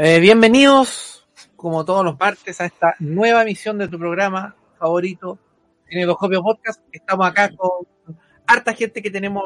Eh, 0.00 0.20
bienvenidos, 0.20 1.26
como 1.56 1.84
todos 1.84 2.04
los 2.04 2.16
martes, 2.16 2.60
a 2.60 2.66
esta 2.66 2.94
nueva 3.00 3.42
emisión 3.42 3.78
de 3.78 3.88
tu 3.88 3.98
programa 3.98 4.54
favorito, 4.78 5.40
Tiene 5.88 6.06
dos 6.06 6.16
copios 6.16 6.40
podcast. 6.40 6.80
Estamos 6.92 7.26
acá 7.26 7.50
con 7.56 7.84
harta 8.46 8.74
gente 8.74 9.02
que 9.02 9.10
tenemos 9.10 9.42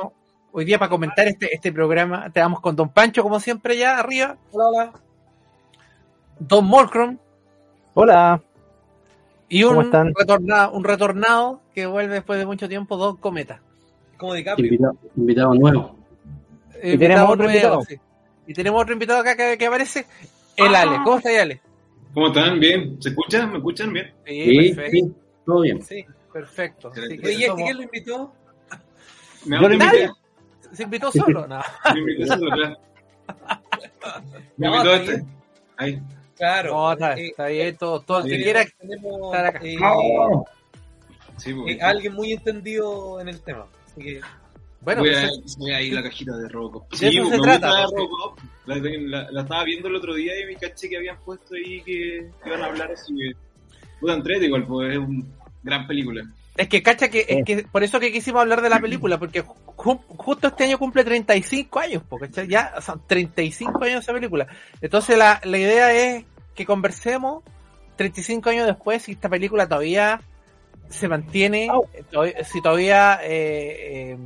hoy 0.53 0.67
día 0.67 0.79
para 0.79 0.91
comentar 0.91 1.27
este, 1.27 1.55
este 1.55 1.73
programa. 1.73 2.29
Te 2.31 2.41
damos 2.41 2.61
con 2.61 2.77
Don 2.77 2.91
Pancho, 2.91 3.23
como 3.23 3.41
siempre, 3.41 3.79
ya 3.79 3.99
arriba. 3.99 4.37
Hola, 4.51 4.69
hola. 4.69 4.93
Don 6.39 6.67
Morcron. 6.67 7.19
Hola. 7.95 8.43
Y 9.49 9.63
¿Cómo 9.63 9.79
un 9.79 9.85
están? 9.87 10.13
retornado, 10.15 10.73
un 10.73 10.85
retornado 10.85 11.61
que 11.75 11.87
vuelve 11.87 12.15
después 12.15 12.39
de 12.39 12.45
mucho 12.45 12.69
tiempo, 12.69 12.99
Don 12.99 13.17
Cometa. 13.17 13.63
Como 14.19 14.35
DiCaprio. 14.35 14.67
Invitado, 14.67 14.97
invitado 15.17 15.55
nuevo. 15.55 15.97
Eh, 16.75 16.93
Y 16.93 16.99
tenemos 16.99 17.25
otro 17.31 17.37
nuevo, 17.45 17.51
invitado. 17.53 17.83
sí. 17.89 17.99
Y 18.47 18.53
tenemos 18.53 18.83
otro 18.83 18.93
invitado 18.93 19.21
acá 19.21 19.35
que, 19.35 19.57
que 19.57 19.67
aparece, 19.67 20.05
el 20.57 20.75
Ale. 20.75 20.97
¿Cómo 21.05 21.17
está 21.19 21.43
Ale? 21.43 21.61
¿Cómo 22.15 22.27
están? 22.29 22.61
¿Bien? 22.61 23.01
¿Se 23.01 23.09
escuchan? 23.11 23.51
¿Me 23.51 23.57
escuchan 23.59 23.93
bien? 23.93 24.13
Sí, 24.27 24.43
Sí, 24.45 24.75
perfecto. 24.75 25.07
sí, 25.09 25.15
todo 25.47 25.61
bien. 25.63 25.83
Sí, 25.83 26.07
perfecto. 26.33 26.89
Así 26.89 27.01
que 27.19 27.27
Oye, 27.27 27.35
¿y 27.39 27.45
este 27.45 27.63
quién 27.63 27.77
lo 27.77 27.83
invitó? 27.83 28.33
¿Me 29.47 29.59
le 29.59 29.75
invitado? 29.75 30.17
¿Se 30.73 30.83
invitó 30.85 31.11
solo? 31.13 31.47
No. 31.49 31.61
Me 31.95 32.01
invitó 32.01 32.27
solo, 32.37 32.51
claro. 32.55 32.77
Me 34.57 34.67
No, 34.69 34.75
invitó 34.77 34.95
este. 34.95 35.25
Ahí. 35.77 36.03
Claro. 36.37 36.73
No, 36.73 36.93
está, 36.93 37.15
eh, 37.19 37.27
está 37.29 37.47
bien, 37.47 37.77
todo, 37.77 38.01
todo 38.01 38.19
el 38.21 38.25
que 38.29 38.43
quiera. 38.43 38.65
tenemos 38.79 39.35
estar 39.35 39.47
acá. 39.47 39.61
eh, 39.63 39.77
Sí, 41.39 41.51
eh, 41.51 41.55
porque 41.57 41.79
alguien 41.81 42.13
muy 42.15 42.33
entendido 42.33 43.21
en 43.21 43.29
el 43.29 43.41
tema. 43.41 43.67
Así 43.87 44.01
que, 44.03 44.21
Bueno, 44.81 45.01
voy, 45.03 45.11
pues, 45.11 45.25
a, 45.25 45.59
voy 45.59 45.73
a 45.73 45.81
ir 45.81 45.93
a 45.97 46.01
la 46.01 46.09
cajita 46.09 46.37
de 46.37 46.49
Robocop. 46.49 46.91
De 46.91 46.97
Sí, 46.97 47.07
eso 47.19 47.25
me 47.31 47.37
se 47.37 47.43
trata, 47.43 47.69
gusta 47.69 47.85
porque- 47.87 47.97
Robocop. 47.97 48.39
La, 48.67 48.77
la- 48.77 49.31
la 49.31 49.43
estaba 49.43 49.65
viendo 49.65 49.89
el 49.89 49.97
otro 49.97 50.15
día 50.15 50.39
y 50.41 50.47
me 50.47 50.55
caché 50.57 50.89
que 50.89 50.97
habían 50.97 51.19
puesto 51.25 51.55
ahí 51.55 51.81
que 51.83 52.29
iban 52.47 52.63
a 52.63 52.67
hablar 52.67 52.93
así 52.93 53.15
que... 53.15 53.33
Puta 54.01 54.15
entrete 54.15 54.47
igual, 54.47 54.65
pues 54.67 54.93
es 54.93 54.99
una 54.99 55.25
gran 55.63 55.87
película. 55.87 56.23
es 56.57 56.69
que 56.69 56.83
cacha 56.83 57.09
que, 57.09 57.25
es 57.29 57.45
que 57.45 57.65
por 57.71 57.83
eso 57.83 57.99
que 58.01 58.13
quisimos 58.13 58.41
hablar 58.43 58.61
de 58.63 58.69
la 58.71 58.81
película, 58.81 59.19
porque 59.19 59.43
ju- 59.45 60.01
justo 60.09 60.49
este 60.49 60.65
año 60.65 60.79
cumple 60.79 61.05
35 61.05 61.79
años, 61.79 62.03
porque 62.09 62.29
ya 62.49 62.81
son 62.81 63.03
35 63.07 63.85
años 63.85 64.01
esa 64.03 64.13
película. 64.13 64.47
Entonces 64.81 65.17
la, 65.19 65.41
la 65.45 65.59
idea 65.59 65.93
es 65.93 66.25
que 66.55 66.65
conversemos 66.67 67.43
35 67.97 68.51
años 68.51 68.67
después 68.67 69.03
si 69.03 69.13
esta 69.13 69.29
película 69.29 69.67
todavía 69.69 70.21
se 70.89 71.09
mantiene, 71.09 71.67
eh, 71.95 72.03
todavía- 72.11 72.45
si 72.45 72.61
todavía, 72.61 73.21
eh, 73.25 74.13
eh, 74.13 74.19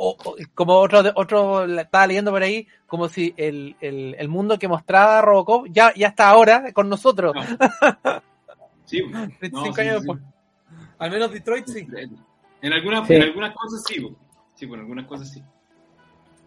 o- 0.00 0.16
o- 0.24 0.36
como 0.54 0.74
otro, 0.76 1.02
de- 1.02 1.12
otro 1.14 1.64
estaba 1.64 2.06
leyendo 2.06 2.30
por 2.30 2.42
ahí, 2.42 2.66
como 2.86 3.08
si 3.08 3.34
el, 3.36 3.76
el, 3.80 4.14
el 4.18 4.28
mundo 4.28 4.58
que 4.58 4.68
mostraba 4.68 5.20
Robocop 5.22 5.66
ya, 5.70 5.92
ya 5.94 6.08
está 6.08 6.28
ahora 6.28 6.72
con 6.72 6.88
nosotros, 6.88 7.32
Sí, 8.84 9.02
35 9.38 9.58
no, 9.66 9.74
sí, 9.74 9.80
años 9.82 9.94
sí. 10.02 10.06
después. 10.06 10.20
al 10.98 11.10
menos 11.10 11.30
Detroit 11.32 11.66
sí. 11.66 11.86
En 12.62 12.72
algunas, 12.72 13.06
Sí. 13.06 13.14
en 13.14 13.22
algunas 13.22 13.54
cosas 13.54 13.82
sí, 13.86 14.16
sí, 14.54 14.64
en 14.64 14.74
algunas 14.80 15.06
cosas 15.06 15.30
sí. 15.30 15.42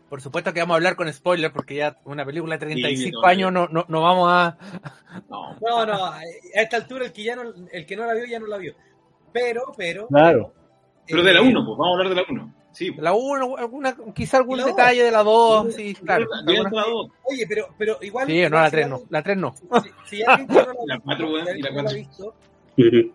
Por 0.10 0.20
supuesto 0.22 0.52
que 0.52 0.60
vamos 0.60 0.74
a 0.74 0.78
hablar 0.78 0.96
con 0.98 1.12
spoilers 1.14 1.54
porque 1.54 1.76
ya 1.76 1.98
una 2.04 2.26
película 2.26 2.56
de 2.56 2.66
35 2.66 3.22
no, 3.22 3.28
años 3.28 3.52
no, 3.54 3.68
no, 3.70 3.86
no 3.88 4.02
vamos 4.02 4.28
a... 4.30 4.58
No, 5.30 5.56
No, 5.62 5.86
no, 5.86 6.06
a 6.06 6.20
esta 6.54 6.76
altura 6.78 7.06
el 7.06 7.14
que 7.14 7.24
ya 7.24 7.36
no, 7.38 7.44
el 7.72 7.86
que 7.86 7.96
no 7.96 8.06
la 8.06 8.14
vio 8.16 8.26
ya 8.26 8.40
no 8.40 8.48
la 8.48 8.58
vio. 8.58 8.74
Pero, 9.32 9.72
pero. 9.78 10.08
Claro. 10.08 10.54
pero 11.08 11.24
de 11.24 11.34
la 11.34 11.40
eh, 11.40 11.44
1, 11.48 11.66
pues 11.66 11.78
vamos 11.78 11.88
a 11.88 11.92
hablar 12.00 12.10
de 12.10 12.16
la 12.16 12.24
1. 12.30 12.54
Sí. 12.72 12.92
La 12.98 13.14
1, 13.14 13.58
alguna, 13.58 13.96
quizá 14.16 14.38
algún 14.38 14.58
La 14.58 14.64
dos. 14.64 14.76
detalle 14.76 15.04
de 15.04 15.12
la 15.12 15.24
2, 15.24 15.76
sí, 15.76 15.94
claro. 15.96 16.26
La 16.46 16.84
2. 16.84 17.08
Oye, 17.24 17.46
pero, 17.48 17.68
pero 17.78 17.98
igual. 18.02 18.28
Sí, 18.28 18.42
no, 18.44 18.50
la 18.50 18.66
si 18.66 18.72
3 18.72 18.88
no, 18.90 19.02
la 19.10 19.22
3 19.24 19.38
no. 19.38 19.56
Si, 19.56 20.18
si 20.18 20.24
alguien 20.24 20.48
no 20.48 20.56
la, 20.56 20.74
La 20.96 21.00
cuatro, 21.00 21.28
si 21.28 21.34
weón, 21.34 21.48
alguien 21.48 21.58
y 21.58 21.62
la 21.62 21.70
que 21.70 21.76
no 21.76 21.82
la 21.84 21.90
ha 21.90 21.94
cuatro. 21.94 21.98
visto, 21.98 22.36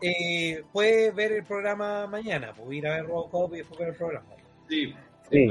eh, 0.03 0.65
puede 0.73 1.11
ver 1.13 1.33
el 1.33 1.45
programa 1.45 2.07
mañana. 2.07 2.53
Pues 2.55 2.77
ir 2.77 2.87
a 2.87 2.97
ver 2.97 3.07
Robocop 3.07 3.55
y 3.55 3.59
después 3.59 3.79
ver 3.81 3.89
el 3.89 3.95
programa. 3.97 4.27
Sí. 4.69 4.95
Sí. 5.31 5.49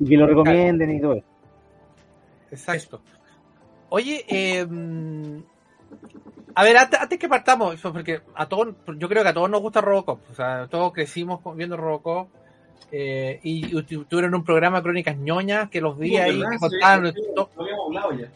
Y 0.00 0.08
que 0.08 0.16
lo 0.16 0.26
recomienden 0.26 0.90
y 0.96 1.00
todo 1.00 1.14
eso. 1.14 1.26
Exacto. 2.50 3.00
Oye, 3.88 4.24
eh, 4.28 4.66
a 6.56 6.64
ver, 6.64 6.76
antes, 6.76 7.00
antes 7.00 7.18
que 7.18 7.28
partamos, 7.28 7.80
porque 7.80 8.20
a 8.34 8.48
todos, 8.48 8.74
yo 8.98 9.08
creo 9.08 9.22
que 9.22 9.28
a 9.28 9.34
todos 9.34 9.50
nos 9.50 9.60
gusta 9.60 9.80
Robocop, 9.80 10.20
o 10.30 10.34
sea, 10.34 10.66
todos 10.68 10.92
crecimos 10.92 11.40
viendo 11.56 11.76
Robocop, 11.76 12.28
eh, 12.92 13.40
y, 13.42 13.76
y 13.78 13.82
tu- 13.82 14.04
tuvieron 14.04 14.34
un 14.34 14.44
programa 14.44 14.82
Crónicas 14.82 15.16
ñoñas 15.16 15.68
que 15.70 15.80
los 15.80 15.98
vi 15.98 16.10
Sí, 16.10 16.16
ahí, 16.18 16.40
Sí, 16.40 16.58
contaban 16.60 17.12
sí, 17.12 17.20
to- 17.34 17.50
Lo 17.56 17.62
habíamos 17.62 17.86
hablado 17.86 18.12
ya. 18.12 18.28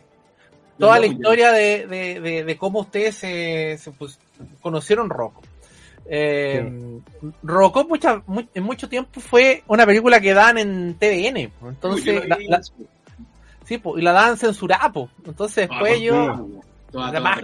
toda 0.78 0.96
Lo 0.96 1.00
la 1.00 1.06
historia 1.06 1.52
de, 1.52 1.86
de, 1.86 2.20
de, 2.20 2.44
de 2.44 2.56
cómo 2.56 2.80
ustedes 2.80 3.14
se, 3.16 3.78
se, 3.78 3.90
pues, 3.92 4.18
conocieron 4.60 5.10
Robocop. 5.10 5.44
Eh, 6.10 6.72
Robocop 7.42 7.88
mucha- 7.88 8.22
mu- 8.26 8.42
en 8.54 8.62
mucho 8.62 8.88
tiempo 8.88 9.20
fue 9.20 9.62
una 9.66 9.84
película 9.84 10.20
que 10.20 10.32
dan 10.34 10.56
en 10.58 10.94
TVN, 10.94 11.50
entonces, 11.66 12.26
la- 12.26 12.38
la- 12.48 12.62
sí, 13.64 13.82
y 13.96 14.00
la 14.00 14.12
daban 14.12 14.36
censurada, 14.38 14.90
pues. 14.90 15.08
entonces 15.26 15.68
Ah, 15.70 15.74
después 15.74 15.92
pues, 15.92 16.00
yo... 16.02 16.46
toda, 16.90 17.20
más, 17.20 17.40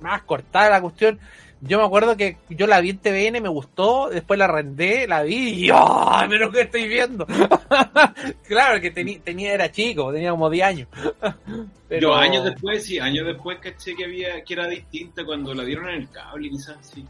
más 0.00 0.22
cortada 0.24 0.68
la 0.68 0.80
cuestión. 0.82 1.18
Yo 1.64 1.78
me 1.78 1.84
acuerdo 1.84 2.16
que 2.16 2.38
yo 2.50 2.66
la 2.66 2.80
vi 2.80 2.90
en 2.90 2.98
TVN, 2.98 3.40
me 3.40 3.48
gustó, 3.48 4.08
después 4.10 4.36
la 4.36 4.48
rendé, 4.48 5.06
la 5.06 5.22
vi 5.22 5.66
y 5.66 5.70
¡ay, 5.72 6.26
pero 6.28 6.50
qué 6.50 6.62
estoy 6.62 6.88
viendo! 6.88 7.24
claro, 8.48 8.80
que 8.80 8.90
tenía, 8.90 9.52
era 9.54 9.70
chico, 9.70 10.12
tenía 10.12 10.32
como 10.32 10.50
10 10.50 10.64
años. 10.66 10.88
Pero- 11.88 12.00
Yo 12.08 12.14
años 12.14 12.44
después, 12.44 12.84
sí, 12.84 12.98
años 12.98 13.26
después 13.26 13.58
caché 13.60 13.94
que 13.94 14.04
había 14.06 14.42
que 14.42 14.54
era 14.54 14.66
distinta 14.66 15.24
cuando 15.24 15.54
la 15.54 15.62
dieron 15.64 15.88
en 15.90 15.96
el 16.02 16.10
cable, 16.10 16.48
quizás, 16.50 16.76
sí. 16.80 17.04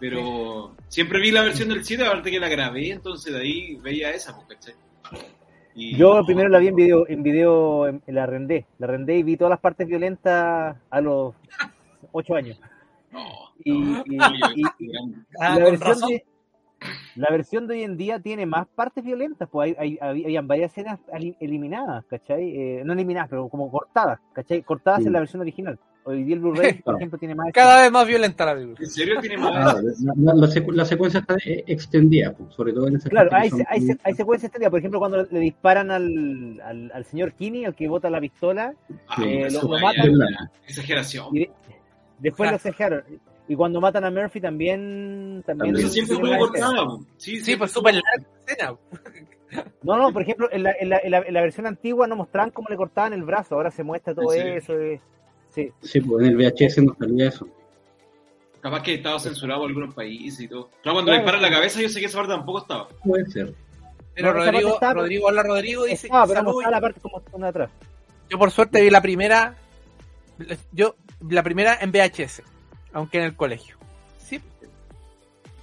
Pero 0.00 0.72
siempre 0.88 1.20
vi 1.20 1.30
la 1.30 1.42
versión 1.42 1.68
del 1.68 1.84
7, 1.84 2.06
aparte 2.06 2.30
que 2.30 2.40
la 2.40 2.48
grabé, 2.48 2.90
entonces 2.90 3.32
de 3.34 3.40
ahí 3.40 3.74
veía 3.82 4.10
esa, 4.12 4.34
pues, 4.34 4.46
¿cachai? 4.48 4.74
Y- 5.74 5.96
Yo 5.96 6.22
primero 6.24 6.48
la 6.48 6.58
vi 6.58 6.68
en 6.68 6.76
video, 6.76 7.08
en 7.08 7.22
video, 7.22 7.88
en- 7.88 8.02
la 8.06 8.22
arrendé. 8.22 8.64
La 8.78 8.86
arrendé 8.86 9.18
y 9.18 9.22
vi 9.24 9.36
todas 9.36 9.50
las 9.50 9.60
partes 9.60 9.86
violentas 9.88 10.76
a 10.88 11.00
los 11.00 11.34
8 12.12 12.34
años. 12.36 12.58
No, 13.10 13.43
Y, 13.62 13.72
y- 13.72 14.18
Ah, 15.38 15.50
la, 15.50 15.54
con 15.54 15.64
versión 15.64 15.80
razón. 15.90 16.08
de, 16.10 16.24
la 17.16 17.28
versión 17.30 17.66
de 17.66 17.74
hoy 17.74 17.82
en 17.82 17.96
día 17.96 18.18
tiene 18.20 18.44
más 18.46 18.66
partes 18.66 19.02
violentas, 19.04 19.48
pues 19.50 19.74
hay, 19.78 19.96
hay, 19.96 19.98
hay- 20.00 20.24
habían 20.24 20.46
varias 20.48 20.72
escenas 20.72 20.98
ali- 21.12 21.36
eliminadas, 21.40 22.04
¿cachai? 22.06 22.50
Eh, 22.56 22.82
no 22.84 22.92
eliminadas, 22.92 23.28
pero 23.30 23.48
como 23.48 23.70
cortadas, 23.70 24.18
¿cachai? 24.32 24.62
Cortadas 24.62 25.00
Sí. 25.00 25.06
en 25.06 25.12
la 25.12 25.20
versión 25.20 25.40
original. 25.42 25.78
Hoy 26.06 26.22
día 26.22 26.34
el 26.34 26.40
Blu-ray, 26.42 26.82
por 26.82 26.96
ejemplo, 26.96 27.18
tiene 27.18 27.34
más 27.34 27.50
Cada 27.54 27.80
vez 27.80 27.90
más 27.90 28.06
violenta 28.06 28.44
la 28.44 28.52
película. 28.54 28.76
¿En 28.78 28.90
serio 28.90 29.20
tiene 29.22 29.36
Ah, 29.38 29.40
más? 29.40 29.82
la, 30.02 30.12
la- 30.16 30.34
la 30.34 30.46
secu- 30.48 30.72
la 30.74 30.84
secuencia 30.84 31.20
está 31.20 31.36
eh, 31.46 31.64
extendida, 31.66 32.34
pues, 32.34 32.52
sobre 32.54 32.74
todo 32.74 32.88
en 32.88 32.96
esa 32.96 33.08
Claro, 33.08 33.30
hay, 33.32 33.48
hay, 33.68 33.80
muy- 33.80 33.96
hay 34.04 34.12
secuencias 34.14 34.48
extendidas. 34.50 34.70
Por 34.70 34.80
ejemplo, 34.80 34.98
cuando 34.98 35.22
le 35.22 35.38
disparan 35.40 35.90
al, 35.90 36.60
al, 36.62 36.92
al 36.92 37.04
señor 37.06 37.32
Kinney, 37.32 37.64
al 37.64 37.74
que 37.74 37.88
bota 37.88 38.10
la 38.10 38.20
pistola, 38.20 38.74
Ay, 39.08 39.44
eh, 39.44 39.48
lo- 39.50 39.66
matan. 39.78 40.12
Exageración. 40.68 41.28
y 41.34 41.38
de- 41.38 41.50
después 42.18 42.50
Claro. 42.50 42.56
lo 42.56 42.58
cejaron. 42.58 43.02
Y 43.46 43.54
cuando 43.56 43.80
matan 43.80 44.04
a 44.04 44.10
Murphy 44.10 44.40
también... 44.40 45.42
también. 45.46 45.76
Eso 45.76 45.88
siempre 45.88 46.16
fue 46.16 46.38
cortada. 46.38 46.86
Sí, 47.18 47.40
Sí, 47.40 47.56
pues 47.56 47.70
súper 47.72 47.94
larga 47.94 48.10
la 48.46 48.52
escena. 48.52 48.74
No, 49.84 49.96
no, 49.96 50.12
por 50.12 50.22
ejemplo, 50.22 50.48
en 50.50 50.64
la, 50.64 50.72
en, 50.80 50.88
la, 50.88 50.98
en, 50.98 51.10
la, 51.12 51.18
en 51.18 51.32
la 51.32 51.40
versión 51.40 51.64
antigua 51.66 52.08
no 52.08 52.16
mostraban 52.16 52.50
cómo 52.50 52.68
le 52.70 52.76
cortaban 52.76 53.12
el 53.12 53.22
brazo, 53.22 53.54
ahora 53.54 53.70
se 53.70 53.84
muestra 53.84 54.12
todo 54.12 54.32
eso. 54.32 54.76
eh. 54.80 55.00
Sí, 55.50 55.70
Sí, 55.80 56.00
pues 56.00 56.26
en 56.26 56.32
el 56.32 56.36
VHS 56.36 56.78
no 56.82 56.96
salía 56.98 57.28
eso. 57.28 57.46
Capaz 58.60 58.82
que 58.82 58.94
estaba 58.94 59.20
censurado 59.20 59.62
en 59.62 59.68
algunos 59.68 59.94
países 59.94 60.40
y 60.40 60.48
todo. 60.48 60.70
Claro, 60.82 60.96
cuando 60.96 61.12
le 61.12 61.18
disparan 61.18 61.40
la 61.42 61.50
cabeza, 61.50 61.80
yo 61.80 61.88
sé 61.88 62.00
que 62.00 62.06
esa 62.06 62.18
parte 62.18 62.32
tampoco 62.32 62.58
estaba. 62.62 62.88
Puede 63.04 63.26
ser. 63.26 63.54
Pero 64.14 64.32
No, 64.34 64.40
Rodrigo, 64.44 64.74
está- 64.74 64.92
Rodrigo, 64.94 65.26
hola 65.28 65.42
Rodrigo, 65.44 65.84
dice, 65.84 66.06
estaba, 66.08 66.26
pero 66.26 66.42
mostraba 66.42 66.70
la 66.72 66.80
parte 66.80 67.00
como 67.00 67.22
una 67.32 67.48
atrás. 67.48 67.70
yo 68.28 68.38
por 68.38 68.50
suerte 68.50 68.80
vi 68.82 68.90
la 68.90 69.02
primera, 69.02 69.54
yo, 70.72 70.96
la 71.28 71.42
primera 71.44 71.78
en 71.80 71.92
VHS, 71.92 72.42
aunque 72.94 73.18
en 73.18 73.24
el 73.24 73.36
colegio. 73.36 73.76
Sí, 74.18 74.40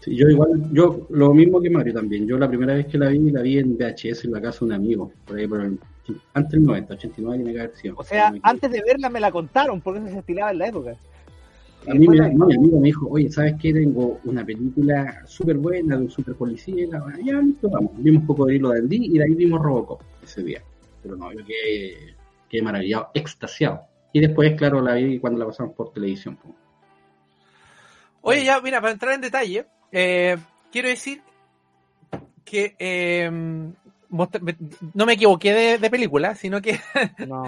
Sí, 0.02 0.16
yo 0.16 0.28
igual, 0.30 0.50
yo 0.72 1.06
lo 1.12 1.34
mismo 1.34 1.60
que 1.62 1.70
Mario 1.70 1.94
también. 1.94 2.26
Yo 2.28 2.38
la 2.38 2.48
primera 2.48 2.74
vez 2.74 2.88
que 2.88 2.98
la 2.98 3.10
vi, 3.10 3.32
la 3.32 3.42
vi 3.42 3.60
en 3.60 3.78
VHS 3.78 4.26
en 4.26 4.32
la 4.32 4.42
casa 4.42 4.60
de 4.60 4.66
un 4.66 4.72
amigo, 4.74 5.12
por 5.26 5.38
ahí 5.38 5.48
por 5.48 5.62
el, 5.62 5.78
antes 6.34 6.52
del 6.54 6.64
90, 6.64 6.94
89 6.96 7.38
tiene 7.38 7.54
que 7.54 7.60
haber 7.60 7.76
sido. 7.76 7.96
O 7.98 8.04
sea, 8.04 8.34
antes 8.44 8.72
de 8.72 8.82
verla 8.84 9.10
me 9.10 9.20
la 9.20 9.32
contaron, 9.32 9.80
porque 9.82 10.00
eso 10.00 10.10
se 10.10 10.20
estilaba 10.20 10.52
en 10.52 10.58
la 10.58 10.68
época. 10.68 10.96
A 11.88 11.94
mí 11.94 12.08
me, 12.08 12.18
no, 12.34 12.46
mi 12.48 12.56
amigo 12.56 12.80
me 12.80 12.88
dijo, 12.88 13.08
oye, 13.10 13.30
¿sabes 13.32 13.56
qué? 13.60 13.74
Tengo 13.74 14.20
una 14.26 14.44
película 14.46 15.22
súper 15.26 15.58
buena 15.58 15.98
de 15.98 16.04
un 16.04 16.10
super 16.12 16.36
policía. 16.36 16.84
y 16.84 16.88
la- 16.88 17.04
Ya, 17.24 17.40
listo, 17.40 17.70
vamos. 17.70 17.92
Vimos 17.98 18.24
Cocodrilo 18.26 18.70
de 18.70 18.80
Andy 18.80 19.06
y 19.06 19.18
de 19.20 19.24
ahí 19.24 19.34
vimos 19.36 19.62
Robocop 19.62 20.02
ese 20.24 20.44
día. 20.44 20.62
Pero 21.04 21.16
no, 21.16 21.32
yo 21.32 21.40
quedé, 21.46 22.16
quedé 22.50 22.62
maravillado, 22.64 23.10
extasiado. 23.14 23.82
Y 24.14 24.20
después, 24.20 24.54
claro, 24.56 24.82
la 24.82 24.96
vi 24.96 25.20
cuando 25.20 25.40
la 25.40 25.46
pasamos 25.48 25.76
por 25.76 25.92
televisión. 25.94 26.38
pues. 26.42 26.56
Oye, 28.22 28.44
ya, 28.46 28.60
mira, 28.62 28.80
para 28.82 28.94
entrar 28.94 29.14
en 29.14 29.22
detalle, 29.22 29.66
eh, 29.92 30.38
quiero 30.72 30.88
decir 30.90 31.22
que 32.46 32.76
eh, 32.80 33.30
no 33.32 35.06
me 35.06 35.14
equivoqué 35.14 35.54
de, 35.54 35.78
de 35.78 35.90
película, 35.90 36.36
sino 36.36 36.62
que 36.62 36.80
No, 37.28 37.46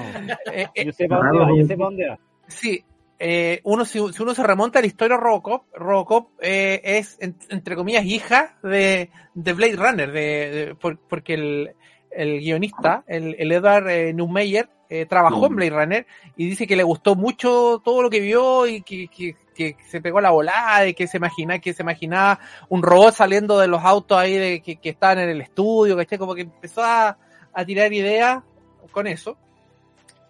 eh, 0.52 0.68
eh, 0.74 0.86
yo 0.86 0.92
sé 0.94 1.08
para 1.08 1.24
dónde 1.30 1.40
va, 1.40 1.50
yo 1.58 1.66
sé 1.66 1.76
para 1.78 1.86
dónde 1.90 2.10
va. 2.10 2.20
Sí, 2.48 2.84
eh, 3.20 3.60
uno, 3.64 3.86
si, 3.86 4.00
si 4.14 4.22
uno 4.24 4.34
se 4.34 4.44
remonta 4.44 4.80
a 4.80 4.82
la 4.82 4.88
historia 4.88 5.18
de 5.18 5.24
Robocop, 5.24 5.64
Robocop 5.74 6.30
eh, 6.42 6.82
es, 6.84 7.18
en- 7.22 7.36
entre 7.50 7.76
comillas, 7.76 8.06
hija 8.06 8.58
de, 8.64 9.10
de 9.34 9.54
Blade 9.54 9.76
Runner, 9.76 10.12
de, 10.12 10.22
de- 10.52 10.76
por- 10.76 10.98
porque 11.00 11.34
el, 11.36 11.72
el 12.12 12.40
guionista, 12.40 13.04
el, 13.08 13.36
el 13.40 13.52
Edward 13.52 13.90
eh, 13.90 14.14
Neumeyer, 14.14 14.70
eh, 15.02 15.06
trabajó 15.06 15.48
en. 15.48 15.56
Blade 15.56 15.70
Runner 15.72 16.08
y 16.36 16.48
dice 16.48 16.68
que 16.68 16.76
le 16.76 16.84
gustó 16.84 17.16
mucho 17.16 17.82
todo 17.84 18.02
lo 18.02 18.10
que 18.10 18.20
vio 18.20 18.68
y 18.68 18.82
que, 18.82 19.08
que, 19.08 19.36
que 19.56 19.76
se 19.90 20.02
pegó 20.02 20.22
la 20.22 20.32
volada 20.32 20.88
y 20.88 20.94
que 20.94 21.08
se 21.08 21.18
imagina, 21.18 21.60
que 21.60 21.74
se 21.74 21.84
imaginaba 21.84 22.40
un 22.70 22.82
robot 22.84 23.14
saliendo 23.14 23.60
de 23.60 23.68
los 23.68 23.84
autos 23.84 24.18
ahí 24.18 24.36
de, 24.38 24.62
que, 24.62 24.76
que 24.78 24.90
estaban 24.90 25.20
en 25.20 25.30
el 25.30 25.42
estudio, 25.42 25.96
¿cachai? 25.98 26.18
Como 26.18 26.36
que 26.36 26.42
empezó 26.42 26.84
a, 26.84 27.18
a 27.54 27.66
tirar 27.66 27.92
ideas 27.94 28.44
con 28.92 29.08
eso. 29.08 29.38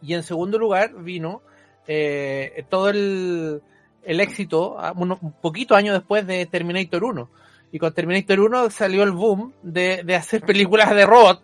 Y 0.01 0.13
en 0.13 0.23
segundo 0.23 0.57
lugar 0.57 0.93
vino 0.95 1.41
eh, 1.87 2.65
todo 2.69 2.89
el, 2.89 3.61
el 4.03 4.19
éxito, 4.19 4.75
ah, 4.79 4.93
uno- 4.95 5.19
un 5.21 5.31
poquito 5.33 5.75
años 5.75 5.93
después 5.97 6.25
de 6.27 6.45
Terminator 6.45 7.03
1. 7.03 7.29
Y 7.73 7.79
con 7.79 7.91
Terminator 7.93 8.39
1 8.39 8.69
salió 8.69 9.03
el 9.03 9.11
boom 9.11 9.51
de, 9.63 10.03
de 10.05 10.15
hacer 10.15 10.41
películas 10.41 10.89
de 10.95 11.05
robot. 11.05 11.41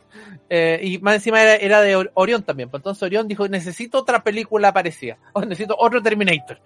eh, 0.49 0.79
y 0.81 0.97
más 0.99 1.15
encima 1.15 1.41
era, 1.41 1.55
era 1.55 1.81
de 1.81 1.95
Or- 1.97 2.11
Orión 2.13 2.43
también. 2.43 2.69
Pues 2.69 2.79
entonces 2.79 3.03
Orión 3.03 3.27
dijo, 3.27 3.47
necesito 3.49 3.97
otra 3.97 4.23
película 4.23 4.71
parecida. 4.71 5.17
O 5.33 5.41
necesito 5.41 5.75
otro 5.77 6.01
Terminator. 6.01 6.61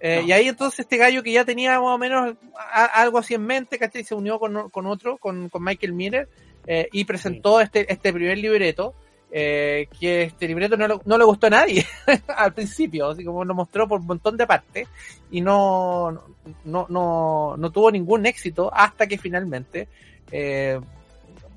Eh, 0.00 0.18
No. 0.22 0.26
Y 0.28 0.32
ahí 0.32 0.48
entonces 0.48 0.80
este 0.80 0.96
gallo 0.98 1.22
que 1.22 1.32
ya 1.32 1.44
tenía 1.44 1.80
más 1.80 1.94
o 1.94 1.98
menos 1.98 2.34
a- 2.58 2.84
algo 3.00 3.18
así 3.18 3.32
en 3.34 3.46
mente, 3.46 3.78
¿cachai? 3.78 4.04
Se 4.04 4.14
unió 4.14 4.38
con, 4.38 4.68
con 4.70 4.86
otro, 4.86 5.16
con, 5.18 5.48
con 5.48 5.62
Michael 5.64 5.92
Miller, 5.94 6.28
eh, 6.66 6.88
y 6.92 7.04
presentó 7.04 7.60
este, 7.60 7.90
este 7.92 8.12
primer 8.12 8.36
libreto, 8.38 8.94
eh, 9.38 9.86
que 10.00 10.22
este 10.22 10.48
libreto 10.48 10.78
no, 10.78 10.88
le- 10.88 11.00
no 11.04 11.18
le 11.18 11.24
gustó 11.24 11.48
a 11.48 11.50
nadie 11.50 11.84
al 12.36 12.54
principio, 12.54 13.10
así 13.10 13.22
como 13.22 13.44
lo 13.44 13.54
mostró 13.54 13.86
por 13.86 14.00
un 14.00 14.06
montón 14.06 14.34
de 14.38 14.46
partes, 14.46 14.88
y 15.30 15.42
no, 15.42 16.10
no, 16.64 16.86
no, 16.88 17.54
no 17.58 17.70
tuvo 17.70 17.90
ningún 17.90 18.24
éxito 18.24 18.72
hasta 18.72 19.06
que 19.06 19.18
finalmente 19.18 19.88
eh, 20.32 20.80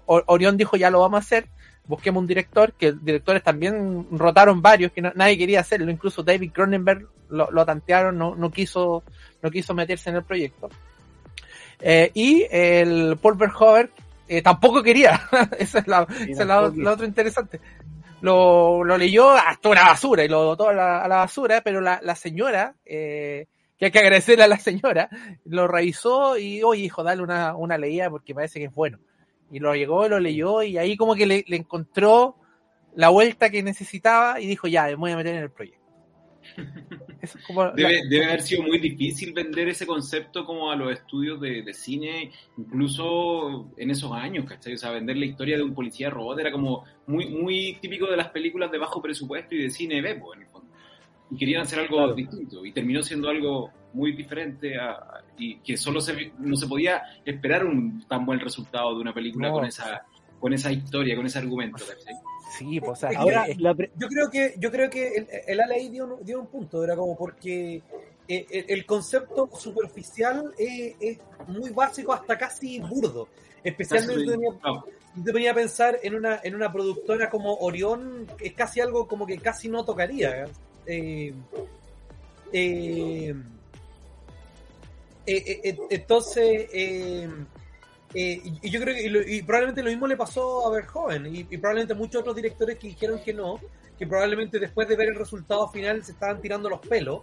Orión 0.05 0.57
dijo 0.57 0.75
ya 0.75 0.89
lo 0.89 0.99
vamos 0.99 1.19
a 1.19 1.21
hacer, 1.25 1.47
busquemos 1.85 2.19
un 2.19 2.27
director, 2.27 2.73
que 2.73 2.91
directores 2.91 3.43
también 3.43 4.07
rotaron 4.11 4.61
varios, 4.61 4.91
que 4.91 5.01
nadie 5.01 5.37
quería 5.37 5.61
hacerlo, 5.61 5.89
incluso 5.89 6.21
David 6.21 6.51
Cronenberg 6.51 7.07
lo, 7.29 7.49
lo 7.49 7.65
tantearon, 7.65 8.17
no, 8.17 8.35
no 8.35 8.51
quiso, 8.51 9.03
no 9.41 9.49
quiso 9.49 9.73
meterse 9.73 10.09
en 10.09 10.17
el 10.17 10.23
proyecto. 10.23 10.67
Eh, 11.79 12.11
y 12.13 12.45
el 12.51 13.17
Paul 13.21 13.35
Verhoeven 13.37 13.89
eh, 14.29 14.41
tampoco 14.41 14.83
quería, 14.83 15.21
esa 15.59 15.79
es 15.79 15.87
la, 15.87 16.07
Sí, 16.09 16.31
esa 16.31 16.43
es 16.43 16.47
la, 16.47 16.55
tampoco 16.55 16.71
quiso. 16.73 16.83
la 16.83 16.91
otra 16.93 17.05
interesante. 17.07 17.61
Lo, 18.21 18.83
lo 18.83 18.97
leyó 18.97 19.31
hasta 19.31 19.69
una 19.69 19.83
basura 19.83 20.23
y 20.25 20.27
lo 20.27 20.45
botó 20.45 20.69
a 20.69 20.73
la, 20.73 21.03
a 21.03 21.07
la 21.07 21.17
basura, 21.17 21.61
pero 21.61 21.81
la, 21.81 21.99
la 22.03 22.15
señora, 22.15 22.75
eh, 22.85 23.47
que 23.77 23.85
hay 23.85 23.91
que 23.91 23.99
agradecerle 23.99 24.43
a 24.43 24.47
la 24.47 24.59
señora, 24.59 25.09
lo 25.45 25.67
revisó 25.67 26.37
y, 26.37 26.61
oye, 26.63 26.83
hijo, 26.83 27.03
dale 27.03 27.21
una, 27.23 27.55
una 27.55 27.77
leída 27.77 28.09
porque 28.09 28.35
parece 28.35 28.59
que 28.59 28.65
es 28.65 28.73
bueno. 28.73 28.99
Y 29.51 29.59
lo 29.59 29.73
llegó, 29.75 30.07
lo 30.09 30.19
leyó 30.19 30.61
y 30.63 30.77
ahí 30.77 30.97
como 30.97 31.15
que 31.15 31.25
le, 31.25 31.45
le 31.47 31.55
encontró 31.57 32.35
la 32.95 33.09
vuelta 33.09 33.49
que 33.49 33.63
necesitaba 33.63 34.39
y 34.41 34.47
dijo, 34.47 34.67
ya, 34.67 34.85
me 34.87 34.95
voy 34.95 35.11
a 35.13 35.17
meter 35.17 35.35
en 35.35 35.43
el 35.43 35.51
proyecto. 35.51 35.78
Eso 37.21 37.37
es 37.37 37.45
como 37.45 37.63
la- 37.65 37.71
Debe, 37.71 38.01
debe 38.09 38.25
haber 38.25 38.41
sido 38.41 38.63
muy 38.63 38.79
difícil 38.79 39.33
vender 39.33 39.67
ese 39.69 39.85
concepto 39.85 40.45
como 40.45 40.71
a 40.71 40.75
los 40.75 40.91
estudios 40.91 41.39
de, 41.41 41.61
de 41.63 41.73
cine, 41.73 42.31
incluso 42.57 43.69
en 43.77 43.91
esos 43.91 44.11
años, 44.13 44.45
¿cachai? 44.45 44.73
O 44.73 44.77
sea, 44.77 44.91
vender 44.91 45.17
la 45.17 45.25
historia 45.25 45.57
de 45.57 45.63
un 45.63 45.73
policía 45.73 46.09
robot 46.09 46.39
era 46.39 46.51
como 46.51 46.83
muy, 47.07 47.27
muy 47.29 47.77
típico 47.81 48.07
de 48.07 48.17
las 48.17 48.29
películas 48.29 48.71
de 48.71 48.77
bajo 48.77 49.01
presupuesto 49.01 49.55
y 49.55 49.63
de 49.63 49.69
cine 49.69 50.01
B, 50.01 50.15
pues, 50.15 50.37
en 50.37 50.43
el 50.43 50.49
fondo. 50.49 50.69
Y 51.31 51.37
querían 51.37 51.61
hacer 51.61 51.79
algo 51.79 51.97
Claro. 51.97 52.13
distinto, 52.15 52.65
y 52.65 52.71
terminó 52.71 53.03
siendo 53.03 53.29
algo 53.29 53.69
muy 53.93 54.13
diferente 54.13 54.77
a- 54.79 54.91
a- 54.91 55.23
y 55.37 55.55
que 55.59 55.77
solo 55.77 55.99
se, 56.01 56.31
no 56.39 56.55
se 56.55 56.67
podía 56.67 57.01
esperar 57.25 57.65
un 57.65 58.03
tan 58.07 58.25
buen 58.25 58.39
resultado 58.39 58.95
de 58.95 59.01
una 59.01 59.13
película 59.13 59.49
No. 59.49 59.55
con 59.55 59.65
esa 59.65 60.03
con 60.39 60.53
esa 60.53 60.71
historia, 60.71 61.17
con 61.17 61.25
ese 61.25 61.37
argumento, 61.37 61.83
¿cachai? 61.85 62.13
Sí, 62.57 62.79
pues, 62.79 62.91
o 62.91 62.95
sea, 62.95 63.19
Ahora, 63.19 63.45
es- 63.45 63.59
la 63.59 63.73
pre- 63.75 63.91
Yo 63.95 64.07
creo 64.07 64.29
que, 64.29 64.55
yo 64.57 64.71
creo 64.71 64.89
que 64.89 65.07
el, 65.15 65.27
el 65.47 65.59
ahí 65.71 65.89
dio 65.89 66.05
un, 66.05 66.25
dio 66.25 66.39
un 66.39 66.47
punto, 66.47 66.83
era 66.83 66.95
como 66.95 67.15
porque 67.15 67.81
eh, 68.27 68.45
el, 68.49 68.65
el 68.69 68.85
concepto 68.85 69.49
superficial 69.57 70.53
es, 70.57 70.95
es 70.99 71.17
muy 71.47 71.69
básico 71.69 72.11
hasta 72.13 72.37
casi 72.37 72.79
burdo. 72.79 73.27
Especialmente 73.63 74.31
si 74.33 74.39
te 74.39 74.47
Ah, 74.63 74.83
si 75.15 75.23
te 75.23 75.31
venía 75.31 75.51
a 75.51 75.55
pensar 75.55 75.99
en 76.03 76.15
una, 76.15 76.39
en 76.43 76.55
una 76.55 76.71
productora 76.71 77.29
como 77.29 77.55
Orión, 77.55 78.27
es 78.39 78.53
casi 78.53 78.79
algo 78.79 79.07
como 79.07 79.25
que 79.25 79.37
casi 79.39 79.67
no 79.67 79.83
tocaría. 79.83 80.45
Eh, 80.85 81.33
eh, 82.53 83.33
eh, 85.25 85.43
eh, 85.47 85.61
eh, 85.63 85.77
entonces, 85.89 86.69
eh, 88.13 88.41
y 88.43 88.59
y 88.67 88.69
yo 88.69 88.79
creo 88.81 88.95
que 88.95 89.03
y 89.03 89.09
lo- 89.09 89.21
y 89.21 89.41
probablemente 89.43 89.83
lo 89.83 89.89
mismo 89.89 90.07
le 90.07 90.17
pasó 90.17 90.67
a 90.67 90.71
Verhoeven 90.71 91.27
y, 91.35 91.39
y 91.49 91.57
probablemente 91.57 91.93
muchos 91.93 92.21
otros 92.21 92.35
directores 92.35 92.77
que 92.79 92.87
dijeron 92.87 93.19
que 93.23 93.33
no, 93.33 93.59
que 93.97 94.07
probablemente 94.07 94.59
después 94.59 94.87
de 94.87 94.95
ver 94.95 95.09
el 95.09 95.15
resultado 95.15 95.67
final 95.69 96.03
se 96.03 96.13
estaban 96.13 96.41
tirando 96.41 96.69
los 96.69 96.79
pelos. 96.79 97.21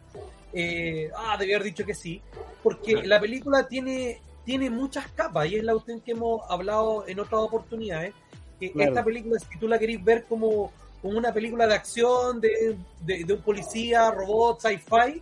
Eh, 0.53 1.11
ah, 1.17 1.37
debía 1.39 1.57
haber 1.57 1.67
dicho 1.67 1.85
que 1.85 1.95
sí, 1.95 2.23
porque 2.63 3.03
la 3.05 3.21
película 3.21 3.67
tiene, 3.69 4.21
tiene 4.45 4.71
muchas 4.71 5.09
capas 5.13 5.49
y 5.51 5.57
es 5.57 5.65
la 5.65 5.73
cuestión 5.73 6.01
que 6.01 6.13
hemos 6.13 6.41
hablado 6.51 7.05
en 7.09 7.21
otras 7.21 7.41
oportunidades. 7.41 8.15
Que 8.59 8.73
Claro. 8.73 8.91
esta 8.91 9.05
película, 9.05 9.39
si 9.39 9.59
tú 9.59 9.69
la 9.69 9.79
querés 9.79 10.03
ver 10.03 10.25
como, 10.25 10.73
como 11.03 11.19
una 11.19 11.31
película 11.33 11.67
de 11.67 11.75
acción 11.75 12.41
de, 12.41 12.77
de- 13.01 13.25
de 13.25 13.33
un 13.35 13.43
policía, 13.43 14.11
robot, 14.11 14.61
sci-fi, 14.61 15.21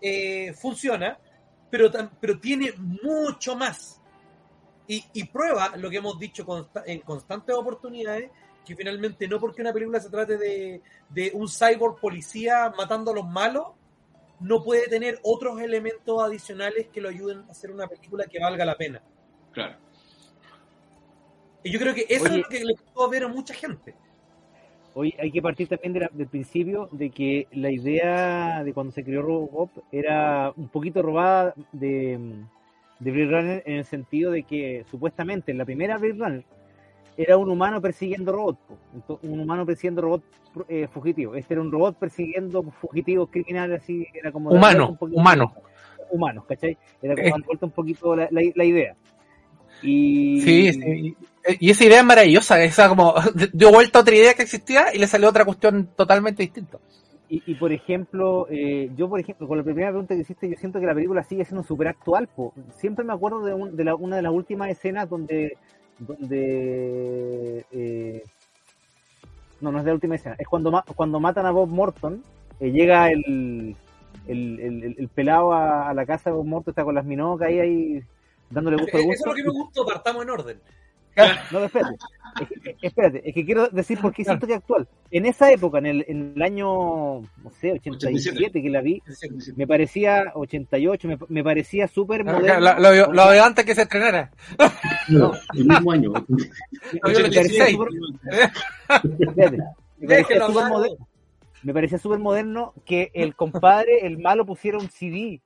eh, 0.00 0.52
funciona, 0.54 1.18
pero, 1.70 1.90
pero 2.20 2.38
tiene 2.38 2.72
mucho 3.02 3.56
más. 3.56 4.00
Y, 4.88 5.04
y 5.14 5.24
prueba 5.24 5.76
lo 5.76 5.90
que 5.90 5.96
hemos 5.96 6.18
dicho 6.18 6.44
consta- 6.46 6.84
en 6.86 7.00
constantes 7.00 7.54
oportunidades, 7.54 8.30
que 8.64 8.76
finalmente 8.76 9.26
no 9.28 9.38
porque 9.40 9.62
una 9.62 9.72
película 9.72 10.00
se 10.00 10.10
trate 10.10 10.36
de, 10.38 10.80
de 11.10 11.30
un 11.34 11.48
cyborg 11.48 12.00
policía 12.00 12.72
matando 12.76 13.10
a 13.10 13.14
los 13.14 13.26
malos, 13.28 13.68
no 14.40 14.62
puede 14.62 14.86
tener 14.88 15.18
otros 15.22 15.60
elementos 15.60 16.22
adicionales 16.22 16.88
que 16.88 17.00
lo 17.00 17.08
ayuden 17.08 17.44
a 17.48 17.52
hacer 17.52 17.70
una 17.70 17.86
película 17.86 18.24
que 18.26 18.38
valga 18.38 18.64
la 18.64 18.76
pena. 18.76 19.02
claro. 19.52 19.76
Y 21.62 21.72
yo 21.72 21.80
creo 21.80 21.94
que 21.94 22.06
eso 22.08 22.24
Oye. 22.26 22.34
es 22.36 22.42
lo 22.42 22.48
que 22.48 22.64
le 22.64 22.74
puedo 22.94 23.08
ver 23.10 23.24
a 23.24 23.28
mucha 23.28 23.52
gente. 23.52 23.92
Hoy 24.94 25.12
hay 25.18 25.32
que 25.32 25.42
partir 25.42 25.66
también 25.68 25.92
de 25.94 26.00
la- 26.00 26.10
del 26.12 26.28
principio 26.28 26.88
de 26.92 27.10
que 27.10 27.48
la 27.52 27.70
idea 27.72 28.62
de 28.62 28.72
cuando 28.72 28.92
se 28.92 29.02
creó 29.02 29.22
Robocop 29.22 29.70
era 29.90 30.52
un 30.56 30.68
poquito 30.68 31.02
robada 31.02 31.54
de, 31.72 32.20
de 32.98 33.10
Blade 33.10 33.26
Runner 33.30 33.62
en 33.66 33.74
el 33.76 33.84
sentido 33.84 34.30
de 34.32 34.42
que 34.44 34.84
supuestamente 34.90 35.52
en 35.52 35.58
la 35.58 35.64
primera 35.64 35.98
Blade 35.98 36.14
Runner 36.18 36.44
era 37.18 37.36
un 37.38 37.50
humano 37.50 37.80
persiguiendo 37.80 38.32
robots, 38.32 38.58
un 39.22 39.40
humano 39.40 39.64
persiguiendo 39.64 40.02
robots 40.02 40.24
eh, 40.68 40.86
fugitivos. 40.92 41.36
Este 41.38 41.54
era 41.54 41.60
un 41.62 41.70
robot 41.72 41.96
persiguiendo 41.98 42.62
fugitivos 42.80 43.28
criminales, 43.30 43.82
así 43.82 44.06
era 44.14 44.30
como 44.32 44.50
Humano, 44.50 44.96
poquito- 44.98 45.18
humano. 45.20 45.54
humanos, 46.10 46.44
¿cachai? 46.46 46.76
Era 47.02 47.14
como 47.14 47.26
Eh. 47.26 47.30
dar 47.30 47.42
vuelta 47.42 47.66
un 47.66 47.72
poquito 47.72 48.14
la, 48.16 48.28
la- 48.30 48.52
la 48.54 48.64
idea. 48.64 48.94
Y, 49.82 50.40
Sí, 50.40 50.72
sí. 50.72 51.16
Y 51.60 51.70
esa 51.70 51.84
idea 51.84 51.98
es 52.00 52.04
maravillosa, 52.04 52.62
esa 52.62 52.88
como 52.88 53.14
dio 53.52 53.70
vuelta 53.70 53.98
a 53.98 54.02
otra 54.02 54.14
idea 54.14 54.34
que 54.34 54.42
existía 54.42 54.94
y 54.94 54.98
le 54.98 55.06
salió 55.06 55.28
otra 55.28 55.44
cuestión 55.44 55.88
totalmente 55.96 56.42
distinta. 56.42 56.78
Y, 57.28 57.42
y, 57.46 57.54
por 57.56 57.72
ejemplo, 57.72 58.46
eh, 58.50 58.90
yo 58.96 59.08
por 59.08 59.18
ejemplo, 59.18 59.48
con 59.48 59.58
la 59.58 59.64
primera 59.64 59.88
pregunta 59.88 60.14
que 60.14 60.20
hiciste, 60.20 60.48
yo 60.48 60.56
siento 60.56 60.78
que 60.78 60.86
la 60.86 60.94
película 60.94 61.22
sigue 61.24 61.44
siendo 61.44 61.62
súper 61.64 61.88
actual. 61.88 62.28
po. 62.28 62.52
Siempre 62.76 63.04
me 63.04 63.12
acuerdo 63.12 63.44
de, 63.44 63.52
un- 63.54 63.76
de 63.76 63.84
la- 63.84 63.94
una 63.96 64.16
de 64.16 64.22
las 64.22 64.32
últimas 64.32 64.68
escenas 64.70 65.08
donde... 65.10 65.56
donde 65.98 67.64
eh, 67.72 68.22
no, 69.60 69.72
no 69.72 69.78
es 69.78 69.84
de 69.84 69.90
la 69.90 69.94
última 69.94 70.14
escena. 70.16 70.36
Es 70.38 70.46
cuando, 70.46 70.70
cuando 70.94 71.18
matan 71.20 71.46
a 71.46 71.50
Bob 71.50 71.68
Morton. 71.68 72.22
eh, 72.60 72.70
llega 72.70 73.10
el, 73.10 73.74
el, 74.26 74.60
el, 74.60 74.84
el- 74.84 74.94
el 74.98 75.08
pelado 75.08 75.52
a, 75.52 75.88
a 75.88 75.94
la 75.94 76.06
casa 76.06 76.30
de 76.30 76.36
Bob 76.36 76.46
Morton, 76.46 76.72
está 76.72 76.84
con 76.84 76.94
las 76.94 77.04
minocas 77.04 77.48
ahí, 77.48 77.58
ahí 77.58 78.02
dándole 78.50 78.76
gusto 78.76 78.96
al 78.98 79.02
Eso 79.02 79.12
es 79.12 79.18
gusto. 79.18 79.30
lo 79.30 79.34
que 79.36 79.42
me 79.44 79.50
gustó, 79.50 79.84
partamos 79.86 80.22
en 80.22 80.30
orden. 80.30 80.60
No, 81.50 81.64
espérate. 81.64 81.96
Es 82.38 82.48
que, 82.48 82.76
espérate, 82.86 83.22
es 83.26 83.34
que 83.34 83.46
quiero 83.46 83.68
decir 83.68 83.98
por 83.98 84.12
qué 84.12 84.22
siento 84.22 84.46
que 84.46 84.52
es 84.52 84.58
actual. 84.58 84.86
En 85.10 85.24
esa 85.24 85.50
época, 85.50 85.78
en 85.78 85.86
el, 85.86 86.04
en 86.06 86.34
el 86.36 86.42
año, 86.42 87.20
no 87.22 87.50
sé, 87.58 87.72
87 87.72 88.60
que 88.62 88.68
la 88.68 88.82
vi, 88.82 89.02
me 89.56 89.66
parecía, 89.66 90.32
88, 90.34 91.08
me, 91.08 91.18
me 91.28 91.42
parecía 91.42 91.88
súper 91.88 92.24
moderno. 92.26 92.60
lo, 92.78 92.94
lo- 92.94 93.12
lo 93.12 93.28
veo 93.28 93.42
antes 93.42 93.64
que 93.64 93.74
se 93.74 93.82
estrenara. 93.82 94.30
No, 95.08 95.32
el 95.54 95.64
mismo 95.64 95.92
año. 95.92 96.12
Me 96.92 97.00
parecía 97.00 97.42
16. 97.42 97.70
súper- 97.76 97.88
espérate, 99.20 99.56
me 99.98 100.06
parecía 100.06 100.16
Déjelo 100.18 100.46
súper 100.48 100.62
hablar. 100.64 100.70
moderno. 100.72 101.08
Me 101.62 101.72
parecía 101.72 101.98
súper 101.98 102.18
moderno 102.18 102.74
que 102.84 103.10
el 103.14 103.34
compadre, 103.34 104.06
el 104.06 104.18
malo, 104.18 104.44
pusiera 104.44 104.76
un 104.78 104.90
CD 104.90 105.40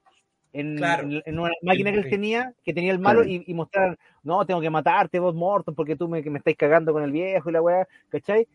en, 0.52 0.76
Claro. 0.76 1.04
en- 1.04 1.22
en 1.24 1.38
una 1.38 1.52
máquina 1.62 1.92
que 1.92 1.98
él 1.98 2.10
tenía, 2.10 2.52
que 2.64 2.72
tenía 2.74 2.92
el 2.92 2.98
malo, 2.98 3.22
y, 3.24 3.42
y 3.46 3.54
mostrar, 3.54 3.98
no, 4.22 4.44
tengo 4.46 4.60
que 4.60 4.70
matarte, 4.70 5.18
vos 5.20 5.34
Morton, 5.34 5.74
porque 5.74 5.96
tú 5.96 6.08
me, 6.08 6.22
que 6.22 6.30
me 6.30 6.38
estáis 6.38 6.56
cagando 6.56 6.92
con 6.92 7.02
el 7.02 7.12
viejo 7.12 7.48
y 7.50 7.52
la 7.52 7.62
weá, 7.62 7.86
¿cachai? 8.08 8.46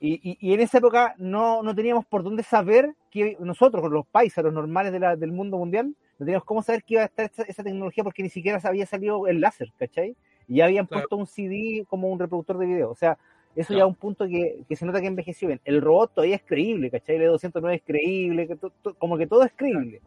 Y, 0.00 0.14
y, 0.30 0.38
y 0.40 0.54
en 0.54 0.60
esa 0.60 0.78
época 0.78 1.14
no, 1.18 1.62
no 1.62 1.74
teníamos 1.74 2.06
por 2.06 2.22
dónde 2.22 2.42
saber 2.44 2.94
que 3.10 3.36
nosotros, 3.40 3.90
los 3.90 4.06
paisas, 4.06 4.44
los 4.44 4.52
normales 4.54 4.92
de 4.92 5.00
la- 5.00 5.16
del 5.16 5.32
mundo 5.32 5.58
mundial, 5.58 5.94
no 6.18 6.24
teníamos 6.26 6.44
cómo 6.44 6.62
saber 6.62 6.82
que 6.84 6.94
iba 6.94 7.02
a 7.02 7.06
estar 7.06 7.26
esa, 7.26 7.42
esa 7.44 7.62
tecnología 7.64 8.04
porque 8.04 8.22
ni 8.22 8.28
siquiera 8.28 8.60
había 8.64 8.86
salido 8.86 9.26
el 9.26 9.40
láser, 9.40 9.72
¿cachai? 9.78 10.16
Y 10.48 10.56
ya 10.56 10.64
habían 10.66 10.86
Claro. 10.86 11.02
puesto 11.02 11.16
un 11.16 11.26
CD 11.26 11.84
como 11.88 12.08
un 12.12 12.18
reproductor 12.18 12.58
de 12.58 12.66
video. 12.66 12.90
O 12.90 12.94
sea, 12.96 13.18
eso 13.56 13.72
ya 13.72 13.78
Claro. 13.78 13.86
es 13.88 13.90
un 13.90 13.94
punto 13.96 14.26
que, 14.28 14.62
que 14.68 14.76
se 14.76 14.86
nota 14.86 15.00
que 15.00 15.06
envejeció 15.08 15.48
bien. 15.48 15.60
El 15.64 15.80
robot 15.82 16.14
todavía 16.14 16.36
es 16.36 16.42
creíble, 16.42 16.90
¿cachai? 16.90 17.16
El 17.16 17.22
E209 17.22 17.74
es 17.74 17.82
creíble, 17.82 18.46
que 18.46 18.56
to- 18.56 18.72
to- 18.82 18.94
como 18.94 19.16
que 19.18 19.26
todo 19.26 19.42
es 19.44 19.52
creíble. 19.54 20.00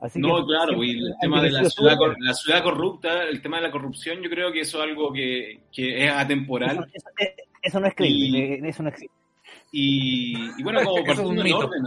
Así 0.00 0.18
no, 0.20 0.36
que 0.40 0.44
claro, 0.52 0.82
y 0.84 0.90
el 0.98 1.14
tema 1.20 1.40
de 1.42 1.50
la 1.50 1.64
ciudad, 1.70 1.96
la 2.18 2.34
ciudad 2.34 2.62
corrupta, 2.62 3.22
el 3.24 3.40
tema 3.40 3.56
de 3.56 3.62
la 3.62 3.70
corrupción, 3.70 4.20
yo 4.22 4.28
creo 4.28 4.52
que 4.52 4.60
eso 4.60 4.78
es 4.82 4.90
algo 4.90 5.12
que, 5.12 5.60
que 5.72 6.04
es 6.04 6.10
atemporal. 6.10 6.86
Eso, 6.92 7.06
eso- 7.18 7.28
eso 7.62 7.80
no 7.80 7.86
es 7.86 7.94
creíble, 7.94 8.54
eh, 8.56 8.60
eso 8.64 8.82
no 8.82 8.90
existe. 8.90 9.14
Y, 9.72 10.34
y 10.58 10.62
bueno, 10.62 10.80
como 10.84 11.02
partiendo 11.06 11.42
en 11.42 11.52
orden, 11.54 11.82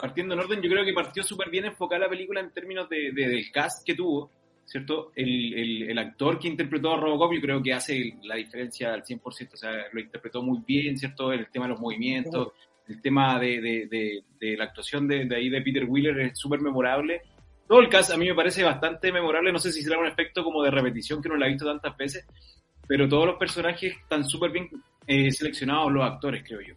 partiendo 0.00 0.34
en 0.34 0.40
orden, 0.40 0.60
yo 0.62 0.70
creo 0.70 0.84
que 0.84 0.92
partió 0.92 1.22
súper 1.22 1.48
bien 1.50 1.64
enfocada 1.64 2.02
la 2.02 2.08
película 2.10 2.40
en 2.40 2.50
términos 2.52 2.88
de, 2.88 3.12
de- 3.12 3.28
del 3.28 3.50
cast 3.50 3.86
que 3.86 3.94
tuvo, 3.94 4.30
¿cierto? 4.66 5.12
El, 5.14 5.54
el, 5.54 5.90
el 5.90 5.98
actor 5.98 6.38
que 6.38 6.48
interpretó 6.48 6.92
a 6.92 7.00
Robocop, 7.00 7.32
yo 7.32 7.40
creo 7.40 7.62
que 7.62 7.72
hace 7.72 8.14
la 8.24 8.36
diferencia 8.36 8.92
al 8.92 9.02
100%, 9.02 9.54
o 9.54 9.56
sea, 9.56 9.70
lo 9.92 10.00
interpretó 10.00 10.42
muy 10.42 10.60
bien, 10.66 10.96
¿cierto? 10.98 11.32
El 11.32 11.48
tema 11.50 11.64
de 11.66 11.70
los 11.70 11.80
movimientos, 11.80 12.48
el 12.88 13.00
tema 13.02 13.38
de, 13.38 13.60
de, 13.60 13.86
de, 13.90 14.22
de 14.40 14.56
la 14.56 14.64
actuación 14.64 15.06
de, 15.08 15.24
de 15.26 15.36
ahí 15.36 15.48
de 15.48 15.62
Peter 15.62 15.84
Wheeler 15.84 16.18
es 16.20 16.38
súper 16.38 16.60
memorable. 16.60 17.22
Todo 17.68 17.80
el 17.80 17.88
cast 17.88 18.10
a 18.10 18.16
mí 18.16 18.26
me 18.28 18.34
parece 18.34 18.62
bastante 18.62 19.10
memorable, 19.12 19.52
no 19.52 19.58
sé 19.58 19.72
si 19.72 19.82
será 19.82 19.98
un 19.98 20.06
efecto 20.06 20.42
como 20.44 20.62
de 20.62 20.70
repetición 20.70 21.22
que 21.22 21.28
no 21.28 21.36
lo 21.36 21.44
he 21.46 21.48
visto 21.48 21.64
tantas 21.64 21.96
veces, 21.96 22.26
pero 22.86 23.08
todos 23.08 23.26
los 23.26 23.36
personajes 23.36 23.94
están 23.96 24.24
súper 24.24 24.50
bien 24.50 24.68
eh, 25.06 25.30
seleccionados 25.30 25.90
los 25.92 26.04
actores, 26.04 26.42
creo 26.46 26.60
yo. 26.60 26.74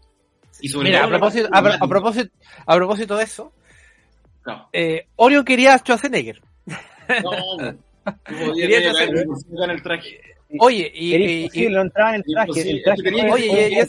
Y 0.61 0.69
sobre 0.69 0.89
Mira, 0.89 0.99
a 0.99 1.01
todo 1.03 1.11
la 1.11 1.19
propósito, 1.19 1.49
a, 1.51 1.87
propósito, 1.89 2.29
a 2.65 2.75
propósito 2.75 3.17
de 3.17 3.23
eso, 3.23 3.53
Claro. 4.41 4.69
eh, 4.71 5.07
Orion 5.17 5.43
quería 5.43 5.73
a 5.73 5.79
Schwarzenegger. 5.79 6.39
No, 6.65 7.57
no. 7.59 7.77
Quería 8.55 8.91
en 8.91 9.69
el 9.71 9.81
traje. 9.81 10.19
Oye, 10.59 10.91
y, 10.93 11.15
y- 11.15 11.49
y- 11.53 11.67
no 11.69 11.81
entraba 11.81 12.11
en 12.11 12.15
el 12.17 12.23
traje. 12.23 12.71
El 12.71 12.83
traje 12.83 13.11
no 13.11 13.33
oye, 13.33 13.45
y, 13.47 13.73
y 13.73 13.79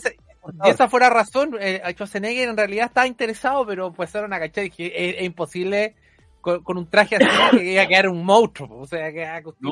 esa, 0.49 0.67
y 0.67 0.71
esa 0.71 0.89
fuera 0.89 1.09
razón, 1.09 1.57
eh, 1.59 1.81
a 1.83 1.91
Schwarzenegger 1.91 2.49
en 2.49 2.57
realidad 2.57 2.87
estaba 2.87 3.07
interesado, 3.07 3.65
pero 3.65 3.91
pues 3.93 4.13
era 4.15 4.25
una 4.25 4.39
cachai 4.39 4.69
que 4.69 4.87
es, 4.87 5.15
es 5.17 5.23
imposible 5.23 5.95
con, 6.41 6.63
con 6.63 6.77
un 6.77 6.89
traje 6.89 7.15
así 7.17 7.25
que 7.57 7.73
iba 7.73 7.81
a 7.83 7.87
quedar 7.87 8.07
un 8.09 8.23
monstruo, 8.23 8.79
o 8.81 8.85
sea, 8.85 9.11
que 9.11 9.21
era 9.21 9.41
No, 9.59 9.71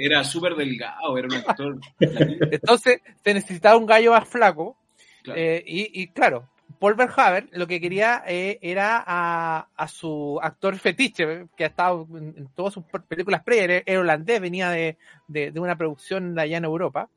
era 0.00 0.24
súper 0.24 0.54
delgado, 0.54 1.16
era 1.18 1.28
un 1.28 1.34
actor. 1.34 1.78
Entonces 1.98 3.00
se 3.24 3.34
necesitaba 3.34 3.76
un 3.76 3.86
gallo 3.86 4.12
más 4.12 4.28
flaco 4.28 4.76
Claro. 5.22 5.40
eh, 5.40 5.62
y, 5.64 6.02
y 6.02 6.08
claro, 6.08 6.48
Paul 6.80 6.94
Verhoeven 6.94 7.48
lo 7.52 7.68
que 7.68 7.80
quería 7.80 8.24
eh, 8.26 8.58
era 8.60 9.04
a, 9.06 9.68
a 9.76 9.86
su 9.88 10.40
actor 10.42 10.76
fetiche, 10.78 11.46
que 11.56 11.62
ha 11.62 11.68
estado 11.68 12.08
en, 12.14 12.34
en 12.36 12.48
todas 12.56 12.74
sus 12.74 12.82
películas 13.08 13.44
previas, 13.44 13.64
era, 13.70 13.82
era 13.86 14.00
holandés, 14.00 14.40
venía 14.40 14.68
de, 14.70 14.96
de, 15.28 15.52
de 15.52 15.60
una 15.60 15.76
producción 15.76 16.34
de 16.34 16.42
allá 16.42 16.56
en 16.58 16.64
Europa, 16.64 17.08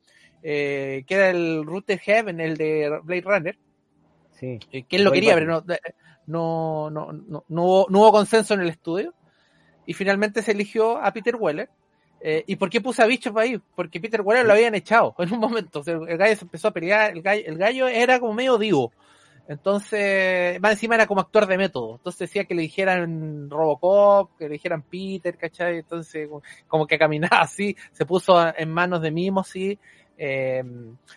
eh, 0.42 1.04
que 1.06 1.14
era 1.14 1.30
el 1.30 1.64
Rutger 1.64 1.98
Heaven, 1.98 2.40
el 2.40 2.56
de 2.56 3.00
Blade 3.02 3.22
Runner, 3.22 3.58
Sí. 4.32 4.58
eh, 4.70 4.82
que 4.84 4.96
él 4.96 5.04
lo 5.04 5.12
quería, 5.12 5.34
pero 5.34 5.46
no, 5.46 5.64
no, 6.26 6.90
no, 6.90 7.12
no, 7.12 7.44
no 7.48 7.62
hubo, 7.64 7.86
no 7.88 7.98
hubo 8.00 8.12
consenso 8.12 8.54
en 8.54 8.60
el 8.60 8.68
estudio. 8.68 9.14
Y 9.86 9.94
finalmente 9.94 10.42
se 10.42 10.52
eligió 10.52 10.98
a 10.98 11.12
Peter 11.12 11.36
Weller. 11.36 11.70
Eh, 12.20 12.42
¿Y 12.46 12.56
por 12.56 12.70
qué 12.70 12.80
puse 12.80 13.02
a 13.02 13.06
Bishop 13.06 13.38
ahí? 13.38 13.60
Porque 13.74 14.00
Peter 14.00 14.20
Weller 14.20 14.44
lo 14.44 14.52
habían 14.52 14.74
echado 14.74 15.14
en 15.18 15.32
un 15.32 15.38
momento. 15.38 15.80
O 15.80 15.84
sea, 15.84 15.94
el 15.94 16.16
gallo 16.18 16.34
se 16.36 16.44
empezó 16.44 16.68
a 16.68 16.72
pelear, 16.72 17.12
el 17.12 17.22
gallo, 17.22 17.42
el 17.46 17.56
gallo 17.56 17.86
era 17.88 18.18
como 18.18 18.32
medio 18.34 18.58
divo. 18.58 18.92
Entonces, 19.48 20.60
más 20.60 20.72
encima 20.72 20.96
era 20.96 21.06
como 21.06 21.20
actor 21.20 21.46
de 21.46 21.56
método. 21.56 21.96
Entonces 21.96 22.18
decía 22.18 22.44
que 22.44 22.54
le 22.54 22.62
dijeran 22.62 23.48
Robocop, 23.48 24.36
que 24.36 24.44
le 24.48 24.54
dijeran 24.54 24.82
Peter, 24.82 25.36
¿cachai? 25.36 25.78
Entonces, 25.78 26.28
como 26.66 26.86
que 26.86 26.98
caminaba 26.98 27.40
así, 27.42 27.76
se 27.92 28.04
puso 28.04 28.34
en 28.56 28.72
manos 28.72 29.00
de 29.02 29.10
mimos, 29.12 29.46
sí. 29.48 29.78
Eh, 30.18 30.62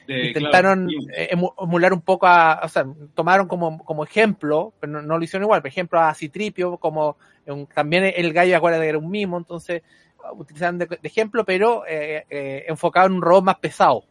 De- 0.07 0.27
intentaron 0.27 0.87
claro, 0.87 1.07
eh, 1.15 1.29
emu- 1.31 1.53
emular 1.61 1.93
un 1.93 2.01
poco 2.01 2.27
a, 2.27 2.59
o 2.63 2.67
sea, 2.67 2.85
tomaron 3.15 3.47
como, 3.47 3.83
como 3.85 4.03
ejemplo, 4.03 4.73
pero 4.79 4.91
no, 4.93 5.01
no 5.01 5.17
lo 5.17 5.23
hicieron 5.23 5.45
igual, 5.45 5.61
por 5.61 5.69
ejemplo 5.69 5.99
a 6.01 6.13
Citripio, 6.13 6.77
como 6.77 7.15
un- 7.45 7.65
también 7.67 8.11
el 8.15 8.33
gallo 8.33 8.57
acuérdate 8.57 8.83
que 8.83 8.89
era 8.89 8.97
un 8.97 9.09
mimo, 9.09 9.37
entonces 9.37 9.83
utilizaron 10.33 10.77
de, 10.79 10.85
de 10.85 10.99
ejemplo, 11.03 11.45
pero 11.45 11.83
eh, 11.87 12.25
eh, 12.29 12.65
enfocado 12.67 13.07
en 13.07 13.13
un 13.13 13.21
robot 13.21 13.43
más 13.45 13.59
pesado. 13.59 14.03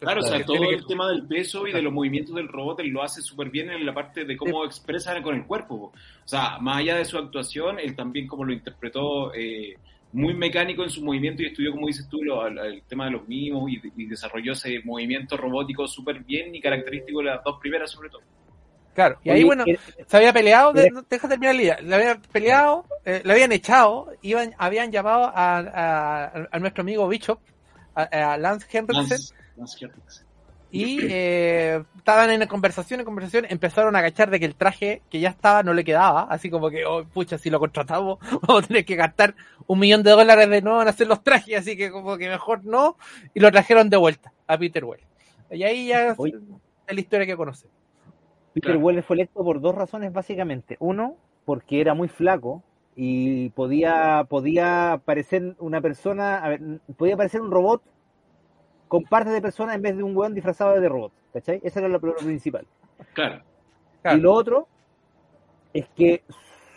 Claro, 0.00 0.20
o 0.20 0.22
sea, 0.22 0.42
todo 0.44 0.60
que- 0.60 0.74
el 0.74 0.86
tema 0.86 1.08
del 1.08 1.26
peso 1.26 1.66
y 1.66 1.72
de 1.72 1.82
los 1.82 1.92
movimientos 1.92 2.34
del 2.34 2.48
robot 2.48 2.80
él 2.80 2.88
lo 2.88 3.02
hace 3.02 3.20
súper 3.20 3.50
bien 3.50 3.70
en 3.70 3.84
la 3.84 3.92
parte 3.92 4.24
de 4.24 4.36
cómo 4.36 4.64
expresa 4.64 5.20
con 5.22 5.34
el 5.34 5.46
cuerpo. 5.46 5.78
po. 5.78 5.84
O 5.86 5.92
sea, 6.28 6.58
más 6.60 6.78
allá 6.78 6.96
de 6.96 7.04
su 7.04 7.18
actuación, 7.18 7.78
él 7.78 7.94
también 7.94 8.26
como 8.26 8.44
lo 8.44 8.52
interpretó 8.54 9.34
eh, 9.34 9.76
muy 10.14 10.32
mecánico 10.32 10.82
en 10.84 10.90
su 10.90 11.04
movimiento 11.04 11.42
y 11.42 11.46
estudió, 11.46 11.72
como 11.72 11.86
dices 11.88 12.08
tú, 12.08 12.22
lo- 12.22 12.46
el, 12.46 12.56
el 12.58 12.82
tema 12.84 13.06
de 13.06 13.10
los 13.12 13.26
mimos 13.28 13.70
y, 13.70 13.80
y 13.96 14.06
desarrolló 14.06 14.52
ese 14.52 14.80
movimiento 14.84 15.36
robótico 15.36 15.86
súper 15.88 16.20
bien 16.22 16.54
y 16.54 16.60
característico 16.60 17.18
de 17.18 17.24
las 17.26 17.42
dos 17.44 17.58
primeras 17.60 17.90
sobre 17.90 18.08
todo. 18.10 18.22
Claro, 18.94 19.18
y 19.24 19.30
ahí 19.30 19.36
Oye, 19.38 19.44
bueno, 19.44 19.64
eh, 19.66 19.76
se 20.06 20.16
había 20.16 20.32
peleado, 20.32 20.72
de- 20.72 20.88
no, 20.90 21.02
deja 21.02 21.28
terminar 21.28 21.56
la 21.56 21.62
idea, 21.62 21.78
le 21.80 21.94
habían 21.96 22.22
peleado, 22.30 22.86
eh, 23.04 23.22
le 23.24 23.32
habían 23.32 23.50
echado, 23.50 24.12
iban, 24.22 24.54
habían 24.56 24.92
llamado 24.92 25.24
a, 25.34 25.58
a- 25.58 26.48
a 26.50 26.58
nuestro 26.60 26.82
amigo 26.82 27.08
Bishop, 27.08 27.40
a, 27.96 28.02
a 28.02 28.38
Lance 28.38 28.66
Henriksen, 28.70 29.18
Lance- 29.18 29.34
Lance 29.56 29.84
Henriksen. 29.84 30.26
Y 30.74 30.98
eh, 31.08 31.84
estaban 31.96 32.30
en 32.30 32.48
conversación, 32.48 33.00
en 33.00 33.06
conversación, 33.06 33.46
empezaron 33.48 33.94
a 33.94 34.00
agachar 34.00 34.28
de 34.30 34.40
que 34.40 34.46
el 34.46 34.56
traje 34.56 35.02
que 35.08 35.20
ya 35.20 35.28
estaba 35.28 35.62
no 35.62 35.72
le 35.72 35.84
quedaba, 35.84 36.22
así 36.22 36.50
como 36.50 36.68
que, 36.68 36.84
oh, 36.84 37.04
pucha, 37.04 37.38
si 37.38 37.48
lo 37.48 37.60
contratamos 37.60 38.18
vamos 38.42 38.64
a 38.64 38.66
tener 38.66 38.84
que 38.84 38.96
gastar 38.96 39.36
un 39.68 39.78
millón 39.78 40.02
de 40.02 40.10
dólares 40.10 40.50
de 40.50 40.62
nuevo 40.62 40.82
en 40.82 40.88
hacer 40.88 41.06
los 41.06 41.22
trajes, 41.22 41.58
así 41.58 41.76
que 41.76 41.92
como 41.92 42.16
que 42.16 42.28
mejor 42.28 42.64
no, 42.64 42.96
y 43.32 43.40
lo 43.40 43.52
trajeron 43.52 43.88
de 43.88 43.96
vuelta 43.96 44.32
a 44.48 44.58
Peter 44.58 44.84
Well. 44.84 45.00
Y 45.50 45.62
ahí 45.62 45.88
ya 45.88 46.14
Oye. 46.16 46.34
es 46.86 46.94
la 46.94 47.00
historia 47.00 47.26
que 47.26 47.36
conoce. 47.36 47.68
Peter 48.52 48.72
Claro. 48.72 48.80
Weller 48.80 49.02
fue 49.02 49.16
electo 49.16 49.44
por 49.44 49.60
dos 49.60 49.74
razones 49.74 50.12
básicamente. 50.12 50.76
Uno, 50.80 51.16
porque 51.44 51.80
era 51.80 51.94
muy 51.94 52.08
flaco 52.08 52.62
y 52.96 53.50
podía, 53.50 54.26
podía 54.28 55.00
parecer 55.04 55.56
una 55.58 55.80
persona, 55.80 56.38
a 56.38 56.48
ver, 56.48 56.60
podía 56.96 57.16
parecer 57.16 57.40
un 57.40 57.50
robot 57.50 57.82
con 58.94 59.02
partes 59.02 59.32
de 59.32 59.42
persona 59.42 59.74
en 59.74 59.82
vez 59.82 59.96
de 59.96 60.04
un 60.04 60.16
weón 60.16 60.34
disfrazado 60.34 60.80
de 60.80 60.88
robot. 60.88 61.12
¿Cachai? 61.32 61.60
Esa 61.64 61.80
era 61.80 61.88
lo, 61.88 61.98
lo 61.98 62.14
principal. 62.14 62.64
Claro. 63.12 63.42
Claro. 64.02 64.16
Y 64.16 64.20
lo 64.20 64.32
otro 64.32 64.68
es 65.72 65.88
que 65.96 66.22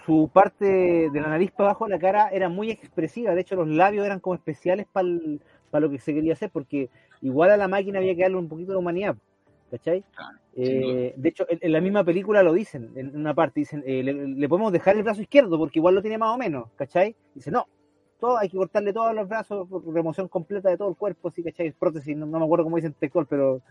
su 0.03 0.27
parte 0.33 1.11
de 1.11 1.21
la 1.21 1.27
nariz 1.27 1.51
para 1.51 1.69
abajo 1.69 1.85
de 1.85 1.91
la 1.91 1.99
cara 1.99 2.29
era 2.29 2.49
muy 2.49 2.71
expresiva. 2.71 3.35
De 3.35 3.41
hecho, 3.41 3.55
los 3.55 3.67
labios 3.67 4.03
eran 4.03 4.19
como 4.19 4.33
especiales 4.33 4.87
para 4.91 5.05
lo 5.05 5.91
que 5.91 5.99
se 5.99 6.11
quería 6.11 6.33
hacer, 6.33 6.49
porque 6.49 6.89
igual 7.21 7.51
a 7.51 7.57
la 7.57 7.67
máquina 7.67 7.99
había 7.99 8.15
que 8.15 8.23
darle 8.23 8.37
un 8.37 8.49
poquito 8.49 8.71
de 8.71 8.79
humanidad. 8.79 9.15
¿Cachai? 9.69 10.03
Claro, 10.15 10.39
Eh, 10.55 11.13
de 11.15 11.29
hecho, 11.29 11.45
en, 11.47 11.59
en 11.61 11.71
la 11.71 11.81
misma 11.81 12.03
película 12.03 12.41
lo 12.41 12.53
dicen, 12.53 12.93
en 12.95 13.15
una 13.15 13.35
parte, 13.35 13.59
dicen, 13.59 13.83
eh, 13.85 14.01
le, 14.01 14.13
le 14.13 14.49
podemos 14.49 14.71
dejar 14.71 14.97
el 14.97 15.03
brazo 15.03 15.21
izquierdo 15.21 15.55
porque 15.59 15.77
igual 15.77 15.93
lo 15.93 16.01
tiene 16.01 16.17
más 16.17 16.33
o 16.33 16.37
menos, 16.39 16.71
¿cachai? 16.77 17.15
Dice, 17.35 17.51
no, 17.51 17.67
todo, 18.19 18.37
hay 18.37 18.49
que 18.49 18.57
cortarle 18.57 18.93
todos 18.93 19.13
los 19.13 19.27
brazos, 19.27 19.67
remoción 19.93 20.27
completa 20.27 20.69
de 20.69 20.77
todo 20.77 20.89
el 20.89 20.95
cuerpo, 20.95 21.31
sí, 21.31 21.43
¿cachai? 21.43 21.71
Prótesis, 21.71 22.15
no, 22.17 22.25
no 22.25 22.39
me 22.39 22.45
acuerdo 22.45 22.63
cómo 22.65 22.75
dicen 22.77 22.93
textual, 22.99 23.25
pero 23.29 23.61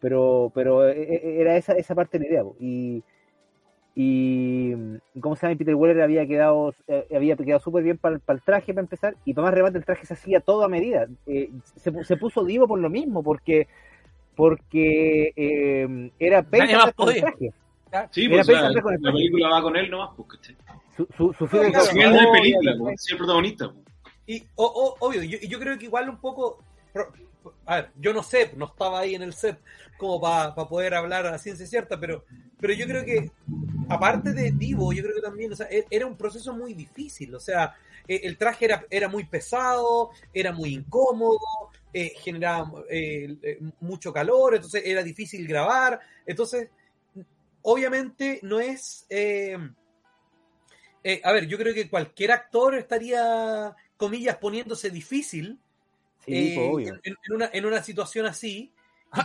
pero 0.00 0.50
pero 0.54 0.88
eh, 0.88 0.94
eh, 1.02 1.36
era 1.40 1.56
esa, 1.56 1.72
esa 1.74 1.94
parte 1.94 2.18
de 2.18 2.24
la 2.24 2.30
idea. 2.30 2.42
po. 2.44 2.56
Y, 2.60 3.02
y 3.96 4.72
¿cómo 5.20 5.36
se 5.36 5.46
llama? 5.46 5.56
Peter 5.58 5.74
Weller 5.74 6.02
había 6.02 6.26
quedado 6.26 6.74
eh, 6.88 7.06
había 7.14 7.36
quedado 7.36 7.60
súper 7.60 7.84
bien 7.84 7.96
para, 7.96 8.16
el 8.26 8.42
traje 8.42 8.74
para 8.74 8.82
empezar 8.82 9.14
y 9.24 9.34
para 9.34 9.46
más 9.46 9.54
remate 9.54 9.78
el 9.78 9.84
traje 9.84 10.04
se 10.04 10.14
hacía 10.14 10.40
todo 10.40 10.64
a 10.64 10.68
medida. 10.68 11.06
Eh, 11.26 11.50
se, 11.76 11.92
pu- 11.92 12.02
se 12.04 12.16
puso 12.16 12.44
divo 12.44 12.66
por 12.66 12.80
lo 12.80 12.90
mismo, 12.90 13.22
porque 13.22 13.68
porque 14.34 15.32
eh, 15.36 16.10
era 16.18 16.42
Nadie 16.42 16.50
penca 16.50 16.66
más 16.66 16.84
andar 16.86 16.94
con 16.94 17.08
el 17.08 17.14
podía. 17.14 17.20
traje. 17.20 17.52
Sí, 18.10 18.24
Era 18.24 18.34
pues 18.34 18.40
o 18.40 18.44
sea, 18.52 18.62
pensar 18.66 18.82
con 18.82 18.94
el 18.94 19.02
la 19.02 19.12
película 19.12 19.48
va 19.50 19.62
con 19.62 19.76
él 19.76 19.88
nomás, 19.90 20.10
pues, 20.16 20.28
¿cachai? 20.30 20.56
Su, 20.96 21.06
su, 21.16 21.32
su 21.34 21.44
él 21.60 21.72
no 21.72 21.78
corporal, 21.80 22.30
película, 22.32 22.76
pues, 22.78 23.00
es 23.04 23.10
el 23.12 23.18
protagonista. 23.18 23.72
pues. 23.72 23.84
Y 24.26 24.42
o- 24.54 24.64
o- 25.00 25.06
obvio, 25.06 25.22
yo, 25.22 25.38
y 25.40 25.48
yo 25.48 25.58
creo 25.58 25.76
que 25.78 25.84
igual 25.86 26.08
un 26.08 26.20
poco. 26.20 26.58
A 27.66 27.76
ver, 27.76 27.90
yo 27.96 28.12
no 28.14 28.22
sé, 28.22 28.52
no 28.56 28.66
estaba 28.66 29.00
ahí 29.00 29.14
en 29.14 29.22
el 29.22 29.34
set 29.34 29.60
como 29.98 30.20
para 30.20 30.54
poder 30.54 30.94
hablar 30.94 31.26
a 31.26 31.36
ciencia 31.38 31.66
cierta, 31.66 31.98
pero, 32.00 32.24
pero 32.58 32.72
yo 32.72 32.86
creo 32.86 33.04
que, 33.04 33.30
aparte 33.88 34.32
de 34.32 34.52
Divo, 34.52 34.92
yo 34.92 35.02
creo 35.02 35.14
que 35.16 35.20
también, 35.20 35.52
o 35.52 35.56
sea, 35.56 35.66
e- 35.70 35.84
era 35.90 36.06
un 36.06 36.16
proceso 36.16 36.54
muy 36.54 36.72
difícil. 36.72 37.34
O 37.34 37.40
sea, 37.40 37.74
eh, 38.08 38.20
el 38.24 38.38
traje 38.38 38.64
era, 38.66 38.86
era 38.88 39.08
muy 39.08 39.24
pesado, 39.24 40.10
era 40.32 40.52
muy 40.52 40.72
incómodo, 40.74 41.38
eh, 41.92 42.12
generaba 42.20 42.82
eh, 42.88 43.36
eh, 43.42 43.58
mucho 43.80 44.12
calor, 44.12 44.54
entonces 44.54 44.82
era 44.84 45.02
difícil 45.02 45.46
grabar. 45.46 46.00
Entonces, 46.24 46.70
obviamente 47.62 48.40
no 48.42 48.60
es. 48.60 49.06
eh, 49.10 49.58
eh, 51.04 51.20
a 51.22 51.30
ver, 51.32 51.46
yo 51.46 51.56
creo 51.58 51.72
que 51.74 51.88
cualquier 51.88 52.32
actor 52.32 52.74
estaría, 52.74 53.76
comillas, 53.96 54.36
poniéndose 54.38 54.90
difícil 54.90 55.58
Sí, 56.24 56.32
eh, 56.32 56.52
pues, 56.56 56.68
obvio. 56.70 56.94
en, 57.04 57.14
en 57.22 57.32
una, 57.34 57.50
en 57.52 57.66
una 57.66 57.82
situación 57.82 58.24
así. 58.26 58.72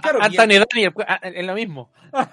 claro, 0.02 0.20
y- 0.30 0.36
Daniel, 0.36 0.66
ah, 1.08 1.20
es 1.24 1.46
lo 1.46 1.54
mismo. 1.56 1.90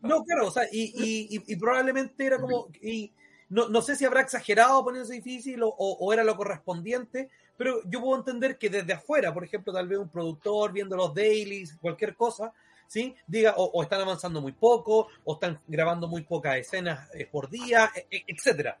No, 0.00 0.22
claro, 0.22 0.46
o 0.46 0.50
sea, 0.52 0.62
y, 0.70 0.92
y, 0.94 1.36
y, 1.36 1.42
y 1.52 1.56
probablemente 1.56 2.24
era 2.24 2.38
como. 2.38 2.68
Y 2.80 3.10
no, 3.48 3.68
no 3.68 3.82
sé 3.82 3.96
si 3.96 4.04
habrá 4.04 4.20
exagerado 4.20 4.84
poniéndose 4.84 5.14
difícil 5.14 5.60
o, 5.64 5.68
o- 5.68 5.96
o 5.98 6.12
era 6.12 6.22
lo 6.22 6.36
correspondiente, 6.36 7.28
pero 7.56 7.80
yo 7.88 8.00
puedo 8.00 8.16
entender 8.16 8.58
que 8.58 8.70
desde 8.70 8.92
afuera, 8.92 9.34
por 9.34 9.42
ejemplo, 9.42 9.72
tal 9.72 9.88
vez 9.88 9.98
un 9.98 10.08
productor 10.08 10.72
viendo 10.72 10.94
los 10.96 11.12
dailies, 11.12 11.76
cualquier 11.80 12.14
cosa, 12.14 12.52
¿sí? 12.86 13.14
Diga, 13.26 13.54
o, 13.56 13.64
o 13.64 13.82
están 13.82 14.00
avanzando 14.00 14.40
muy 14.40 14.52
poco, 14.52 15.08
o 15.24 15.34
están 15.34 15.58
grabando 15.66 16.08
muy 16.08 16.22
pocas 16.22 16.56
escenas 16.56 17.08
eh, 17.14 17.26
por 17.30 17.48
día, 17.50 17.90
e- 17.94 18.16
e- 18.16 18.24
etcétera. 18.26 18.78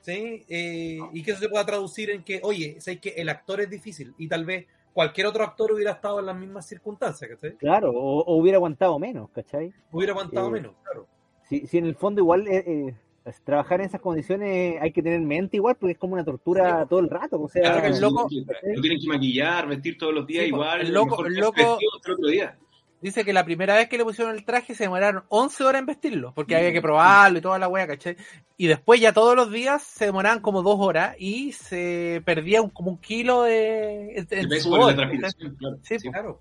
¿Sí? 0.00 0.44
Eh, 0.48 0.98
y 1.12 1.22
que 1.22 1.30
eso 1.30 1.40
se 1.40 1.48
pueda 1.48 1.64
traducir 1.64 2.10
en 2.10 2.24
que, 2.24 2.40
oye, 2.42 2.80
sé 2.80 2.98
que 2.98 3.10
el 3.10 3.28
actor 3.28 3.60
es 3.60 3.70
difícil 3.70 4.12
y 4.18 4.26
tal 4.26 4.44
vez 4.44 4.66
cualquier 4.92 5.28
otro 5.28 5.44
actor 5.44 5.70
hubiera 5.72 5.92
estado 5.92 6.18
en 6.18 6.26
las 6.26 6.36
mismas 6.36 6.66
circunstancias, 6.66 7.30
¿cachai? 7.30 7.56
Claro, 7.56 7.92
o, 7.92 8.20
o 8.24 8.36
hubiera 8.36 8.56
aguantado 8.58 8.98
menos, 8.98 9.30
¿cachai? 9.30 9.72
Hubiera 9.92 10.12
aguantado 10.12 10.48
Eh, 10.48 10.50
menos, 10.50 10.74
claro. 10.82 11.06
Si, 11.48 11.66
si 11.68 11.78
en 11.78 11.86
el 11.86 11.94
fondo 11.94 12.20
igual 12.20 12.48
eh, 12.48 12.64
eh, 12.66 13.32
trabajar 13.44 13.80
en 13.80 13.86
esas 13.86 14.00
condiciones 14.00 14.80
hay 14.82 14.90
que 14.90 15.02
tener 15.04 15.20
en 15.20 15.28
mente 15.28 15.56
igual, 15.58 15.76
porque 15.76 15.92
es 15.92 15.98
como 15.98 16.14
una 16.14 16.24
tortura 16.24 16.84
todo 16.86 16.98
el 16.98 17.08
rato. 17.08 17.40
O 17.40 17.48
sea, 17.48 17.62
Claro 17.62 17.82
que 17.82 17.86
el 17.88 18.00
loco- 18.00 18.28
Lo 18.74 18.80
tienen 18.82 19.00
que 19.00 19.06
maquillar, 19.06 19.68
vestir 19.68 19.96
todos 19.96 20.12
los 20.12 20.26
días 20.26 20.42
Sí, 20.42 20.48
igual. 20.48 20.80
el 20.80 20.92
loco- 20.92 21.24
el 21.26 21.34
que 21.34 21.40
loco- 21.40 21.78
el 21.80 22.12
otro 22.12 22.26
día. 22.28 22.58
Dice 23.02 23.24
que 23.24 23.32
la 23.32 23.44
primera 23.44 23.74
vez 23.74 23.88
que 23.88 23.98
le 23.98 24.04
pusieron 24.04 24.34
el 24.34 24.44
traje 24.44 24.74
se 24.74 24.84
demoraron 24.84 25.24
11 25.28 25.64
horas 25.64 25.80
en 25.80 25.86
vestirlo, 25.86 26.32
porque 26.34 26.54
había 26.56 26.72
que 26.72 26.80
probarlo 26.80 27.38
y 27.38 27.42
toda 27.42 27.58
la 27.58 27.68
wea, 27.68 27.86
¿cachai? 27.86 28.16
Y 28.56 28.68
después 28.68 29.00
ya 29.00 29.12
todos 29.12 29.34
los 29.36 29.50
días 29.50 29.82
se 29.82 30.06
demoraban 30.06 30.40
como 30.40 30.62
dos 30.62 30.76
horas 30.78 31.16
y 31.18 31.52
se 31.52 32.22
perdía 32.24 32.62
un, 32.62 32.70
como 32.70 32.92
un 32.92 32.98
kilo 32.98 33.42
de... 33.42 34.24
sudor, 34.60 34.94
de 34.94 34.96
la 34.96 35.02
¿cachai? 35.04 35.18
transpiración, 35.18 35.56
claro. 35.56 35.78
Sí, 35.82 35.98
Sí, 35.98 36.10
Claro. 36.10 36.40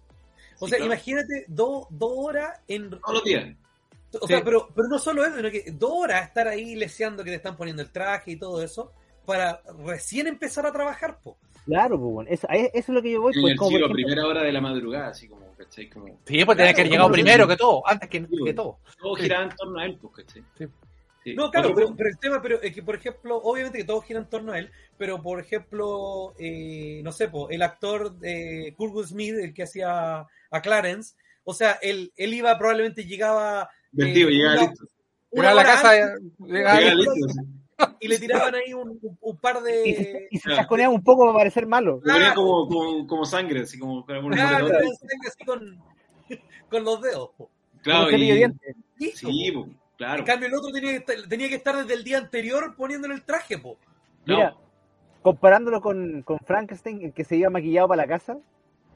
O 0.59 0.65
Sí, 0.65 0.69
sea, 0.69 0.77
claro. 0.77 0.93
imagínate 0.93 1.45
dos 1.47 1.87
dos 1.89 2.11
horas 2.15 2.59
en. 2.67 2.91
Todos 2.91 3.13
los 3.15 3.23
días. 3.23 3.55
O 4.13 4.27
Sí. 4.27 4.33
sea, 4.33 4.43
pero, 4.43 4.69
pero 4.75 4.87
no 4.89 4.99
solo 4.99 5.25
eso, 5.25 5.37
sino 5.37 5.49
que 5.49 5.71
dos 5.71 5.91
horas 5.91 6.27
estar 6.27 6.47
ahí 6.47 6.75
leseando 6.75 7.23
que 7.23 7.31
te 7.31 7.37
están 7.37 7.57
poniendo 7.57 7.81
el 7.81 7.89
traje 7.89 8.31
y 8.31 8.35
todo 8.35 8.61
eso, 8.61 8.91
para 9.25 9.61
recién 9.83 10.27
empezar 10.27 10.65
a 10.67 10.71
trabajar, 10.71 11.17
po. 11.23 11.37
Claro, 11.65 11.99
pues 11.99 12.11
bueno, 12.11 12.29
eso, 12.31 12.47
es 12.49 12.89
lo 12.89 13.01
que 13.01 13.11
yo 13.11 13.21
voy. 13.21 13.33
En 13.35 13.41
Pues, 13.41 13.51
el 13.53 13.57
como 13.57 13.71
ejemplo, 13.77 13.93
primera 13.93 14.27
hora 14.27 14.43
de 14.43 14.51
la 14.51 14.61
madrugada, 14.61 15.07
así 15.09 15.27
como, 15.27 15.53
¿cachai? 15.55 15.89
Como, 15.89 16.19
Sí, 16.25 16.43
pues 16.45 16.57
tenía 16.57 16.73
que 16.73 16.81
haber 16.81 16.91
llegado 16.91 17.11
primero 17.11 17.47
que 17.47 17.55
todo, 17.57 17.87
antes 17.87 18.09
que, 18.09 18.19
Sí, 18.19 18.43
que 18.45 18.53
todo. 18.53 18.79
todo 18.99 19.15
giraba 19.15 19.43
en 19.45 19.55
torno 19.55 19.79
a 19.79 19.85
él, 19.85 19.97
pues, 20.01 20.13
¿cachai? 20.25 20.43
Sí. 20.57 20.65
Sí. 21.23 21.35
No, 21.35 21.51
claro, 21.51 21.71
pero, 21.75 21.93
el 22.09 22.17
tema, 22.17 22.41
pero 22.41 22.59
es 22.63 22.73
que, 22.73 22.81
por 22.81 22.95
ejemplo, 22.95 23.37
obviamente 23.37 23.77
que 23.77 23.83
todo 23.83 24.01
gira 24.01 24.19
en 24.19 24.25
torno 24.27 24.53
a 24.53 24.57
él, 24.57 24.71
pero 24.97 25.21
por 25.21 25.39
ejemplo, 25.39 26.33
eh, 26.39 27.01
no 27.03 27.11
sé, 27.11 27.27
po, 27.29 27.47
el 27.51 27.61
actor 27.61 28.15
de 28.17 28.73
Kurgus 28.75 29.09
Smith, 29.09 29.35
el 29.35 29.53
que 29.53 29.61
hacía 29.61 30.21
a 30.49 30.61
Clarence, 30.63 31.13
o 31.43 31.53
sea, 31.53 31.77
él, 31.83 32.11
él 32.17 32.33
iba, 32.33 32.57
probablemente 32.57 33.05
llegaba 33.05 33.69
Vestido, 33.91 34.29
eh, 34.29 34.31
llegaba 34.31 34.53
una- 34.55 34.67
listo. 34.71 34.85
una 35.29 35.41
Llegaba 35.43 35.51
a 35.51 35.63
la 35.63 35.63
casa, 35.63 35.91
antes 35.91 36.31
llegaba 36.39 36.79
Llegaba 36.79 36.95
listo. 36.95 37.41
Y 38.01 38.07
le 38.07 38.19
tiraban 38.19 38.53
ahí 38.55 38.73
un, 38.73 38.89
un- 39.01 39.17
un 39.21 39.37
par 39.37 39.57
y 39.85 39.93
se, 39.93 40.01
de... 40.03 40.27
y 40.31 40.37
se 40.37 40.43
Claro. 40.43 40.57
chasconeaba 40.61 40.93
un 40.93 41.03
poco 41.03 41.23
para 41.25 41.37
parecer 41.37 41.67
malo. 41.67 41.99
Claro. 42.01 42.35
como, 42.35 42.67
como, 42.67 43.07
como 43.07 43.25
sangre, 43.25 43.61
así 43.61 43.79
como, 43.79 44.03
Claro, 44.05 44.23
moretón. 44.23 44.71
así 45.27 45.45
con, 45.45 45.79
con 46.69 46.83
los 46.83 47.01
dedos. 47.01 47.29
po. 47.37 47.49
Claro, 47.83 48.07
de 48.07 48.17
y, 48.17 48.31
dientes. 48.33 48.75
Sí, 49.15 49.51
po. 49.53 49.67
claro. 49.97 50.19
En 50.19 50.25
cambio, 50.25 50.47
el 50.47 50.55
otro 50.55 50.71
tenía 50.71 50.91
que, 50.91 50.97
estar, 50.97 51.15
tenía 51.29 51.47
que 51.49 51.55
estar 51.55 51.75
desde 51.77 51.93
el 51.93 52.03
día 52.03 52.17
anterior 52.17 52.75
poniéndole 52.75 53.13
el 53.13 53.23
traje, 53.23 53.57
po. 53.57 53.77
No, 54.25 54.35
Mira, 54.35 54.55
comparándolo 55.21 55.81
con, 55.81 56.21
con 56.23 56.39
Frankenstein, 56.39 57.01
el 57.03 57.13
que 57.13 57.23
se 57.23 57.35
iba 57.37 57.49
maquillado 57.49 57.87
para 57.87 58.03
la 58.03 58.07
casa, 58.07 58.37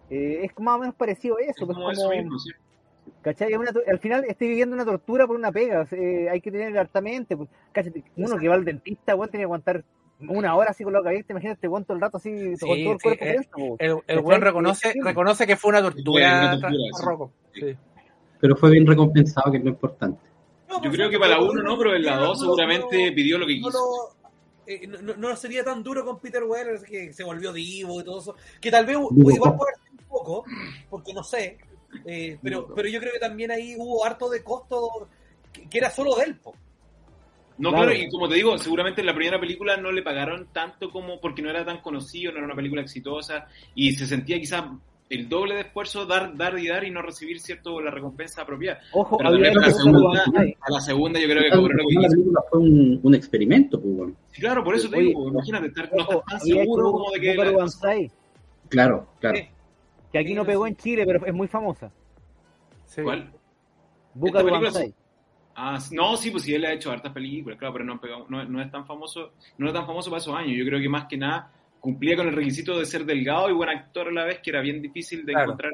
eh, 0.09 0.41
es 0.43 0.51
más 0.59 0.75
o 0.75 0.79
menos 0.79 0.95
parecido 0.95 1.37
a 1.37 1.41
es 1.41 1.49
eso. 1.49 1.65
Pues 1.65 1.77
como 1.77 1.91
eso 1.91 2.01
como, 2.09 2.15
mismo, 2.15 2.39
sí. 2.39 2.49
¿Cachai? 3.21 3.53
Una 3.55 3.71
al 3.87 3.99
final 3.99 4.25
estoy 4.27 4.49
viviendo 4.49 4.75
una 4.75 4.85
tortura 4.85 5.25
por 5.27 5.35
una 5.35 5.51
pega, 5.51 5.81
o 5.81 5.85
sea, 5.85 5.97
eh, 5.97 6.29
hay 6.29 6.41
que 6.41 6.51
tener 6.51 6.77
hartamente. 6.77 7.35
Pues, 7.37 7.49
uno 8.17 8.37
que 8.37 8.47
va 8.47 8.55
al 8.55 8.65
dentista, 8.65 9.15
weón, 9.15 9.29
tiene 9.29 9.41
que 9.41 9.45
aguantar 9.45 9.83
una 10.19 10.55
hora 10.55 10.71
así 10.71 10.83
con 10.83 10.93
la 10.93 10.99
abierta, 10.99 11.33
imagínate, 11.33 11.67
weón, 11.67 11.83
todo 11.85 11.95
el 11.95 12.01
rato 12.01 12.17
así, 12.17 12.55
Sí, 12.55 12.65
con 12.65 12.77
todo 12.83 12.93
el 12.93 12.99
sí, 12.99 13.03
cuerpo 13.03 13.25
eh, 13.25 13.39
po. 13.51 13.75
El, 13.79 13.97
el 14.07 14.41
reconoce, 14.41 14.93
reconoce 15.03 15.45
que 15.47 15.55
fue 15.57 15.69
una 15.71 15.81
tortura, 15.81 16.57
una 16.57 16.71
sí. 17.53 17.75
Pero 18.39 18.55
fue 18.55 18.71
bien 18.71 18.85
recompensado, 18.85 19.51
que 19.51 19.57
es 19.57 19.63
lo 19.63 19.69
importante. 19.71 20.19
No, 20.69 20.81
Yo 20.81 20.91
creo 20.91 21.09
que 21.09 21.17
para 21.19 21.39
1 21.39 21.61
no, 21.63 21.77
pero 21.77 21.95
en 21.95 22.03
la 22.05 22.15
no- 22.17 22.27
2 22.27 22.37
no- 22.39 22.43
seguramente 22.45 23.09
no- 23.09 23.15
pidió 23.15 23.37
lo 23.37 23.45
que 23.47 23.55
quiso. 23.55 24.15
eh, 24.67 24.87
no, 24.87 25.01
no- 25.01 25.15
no 25.15 25.35
sería 25.35 25.63
tan 25.63 25.83
duro 25.83 26.03
con 26.03 26.19
Peter 26.19 26.43
Weller, 26.43 26.81
que 26.81 27.13
se 27.13 27.23
volvió 27.23 27.53
divo 27.53 28.01
y 28.01 28.03
todo 28.03 28.19
eso. 28.19 28.35
Que 28.59 28.71
tal 28.71 28.85
vez 28.85 28.95
igual 28.97 29.55
puede 29.57 29.73
ser 29.75 29.91
un 29.91 30.05
poco, 30.07 30.43
porque 30.89 31.13
no 31.13 31.23
sé. 31.23 31.57
Eh, 32.05 32.37
pero, 32.41 32.73
pero 32.73 32.87
yo 32.87 32.99
creo 32.99 33.13
que 33.13 33.19
también 33.19 33.51
ahí 33.51 33.75
hubo 33.77 34.05
harto 34.05 34.29
de 34.29 34.43
costo 34.43 35.07
que, 35.51 35.67
que 35.69 35.77
era 35.77 35.89
solo 35.89 36.15
de 36.15 36.23
él, 36.25 36.35
po. 36.35 36.53
No, 37.57 37.69
Claro. 37.69 37.85
claro, 37.87 37.99
y 38.01 38.09
como 38.09 38.27
te 38.27 38.35
digo, 38.35 38.57
seguramente 38.57 39.01
en 39.01 39.07
la 39.07 39.15
primera 39.15 39.39
película 39.39 39.77
no 39.77 39.91
le 39.91 40.01
pagaron 40.03 40.47
tanto 40.51 40.91
como 40.91 41.21
porque 41.21 41.41
no 41.41 41.49
era 41.49 41.63
tan 41.63 41.79
conocido, 41.79 42.31
no 42.31 42.39
era 42.39 42.47
una 42.47 42.55
película 42.55 42.81
exitosa 42.81 43.47
y 43.73 43.93
se 43.93 44.05
sentía 44.05 44.37
quizás 44.37 44.65
el 45.09 45.29
doble 45.29 45.55
de 45.55 45.61
esfuerzo 45.61 46.05
dar, 46.05 46.35
dar 46.35 46.57
y 46.57 46.67
dar 46.67 46.83
y 46.83 46.91
no 46.91 47.01
recibir 47.01 47.39
cierto 47.39 47.79
la 47.79 47.91
recompensa 47.91 48.41
apropiada. 48.41 48.79
Ojo, 48.91 49.17
Pero 49.17 49.31
también 49.31 49.53
la 49.55 49.69
segunda, 49.69 50.23
a 50.59 50.71
la 50.71 50.81
segunda 50.81 51.19
yo 51.19 51.27
creo 51.27 51.43
que 51.43 51.49
cobró 51.51 51.75
lo 51.75 51.87
que 51.87 52.49
fue 52.49 52.59
un, 52.59 52.99
un 53.01 53.15
experimento, 53.15 53.79
pues, 53.79 53.95
bueno. 53.95 54.13
Sí, 54.31 54.41
claro, 54.41 54.63
por 54.63 54.75
eso 54.75 54.89
te 54.89 54.97
Oye, 54.97 55.07
digo, 55.07 55.29
imagínate, 55.29 55.67
estar, 55.67 55.89
no 55.93 56.01
estás 56.01 56.25
tan 56.25 56.39
seguro 56.41 56.91
como 56.91 57.11
de 57.11 57.19
que... 57.21 57.35
Banzai, 57.37 58.11
Claro, 58.67 59.07
claro. 59.19 59.37
Eh, 59.37 59.51
que 60.15 60.19
aquí 60.19 60.33
no 60.33 60.45
pegó 60.45 60.65
en 60.65 60.77
Chile, 60.77 61.03
pero 61.05 61.25
es 61.25 61.33
muy 61.33 61.49
famosa. 61.49 61.91
Sí. 62.85 63.01
¿Cuál? 63.01 63.33
Película 64.17 64.43
Banzai. 64.59 64.93
Ah, 65.57 65.77
no, 65.91 66.15
sí, 66.15 66.31
pues 66.31 66.43
sí, 66.43 66.53
él 66.53 66.63
ha 66.63 66.71
hecho 66.71 66.89
hartas 66.89 67.11
películas, 67.11 67.59
claro, 67.59 67.73
pero 67.73 67.83
no, 67.85 67.99
pegó- 67.99 68.25
no, 68.29 68.41
no 68.45 68.61
es 68.61 68.71
tan 68.71 68.85
famoso, 68.85 69.33
no 69.57 69.65
era 69.67 69.73
tan 69.79 69.85
famoso 69.85 70.09
para 70.09 70.21
esos 70.21 70.33
años. 70.33 70.55
Yo 70.57 70.65
creo 70.65 70.79
que 70.79 70.87
más 70.87 71.05
que 71.07 71.17
nada 71.17 71.51
cumplía 71.81 72.15
con 72.15 72.29
el 72.29 72.33
requisito 72.33 72.79
de 72.79 72.85
ser 72.85 73.03
delgado 73.03 73.49
y 73.49 73.53
buen 73.53 73.67
actor 73.69 74.07
a 74.07 74.11
la 74.11 74.23
vez, 74.23 74.39
que 74.39 74.51
era 74.51 74.61
bien 74.61 74.81
difícil 74.81 75.25
de 75.25 75.33
Claro. 75.33 75.47
encontrar. 75.47 75.71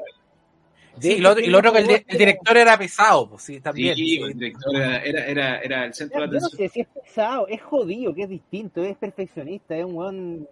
De 0.96 1.02
Sí, 1.02 1.12
y 1.14 1.20
lo, 1.20 1.30
otro- 1.30 1.44
y 1.44 1.46
lo 1.46 1.58
otro 1.58 1.72
que 1.72 1.78
el, 1.78 2.18
director 2.18 2.56
era 2.56 2.76
pesado, 2.76 3.30
pues 3.30 3.42
sí, 3.42 3.60
también. 3.60 3.94
sí, 3.94 4.06
sí. 4.16 4.22
el 4.22 4.36
director 4.36 4.74
era, 4.76 4.98
era, 5.04 5.26
era, 5.26 5.58
era 5.60 5.84
el 5.84 5.94
centro 5.94 6.20
de 6.22 6.26
Yo 6.26 6.32
no 6.32 6.38
atención. 6.46 6.58
sé 6.58 6.68
si 6.68 6.80
es 6.80 6.88
pesado, 6.88 7.46
es 7.46 7.62
jodido, 7.62 8.12
que 8.12 8.22
es 8.24 8.28
distinto, 8.28 8.82
es 8.82 8.96
perfeccionista, 8.96 9.76
es 9.76 9.84
un 9.84 9.94
weón. 9.94 10.48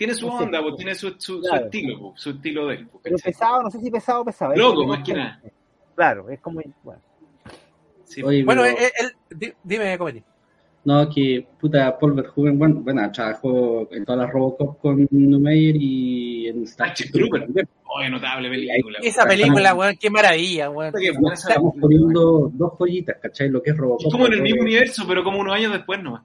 Tiene 0.00 0.14
su 0.14 0.28
no 0.28 0.38
sé. 0.38 0.44
onda, 0.44 0.62
pues, 0.62 0.76
tiene 0.76 0.94
su, 0.94 1.08
su, 1.10 1.16
su 1.18 1.40
Claro. 1.42 1.64
estilo, 1.66 1.98
pues, 2.00 2.20
su 2.22 2.30
estilo 2.30 2.66
de 2.68 2.74
él. 2.76 2.88
pues, 3.02 3.22
pesado, 3.22 3.62
no 3.62 3.70
sé 3.70 3.80
si 3.80 3.90
pesado 3.90 4.22
o 4.22 4.24
pesado. 4.24 4.52
es 4.54 4.58
Loco, 4.58 4.86
más 4.86 5.04
que 5.04 5.12
nada. 5.12 5.42
Claro, 5.94 6.30
es 6.30 6.40
como. 6.40 6.62
Bueno, 6.82 7.02
Sí, 8.04 8.22
Oye, 8.22 8.42
Bueno, 8.42 8.62
pero- 8.62 8.78
él, 8.78 8.90
él- 8.98 9.38
di- 9.38 9.52
dime, 9.62 9.98
Comedy. 9.98 10.22
No, 10.86 11.06
que 11.10 11.46
puta, 11.60 11.98
Paul 11.98 12.14
Verhoeven, 12.14 12.58
bueno, 12.58 12.76
bueno, 12.80 13.12
trabajó 13.12 13.86
en 13.92 14.06
todas 14.06 14.22
las 14.22 14.32
Robocop 14.32 14.80
con 14.80 15.06
Numeyer 15.10 15.76
y 15.76 16.48
en 16.48 16.66
Starship 16.66 17.12
Trooper. 17.12 17.46
Oye, 17.84 18.08
notable 18.08 18.48
película. 18.48 18.98
Esa 19.02 19.26
película, 19.26 19.74
weón, 19.74 19.96
qué 20.00 20.08
maravilla, 20.08 20.70
weón. 20.70 20.94
Estamos 21.34 21.74
poniendo 21.78 22.50
dos 22.54 22.72
joyitas, 22.78 23.16
¿cachai? 23.20 23.50
Lo 23.50 23.62
que 23.62 23.70
es 23.72 23.76
Robocop. 23.76 24.06
Es 24.06 24.12
como 24.12 24.26
en 24.26 24.32
el 24.32 24.38
eh, 24.38 24.42
mismo 24.42 24.62
universo, 24.62 25.04
pero 25.06 25.22
como 25.22 25.38
unos 25.40 25.54
años 25.54 25.70
después 25.72 26.02
nomás. 26.02 26.22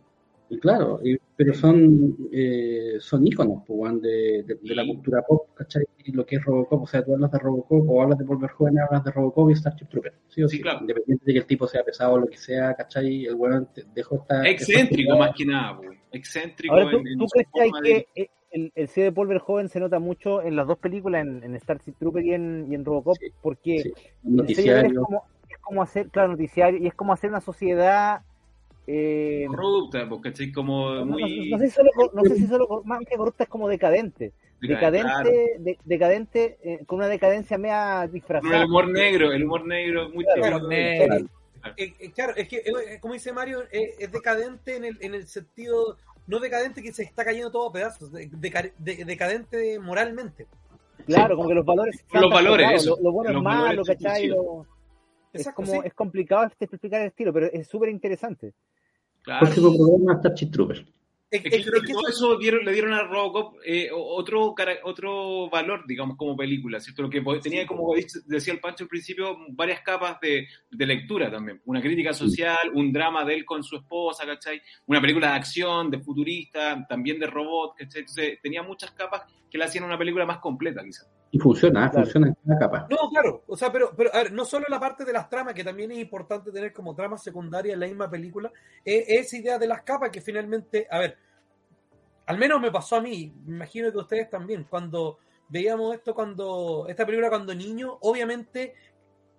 Y 0.50 0.60
Claro, 0.60 1.00
y- 1.04 1.18
pero 1.36 1.54
son 1.54 2.16
eh, 2.32 2.98
son 3.00 3.26
íconos 3.26 3.64
pues, 3.66 4.02
de, 4.02 4.44
de, 4.44 4.56
de 4.62 4.76
la 4.76 4.86
cultura 4.86 5.22
pop, 5.28 5.48
¿cachai? 5.56 5.84
Y 6.04 6.12
lo 6.12 6.26
que 6.26 6.36
es 6.38 6.46
Robocop, 6.46 6.84
o 6.84 6.88
sea, 6.88 7.04
tú 7.04 7.14
hablas 7.14 7.32
de 7.32 7.40
Robocop 7.40 7.90
o 7.90 8.02
hablas 8.02 8.20
de 8.20 8.26
Paul 8.26 8.38
Verhoeven, 8.40 8.80
hablas 8.80 9.04
de 9.04 9.12
Robocop 9.12 9.50
y 9.50 9.56
Starship 9.56 9.88
Trooper, 9.90 10.14
¿sí 10.30 10.44
o 10.44 10.48
Sí, 10.48 10.58
sí? 10.58 10.62
claro. 10.64 10.82
Independiente 10.82 11.26
de 11.26 11.34
que 11.34 11.40
el 11.40 11.46
tipo 11.46 11.68
sea 11.68 11.84
pesado 11.84 12.14
o 12.14 12.20
lo 12.20 12.28
que 12.28 12.38
sea, 12.38 12.74
¿cachai? 12.76 13.26
El 13.26 13.36
weón 13.36 13.68
te- 13.74 13.86
dejó 13.94 14.18
esta... 14.18 14.48
Excéntrico 14.48 15.14
esta- 15.14 15.26
más 15.26 15.36
que 15.36 15.46
nada, 15.46 15.78
pues. 15.78 15.98
Excéntrico 16.12 16.74
Ahora, 16.76 16.92
¿tú, 16.92 16.98
en, 17.00 17.08
en 17.08 17.18
tú 17.18 17.26
su 17.28 17.32
crees 17.34 17.72
que, 17.84 17.90
de- 17.90 18.08
eh, 18.16 18.30
el, 18.52 18.72
el 18.76 18.88
C 18.88 19.02
de 19.02 19.12
Paul 19.12 19.28
Verhoeven 19.28 19.68
se 19.68 19.80
nota 19.80 20.00
mucho 20.00 20.42
en 20.42 20.56
las 20.56 20.68
dos 20.68 20.78
películas, 20.78 21.26
en, 21.26 21.44
en 21.44 21.60
Starship 21.60 21.94
Trooper 22.00 22.24
y 22.24 22.34
en, 22.34 22.68
y 22.72 22.76
en 22.76 22.86
Robocop? 22.86 23.18
Sí, 23.20 23.28
porque 23.42 23.80
sí, 23.80 23.90
el 24.70 24.86
es 24.86 24.94
como, 24.94 25.24
es 25.50 25.58
como 25.58 25.82
hacer, 25.82 26.10
claro, 26.10 26.30
noticiario, 26.30 26.80
y 26.82 26.88
es 26.88 26.94
como 26.94 27.12
hacer 27.14 27.32
una 27.32 27.42
sociedad. 27.42 28.22
Eh, 28.88 29.46
corrupta, 29.48 30.08
¿cachai? 30.22 30.52
Como 30.52 30.92
no, 30.96 31.06
muy... 31.06 31.50
no 31.50 31.58
sé 31.58 31.68
si 31.70 31.76
solo, 31.76 31.90
no 32.14 32.24
sé 32.24 32.36
si 32.36 32.46
solo 32.48 32.82
más 32.86 33.00
que 33.08 33.16
corrupta 33.18 33.44
es 33.46 33.50
como 33.50 33.68
decadente. 33.68 34.32
Decadente, 34.62 35.02
Claro. 35.12 35.30
de- 35.60 35.78
decadente 35.84 36.58
eh, 36.64 36.80
con 36.86 36.98
una 37.00 37.08
decadencia 37.08 37.58
media 37.58 38.08
disfrazada. 38.12 38.58
el 38.58 38.66
humor 38.66 38.88
negro, 38.90 39.32
el 39.32 39.44
humor 39.44 39.66
negro 39.68 40.10
muy 40.10 40.24
Claro, 40.24 40.68
negro. 40.68 41.28
Eh, 41.78 41.94
eh, 42.00 42.12
claro, 42.14 42.34
es 42.36 42.48
que, 42.48 42.58
eh, 42.58 43.00
como 43.02 43.16
dice 43.16 43.34
Mario, 43.34 43.64
eh, 43.72 43.96
es 44.00 44.12
decadente 44.12 44.76
en 44.76 44.86
el, 44.86 44.98
en 45.02 45.16
el 45.16 45.28
sentido, 45.28 45.98
no 46.28 46.40
decadente 46.40 46.82
que 46.84 46.94
se 46.94 47.04
está 47.04 47.26
cayendo 47.26 47.52
todo 47.52 47.70
a 47.70 47.74
pedazos, 47.74 48.12
de- 48.12 48.30
deca- 48.30 48.72
de- 48.78 49.04
decadente 49.04 49.80
moralmente. 49.80 50.46
Claro, 51.08 51.36
como 51.36 51.50
que 51.50 51.56
los 51.56 51.66
valores. 51.66 52.04
Los 52.14 52.30
valores, 52.32 52.72
eso. 52.74 52.96
Lo, 52.98 53.04
lo 53.04 53.12
bueno 53.12 53.32
Los 53.34 53.40
es 53.40 53.44
malo, 53.44 53.64
valores 53.84 53.88
¿cachai? 53.98 54.22
sí. 54.30 54.36
Es, 55.40 55.52
como, 55.54 55.72
sí. 55.72 55.80
es 55.84 55.94
complicado 55.94 56.44
este- 56.46 56.66
explicar 56.66 57.02
el 57.02 57.08
estilo, 57.08 57.34
pero 57.34 57.48
es 57.48 57.68
súper 57.68 57.90
interesante. 57.90 58.54
Claro. 59.22 59.46
Próximo 59.46 59.76
programa 59.76 60.20
Starship 60.20 60.52
Trooper. 60.52 60.86
Es, 61.32 61.44
Es 61.44 61.52
que 61.52 61.58
es- 61.58 61.66
creo 61.66 61.82
que 61.82 61.92
todo 61.94 62.08
eso- 62.08 62.38
dieron- 62.38 62.64
le 62.64 62.72
dieron 62.72 62.94
a 62.94 63.04
Robocop 63.04 63.56
eh, 63.66 63.90
otro, 63.92 64.54
otro 64.84 65.50
valor, 65.50 65.84
digamos, 65.88 66.16
como 66.18 66.38
película, 66.38 66.80
¿cierto? 66.80 67.02
Lo 67.02 67.10
que 67.10 67.22
tenía, 67.42 67.66
como 67.66 67.94
dice- 67.96 68.20
decía 68.28 68.54
el 68.54 68.60
Pancho 68.60 68.84
al 68.84 68.88
principio, 68.88 69.36
varias 69.50 69.82
capas 69.82 70.20
de, 70.22 70.48
de 70.70 70.86
lectura 70.86 71.30
también. 71.32 71.60
Una 71.66 71.82
crítica 71.82 72.14
social, 72.14 72.72
un 72.76 72.94
drama 72.94 73.26
de 73.26 73.34
él 73.34 73.44
con 73.46 73.64
su 73.64 73.76
esposa, 73.78 74.26
¿cachai? 74.26 74.62
Una 74.86 75.02
película 75.02 75.30
de 75.32 75.34
acción, 75.34 75.90
de 75.90 76.00
futurista, 76.00 76.86
también 76.88 77.20
de 77.20 77.26
robot, 77.28 77.76
¿cachai? 77.80 78.02
Entonces 78.02 78.40
tenía 78.42 78.62
muchas 78.62 78.92
capas 78.92 79.24
que 79.50 79.58
le 79.58 79.66
hacían 79.66 79.84
una 79.84 79.98
película 79.98 80.26
más 80.26 80.38
completa, 80.38 80.84
quizás. 80.84 81.10
Y 81.32 81.40
funciona, 81.40 81.86
¿eh? 81.86 81.90
Claro. 81.90 82.06
funciona 82.06 82.28
en 82.28 82.34
cada 82.46 82.60
capa. 82.60 82.88
No, 82.90 83.10
claro, 83.10 83.44
o 83.48 83.58
sea, 83.58 83.72
pero, 83.72 83.92
pero 83.96 84.14
a 84.14 84.20
ver, 84.20 84.32
no 84.32 84.46
solo 84.46 84.66
la 84.70 84.80
parte 84.80 85.04
de 85.04 85.12
las 85.14 85.30
tramas, 85.30 85.54
que 85.54 85.64
también 85.64 85.92
es 85.92 85.98
importante 86.00 86.52
tener 86.52 86.72
como 86.72 86.96
tramas 86.96 87.24
secundarias 87.24 87.74
en 87.74 87.80
la 87.82 87.88
misma 87.88 88.10
película, 88.10 88.52
es 88.86 89.06
esa 89.08 89.38
idea 89.38 89.58
de 89.60 89.68
las 89.68 89.82
capas 89.82 90.12
que 90.12 90.22
finalmente, 90.22 90.88
a 90.90 91.00
ver, 91.00 91.18
al 92.28 92.38
menos 92.38 92.62
me 92.62 92.72
pasó 92.72 92.96
a 92.96 93.02
mí, 93.02 93.34
me 93.46 93.56
imagino 93.56 93.92
que 93.92 93.98
a 93.98 94.02
ustedes 94.02 94.30
también, 94.30 94.66
cuando 94.70 95.18
veíamos 95.50 95.94
esto, 95.94 96.16
cuando 96.16 96.86
esta 96.88 97.06
película 97.06 97.30
cuando 97.30 97.54
niño, 97.54 97.98
obviamente 98.02 98.74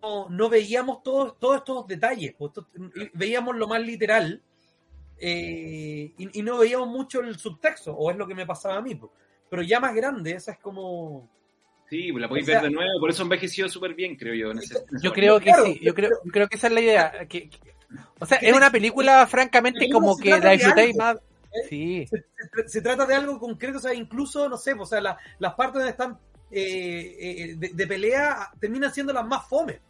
no, 0.03 0.29
no 0.29 0.49
veíamos 0.51 1.03
todos, 1.03 1.39
todos 1.39 1.57
estos 1.57 1.87
detalles, 1.87 2.35
pues, 2.37 2.51
esto- 2.51 2.69
veíamos 3.15 3.57
lo 3.57 3.67
más 3.69 3.81
literal 3.81 4.43
eh, 5.19 6.13
y, 6.19 6.39
y 6.41 6.43
no 6.43 6.59
veíamos 6.59 6.89
mucho 6.89 7.21
el 7.21 7.37
subtexto, 7.39 7.93
o 7.97 8.11
es 8.11 8.17
lo 8.17 8.27
que 8.27 8.35
me 8.35 8.45
pasaba 8.47 8.77
a 8.77 8.83
mí, 8.83 8.95
pues. 8.95 9.11
pero 9.49 9.63
ya 9.63 9.81
más 9.81 9.95
grande, 9.95 10.33
esa 10.33 10.53
es 10.53 10.59
como... 10.59 11.35
Sí, 11.89 12.11
pues 12.13 12.21
la 12.23 12.29
podéis 12.29 12.47
O 12.49 12.51
sea- 12.51 12.61
ver 12.63 12.71
de 12.71 12.75
nuevo, 12.77 13.01
por 13.01 13.11
eso 13.11 13.23
envejeció 13.23 13.69
súper 13.69 13.95
bien, 13.95 14.17
creo 14.17 14.35
yo. 14.35 14.51
en 14.51 14.59
ese- 14.59 14.79
en 14.79 15.01
Yo 15.03 15.13
creo 15.13 15.39
que 15.39 15.45
Claro, 15.45 15.67
sí, 15.67 15.79
yo 15.83 15.95
creo, 15.95 16.11
creo 16.33 16.49
que 16.49 16.57
esa 16.57 16.67
es 16.67 16.73
la 16.73 16.81
idea. 16.81 17.13
Que, 17.29 17.49
que- 17.49 17.61
o 18.19 18.27
sea, 18.27 18.39
es 18.39 18.55
una 18.55 18.71
película 18.71 19.27
francamente 19.27 19.89
como 19.91 20.17
que 20.17 20.31
la 20.31 20.41
de 20.41 20.51
disfrutáis 20.53 20.97
más. 20.97 21.17
Sí, 21.71 22.07
se, 22.07 22.19
se- 22.19 22.69
se 22.69 22.83
trata 22.83 23.07
de 23.07 23.15
algo 23.15 23.39
concreto, 23.39 23.79
o 23.79 23.81
sea, 23.81 23.95
incluso, 23.95 24.49
no 24.49 24.57
sé, 24.59 24.75
o 24.75 24.85
sea, 24.85 25.01
la- 25.01 25.19
las 25.39 25.55
partes 25.55 25.75
donde 25.75 25.91
están 25.91 26.19
eh, 26.51 27.17
eh, 27.19 27.55
de, 27.57 27.71
de 27.75 27.87
pelea 27.89 28.51
terminan 28.61 28.93
siendo 28.93 29.13
las 29.13 29.27
más 29.27 29.49
fomes. 29.49 29.81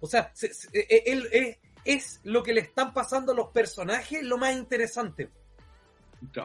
O 0.00 0.06
sea, 0.06 0.30
se- 0.34 0.52
se- 0.52 0.68
eh, 0.72 1.02
él- 1.06 1.28
eh, 1.32 1.58
es 1.84 2.20
lo 2.24 2.42
que 2.42 2.52
le 2.52 2.60
están 2.60 2.92
pasando 2.92 3.32
a 3.32 3.34
los 3.34 3.48
personajes 3.48 4.22
lo 4.22 4.36
más 4.38 4.54
interesante. 4.54 5.28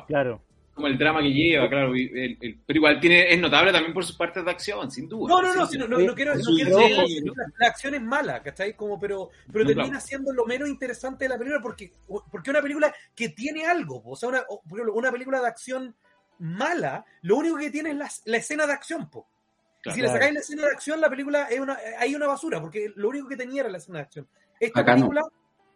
Claro. 0.08 0.42
Como 0.74 0.88
el 0.88 0.98
drama 0.98 1.22
que 1.22 1.32
lleva, 1.32 1.70
claro. 1.70 1.94
el- 1.94 2.38
el- 2.42 2.60
pero 2.66 2.78
igual 2.78 3.00
tiene, 3.00 3.32
es 3.32 3.40
notable 3.40 3.72
también 3.72 3.94
por 3.94 4.04
sus 4.04 4.16
partes 4.18 4.44
de 4.44 4.50
acción, 4.50 4.90
sin 4.90 5.08
duda. 5.08 5.28
No, 5.30 5.42
no, 5.42 5.54
no, 5.54 5.68
Sí, 5.68 5.78
no, 5.78 5.88
no, 5.88 6.00
no 6.00 6.16
quiero, 6.16 6.34
no 6.36 6.42
quiero 6.56 6.78
decir 6.78 7.24
la, 7.26 7.46
la 7.60 7.68
acción 7.68 7.94
es 7.94 8.02
mala, 8.02 8.42
¿cachai? 8.42 8.76
Como, 8.76 9.00
pero, 9.00 9.30
pero 9.52 9.64
No, 9.66 9.68
termina 9.70 9.90
claro. 9.90 10.06
siendo 10.06 10.34
lo 10.34 10.46
menos 10.46 10.68
interesante 10.68 11.26
de 11.26 11.30
la 11.30 11.38
película 11.38 11.62
porque, 11.62 11.94
porque 12.32 12.50
es 12.50 12.54
una 12.54 12.62
película 12.64 12.94
que 13.16 13.30
tiene 13.30 13.66
algo. 13.68 14.02
O 14.04 14.16
sea, 14.16 14.30
una, 14.30 14.42
o, 14.50 14.62
por 14.64 14.80
ejemplo, 14.80 14.94
una 14.96 15.12
película 15.12 15.40
de 15.42 15.48
acción 15.48 15.96
mala, 16.40 17.06
lo 17.22 17.38
único 17.38 17.58
que 17.58 17.70
tiene 17.70 17.92
es 17.92 17.96
la, 17.96 18.10
la 18.26 18.38
escena 18.38 18.66
de 18.66 18.74
acción, 18.74 19.10
po. 19.10 19.28
Y 19.80 19.84
Claro. 19.84 19.96
si 19.96 20.02
le 20.02 20.08
sacáis 20.08 20.34
la 20.34 20.40
escena 20.40 20.62
de 20.64 20.72
acción, 20.72 21.02
la 21.02 21.10
película 21.10 21.44
es 21.52 21.60
una, 21.60 21.78
hay 22.00 22.16
una 22.16 22.26
basura, 22.26 22.60
porque 22.62 22.92
lo 22.96 23.10
único 23.10 23.28
que 23.28 23.36
tenía 23.38 23.62
era 23.62 23.70
la 23.70 23.78
escena 23.78 24.00
de 24.00 24.04
acción. 24.06 24.28
Esta 24.60 24.80
Acá 24.80 24.96
no. 24.96 25.10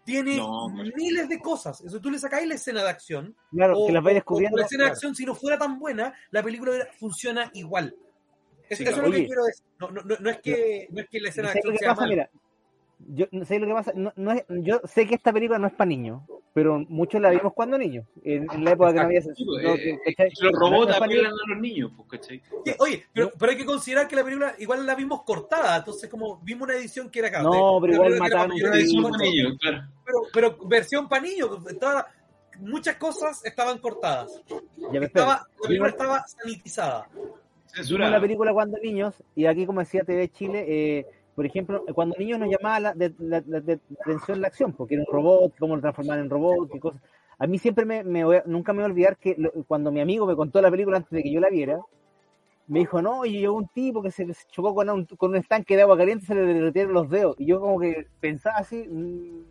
Tiene 0.07 0.37
No, 0.37 0.69
miles 0.95 1.27
de 1.27 1.37
cosas. 1.37 1.81
Eso 1.81 1.99
tú 1.99 2.09
le 2.09 2.17
sacáis 2.17 2.47
la 2.47 2.55
escena 2.55 2.81
de 2.81 2.89
acción, 2.89 3.35
Claro, 3.51 3.77
o, 3.77 3.87
que 3.87 3.91
las 3.93 4.01
vais 4.01 4.15
descubriendo. 4.15 4.55
o 4.55 4.59
la 4.59 4.63
escena 4.65 4.85
de 4.85 4.91
acción, 4.91 5.13
si 5.13 5.25
no 5.25 5.35
fuera 5.35 5.57
tan 5.57 5.77
buena, 5.77 6.13
la 6.31 6.41
película 6.41 6.71
funciona 6.97 7.51
igual. 7.53 7.93
Es- 8.69 8.77
Sí, 8.77 8.83
eso 8.85 8.93
claro. 8.93 9.07
es 9.07 9.09
lo 9.09 9.11
que 9.11 9.17
Oye. 9.17 9.25
quiero 9.27 9.43
decir. 9.43 9.65
No, 9.79 9.91
no, 9.91 10.01
no, 10.17 10.29
es 10.29 10.39
que, 10.41 10.87
no 10.91 11.01
es 11.01 11.09
que 11.09 11.19
la 11.19 11.29
escena 11.29 11.47
de 11.49 11.53
¿Sabes 11.55 11.65
lo 11.65 11.71
acción 11.71 11.95
sea 11.95 11.95
mala. 11.95 12.07
Mira, 12.09 12.29
yo 12.99 13.25
no 13.31 13.45
sé 13.45 13.59
lo 13.59 13.67
que 13.67 13.73
pasa. 13.73 13.91
No, 13.95 14.11
no 14.15 14.31
es, 14.31 14.43
yo 14.49 14.81
sé 14.85 15.05
que 15.07 15.15
esta 15.15 15.31
película 15.31 15.59
no 15.59 15.67
es 15.67 15.73
para 15.73 15.87
niños, 15.89 16.21
pero 16.53 16.79
muchos 16.89 17.21
la 17.21 17.29
vimos 17.29 17.53
cuando 17.53 17.77
niños, 17.77 18.05
en, 18.23 18.47
en 18.51 18.63
la 18.63 18.71
época 18.71 18.89
que 18.91 18.99
no 18.99 19.05
había 19.05 19.19
no, 19.21 19.75
eh, 19.75 19.99
¿cachai? 20.05 20.31
Los 20.41 20.51
robots 20.53 20.95
apelan 20.95 21.09
niños. 21.09 21.33
a 21.45 21.49
los 21.49 21.59
niños, 21.59 21.91
pues, 21.95 22.09
¿cachai? 22.09 22.41
Sí, 22.65 22.73
Oye, 22.79 23.05
pero, 23.13 23.31
pero 23.37 23.51
hay 23.51 23.57
que 23.57 23.65
considerar 23.65 24.07
que 24.07 24.15
la 24.15 24.23
película 24.23 24.55
igual 24.57 24.85
la 24.85 24.95
vimos 24.95 25.21
cortada, 25.23 25.77
entonces 25.77 26.09
como 26.09 26.39
vimos 26.41 26.67
una 26.67 26.77
edición 26.77 27.09
que 27.11 27.19
era 27.19 27.27
acá. 27.27 27.43
No, 27.43 27.51
de- 27.75 27.81
pero 27.81 27.93
igual 27.93 28.11
era 28.13 28.19
mataron 28.19 28.29
para 28.49 28.53
un 28.53 28.59
Era 28.59 28.69
mayores 28.69 28.71
de 28.73 28.79
edición 28.81 29.03
Sí, 29.05 29.11
para 29.11 29.23
18, 29.23 29.43
niños, 29.43 29.59
claro. 29.61 29.87
pero, 30.05 30.19
pero 30.57 30.67
versión 30.67 31.07
para 31.09 31.21
niños. 31.21 31.67
Estaba, 31.69 32.07
muchas 32.59 32.95
cosas 32.95 33.45
estaban 33.45 33.77
cortadas. 33.77 34.41
Ya. 34.91 34.99
Estaba, 35.01 35.47
la 35.61 35.67
película 35.67 35.89
estaba 35.89 36.23
sanitizada. 36.27 37.07
Vimos 37.13 37.39
Censurada. 37.67 38.11
la 38.11 38.21
película 38.21 38.53
cuando 38.53 38.79
niños, 38.79 39.13
y 39.35 39.45
aquí 39.45 39.67
como 39.67 39.81
decía 39.81 40.03
TV 40.03 40.29
Chile, 40.31 40.65
eh, 40.67 41.05
por 41.37 41.45
ejemplo, 41.45 41.83
cuando 41.93 42.15
niños 42.17 42.39
nos 42.39 42.49
llamaba 42.49 42.79
la, 42.79 42.93
de- 42.95 43.13
la- 43.19 43.43
la- 43.45 43.59
de- 43.61 43.79
la 43.89 43.97
atención 44.01 44.41
la 44.41 44.47
acción, 44.47 44.73
porque 44.73 44.95
era 44.95 45.03
un 45.07 45.13
robot, 45.13 45.53
cómo 45.59 45.75
lo 45.75 45.81
transformaban 45.83 46.23
en 46.23 46.31
robot 46.31 46.73
y 46.73 46.79
cosas. 46.79 46.99
A 47.37 47.45
mí 47.45 47.59
siempre 47.59 47.85
me, 47.85 48.03
me 48.03 48.23
voy 48.23 48.37
a- 48.37 48.43
nunca 48.47 48.73
me 48.73 48.77
voy 48.79 48.85
a 48.89 48.91
olvidar 48.91 49.17
que 49.17 49.35
lo- 49.37 49.51
cuando 49.67 49.91
mi 49.91 50.01
amigo 50.01 50.25
me 50.25 50.35
contó 50.35 50.59
la 50.63 50.71
película 50.71 50.97
antes 50.97 51.11
de 51.11 51.21
que 51.21 51.31
yo 51.31 51.39
la 51.39 51.49
viera, 51.51 51.79
me 52.65 52.79
dijo, 52.79 53.03
no, 53.03 53.23
y 53.23 53.33
llegó 53.39 53.55
un 53.55 53.67
tipo 53.67 54.01
que 54.01 54.09
se 54.09 54.25
chocó 54.49 54.73
con 54.73 54.89
un, 54.89 55.05
con 55.05 55.29
un 55.29 55.35
estanque 55.35 55.75
de 55.75 55.83
agua 55.83 55.95
caliente 55.95 56.23
y 56.23 56.27
se 56.27 56.33
le 56.33 56.41
derritieron 56.41 56.93
los 56.93 57.07
dedos. 57.07 57.35
Y 57.39 57.45
yo 57.45 57.59
como 57.61 57.79
que 57.79 58.07
pensaba 58.19 58.57
así, 58.57 58.87
mm, 58.89 59.41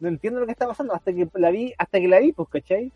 no 0.00 0.08
entiendo 0.08 0.40
lo 0.40 0.46
que 0.46 0.52
está 0.52 0.66
pasando, 0.66 0.92
hasta 0.94 1.12
que 1.12 1.28
la 1.34 1.50
vi, 1.52 1.72
hasta 1.78 2.00
que 2.00 2.08
la 2.08 2.18
vi, 2.18 2.32
pues, 2.32 2.48
¿cachai? 2.48 2.90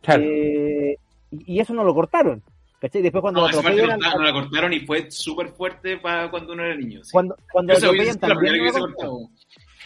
claro. 0.00 0.22
Eh, 0.24 0.96
y 1.32 1.58
eso 1.58 1.74
no 1.74 1.82
lo 1.82 1.92
cortaron, 1.92 2.40
¿cachai? 2.86 3.02
Después 3.02 3.22
cuando 3.22 3.40
No, 3.40 3.48
lo 3.48 3.58
atropellan 3.58 3.86
no, 3.86 3.92
al- 3.94 4.00
está- 4.00 4.18
no 4.18 4.22
la 4.24 4.32
cortaron 4.32 4.72
y 4.72 4.80
fue 4.80 5.10
súper 5.10 5.48
fuerte 5.48 5.96
para 5.98 6.30
cuando 6.30 6.52
uno 6.52 6.64
era 6.64 6.76
niño. 6.76 7.02
sí. 7.02 7.10
cuando, 7.12 7.36
cuando 7.50 7.72
esa 7.72 7.86
atropellan 7.86 8.18
también 8.18 8.56
no 8.64 8.86
lo. 8.86 9.28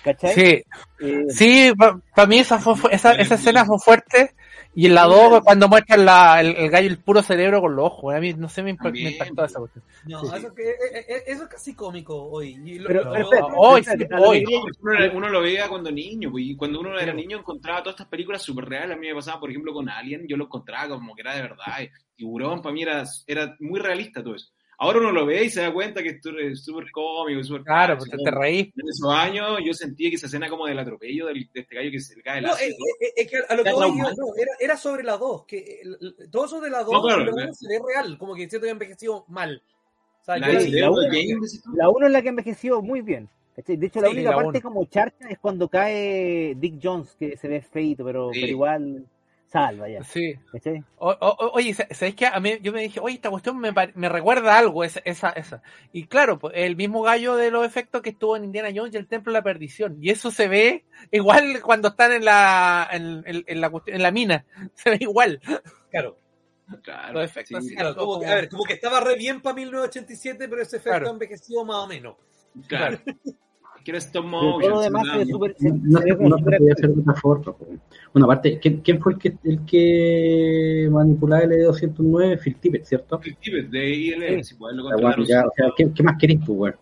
¿cachai? 0.03 0.35
Sí, 0.35 0.63
Eh, 1.01 1.25
sí, 1.29 1.73
para 2.15 2.27
mí 2.27 2.39
esa, 2.39 2.59
fue, 2.59 2.77
fue- 2.77 2.95
esa, 2.95 3.13
esa 3.15 3.35
escena 3.37 3.65
fue 3.65 3.79
fuerte. 3.79 4.35
Y 4.79 4.87
en 4.87 4.95
la 4.95 5.05
2, 5.05 5.41
cuando 5.43 5.69
muestran 5.69 6.05
la, 6.05 6.41
el, 6.41 6.55
el 6.57 6.71
gallo, 6.71 6.89
el 6.89 6.99
puro 6.99 7.21
cerebro 7.23 7.61
con 7.61 7.75
los 7.75 7.87
ojos, 7.87 8.15
a 8.15 8.21
mí 8.21 8.33
no 8.35 8.49
sé, 8.49 8.63
me, 8.63 8.75
impa- 8.77 8.93
me 8.93 9.11
impactó 9.11 9.45
esa 9.45 9.59
cuestión. 9.59 9.85
No, 10.07 10.21
Sí, 10.21 10.27
eso, 10.37 10.55
que, 10.55 10.71
eh, 10.71 11.05
eh, 11.09 11.23
eso 11.27 11.43
es 11.43 11.49
casi 11.49 11.75
cómico 11.75 12.15
hoy. 12.31 12.57
Pero, 12.87 13.03
pero 13.13 13.29
hoy, 13.57 13.83
sí, 13.83 13.91
hoy. 14.17 14.45
Uno, 15.15 15.29
lo 15.29 15.41
veía 15.43 15.69
cuando 15.69 15.91
niño, 15.91 16.31
y 16.39 16.57
cuando 16.57 16.79
uno 16.81 16.97
era 16.99 17.13
niño 17.13 17.39
encontraba 17.39 17.83
todas 17.83 17.95
estas 17.97 18.09
películas 18.09 18.41
súper 18.43 18.67
reales. 18.67 18.97
A 18.97 19.01
mí 19.01 19.09
me 19.09 19.15
pasaba, 19.15 19.41
por 19.41 19.51
ejemplo, 19.51 19.73
con 19.73 19.89
Alien, 19.89 20.27
yo 20.29 20.37
lo 20.37 20.45
encontraba 20.45 20.89
como 20.91 21.15
que 21.15 21.23
era 21.23 21.35
de 21.35 21.43
verdad. 21.43 21.81
y 21.83 21.89
Tiburón, 22.17 22.63
para 22.63 22.73
mí 22.73 22.83
era, 22.83 23.03
era 23.27 23.57
muy 23.61 23.81
realista 23.81 24.23
todo 24.23 24.37
eso. 24.37 24.49
Ahora 24.81 25.01
uno 25.01 25.11
lo 25.11 25.27
ve 25.27 25.45
y 25.45 25.51
se 25.51 25.61
da 25.61 25.73
cuenta 25.73 26.03
que 26.05 26.11
esto 26.11 26.31
es 26.39 26.63
súper 26.65 26.91
cómico, 26.93 27.43
súper 27.43 27.65
Claro, 27.65 27.99
porque 27.99 28.17
te 28.17 28.31
reís. 28.31 28.67
En 28.77 28.89
esos 28.89 29.13
años 29.13 29.59
yo 29.65 29.75
sentía 29.75 30.09
que 30.09 30.15
esa 30.17 30.27
escena 30.27 30.49
como 30.49 30.67
del 30.67 30.79
atropello 30.79 31.27
del- 31.27 31.49
de 31.53 31.61
este 31.61 31.75
gallo 31.75 31.91
que 31.91 31.99
se 32.01 32.15
le 32.17 32.23
cae 32.23 32.39
el 32.39 32.45
No, 32.45 32.53
ácido. 32.53 32.71
eh, 32.71 33.05
eh, 33.07 33.13
es 33.17 33.29
que 33.29 33.37
a 33.49 33.55
lo 33.57 33.65
que 33.65 33.73
voy 33.73 33.89
yo, 33.89 34.05
no, 34.05 34.35
era, 34.37 34.53
era 34.61 34.77
sobre 34.77 35.03
la 35.03 35.17
2, 35.17 35.45
que 35.47 35.81
el- 35.83 35.99
el- 36.21 36.31
todo 36.31 36.45
eso 36.47 36.61
de 36.61 36.71
la 36.71 36.85
2 36.85 36.93
No, 36.93 37.03
claro, 37.03 37.33
claro. 37.33 37.53
se 37.55 37.67
ve 37.69 37.81
real, 37.93 38.17
como 38.19 38.35
que 38.35 38.49
siento 38.49 38.61
que 38.61 38.69
ha 38.69 38.73
envejecido 38.73 39.25
mal. 39.29 39.61
O 40.21 40.25
sea, 40.25 40.39
La 40.39 40.47
yo 40.47 40.53
la 40.53 40.59
de 40.61 40.65
vi- 40.67 40.71
la 40.73 40.79
Zero 40.79 40.93
una- 40.93 41.07
Game, 41.09 41.35
decís 41.35 41.63
tú. 41.65 41.71
La 41.75 41.89
1 41.89 42.07
es 42.07 42.13
la 42.13 42.23
que 42.23 42.29
envejeció 42.29 42.81
muy 42.83 43.01
bien. 43.01 43.29
De 43.67 43.87
hecho, 43.87 44.01
la 44.01 44.09
Sí, 44.11 44.15
única 44.15 44.31
la 44.31 44.37
parte 44.37 44.59
uno. 44.59 44.63
como 44.63 44.85
charcha 44.85 45.29
es 45.29 45.39
cuando 45.41 45.67
cae 45.69 46.55
Dick 46.57 46.79
Jones, 46.81 47.17
que 47.19 47.37
se 47.37 47.49
ve 47.49 47.61
feito, 47.63 48.05
pero, 48.05 48.31
Sí. 48.33 48.39
pero 48.43 48.53
igual 48.53 49.05
salva 49.51 49.89
ya. 49.89 50.03
Sí. 50.05 50.35
¿cachai? 50.53 50.85
O- 50.99 51.11
o- 51.11 51.51
oye, 51.55 51.73
sa- 51.75 51.87
¿sabes 51.91 52.15
qué? 52.15 52.27
A 52.27 52.39
mí, 52.39 52.59
yo 52.61 52.71
me 52.73 52.83
dije, 52.83 53.01
oye, 53.01 53.15
esta 53.17 53.31
cuestión 53.31 53.59
me, 53.59 53.73
me 53.95 54.09
recuerda 54.09 54.55
a 54.55 54.59
algo, 54.59 54.85
esa, 54.85 55.01
esa, 55.05 55.31
esa. 55.31 55.63
Y 55.93 56.07
claro, 56.07 56.39
pues, 56.39 56.53
el 56.57 56.77
mismo 56.77 57.03
gallo 57.03 57.35
de 57.37 57.51
los 57.51 57.65
efectos 57.67 58.03
que 58.03 58.11
estuvo 58.11 58.37
en 58.37 58.45
Indiana 58.45 58.69
Jones 58.75 58.93
y 58.95 58.99
el 58.99 59.07
Templo 59.07 59.33
de 59.33 59.39
la 59.39 59.43
Perdición. 59.43 59.97
Y 60.01 60.11
eso 60.11 60.31
se 60.31 60.49
ve 60.49 60.85
igual 61.11 61.61
cuando 61.63 61.89
están 61.89 62.13
en 62.13 62.25
la, 62.27 62.89
en, 62.93 63.23
en- 63.27 63.45
en 63.47 63.61
la, 63.61 63.71
cuestión- 63.71 63.97
en 63.97 64.03
la 64.03 64.11
mina. 64.11 64.45
Se 64.75 64.91
ve 64.91 64.99
igual. 65.01 65.41
Claro, 65.91 66.19
Claro, 66.83 67.15
Los 67.15 67.25
efectos 67.25 67.65
sí. 67.65 67.69
así. 67.69 67.75
claro, 67.77 67.95
como, 67.97 68.13
como- 68.15 68.21
que, 68.21 68.27
a 68.27 68.35
ver, 68.35 68.49
como 68.51 68.65
que 68.65 68.75
estaba 68.75 69.01
re 69.01 69.17
bien 69.17 69.41
para 69.41 69.55
1987, 69.57 70.49
pero 70.49 70.61
ese 70.61 70.77
efecto 70.77 70.91
Claro. 70.91 71.09
ha 71.09 71.13
envejecido 71.13 71.65
más 71.65 71.77
o 71.79 71.87
menos. 71.87 72.17
Claro. 72.67 72.99
Que 73.85 73.91
era 73.93 73.99
stop 73.99 74.25
Pero 74.25 74.41
todo 74.41 74.51
motion. 74.53 74.73
lo 74.73 74.81
demás 74.81 75.07
se 75.13 75.25
sí, 75.25 75.31
súper. 75.31 75.55
se- 75.57 75.71
No, 75.73 76.01
se 76.01 76.09
no 76.17 76.39
súper 76.39 76.59
podía 76.59 76.73
hacer 76.75 76.91
de 76.91 77.01
otra 77.01 77.15
forma. 77.15 77.45
po. 77.45 77.67
Bueno, 78.13 78.25
aparte, 78.27 78.59
¿quién, 78.59 78.81
quién 78.81 79.01
fue 79.01 79.13
el 79.15 79.19
que, 79.19 79.37
el 79.45 79.65
que 79.65 80.89
manipulaba 80.91 81.43
el 81.45 81.51
E209? 81.53 82.39
Phil 82.43 82.57
Tippett, 82.57 82.85
¿cierto? 82.85 83.19
Phil 83.21 83.37
Tippett, 83.41 83.69
de 83.71 83.91
ILM, 83.95 84.43
si 84.45 84.55
puedes 84.57 84.77
lo 84.77 84.89
Ah, 84.89 85.15
ya, 85.27 85.45
o 85.47 85.53
sea, 85.55 85.71
¿qué, 85.77 85.91
qué 85.95 86.03
más 86.03 86.17
querés, 86.19 86.39
pues, 86.45 86.59
weón? 86.59 86.77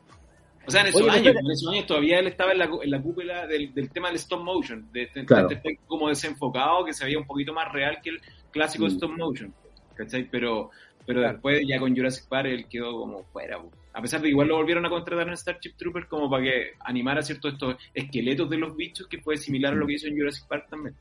O 0.67 0.71
sea, 0.71 0.81
en 0.81 0.89
esos 0.89 1.03
Oye, 1.03 1.11
años, 1.11 1.35
en 1.39 1.51
esos 1.51 1.73
años 1.73 1.87
todavía 1.87 2.19
él 2.19 2.27
estaba 2.27 2.51
en 2.53 2.59
la, 2.59 2.69
en 2.83 2.91
la 2.91 3.01
cúpula 3.01 3.47
del, 3.47 3.73
del 3.73 3.89
tema 3.91 4.09
del 4.09 4.17
stop 4.17 4.43
motion, 4.43 4.89
de, 4.93 5.09
de- 5.15 5.25
Claro. 5.25 5.47
de 5.49 5.55
este 5.55 5.79
como 5.87 6.09
desenfocado, 6.09 6.85
que 6.85 6.93
se 6.93 7.05
veía 7.05 7.19
un 7.19 7.27
poquito 7.27 7.53
más 7.53 7.71
real 7.73 7.99
que 8.03 8.11
el 8.11 8.21
clásico 8.51 8.85
Mm. 8.85 8.89
stop 8.89 9.11
motion, 9.17 9.55
¿cachai? 9.95 10.29
Pero, 10.29 10.71
pero 11.07 11.21
Claro. 11.21 11.33
después 11.35 11.61
ya 11.69 11.79
con 11.79 11.95
Jurassic 11.95 12.27
Park 12.29 12.49
él 12.49 12.67
quedó 12.69 12.99
como 12.99 13.23
fuera, 13.25 13.59
po. 13.61 13.71
A 13.97 14.03
pesar 14.03 14.21
de 14.21 14.25
que 14.27 14.31
igual 14.33 14.49
lo 14.49 14.57
volvieron 14.57 14.85
a 14.85 14.91
contratar 14.91 15.27
en 15.27 15.37
Starship 15.37 15.73
Troopers 15.77 16.07
como 16.07 16.29
para 16.29 16.43
que 16.45 16.73
animara 16.81 17.23
ciertos 17.23 17.55
estos 17.55 17.77
esqueletos 17.95 18.51
de 18.51 18.59
los 18.59 18.77
bichos 18.77 19.07
que 19.07 19.19
fue 19.23 19.39
similar 19.39 19.73
a 19.73 19.77
lo 19.77 19.87
que 19.87 19.95
hizo 19.95 20.07
en 20.07 20.19
Jurassic 20.19 20.47
Park 20.47 20.67
también. 20.69 20.95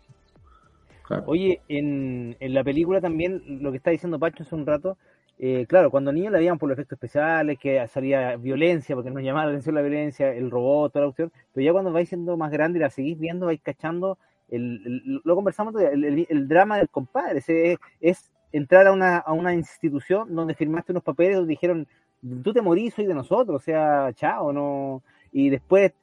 Claro. 1.04 1.24
Oye, 1.28 1.60
en, 1.68 2.36
en 2.40 2.54
la 2.54 2.64
película 2.64 3.02
también, 3.02 3.42
lo 3.62 3.72
que 3.72 3.78
está 3.78 3.92
diciendo 3.92 4.18
Pacho 4.18 4.44
hace 4.44 4.56
un 4.56 4.66
rato, 4.66 4.98
eh, 5.38 5.66
claro, 5.68 5.92
cuando 5.92 6.12
niños 6.14 6.32
la 6.32 6.40
veían 6.40 6.58
por 6.58 6.70
los 6.70 6.78
efectos 6.78 6.96
especiales, 6.96 7.60
que 7.60 7.86
salía 7.90 8.38
violencia, 8.38 8.96
porque 8.96 9.12
nos 9.12 9.22
llamaba 9.22 9.46
la 9.48 9.52
atención 9.52 9.76
la 9.76 9.82
violencia, 9.82 10.34
el 10.34 10.50
robot, 10.50 10.94
toda 10.94 11.06
la 11.06 11.10
cuestión, 11.12 11.32
pero 11.54 11.66
ya 11.66 11.74
cuando 11.74 11.92
vais 11.92 12.08
siendo 12.08 12.38
más 12.38 12.50
grande 12.52 12.80
y 12.80 12.82
la 12.82 12.90
seguís 12.90 13.20
viendo, 13.20 13.48
vais 13.48 13.62
cachando 13.62 14.18
el, 14.50 14.82
el- 14.86 15.22
lo 15.24 15.36
conversamos 15.36 15.74
todavía, 15.74 15.94
el, 15.94 16.06
el- 16.06 16.28
el 16.30 16.48
drama 16.48 16.78
del 16.78 16.88
compadre, 16.90 17.40
ese 17.40 17.78
es, 18.00 18.32
entrar 18.52 18.88
a 18.88 18.94
una, 18.94 19.18
a 19.18 19.34
una 19.34 19.54
institución 19.54 20.34
donde 20.34 20.56
firmaste 20.56 20.94
unos 20.94 21.04
papeles 21.04 21.36
donde 21.36 21.52
dijeron, 21.52 21.88
tú 22.44 22.54
te 22.54 22.62
morís, 22.62 22.94
soy 22.94 23.06
de 23.06 23.14
nosotros, 23.14 23.62
o 23.62 23.64
sea, 23.64 24.12
chao, 24.14 24.52
no, 24.54 25.04
y 25.32 25.50
después 25.50 25.94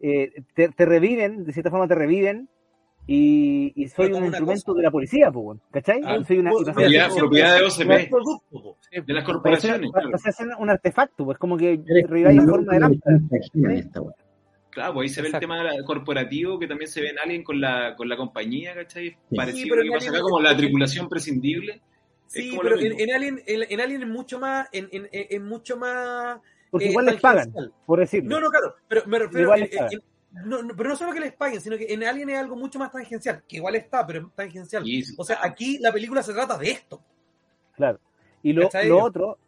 eh, 0.00 0.32
te, 0.54 0.68
te 0.70 0.84
reviven, 0.86 1.44
de 1.44 1.52
cierta 1.52 1.70
forma 1.70 1.86
te 1.88 1.94
reviven, 1.94 2.48
y, 3.06 3.72
y 3.74 3.88
soy 3.88 4.12
un 4.12 4.26
instrumento 4.26 4.62
cosa. 4.66 4.76
de 4.76 4.82
la 4.84 4.90
policía, 4.92 5.30
pues, 5.32 5.44
weón, 5.44 5.60
¿cachai? 5.72 6.00
Ah, 6.04 6.18
soy 6.24 6.38
una, 6.38 6.50
pues, 6.52 6.64
Propiedad, 6.64 7.08
propiedad 7.16 7.56
de 7.58 7.64
OCP, 7.64 8.08
producto, 8.10 8.44
po. 8.50 8.76
de 8.90 9.12
las 9.12 9.24
corporaciones. 9.24 9.90
claro. 9.90 10.10
pasé 10.12 10.28
a 10.28 10.32
ser 10.32 10.48
un 10.58 10.70
artefacto, 10.70 11.24
pues 11.24 11.36
como 11.38 11.56
que 11.56 11.80
reviváis 12.08 12.38
en 12.38 12.48
forma 12.48 12.72
de 12.74 12.80
lámpara. 12.80 13.18
Claro, 14.70 14.94
pues 14.94 15.04
ahí 15.04 15.08
se 15.14 15.20
ve 15.20 15.28
Exacto. 15.28 15.36
el 15.36 15.40
tema 15.50 15.56
de 15.70 15.76
la- 15.78 15.84
corporativo 15.84 16.58
que 16.58 16.66
también 16.66 16.88
se 16.90 17.02
ve 17.02 17.08
en 17.10 17.18
Alien 17.18 17.42
con 17.44 17.60
la, 17.60 17.94
con 17.94 18.08
la 18.08 18.16
compañía, 18.16 18.74
¿cachai? 18.74 19.10
Sí. 19.10 19.36
Parecido 19.36 19.64
Sí, 19.64 19.70
pero 19.70 19.82
lo 19.82 19.92
que 19.92 19.98
pasa 19.98 20.10
acá 20.10 20.20
como 20.20 20.40
la 20.40 20.56
tripulación 20.56 21.08
prescindible. 21.08 21.82
Sí, 22.32 22.58
pero 22.62 22.78
en, 22.78 22.98
en 23.00 23.14
Alien, 23.14 23.42
en, 23.46 23.62
en 23.68 23.80
Alien 23.80 24.02
es 24.02 24.08
mucho 24.08 24.38
más, 24.40 24.68
en, 24.72 24.88
en, 24.92 25.08
en- 25.12 25.26
en 25.30 25.44
mucho 25.46 25.76
más. 25.76 26.38
Porque 26.70 26.86
eh, 26.86 26.90
igual 26.90 27.06
les 27.06 27.20
pagan, 27.20 27.52
por 27.84 27.98
decirlo. 27.98 28.30
No, 28.30 28.40
no, 28.40 28.50
claro, 28.50 28.74
pero 28.88 29.02
me 29.06 29.18
refiero 29.18 29.42
Igual 29.42 29.58
en- 29.62 29.68
les 29.70 29.76
pagan. 29.76 29.92
en- 29.92 30.48
no, 30.48 30.62
no, 30.62 30.74
pero 30.74 30.88
no 30.88 30.96
solo 30.96 31.12
que 31.12 31.20
les 31.20 31.34
paguen, 31.34 31.60
sino 31.60 31.76
que 31.76 31.92
en 31.92 32.02
Alien 32.04 32.30
es 32.30 32.38
algo 32.38 32.56
mucho 32.56 32.78
más 32.78 32.90
tangencial, 32.90 33.42
que 33.46 33.56
igual 33.56 33.74
está, 33.74 34.06
pero 34.06 34.20
es 34.20 34.34
tangencial. 34.34 34.82
O 35.18 35.24
sea, 35.24 35.38
aquí 35.42 35.78
la 35.78 35.92
película 35.92 36.22
se 36.22 36.32
trata 36.32 36.56
de 36.56 36.70
esto. 36.70 37.02
Claro. 37.76 38.00
Y 38.42 38.54
lo, 38.54 38.68
lo 38.86 39.04
otro 39.04 39.38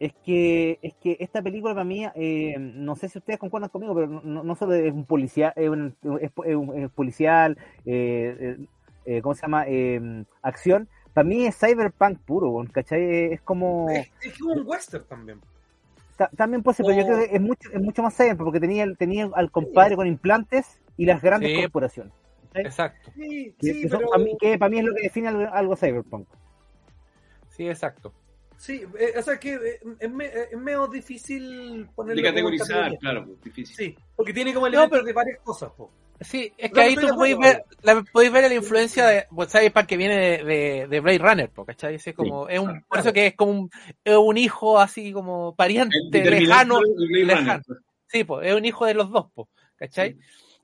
es 0.00 0.12
que 0.24 0.78
es 0.82 0.94
que 0.94 1.16
esta 1.20 1.40
película 1.42 1.74
para 1.74 1.84
mí, 1.84 2.04
eh, 2.16 2.56
no 2.58 2.96
sé 2.96 3.08
si 3.08 3.18
ustedes 3.18 3.38
concuerdan 3.38 3.70
conmigo, 3.70 3.94
pero 3.94 4.08
no, 4.08 4.42
no- 4.42 4.54
solo 4.56 4.74
es 4.74 4.92
un 4.92 5.04
policial, 5.04 5.52
es, 5.54 5.68
un- 5.68 5.94
es- 6.20 6.30
es 6.44 6.56
un- 6.56 6.76
es 6.76 6.90
policial, 6.90 7.56
eh, 7.86 8.36
eh, 8.40 8.56
eh, 9.04 9.22
¿cómo 9.22 9.34
se 9.36 9.42
llama? 9.42 9.64
Eh, 9.68 10.24
acción. 10.42 10.88
Para 11.14 11.26
mí 11.28 11.46
es 11.46 11.56
cyberpunk 11.58 12.18
puro, 12.20 12.64
¿cachai? 12.72 13.32
Es 13.32 13.40
como... 13.42 13.88
Es, 13.90 14.08
es 14.22 14.38
como 14.38 14.54
un 14.54 14.62
western 14.66 15.04
también. 15.04 15.40
ta- 16.16 16.30
también 16.36 16.62
puede 16.62 16.76
ser, 16.76 16.86
pero 16.86 16.98
yo 17.00 17.06
creo 17.06 17.18
que 17.18 17.34
es 17.34 17.40
mucho, 17.40 17.70
es 17.72 17.80
mucho 17.80 18.02
más 18.02 18.16
cyberpunk, 18.16 18.44
porque 18.46 18.60
tenía, 18.60 18.84
el- 18.84 18.96
tenía 18.96 19.28
al 19.34 19.50
compadre 19.50 19.96
con 19.96 20.06
implantes 20.06 20.80
y 20.96 21.06
las 21.06 21.20
grandes 21.22 21.50
Sí. 21.52 21.62
corporaciones. 21.62 22.12
Exacto. 22.54 23.10
Sí, 23.14 23.54
Que, 23.58 23.72
sí, 23.74 23.82
que 23.82 23.88
son- 23.88 23.98
pero. 24.00 24.10
para, 24.10 24.22
mí, 24.24 24.36
que 24.40 24.58
para 24.58 24.70
mí 24.70 24.78
es 24.78 24.84
lo 24.84 24.94
que 24.94 25.02
define 25.02 25.28
algo, 25.28 25.48
algo 25.52 25.76
cyberpunk. 25.76 26.28
Sí, 27.48 27.68
exacto. 27.68 28.12
Sí, 28.56 28.84
eh, 28.98 29.14
o 29.18 29.22
sea 29.22 29.38
que 29.40 29.54
eh, 29.54 29.80
es, 29.98 30.10
me- 30.10 30.26
es 30.26 30.56
medio 30.58 30.86
difícil 30.86 31.88
ponerlo 31.94 32.20
De 32.22 32.28
categorizar, 32.28 32.96
claro, 32.98 33.24
pues 33.26 33.40
difícil. 33.42 33.74
Sí, 33.76 33.96
porque 34.14 34.32
tiene 34.34 34.52
como 34.52 34.66
No, 34.66 34.68
elementos 34.68 34.90
pero- 34.98 35.04
de 35.06 35.12
varias 35.12 35.38
cosas. 35.40 35.70
po. 35.72 35.90
Sí, 36.20 36.52
es 36.58 36.70
No, 36.70 36.74
que 36.74 36.80
ahí 36.82 36.94
estoy 36.94 37.08
tú 37.08 37.14
podéis 37.16 37.38
ver, 37.38 37.64
la, 37.82 38.02
podéis 38.12 38.32
ver 38.32 38.48
la 38.48 38.54
influencia 38.54 39.06
de 39.06 39.26
pues, 39.34 39.50
Cyberpunk 39.50 39.86
que 39.86 39.96
viene 39.96 40.16
de, 40.16 40.44
de, 40.44 40.86
de 40.86 41.00
Blade 41.00 41.18
Runner, 41.18 41.50
¿cachai? 41.66 41.94
Es 41.94 42.14
como, 42.14 42.48
es 42.48 42.58
un, 42.58 42.66
claro. 42.66 42.84
por 42.88 42.98
eso 42.98 43.12
que 43.12 43.26
es 43.28 43.34
como 43.34 43.52
un, 43.52 43.70
es 44.04 44.16
un 44.16 44.36
hijo 44.36 44.78
así 44.78 45.12
como 45.12 45.54
pariente 45.54 45.96
lejano. 46.12 46.80
lejano. 46.82 47.62
Runner. 47.66 47.82
Sí, 48.06 48.24
pues, 48.24 48.48
es 48.48 48.54
un 48.54 48.64
hijo 48.64 48.84
de 48.84 48.94
los 48.94 49.10
dos, 49.10 49.26
po, 49.32 49.48
¿cachai? 49.76 50.18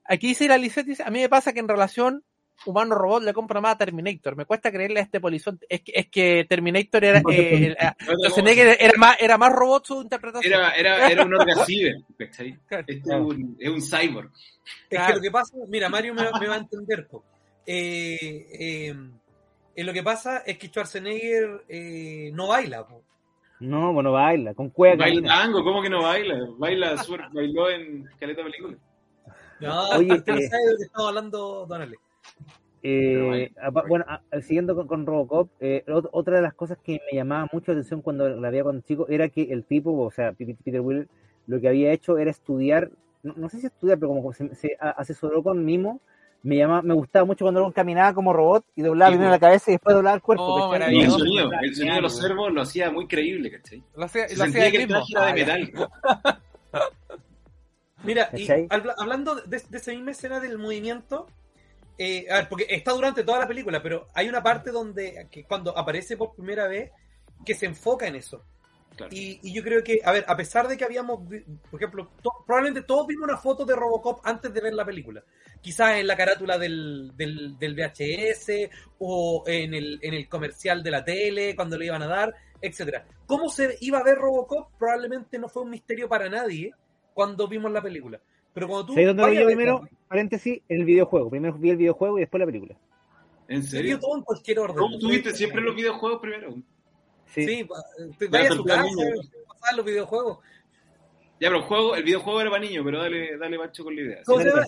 Aquí 0.05 0.27
dice 0.27 0.47
la 0.47 0.57
Lisette, 0.57 0.85
dice, 0.85 1.03
a 1.03 1.09
mí 1.09 1.19
me 1.19 1.29
pasa 1.29 1.53
que 1.53 1.59
en 1.59 1.67
relación 1.67 2.23
humano-robot 2.65 3.23
le 3.23 3.33
compro 3.33 3.61
más 3.61 3.75
a 3.75 3.77
Terminator. 3.77 4.35
Me 4.35 4.45
cuesta 4.45 4.71
creerle 4.71 4.99
a 4.99 5.03
este 5.03 5.19
polizón. 5.19 5.59
Es 5.69 5.81
que, 5.81 5.91
es 5.95 6.07
que 6.09 6.45
Terminator 6.49 7.03
era, 7.03 7.19
eh, 7.31 7.67
el- 7.67 7.77
a- 7.79 7.91
Otra 7.91 8.05
cosa, 8.05 8.17
Schwarzenegger 8.29 8.77
era 8.79 8.93
más, 8.97 9.17
era 9.19 9.37
más 9.37 9.53
robot 9.53 9.85
su 9.85 10.01
interpretación. 10.01 10.53
Era, 10.53 10.71
era, 10.71 11.09
era 11.09 11.23
un. 11.23 11.31
Claro. 11.31 12.85
Este 12.87 13.09
es 13.09 13.19
un, 13.19 13.57
es 13.59 13.69
un 13.69 13.81
cyborg. 13.81 14.31
Es 14.89 15.01
que 15.07 15.13
lo 15.13 15.21
que 15.21 15.31
pasa, 15.31 15.55
mira, 15.67 15.89
Mario 15.89 16.13
me, 16.13 16.23
me 16.39 16.47
va 16.47 16.55
a 16.55 16.57
entender. 16.57 17.07
Eh, 17.65 18.47
eh, 18.59 18.95
eh, 19.75 19.83
lo 19.83 19.93
que 19.93 20.03
pasa 20.03 20.39
es 20.39 20.57
que 20.57 20.67
Schwarzenegger 20.67 21.63
eh, 21.69 22.31
no 22.33 22.47
baila. 22.47 22.85
po. 22.87 23.03
No, 23.59 23.91
bueno, 23.91 24.11
baila, 24.11 24.53
con 24.53 24.69
cueva 24.69 24.97
Baila 24.97 25.27
tango, 25.27 25.63
¿cómo 25.63 25.81
que 25.81 25.89
no 25.89 26.03
baila? 26.03 26.35
Baila, 26.57 26.95
suer- 26.97 27.27
bailó 27.33 27.69
en 27.71 28.05
Caleta 28.19 28.43
Película. 28.43 28.77
No, 29.59 29.89
Oye, 29.97 30.13
usted 30.13 30.33
no 30.33 30.39
eh, 30.39 30.47
sabe 30.47 30.63
de 30.65 30.71
lo 30.73 30.77
que 30.77 30.83
estamos 30.83 31.07
hablando, 31.07 31.65
Don 31.65 31.81
Ale. 31.81 31.97
Eh, 32.83 33.51
bueno, 33.89 34.05
a- 34.07 34.21
siguiendo 34.41 34.75
con, 34.75 34.87
con 34.87 35.05
Robocop, 35.05 35.49
eh, 35.59 35.83
ot- 35.87 36.09
otra 36.11 36.37
de 36.37 36.41
las 36.43 36.53
cosas 36.53 36.77
que 36.83 37.01
me 37.11 37.17
llamaba 37.17 37.49
mucho 37.51 37.71
la 37.71 37.79
atención 37.79 38.01
cuando 38.01 38.29
la 38.29 38.49
veía 38.49 38.63
cuando 38.63 38.81
chico 38.81 39.07
era 39.09 39.27
que 39.29 39.43
el 39.51 39.63
tipo, 39.65 39.97
o 39.99 40.11
sea, 40.11 40.31
Peter 40.33 40.79
Weller, 40.79 41.07
lo 41.47 41.59
que 41.59 41.67
había 41.67 41.91
hecho 41.91 42.17
era 42.17 42.29
estudiar, 42.31 42.89
no, 43.23 43.33
no 43.35 43.49
sé 43.49 43.59
si 43.59 43.65
estudiar, 43.65 43.97
pero 43.97 44.09
como 44.09 44.31
se, 44.31 44.49
asesoró 44.79 45.41
con 45.43 45.65
Mimo, 45.65 45.99
me 46.43 46.55
llamaba, 46.55 46.81
me 46.83 46.93
gustaba 46.93 47.25
mucho 47.25 47.43
cuando 47.45 47.69
caminaba 47.73 48.13
como 48.13 48.31
robot 48.31 48.63
y 48.75 48.83
doblaba 48.83 49.09
primero 49.11 49.31
pues. 49.31 49.41
la 49.41 49.47
cabeza 49.47 49.71
y 49.71 49.73
después 49.73 49.95
doblaba 49.95 50.15
el 50.15 50.21
cuerpo. 50.21 50.43
Oh. 50.45 50.75
Y 50.89 51.01
el 51.01 51.09
sonido, 51.09 51.49
el 51.61 51.75
sonido 51.75 51.95
de 51.95 52.01
los 52.01 52.15
servos 52.17 52.53
lo 52.53 52.61
hacía 52.61 52.91
muy 52.91 53.07
creíble, 53.07 53.51
¿cachai? 53.51 53.83
Lo 53.95 54.05
hacía, 54.05 54.29
Se 54.29 54.37
lo 54.37 54.43
hacía 54.45 54.71
que 54.71 54.77
mismo. 54.85 54.99
de 54.99 55.15
Ah, 55.17 55.33
metal. 55.33 55.71
Mira, 58.03 58.29
y 58.33 58.47
hablando 58.99 59.35
de, 59.35 59.61
de 59.67 59.77
esa 59.77 59.91
misma 59.91 60.11
escena 60.11 60.39
del 60.39 60.57
movimiento, 60.59 61.27
eh, 61.97 62.25
a 62.29 62.35
ver, 62.37 62.49
porque 62.49 62.65
está 62.69 62.91
durante 62.93 63.23
toda 63.23 63.39
la 63.39 63.47
película, 63.47 63.81
pero 63.81 64.07
hay 64.13 64.29
una 64.29 64.43
parte 64.43 64.71
donde, 64.71 65.27
que 65.31 65.43
cuando 65.45 65.77
aparece 65.77 66.17
por 66.17 66.35
primera 66.35 66.67
vez, 66.67 66.91
que 67.45 67.53
se 67.55 67.65
enfoca 67.65 68.07
en 68.07 68.15
eso. 68.15 68.43
Claro. 68.95 69.13
Y, 69.13 69.39
y 69.43 69.53
yo 69.53 69.61
creo 69.61 69.83
que, 69.83 69.99
a 70.03 70.11
ver, 70.11 70.25
a 70.27 70.35
pesar 70.35 70.67
de 70.67 70.75
que 70.75 70.83
habíamos, 70.83 71.19
por 71.69 71.79
ejemplo, 71.79 72.09
to- 72.23 72.43
probablemente 72.47 72.81
todos 72.87 73.05
vimos 73.05 73.25
una 73.29 73.37
foto 73.37 73.63
de 73.63 73.75
Robocop 73.75 74.21
antes 74.23 74.51
de 74.51 74.59
ver 74.59 74.73
la 74.73 74.85
película. 74.85 75.23
Quizás 75.61 75.97
en 75.97 76.07
la 76.07 76.17
carátula 76.17 76.57
del, 76.57 77.11
del, 77.15 77.59
del 77.59 77.75
VHS 77.75 78.69
o 78.99 79.43
en 79.45 79.75
el, 79.75 79.99
en 80.01 80.13
el 80.15 80.27
comercial 80.27 80.81
de 80.81 80.89
la 80.91 81.03
tele, 81.05 81.55
cuando 81.55 81.77
le 81.77 81.85
iban 81.85 82.01
a 82.01 82.07
dar, 82.07 82.33
etcétera. 82.59 83.05
¿Cómo 83.27 83.49
se 83.49 83.77
iba 83.81 83.99
a 83.99 84.03
ver 84.03 84.17
Robocop? 84.17 84.71
Probablemente 84.79 85.37
no 85.37 85.47
fue 85.47 85.61
un 85.61 85.69
misterio 85.69 86.09
para 86.09 86.27
nadie 86.27 86.71
cuando 87.13 87.47
vimos 87.47 87.71
la 87.71 87.83
película. 87.83 88.19
Pero 88.57 88.67
cuando 88.69 88.85
tú 88.87 88.93
¿Sabes 88.93 89.07
dónde 89.09 89.21
lo 89.23 89.29
vi 89.29 89.37
ver- 89.37 89.45
primero? 89.45 89.87
Paréntesis, 90.07 90.61
el 90.67 90.83
videojuego. 90.83 91.29
Primero 91.29 91.53
vi 91.53 91.69
el 91.69 91.77
videojuego 91.77 92.17
y 92.17 92.21
después 92.21 92.39
la 92.39 92.45
película. 92.47 92.75
¿En 93.47 93.61
Se 93.61 93.69
serio? 93.77 93.99
todo 93.99 94.17
en 94.17 94.23
cualquier 94.23 94.57
orden. 94.59 94.77
¿Cómo 94.77 94.97
tuviste 94.97 95.31
siempre 95.35 95.61
los 95.61 95.75
videojuegos 95.75 96.19
primero? 96.19 96.55
Sí. 97.27 97.67
Vaya 98.31 98.49
a 98.49 98.53
su 98.53 98.63
casa, 98.63 98.83
pasar 99.47 99.75
los 99.77 99.85
videojuegos. 99.85 100.39
Ya, 101.39 101.49
pero 101.49 101.57
el 101.57 101.63
juego, 101.63 101.95
el 101.95 102.03
videojuego 102.03 102.41
era 102.41 102.49
para 102.49 102.63
niños, 102.63 102.83
pero 102.83 102.99
dale, 102.99 103.37
dale 103.37 103.57
macho 103.59 103.83
con 103.83 103.95
la 103.95 104.01
idea. 104.01 104.21
¿Cómo 104.25 104.39
se 104.41 104.49
Dale, 104.49 104.61
llama? 104.61 104.67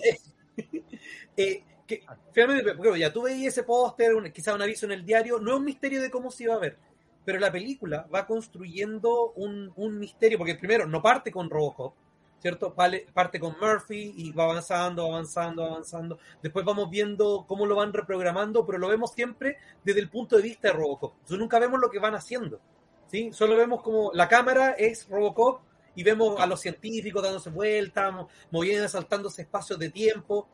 Eh, 1.36 1.62
que, 1.86 2.04
finalmente, 2.32 2.74
porque 2.74 2.98
ya 3.00 3.12
tú 3.12 3.22
veías 3.22 3.52
ese 3.54 3.64
póster, 3.64 4.14
un- 4.14 4.30
quizá 4.30 4.54
un 4.54 4.62
aviso 4.62 4.86
en 4.86 4.92
el 4.92 5.04
diario, 5.04 5.40
no 5.40 5.50
es 5.52 5.56
un 5.58 5.64
misterio 5.64 6.00
de 6.00 6.10
cómo 6.10 6.30
se 6.30 6.44
iba 6.44 6.54
a 6.54 6.58
ver, 6.58 6.76
pero 7.24 7.40
la 7.40 7.50
película 7.50 8.06
va 8.14 8.26
construyendo 8.26 9.32
un, 9.32 9.72
un 9.74 9.98
misterio, 9.98 10.38
porque 10.38 10.54
primero 10.54 10.86
no 10.86 11.02
parte 11.02 11.32
con 11.32 11.50
Robocop, 11.50 11.94
¿cierto? 12.40 12.72
Vale- 12.76 13.06
parte 13.14 13.38
con 13.38 13.54
Murphy 13.60 14.12
y 14.16 14.32
va 14.32 14.44
avanzando, 14.44 15.06
avanzando, 15.06 15.64
avanzando. 15.64 16.18
Después 16.42 16.64
vamos 16.64 16.90
viendo 16.90 17.44
cómo 17.46 17.66
lo 17.66 17.76
van 17.76 17.92
reprogramando, 17.92 18.66
pero 18.66 18.78
lo 18.78 18.88
vemos 18.88 19.12
siempre 19.12 19.58
desde 19.84 20.00
el 20.00 20.08
punto 20.10 20.36
de 20.36 20.42
vista 20.42 20.68
de 20.68 20.74
Robocop. 20.74 21.12
Entonces 21.14 21.38
nunca 21.38 21.58
vemos 21.58 21.78
lo 21.80 21.90
que 21.90 21.98
van 21.98 22.14
haciendo, 22.14 22.60
¿sí? 23.06 23.32
Solo 23.32 23.56
vemos 23.56 23.82
como 23.82 24.10
la 24.14 24.26
cámara 24.28 24.70
es 24.72 25.08
Robocop 25.08 25.60
y 25.94 26.02
vemos 26.02 26.40
a 26.40 26.46
los 26.46 26.60
científicos 26.60 27.22
dándose 27.22 27.50
vueltas, 27.50 28.12
mo- 28.12 28.28
moviendo, 28.50 28.88
saltándose 28.88 29.42
espacios 29.42 29.78
de 29.78 29.90
tiempo. 29.90 30.48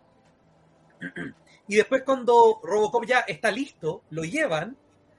Y 1.69 1.77
después 1.77 2.03
cuando 2.05 2.61
Robocop 2.63 3.05
ya 3.05 3.21
está 3.21 3.51
listo, 3.51 4.03
lo 4.11 4.23
llevan, 4.25 4.77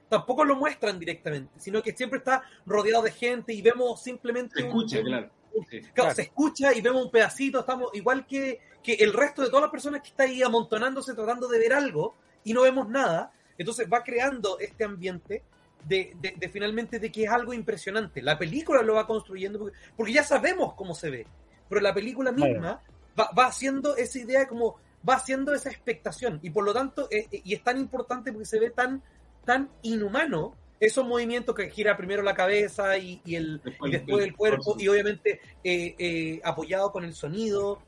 tampoco 0.08 0.44
lo 0.44 0.56
muestran 0.56 0.98
directamente, 0.98 1.60
sino 1.60 1.82
que 1.82 1.92
siempre 1.96 2.18
está 2.18 2.42
rodeado 2.66 3.02
de 3.02 3.12
gente 3.12 3.52
y 3.52 3.62
vemos 3.62 4.02
simplemente 4.02 4.60
escucha, 4.66 5.02
claro. 5.02 5.30
Sí. 5.70 5.80
Claro, 5.80 5.92
Claro. 5.94 6.14
se 6.14 6.22
escucha 6.22 6.72
y 6.74 6.80
vemos 6.80 7.04
un 7.04 7.10
pedacito, 7.10 7.60
estamos 7.60 7.90
igual 7.94 8.26
que, 8.26 8.60
que 8.82 8.94
el 8.94 9.12
resto 9.12 9.42
de 9.42 9.48
todas 9.48 9.62
las 9.62 9.70
personas 9.70 10.02
que 10.02 10.08
está 10.08 10.24
ahí 10.24 10.42
amontonándose 10.42 11.14
tratando 11.14 11.48
de 11.48 11.58
ver 11.58 11.72
algo 11.72 12.14
y 12.44 12.52
no 12.52 12.62
vemos 12.62 12.88
nada. 12.88 13.32
Entonces 13.58 13.88
va 13.92 14.02
creando 14.04 14.58
este 14.60 14.84
ambiente 14.84 15.42
de, 15.84 16.12
de- 16.20 16.34
de 16.36 16.48
finalmente 16.48 16.98
de 16.98 17.10
que 17.10 17.24
es 17.24 17.30
algo 17.30 17.52
impresionante. 17.52 18.22
La 18.22 18.38
película 18.38 18.82
lo 18.82 18.94
va 18.94 19.06
construyendo 19.06 19.58
porque, 19.58 19.76
porque 19.96 20.12
ya 20.12 20.22
sabemos 20.22 20.74
cómo 20.74 20.94
se 20.94 21.10
ve, 21.10 21.26
pero 21.68 21.80
la 21.80 21.92
película 21.94 22.30
misma 22.32 22.80
va, 23.18 23.30
va 23.36 23.46
haciendo 23.46 23.96
esa 23.96 24.18
idea 24.18 24.46
como 24.48 24.76
va 25.08 25.14
haciendo 25.14 25.54
esa 25.54 25.70
expectación 25.70 26.40
y 26.42 26.50
por 26.50 26.64
lo 26.64 26.72
tanto 26.74 27.08
eh, 27.10 27.26
eh, 27.30 27.40
y 27.44 27.54
es 27.54 27.62
tan 27.62 27.78
importante 27.78 28.32
porque 28.32 28.46
se 28.46 28.58
ve 28.58 28.70
tan 28.70 29.00
tan 29.44 29.70
inhumano 29.82 30.54
esos 30.80 31.06
movimientos 31.06 31.54
que 31.54 31.70
gira 31.70 31.96
primero 31.96 32.22
la 32.22 32.34
cabeza 32.34 32.96
y, 32.98 33.20
y 33.24 33.34
el, 33.34 33.60
Después 33.62 33.90
y 33.90 33.96
después 33.96 34.22
el 34.22 34.28
el 34.30 34.36
cuerpo 34.36 34.76
y 34.78 34.88
obviamente 34.88 35.40
eh, 35.64 35.94
eh, 35.98 36.40
apoyado 36.44 36.92
con 36.92 37.04
el 37.04 37.14
sonido 37.14 37.80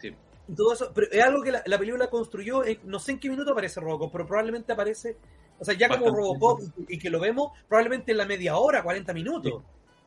Sí. 0.00 0.14
y 0.48 0.54
todo 0.54 0.72
eso, 0.72 0.90
pero 0.94 1.06
es 1.10 1.22
algo 1.22 1.42
que 1.42 1.52
la, 1.52 1.62
la 1.66 1.78
película 1.78 2.08
construyó, 2.08 2.64
en- 2.64 2.78
no 2.84 2.98
sé 2.98 3.12
en 3.12 3.18
qué 3.20 3.28
minuto 3.28 3.52
aparece 3.52 3.80
Robocop, 3.80 4.10
pero 4.12 4.26
probablemente 4.26 4.72
aparece, 4.72 5.16
o 5.58 5.64
sea, 5.64 5.74
ya 5.74 5.88
como 5.88 6.06
Robocop 6.14 6.60
y, 6.88 6.94
y 6.94 6.98
que 6.98 7.10
lo 7.10 7.20
vemos, 7.20 7.52
probablemente 7.68 8.12
en 8.12 8.18
la 8.18 8.24
media 8.26 8.56
hora, 8.56 8.82
40 8.82 9.12
minutos, 9.12 9.62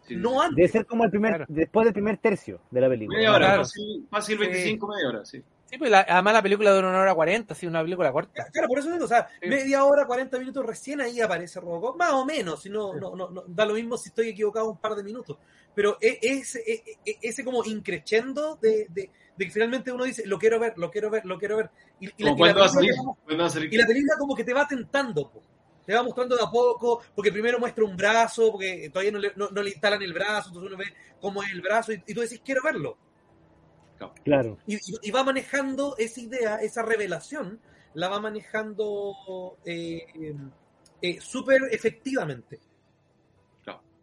Sí, 0.08 0.18
no 0.18 0.42
antes. 0.42 0.58
Debe 0.58 0.68
ser 0.68 0.86
como 0.86 1.06
el 1.06 1.12
primer, 1.12 1.30
Claro. 1.36 1.46
después 1.48 1.86
del 1.86 1.94
primer 1.94 2.18
tercio 2.18 2.60
de 2.72 2.82
la 2.82 2.90
película. 2.90 3.16
Media 3.18 3.32
hora, 3.32 3.46
Claro. 3.46 3.62
fácil, 3.64 4.08
fácil 4.10 4.38
25, 4.38 4.88
media 4.88 5.08
hora, 5.08 5.24
sí. 5.26 5.42
Sí, 5.74 5.80
pues 5.80 5.90
la- 5.90 6.06
además 6.08 6.34
la 6.36 6.44
película 6.44 6.72
dura 6.72 6.88
una 6.90 7.00
hora 7.02 7.16
cuarenta, 7.16 7.56
sí, 7.56 7.66
una 7.66 7.82
película 7.82 8.12
corta. 8.12 8.46
Claro, 8.52 8.68
por 8.68 8.78
eso 8.78 8.92
digo, 8.92 9.06
o 9.06 9.08
sea, 9.08 9.28
Sí. 9.42 9.50
media 9.50 9.84
hora, 9.84 10.06
40 10.06 10.38
minutos 10.38 10.64
recién 10.64 11.02
ahí 11.02 11.20
aparece 11.20 11.60
Robocop, 11.60 11.98
más 11.98 12.12
o 12.14 12.24
menos, 12.26 12.62
si 12.62 12.70
no, 12.70 12.94
Sí. 12.94 13.00
no, 13.02 13.16
no, 13.16 13.32
no- 13.32 13.44
da 13.48 13.66
lo 13.66 13.74
mismo 13.74 13.98
si 13.98 14.10
estoy 14.10 14.30
equivocado 14.30 14.70
un 14.70 14.78
par 14.78 14.94
de 14.94 15.02
minutos. 15.04 15.36
Pero 15.74 15.98
e- 16.00 16.20
ese, 16.22 16.60
e- 16.60 16.84
e- 17.04 17.18
ese 17.24 17.44
como 17.44 17.66
increchendo 17.66 18.56
de, 18.62 18.86
de, 18.92 19.10
de 19.36 19.46
que 19.46 19.50
finalmente 19.52 19.92
uno 19.92 20.04
dice, 20.04 20.28
lo 20.28 20.38
quiero 20.38 20.60
ver, 20.60 20.74
lo 20.78 20.92
quiero 20.92 21.10
ver, 21.10 21.26
lo 21.26 21.40
quiero 21.40 21.58
ver. 21.58 21.72
Y, 22.00 22.06
y 22.06 22.24
la, 22.24 22.32
y 22.34 22.36
película 22.36 22.54
va- 22.54 22.84
y 22.84 24.02
la 24.04 24.16
como 24.20 24.36
que 24.36 24.44
te 24.44 24.54
va 24.54 24.68
tentando, 24.68 25.28
po. 25.32 25.42
te 25.86 25.94
va 25.96 26.04
mostrando 26.04 26.38
de 26.38 26.44
a 26.44 26.52
poco, 26.52 27.02
porque 27.16 27.32
primero 27.32 27.58
muestra 27.60 27.84
un 27.84 27.98
brazo, 27.98 28.52
porque 28.52 28.90
todavía 28.90 29.12
no 29.12 29.18
le, 29.20 29.34
no, 29.36 29.50
no 29.50 29.62
le 29.64 29.72
instalan 29.72 30.02
el 30.04 30.14
brazo, 30.14 30.50
entonces 30.50 30.72
uno 30.72 30.78
ve 30.78 30.94
cómo 31.20 31.42
es 31.44 31.52
el 31.52 31.62
brazo 31.62 31.92
y, 31.94 32.02
y 32.06 32.14
tú 32.14 32.22
decís, 32.22 32.42
quiero 32.46 32.62
verlo. 32.64 32.96
Claro. 34.24 34.58
Y, 34.68 34.76
y- 34.76 34.80
y 35.04 35.12
va 35.12 35.24
manejando 35.24 35.96
esa 35.98 36.20
idea, 36.22 36.56
esa 36.58 36.82
revelación, 36.84 37.60
la 37.94 38.10
va 38.10 38.20
manejando 38.20 39.58
eh, 39.66 40.02
eh, 41.02 41.18
súper 41.22 41.62
efectivamente. 41.72 42.60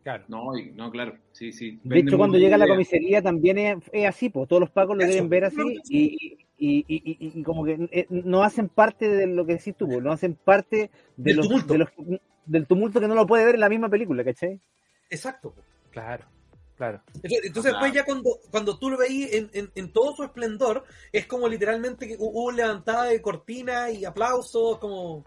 Claro. 0.02 0.24
No, 0.28 0.46
no, 0.76 0.90
claro, 0.90 1.18
sí, 1.32 1.52
sí. 1.52 1.78
De 1.84 1.98
hecho, 1.98 2.16
cuando 2.16 2.38
llega 2.38 2.54
a 2.54 2.58
la 2.58 2.66
comisaría 2.66 3.20
también 3.20 3.58
es, 3.58 3.76
es 3.92 4.08
así, 4.08 4.30
pues 4.30 4.48
todos 4.48 4.60
los 4.60 4.70
pacos 4.70 4.96
lo 4.96 5.02
Eso, 5.02 5.12
deben 5.12 5.28
ver 5.28 5.44
así 5.44 5.56
claro 5.56 5.70
y, 5.90 6.38
y, 6.56 6.78
y, 6.78 6.84
y- 6.88 7.38
y 7.38 7.42
como 7.42 7.66
que 7.66 7.86
eh, 7.92 8.06
no 8.08 8.42
hacen 8.42 8.70
parte 8.70 9.10
de 9.10 9.26
lo 9.26 9.44
que 9.44 9.56
decís 9.58 9.76
tú, 9.76 9.86
pues, 9.86 10.02
no 10.02 10.10
hacen 10.10 10.36
parte 10.36 10.76
de 10.78 10.90
Del 11.18 11.36
los, 11.36 11.46
tumulto. 11.46 11.72
de 11.74 11.78
los- 11.80 11.90
del 12.46 12.66
tumulto 12.66 12.98
que 12.98 13.08
no 13.08 13.14
lo 13.14 13.26
puede 13.26 13.44
ver 13.44 13.56
en 13.56 13.60
la 13.60 13.68
misma 13.68 13.90
película, 13.90 14.24
¿cachai? 14.24 14.58
Exacto. 15.10 15.54
Claro, 15.90 16.24
claro. 16.80 17.02
Entonces, 17.14 17.40
entonces 17.44 17.72
Claro. 17.72 17.84
después 17.84 17.92
ya 18.00 18.04
cuando, 18.06 18.30
cuando 18.50 18.78
tú 18.78 18.88
lo 18.90 18.96
veís 18.96 19.32
en, 19.34 19.50
en- 19.52 19.70
en 19.74 19.92
todo 19.92 20.16
su 20.16 20.22
esplendor, 20.24 20.84
es 21.12 21.26
como 21.26 21.46
literalmente 21.46 22.08
que 22.08 22.16
hubo 22.18 22.50
levantada 22.50 23.04
de 23.04 23.20
cortina 23.20 23.90
y 23.90 24.06
aplausos, 24.06 24.78
como... 24.78 25.22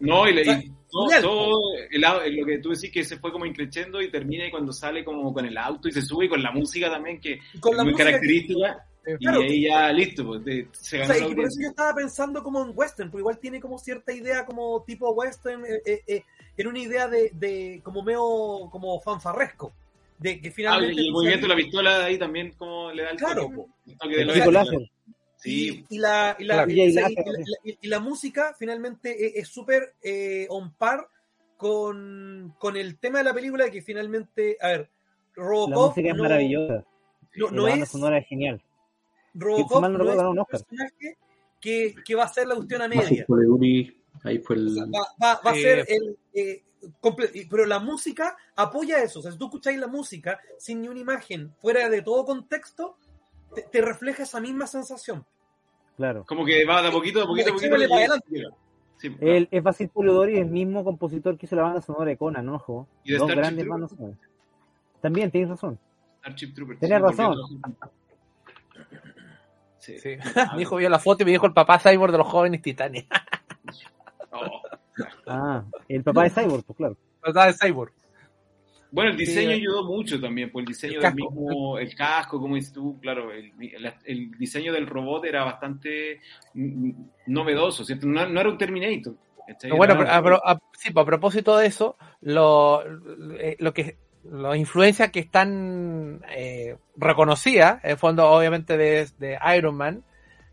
No, 0.00 0.28
y, 0.28 0.34
le- 0.34 0.42
O 0.42 0.44
sea, 0.44 0.58
y 0.58 0.72
todo, 0.90 1.20
todo 1.22 1.60
el 1.90 2.00
lo 2.36 2.46
que 2.46 2.58
tú 2.58 2.70
decís 2.70 2.90
que 2.90 3.04
se 3.04 3.18
fue 3.18 3.30
como 3.30 3.46
increciendo 3.46 4.02
y 4.02 4.10
termina 4.10 4.46
y 4.46 4.50
cuando 4.50 4.72
sale 4.72 5.04
como 5.04 5.32
con 5.32 5.46
el 5.46 5.56
auto 5.56 5.88
y 5.88 5.92
se 5.92 6.02
sube 6.02 6.24
y 6.26 6.28
con 6.28 6.42
la 6.42 6.50
música 6.50 6.90
también 6.90 7.20
que 7.20 7.38
Con 7.60 7.72
es 7.72 7.78
la 7.78 7.84
muy 7.84 7.94
que- 7.94 8.02
característica 8.04 8.84
y 9.20 9.28
ahí 9.28 9.62
ya 9.64 9.92
listo, 9.92 10.24
pues 10.26 10.40
se 10.72 10.96
O 10.96 11.00
ganó 11.02 11.14
sea, 11.14 11.24
la 11.26 11.30
y 11.30 11.34
por 11.34 11.44
eso 11.44 11.60
yo 11.62 11.68
estaba 11.68 11.94
pensando 11.94 12.42
como 12.42 12.64
en 12.64 12.72
western, 12.74 13.10
porque 13.10 13.20
igual 13.20 13.38
tiene 13.38 13.60
como 13.60 13.78
cierta 13.78 14.12
idea 14.14 14.46
como 14.46 14.82
tipo 14.86 15.10
western, 15.12 15.62
eh, 15.66 15.82
eh, 15.84 16.00
eh, 16.06 16.22
en 16.56 16.66
una 16.66 16.78
idea 16.78 17.06
de, 17.06 17.30
de 17.34 17.80
como 17.84 18.02
medio 18.02 18.22
como 18.70 18.98
fanfarresco, 19.02 19.74
de 20.18 20.40
que 20.40 20.48
Ah, 20.48 20.52
finalmente... 20.54 21.02
y 21.02 21.06
el 21.06 21.12
movimiento 21.12 21.44
de 21.46 21.48
la 21.48 21.56
pistola 21.56 22.04
ahí 22.04 22.18
también 22.18 22.52
como 22.52 22.90
le 22.92 23.02
da 23.02 23.10
el 23.10 23.16
Claro, 23.18 23.42
toque, 23.42 23.66
el 23.86 23.98
toque 23.98 24.16
de. 24.16 24.90
Sí, 25.36 25.84
Y, 25.88 25.96
y 25.96 25.98
la, 25.98 26.36
y, 26.38 26.44
la, 26.44 26.64
y- 26.66 26.92
la- 26.92 27.10
y 27.10 27.14
la- 27.14 27.76
la 27.82 28.00
música 28.00 28.54
finalmente 28.58 29.26
es- 29.26 29.34
es 29.36 29.48
súper 29.48 29.94
eh, 30.02 30.46
on 30.48 30.72
par 30.74 31.06
con, 31.56 32.54
con 32.58 32.76
el 32.76 32.98
tema 32.98 33.18
de 33.18 33.24
la 33.24 33.34
película 33.34 33.70
que 33.70 33.82
finalmente, 33.82 34.56
a 34.60 34.68
ver, 34.68 34.90
La 35.36 35.42
Robocop 35.44 35.88
música 35.90 36.08
es 36.10 36.16
no, 36.16 36.22
maravillosa. 36.22 36.84
no, 37.36 37.50
no 37.50 37.66
la 37.66 37.74
es 37.74 37.88
sonora 37.88 38.18
es 38.18 38.26
genial. 38.28 38.62
Robocop 39.34 39.80
mal 39.82 39.92
no 39.92 39.98
no 39.98 40.12
es 40.12 40.18
un 40.22 40.44
personaje 40.44 41.18
que, 41.60 41.94
que 42.04 42.14
va 42.14 42.24
a 42.24 42.28
ser 42.28 42.46
la 42.46 42.54
cuestión 42.54 42.82
a 42.82 42.88
Mágico 42.88 43.10
media. 43.10 43.26
Ahí 44.24 44.38
fue 44.38 44.56
el. 44.56 44.68
O 44.68 44.70
sea, 44.70 44.84
va, 44.84 45.06
va- 45.34 45.40
va 45.46 45.50
a 45.50 45.54
Sí. 45.54 45.62
ser 45.62 45.84
el 45.88 46.16
eh, 46.34 46.64
comple- 47.00 47.30
y- 47.34 47.46
pero 47.46 47.64
la 47.66 47.78
música 47.78 48.36
apoya 48.56 49.02
eso. 49.02 49.20
O 49.20 49.22
sea, 49.22 49.30
si 49.32 49.38
tú 49.38 49.44
escucháis 49.46 49.78
la 49.78 49.86
música 49.86 50.40
sin 50.58 50.80
ni 50.82 50.88
una 50.88 50.98
imagen, 51.00 51.52
fuera 51.60 51.88
de 51.88 52.02
todo 52.02 52.24
contexto, 52.24 52.96
te, 53.54 53.62
te 53.62 53.80
refleja 53.80 54.22
esa 54.24 54.40
misma 54.40 54.66
sensación. 54.66 55.24
Claro. 55.96 56.24
como 56.26 56.44
que 56.44 56.64
va 56.64 56.82
de 56.82 56.88
a 56.88 56.90
poquito, 56.90 57.20
de 57.20 57.24
a 57.24 57.28
poquito, 57.28 57.44
de 57.46 57.50
a 57.52 57.54
poquito. 57.54 57.94
Adelante. 57.94 58.26
llega. 58.28 58.48
Sí, 58.96 59.10
claro. 59.14 59.32
Él 59.32 59.48
es 59.52 59.62
Basil 59.62 59.88
Polidori, 59.90 60.38
el 60.38 60.46
mismo 60.46 60.82
compositor 60.82 61.38
que 61.38 61.46
hizo 61.46 61.54
la 61.54 61.62
banda 61.62 61.80
sonora 61.82 62.06
de 62.06 62.16
Conan, 62.16 62.44
¿no? 62.46 62.56
Ojo. 62.56 62.88
Y 63.04 63.12
de 63.12 63.18
Dos 63.18 63.28
Starship 63.30 63.40
grandes 63.42 63.68
bandas 63.68 63.90
sonoras. 63.90 64.18
También, 65.00 65.30
tienes 65.30 65.50
razón. 65.50 65.78
Sí, 66.36 66.46
porque 66.48 66.88
razón. 66.98 67.36
Sí. 69.78 69.98
Sí. 69.98 70.16
Mi 70.56 70.62
hijo 70.62 70.76
vio 70.76 70.88
la 70.88 70.98
foto 70.98 71.22
y 71.22 71.26
me 71.26 71.32
dijo 71.32 71.46
el 71.46 71.52
papá 71.52 71.78
Cyborg 71.78 72.10
de 72.12 72.18
los 72.18 72.26
jóvenes 72.26 72.62
titanes. 72.62 73.04
Ah, 75.26 75.64
el 75.88 76.02
papá 76.02 76.24
de 76.24 76.30
Cyborg, 76.30 76.64
pues 76.64 76.76
claro. 76.76 76.96
¿Verdad? 77.24 77.46
De 77.48 77.54
Cyborg. 77.54 77.92
Bueno, 78.90 79.10
el 79.10 79.16
diseño 79.16 79.48
Sí. 79.50 79.54
ayudó 79.56 79.84
mucho 79.84 80.20
también, 80.20 80.52
pues 80.52 80.62
el 80.62 80.66
diseño 80.68 80.94
El 80.98 81.00
del 81.02 81.14
mismo, 81.16 81.78
el 81.78 81.94
casco, 81.96 82.40
como 82.40 82.54
dices 82.54 82.72
tú, 82.72 82.96
claro, 83.00 83.32
el, 83.32 83.52
el- 83.60 83.92
el 84.04 84.30
diseño 84.38 84.72
del 84.72 84.86
robot 84.86 85.24
era 85.24 85.42
bastante 85.42 86.20
novedoso, 87.26 87.84
¿cierto? 87.84 88.06
No, 88.06 88.26
no 88.28 88.40
era 88.40 88.50
un 88.50 88.58
Terminator. 88.58 89.14
bueno, 89.76 89.94
a, 90.44 90.58
sí, 90.78 90.92
pues, 90.92 91.02
a 91.02 91.06
propósito 91.06 91.56
de 91.56 91.66
eso, 91.66 91.96
lo, 92.20 92.82
eh, 93.36 93.56
lo 93.58 93.74
que 93.74 93.96
las 94.30 94.56
influencias 94.56 95.10
que 95.10 95.20
están 95.20 96.22
eh, 96.34 96.76
reconocidas, 96.96 97.82
en 97.84 97.90
el 97.90 97.96
fondo 97.98 98.26
obviamente 98.30 98.76
de, 98.78 99.06
de 99.18 99.38
Iron 99.56 99.76
Man, 99.76 100.02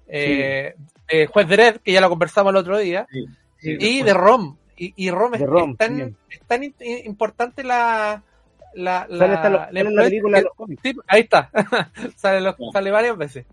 eh, 0.08 0.74
de 1.10 1.28
Juez 1.28 1.48
Dredd, 1.48 1.78
que 1.78 1.92
ya 1.94 2.02
lo 2.02 2.10
conversamos 2.10 2.50
el 2.52 2.58
otro 2.58 2.78
día, 2.80 3.06
Sí, 3.12 3.26
y 3.62 4.04
de 4.04 4.14
Rom. 4.14 4.58
Y, 4.78 4.94
y 4.96 5.12
Rom, 5.12 5.32
De 5.32 5.38
es, 5.38 5.44
Rom, 5.46 5.72
es 5.72 5.78
tan, 5.78 6.02
es 6.30 6.42
tan 6.48 6.64
in- 6.64 6.74
importante 7.06 7.64
la... 7.64 8.24
la, 8.74 9.06
la, 9.10 9.42
Sale 9.42 9.84
la 9.84 10.04
película 10.04 10.38
de 10.40 10.44
los 10.46 10.54
cómics. 10.56 10.82
sí, 10.84 10.94
ahí 11.08 11.22
está, 11.22 11.50
sale, 12.16 12.42
lo- 12.42 12.56
Claro. 12.56 12.72
sale 12.72 12.90
varias 12.92 13.18
veces. 13.18 13.46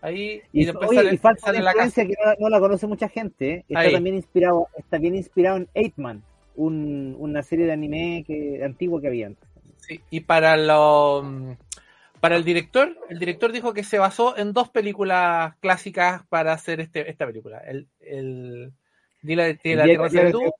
Ahí, 0.00 0.42
y, 0.52 0.62
Y, 0.62 0.64
después 0.66 0.90
oye, 0.90 0.98
sale, 0.98 1.14
y 1.14 1.18
falta 1.18 1.46
sale 1.46 1.60
la 1.60 1.70
influencia 1.70 2.04
que 2.06 2.14
no, 2.24 2.32
no 2.40 2.48
la 2.48 2.58
conoce 2.58 2.86
mucha 2.88 3.08
gente. 3.08 3.50
¿eh? 3.52 3.64
Está 3.68 3.80
Ahí. 3.80 3.92
también 3.92 4.16
inspirado, 4.16 4.66
está 4.76 4.98
bien 4.98 5.14
inspirado 5.14 5.58
en 5.58 5.68
Eight 5.74 5.94
Man, 5.96 6.22
un- 6.56 7.14
una 7.18 7.42
serie 7.42 7.66
de 7.66 7.72
anime 7.72 8.24
que 8.26 8.62
antigua 8.64 9.00
que 9.00 9.06
había 9.08 9.28
antes. 9.28 9.48
Sí, 9.78 10.00
y 10.10 10.20
para 10.20 10.56
lo 10.56 11.56
para 12.22 12.36
el 12.36 12.44
director, 12.44 12.96
el 13.08 13.18
director 13.18 13.50
dijo 13.50 13.74
que 13.74 13.82
se 13.82 13.98
basó 13.98 14.38
en 14.38 14.52
dos 14.52 14.70
películas 14.70 15.56
clásicas 15.56 16.24
para 16.28 16.52
hacer 16.52 16.78
este, 16.78 17.10
esta 17.10 17.26
película. 17.26 17.58
El, 17.58 17.88
el 17.98 18.72
la 19.22 19.46
Día- 19.48 19.56
Tierra 19.58 20.04
de- 20.04 20.10
Serendú 20.10 20.52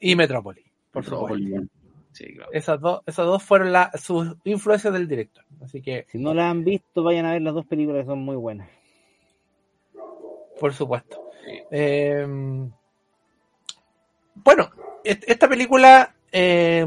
y 0.00 0.16
Metrópoli. 0.16 0.64
Por 0.90 1.04
supuesto. 1.04 1.34
Metrópoli, 1.38 1.70
Sí, 2.10 2.34
claro. 2.34 2.50
Esas 2.52 2.80
dos, 2.80 3.02
esas 3.06 3.24
dos 3.24 3.40
fueron 3.40 3.70
la, 3.72 3.92
sus 3.94 4.34
influencias 4.42 4.92
del 4.92 5.06
director. 5.06 5.44
Así 5.62 5.80
que, 5.80 6.06
Si 6.10 6.18
no 6.18 6.34
la 6.34 6.50
han 6.50 6.64
visto, 6.64 7.04
vayan 7.04 7.24
a 7.26 7.34
ver 7.34 7.42
las 7.42 7.54
dos 7.54 7.66
películas 7.66 8.00
que 8.02 8.06
son 8.06 8.18
muy 8.18 8.34
buenas. 8.34 8.68
por 10.58 10.74
supuesto. 10.74 11.30
Eh, 11.70 12.26
bueno, 14.34 14.70
est- 15.04 15.22
esta 15.28 15.48
película 15.48 16.14
eh, 16.32 16.84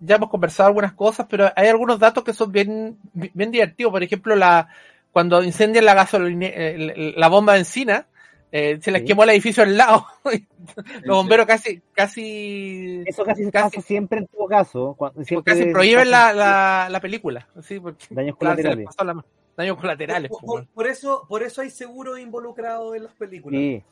ya 0.00 0.16
hemos 0.16 0.30
conversado 0.30 0.68
algunas 0.68 0.92
cosas, 0.94 1.26
pero 1.28 1.50
hay 1.54 1.68
algunos 1.68 1.98
datos 1.98 2.24
que 2.24 2.32
son 2.32 2.50
bien, 2.50 2.98
bien 3.12 3.50
divertidos. 3.50 3.92
Por 3.92 4.02
ejemplo, 4.02 4.34
la 4.36 4.68
cuando 5.12 5.42
incendian 5.42 5.84
la 5.84 5.94
gasolina, 5.94 6.46
eh, 6.46 7.12
la 7.16 7.28
bomba 7.28 7.54
de 7.54 7.60
encina, 7.60 8.06
eh, 8.52 8.78
se 8.80 8.90
les 8.90 9.02
Sí. 9.02 9.06
quemó 9.08 9.24
el 9.24 9.30
edificio 9.30 9.62
al 9.62 9.76
lado. 9.76 10.06
Los 11.04 11.16
bomberos 11.16 11.46
casi, 11.46 11.80
casi, 11.92 13.02
Eso 13.06 13.24
casi, 13.24 13.50
Casi- 13.50 13.76
pasa 13.76 13.80
siempre 13.86 14.18
en 14.20 14.26
todo 14.26 14.46
caso. 14.46 14.94
cuando- 14.96 15.22
siempre 15.24 15.52
casi 15.54 15.70
prohíben 15.72 16.10
la, 16.10 16.32
la, 16.32 16.88
la 16.90 17.00
película. 17.00 17.46
Sí, 17.62 17.78
porque, 17.80 18.04
Daños 18.10 18.36
claro, 18.36 18.56
se 18.56 18.62
les 18.62 18.72
colaterales. 18.86 19.16
la- 19.16 19.24
daños 19.56 19.76
colaterales. 19.78 20.30
Por, 20.30 20.40
pues, 20.44 20.66
por- 20.74 20.86
eso, 20.86 21.26
por 21.28 21.42
eso 21.42 21.60
hay 21.62 21.70
seguros 21.70 22.18
involucrados 22.18 22.96
en 22.96 23.04
las 23.04 23.14
películas. 23.14 23.58
Sí. 23.60 23.82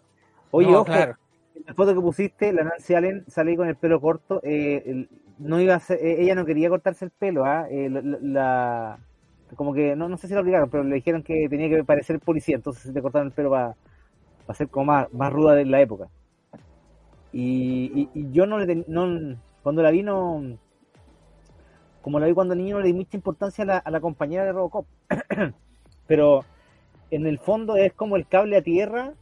Oye, 0.51 0.67
No, 0.71 0.77
ojo, 0.79 0.85
claro. 0.87 1.17
La 1.67 1.75
foto 1.75 1.95
que 1.95 2.01
pusiste, 2.01 2.53
la 2.53 2.65
Nancy 2.65 2.95
Allen 2.95 3.25
sale 3.29 3.57
con 3.57 3.69
el 3.69 3.77
pelo 3.77 4.01
corto. 4.01 4.41
eh, 4.43 5.07
no 5.39 5.61
iba 5.61 5.75
a 5.77 5.81
ser- 5.81 5.99
eh, 6.05 6.23
ella 6.23 6.35
no 6.35 6.45
quería 6.45 6.69
cortarse 6.69 7.05
el 7.05 7.11
pelo, 7.13 7.45
¿ah? 7.45 7.67
Eh, 7.71 7.89
la, 8.23 8.99
como 9.57 9.73
que, 9.75 9.95
no, 9.97 10.09
no 10.09 10.17
sé 10.19 10.29
si 10.29 10.35
la 10.35 10.41
obligaron, 10.41 10.69
pero 10.71 10.83
le 10.85 10.97
dijeron 10.97 11.23
que 11.23 11.49
tenía 11.49 11.69
que 11.69 11.85
parecer 11.85 12.19
policía, 12.21 12.57
entonces 12.57 12.83
se 12.83 12.93
te 12.93 13.03
cortaron 13.03 13.29
el 13.29 13.33
pelo 13.35 13.51
para 13.51 13.75
ser 14.55 14.69
como 14.69 14.87
más, 14.87 15.13
más 15.13 15.33
ruda 15.33 15.55
de 15.55 15.65
la 15.67 15.81
época. 15.81 16.09
Y, 17.33 17.91
y- 17.95 18.21
y 18.21 18.33
yo 18.33 18.47
no 18.47 18.59
le 18.59 18.67
ten- 18.67 18.85
no, 18.89 19.37
cuando 19.63 19.83
la 19.83 19.91
vi 19.91 20.03
no, 20.03 20.43
como 22.03 22.21
la 22.21 22.27
vi 22.27 22.33
cuando 22.35 22.55
niño 22.55 22.77
no 22.77 22.81
le 22.81 22.89
di 22.89 22.95
mucha 22.95 23.17
importancia 23.17 23.65
a 23.65 23.67
la, 23.67 23.79
a 23.79 23.91
la 23.91 24.01
compañera 24.01 24.45
de 24.45 24.53
Robocop. 24.53 24.87
pero 26.07 26.45
en 27.11 27.27
el 27.27 27.39
fondo 27.39 27.77
es 27.77 27.93
como 27.93 28.17
el 28.17 28.27
cable 28.27 28.57
a 28.57 28.63
tierra 28.63 29.15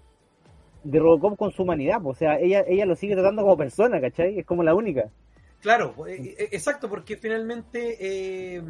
de 0.91 0.99
Robocop 0.99 1.37
con 1.39 1.53
su 1.53 1.63
humanidad, 1.63 2.01
pues, 2.03 2.17
o 2.17 2.19
sea, 2.19 2.39
ella, 2.39 2.65
ella 2.67 2.87
lo 2.87 2.97
sigue 2.97 3.15
tratando 3.15 3.43
como 3.43 3.57
persona, 3.57 4.01
¿cachai? 4.01 4.39
Es 4.39 4.47
como 4.47 4.63
la 4.63 4.75
única. 4.75 5.09
Claro, 5.61 5.95
eh, 6.07 6.35
eh, 6.39 6.49
exacto, 6.53 6.89
porque 6.89 7.17
finalmente 7.17 7.97
eh, 7.99 8.63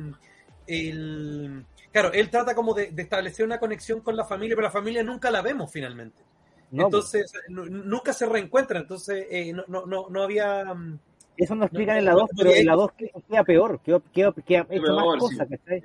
el, 0.66 1.64
claro, 1.92 2.12
él 2.12 2.30
trata 2.30 2.54
como 2.54 2.74
de, 2.74 2.90
de 2.92 3.02
establecer 3.02 3.44
una 3.44 3.58
conexión 3.58 4.00
con 4.00 4.16
la 4.16 4.24
familia, 4.24 4.56
pero 4.56 4.66
la 4.68 4.72
familia 4.72 5.02
nunca 5.02 5.30
la 5.30 5.42
vemos 5.42 5.70
finalmente. 5.70 6.22
¿no? 6.70 6.84
entonces, 6.86 7.32
nu- 7.48 7.66
nunca 7.66 8.12
se 8.12 8.26
reencuentra, 8.26 8.80
entonces 8.80 9.26
eh, 9.30 9.52
no, 9.52 9.64
no, 9.68 9.86
no, 9.86 10.08
no 10.08 10.22
había... 10.22 10.64
mm, 10.74 10.98
eso 11.36 11.54
no 11.54 11.64
explican 11.66 11.94
no, 11.94 11.98
en 12.00 12.04
la 12.06 12.12
no, 12.12 12.18
2, 12.20 12.30
no 12.32 12.38
pero 12.38 12.50
en 12.54 12.66
la 12.66 12.72
hecho- 12.72 12.80
2 12.80 12.92
queda, 13.28 13.44
peor, 13.44 13.80
queda, 13.80 14.02
queda, 14.12 14.32
queda 14.44 14.66
hecho 14.70 14.82
Peor, 14.82 14.94
más 14.96 15.12
sí. 15.12 15.18
cosas, 15.36 15.48
¿cachai? 15.48 15.82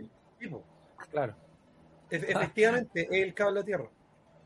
Claro. 1.11 1.35
E- 2.09 2.15
efectivamente, 2.15 3.01
es 3.11 3.23
el 3.23 3.33
cable 3.33 3.59
a 3.59 3.63
tierra. 3.63 3.85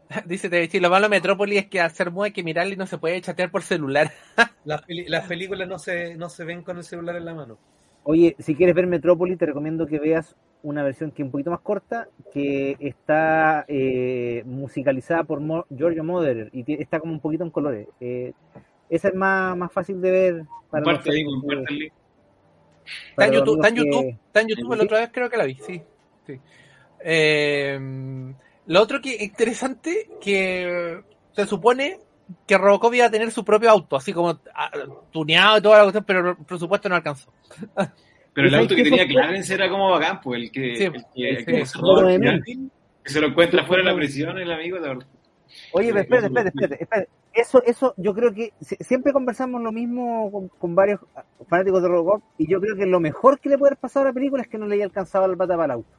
Dice 0.26 0.50
Tevichi, 0.50 0.80
lo 0.80 0.90
malo 0.90 1.06
de 1.06 1.10
Metrópolis 1.10 1.60
es 1.60 1.66
que 1.68 1.80
al 1.82 1.92
ser 1.92 2.12
mudo 2.12 2.24
hay 2.24 2.32
que 2.32 2.44
mirarle 2.44 2.74
y 2.74 2.78
no 2.78 2.86
se 2.86 2.98
puede 2.98 3.20
chatear 3.22 3.50
por 3.52 3.64
celular. 3.64 4.12
Las, 4.66 4.82
películas 5.28 5.68
no 5.68 5.78
se, 5.80 6.16
no 6.16 6.30
se 6.30 6.44
ven 6.44 6.62
con 6.64 6.78
el 6.78 6.84
celular 6.84 7.16
en 7.16 7.26
la 7.26 7.34
mano. 7.34 7.58
Oye, 8.04 8.36
si 8.40 8.56
quieres 8.56 8.76
ver 8.76 8.88
Metrópolis, 8.88 9.38
te 9.38 9.46
recomiendo 9.48 9.88
que 9.88 10.00
veas 10.00 10.36
una 10.64 10.84
versión 10.84 11.12
que 11.12 11.22
es 11.22 11.26
un 11.26 11.32
poquito 11.32 11.52
más 11.52 11.60
corta, 11.60 12.08
que 12.34 12.76
está 12.80 13.66
eh, 13.68 14.44
musicalizada 14.46 15.24
por 15.24 15.40
Mo- 15.40 15.66
Giorgio 15.76 16.04
Moroder 16.04 16.50
y 16.54 16.82
está 16.82 17.00
como 17.00 17.14
un 17.14 17.20
poquito 17.20 17.44
en 17.44 17.50
colores. 17.52 17.88
Eh, 18.00 18.34
esa 18.90 19.08
es 19.10 19.16
más, 19.16 19.56
más 19.58 19.72
fácil 19.72 20.02
de 20.02 20.12
ver 20.12 20.44
para 20.70 20.84
Comparte 20.84 21.10
los- 21.10 21.16
ahí, 21.16 21.24
comparte 21.26 21.74
el 21.74 21.80
link. 21.80 21.94
Está 23.10 23.26
en 23.26 23.32
YouTube, 23.34 23.56
está 23.56 23.68
en 23.70 23.76
YouTube, 23.76 24.02
que- 24.04 24.10
está 24.10 24.42
en 24.42 24.48
YouTube, 24.48 24.76
la 24.76 24.84
otra 24.84 25.00
vez 25.00 25.10
creo 25.12 25.30
que 25.30 25.38
la 25.38 25.46
vi, 25.46 25.56
sí. 25.56 25.82
sí. 26.28 26.40
Eh, 27.00 28.34
lo 28.68 28.82
otro 28.82 29.02
que 29.02 29.24
interesante, 29.24 30.10
que 30.22 31.02
se 31.34 31.46
supone 31.46 32.00
que 32.48 32.58
Robocop 32.58 32.94
iba 32.94 33.06
a 33.06 33.12
tener 33.12 33.32
su 33.32 33.46
propio 33.46 33.70
auto, 33.70 33.96
así 33.96 34.12
como 34.12 34.40
ah, 34.56 34.72
tuneado 35.12 35.58
y 35.58 35.62
toda 35.62 35.78
la 35.78 35.84
cuestión, 35.84 36.04
pero 36.06 36.30
el 36.32 36.38
presupuesto 36.38 36.90
no 36.90 36.96
alcanzó. 36.96 37.32
Pero 38.34 38.48
el 38.48 38.48
¿Y 38.48 38.50
sabes 38.50 38.64
auto 38.72 38.76
que 38.76 38.84
tenía? 38.84 39.08
Clarence 39.08 39.54
era 39.54 39.70
como 39.70 39.92
bacán, 39.92 40.20
pues 40.22 40.42
el 40.42 40.52
que, 40.52 40.76
Sí, 40.76 40.84
el 40.86 40.92
que, 41.14 41.30
el 41.30 41.38
sí. 41.40 41.46
que 41.46 41.66
final, 41.66 42.44
que 43.04 43.10
se 43.12 43.22
lo 43.22 43.28
encuentra 43.28 43.66
fuera 43.66 43.84
de 43.84 43.90
la 43.92 43.96
prisión 43.96 44.38
el 44.38 44.52
amigo 44.52 44.80
de 44.80 44.88
verdad. 44.90 45.08
Oye, 45.74 45.94
pero 45.94 46.00
Sí, 46.00 46.04
espérate, 46.04 46.28
espérate, 46.28 46.50
espérate, 46.50 46.84
espérate. 46.84 47.10
Eso, 47.34 47.64
eso, 47.64 47.94
yo 47.98 48.14
creo 48.14 48.34
que 48.34 48.52
si- 48.62 48.76
siempre 48.78 49.14
conversamos 49.14 49.62
lo 49.62 49.72
mismo 49.72 50.32
con, 50.32 50.48
con 50.48 50.74
varios 50.76 51.00
fanáticos 51.48 51.82
de 51.84 51.88
Robocop 51.90 52.24
y 52.38 52.50
yo 52.52 52.60
creo 52.60 52.76
que 52.76 52.86
lo 52.86 53.00
mejor 53.00 53.40
que 53.40 53.50
le 53.50 53.58
puede 53.58 53.70
haber 53.72 53.80
pasado 53.80 54.06
a 54.06 54.10
la 54.10 54.14
película 54.14 54.42
es 54.42 54.50
que 54.50 54.58
no 54.58 54.66
le 54.66 54.76
haya 54.76 54.86
alcanzado 54.86 55.28
la 55.28 55.38
pata 55.38 55.54
para 55.56 55.66
el 55.66 55.72
auto. 55.72 55.90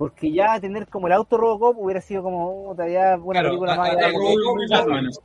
Porque 0.00 0.32
ya 0.32 0.58
tener 0.58 0.88
como 0.88 1.08
el 1.08 1.12
auto 1.12 1.36
Robocop 1.36 1.76
hubiera 1.78 2.00
sido 2.00 2.22
como 2.22 2.74
ya 2.74 3.18
una 3.18 3.40
Claro, 3.40 3.48
película 3.50 3.74
a- 3.74 4.86
más. 4.86 5.20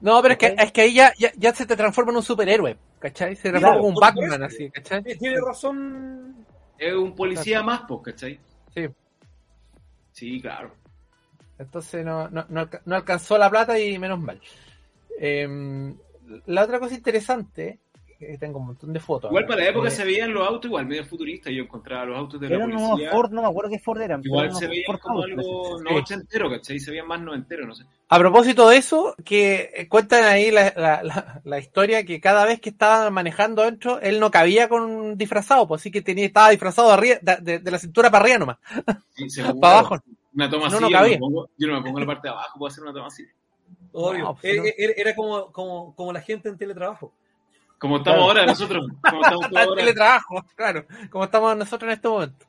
No, 0.00 0.22
pero 0.22 0.32
es 0.32 0.38
que, 0.38 0.54
es 0.58 0.72
que 0.72 0.80
ahí 0.80 0.94
ya, 0.94 1.12
ya, 1.18 1.30
ya 1.36 1.54
se 1.54 1.66
te 1.66 1.76
transforma 1.76 2.12
en 2.12 2.16
un 2.16 2.22
superhéroe, 2.22 2.78
¿cachai? 2.98 3.36
Se 3.36 3.50
transforma 3.50 3.60
Claro, 3.60 3.80
como 3.82 3.88
un 3.90 3.94
Batman, 4.00 4.42
así, 4.44 4.70
¿cachai? 4.70 5.02
Eh, 5.04 5.16
Tiene 5.18 5.36
razón. 5.46 6.34
Es 6.78 6.94
un 6.94 7.14
policía 7.14 7.62
más, 7.62 7.82
pues, 7.86 8.00
¿cachai? 8.04 8.40
Sí. 8.74 8.86
Sí, 10.12 10.40
claro. 10.40 10.70
Entonces 11.58 12.02
no, 12.02 12.30
no, 12.30 12.46
no, 12.48 12.70
no 12.86 12.96
alcanzó 12.96 13.36
la 13.36 13.50
plata 13.50 13.78
y 13.78 13.98
menos 13.98 14.18
mal. 14.18 14.40
Eh, 15.20 15.94
la 16.46 16.64
otra 16.64 16.78
cosa 16.80 16.94
interesante, 16.94 17.80
tengo 18.40 18.58
un 18.58 18.66
montón 18.66 18.92
de 18.92 19.00
fotos. 19.00 19.30
Igual 19.30 19.46
para 19.46 19.62
la 19.62 19.68
época 19.68 19.88
eh, 19.88 19.90
se 19.90 20.04
veían 20.04 20.32
los 20.32 20.46
autos 20.46 20.66
igual 20.66 20.86
medio 20.86 21.04
futuristas. 21.04 21.52
Yo 21.52 21.62
encontraba 21.64 22.04
los 22.06 22.18
autos 22.18 22.40
de 22.40 22.48
la 22.48 22.56
Eran 22.56 22.70
unos 22.72 22.82
policía. 22.90 23.10
Ford, 23.10 23.30
no 23.32 23.42
me 23.42 23.48
acuerdo 23.48 23.70
qué 23.70 23.78
Ford 23.78 24.00
eran. 24.00 24.20
Igual 24.24 24.46
se 24.52 24.58
unos 24.58 24.70
veían 24.70 24.84
Ford 24.86 25.00
como 25.00 25.22
algo 25.22 25.80
no 25.82 25.96
ochentero, 25.96 26.50
¿cachai? 26.50 26.80
Se 26.80 26.90
veían 26.90 27.06
más 27.06 27.20
noventeros, 27.20 27.66
no 27.66 27.74
sé. 27.74 27.84
A 28.08 28.18
propósito 28.18 28.68
de 28.68 28.76
eso, 28.76 29.14
que 29.24 29.70
eh, 29.74 29.88
cuentan 29.88 30.24
ahí 30.24 30.50
la, 30.50 30.72
la, 30.76 31.02
la, 31.02 31.40
la 31.44 31.58
historia 31.58 32.04
que 32.04 32.20
cada 32.20 32.44
vez 32.44 32.60
que 32.60 32.70
estaba 32.70 33.10
manejando 33.10 33.62
dentro, 33.62 34.00
él 34.00 34.20
no 34.20 34.30
cabía 34.30 34.68
con 34.68 34.82
un 34.82 35.18
disfrazado, 35.18 35.66
pues 35.68 35.82
sí 35.82 35.90
que 35.90 36.02
tenía, 36.02 36.24
estaba 36.26 36.50
disfrazado 36.50 36.88
de, 36.88 36.94
arriba- 36.94 37.18
de, 37.22 37.36
de- 37.42 37.58
de 37.58 37.70
la 37.70 37.78
cintura 37.78 38.10
para 38.10 38.22
arriba 38.24 38.38
nomás, 38.38 38.58
Sí, 39.28 39.42
para 39.60 39.78
abajo. 39.78 39.96
Una 40.34 40.50
toma 40.50 40.68
No, 40.68 40.76
así, 40.76 40.82
no 40.82 40.88
yo, 40.90 40.92
no 40.96 40.98
cabía. 40.98 41.14
me 41.14 41.18
pongo, 41.18 41.48
yo 41.56 41.68
no 41.68 41.74
me 41.74 41.82
pongo 41.82 41.98
en 41.98 42.06
la 42.06 42.14
parte 42.14 42.28
de 42.28 42.32
abajo, 42.34 42.58
puedo 42.58 42.68
hacer 42.70 42.84
una 42.84 42.92
toma 42.92 43.06
así. 43.08 43.24
Obvio. 43.92 44.24
No, 44.24 44.34
pues, 44.40 44.44
Eh, 44.54 44.68
eh, 44.68 44.74
Era, 44.78 44.92
era 44.96 45.14
como, 45.16 45.50
como, 45.52 45.94
como 45.94 46.12
la 46.12 46.20
gente 46.20 46.48
en 46.48 46.58
teletrabajo. 46.58 47.12
Como 47.78 47.98
estamos 47.98 48.18
Claro. 48.18 48.22
ahora 48.30 48.46
nosotros. 48.46 48.86
Como 49.10 49.22
estamos 49.22 49.44
ahora. 49.68 49.74
teletrabajo, 49.76 50.44
claro, 50.54 50.86
como 51.10 51.24
estamos 51.24 51.56
nosotros 51.56 51.88
en 51.88 51.94
este 51.94 52.08
momento. 52.08 52.46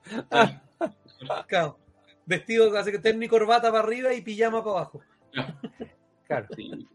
Claro. 1.47 1.77
Vestido 2.25 2.77
así 2.77 2.91
que 2.91 2.99
y 3.25 3.27
corbata 3.29 3.71
para 3.71 3.83
arriba 3.83 4.13
y 4.13 4.21
pijama 4.21 4.61
para 4.63 4.77
abajo. 4.77 5.01
Claro. 6.27 6.47
Sí. 6.55 6.87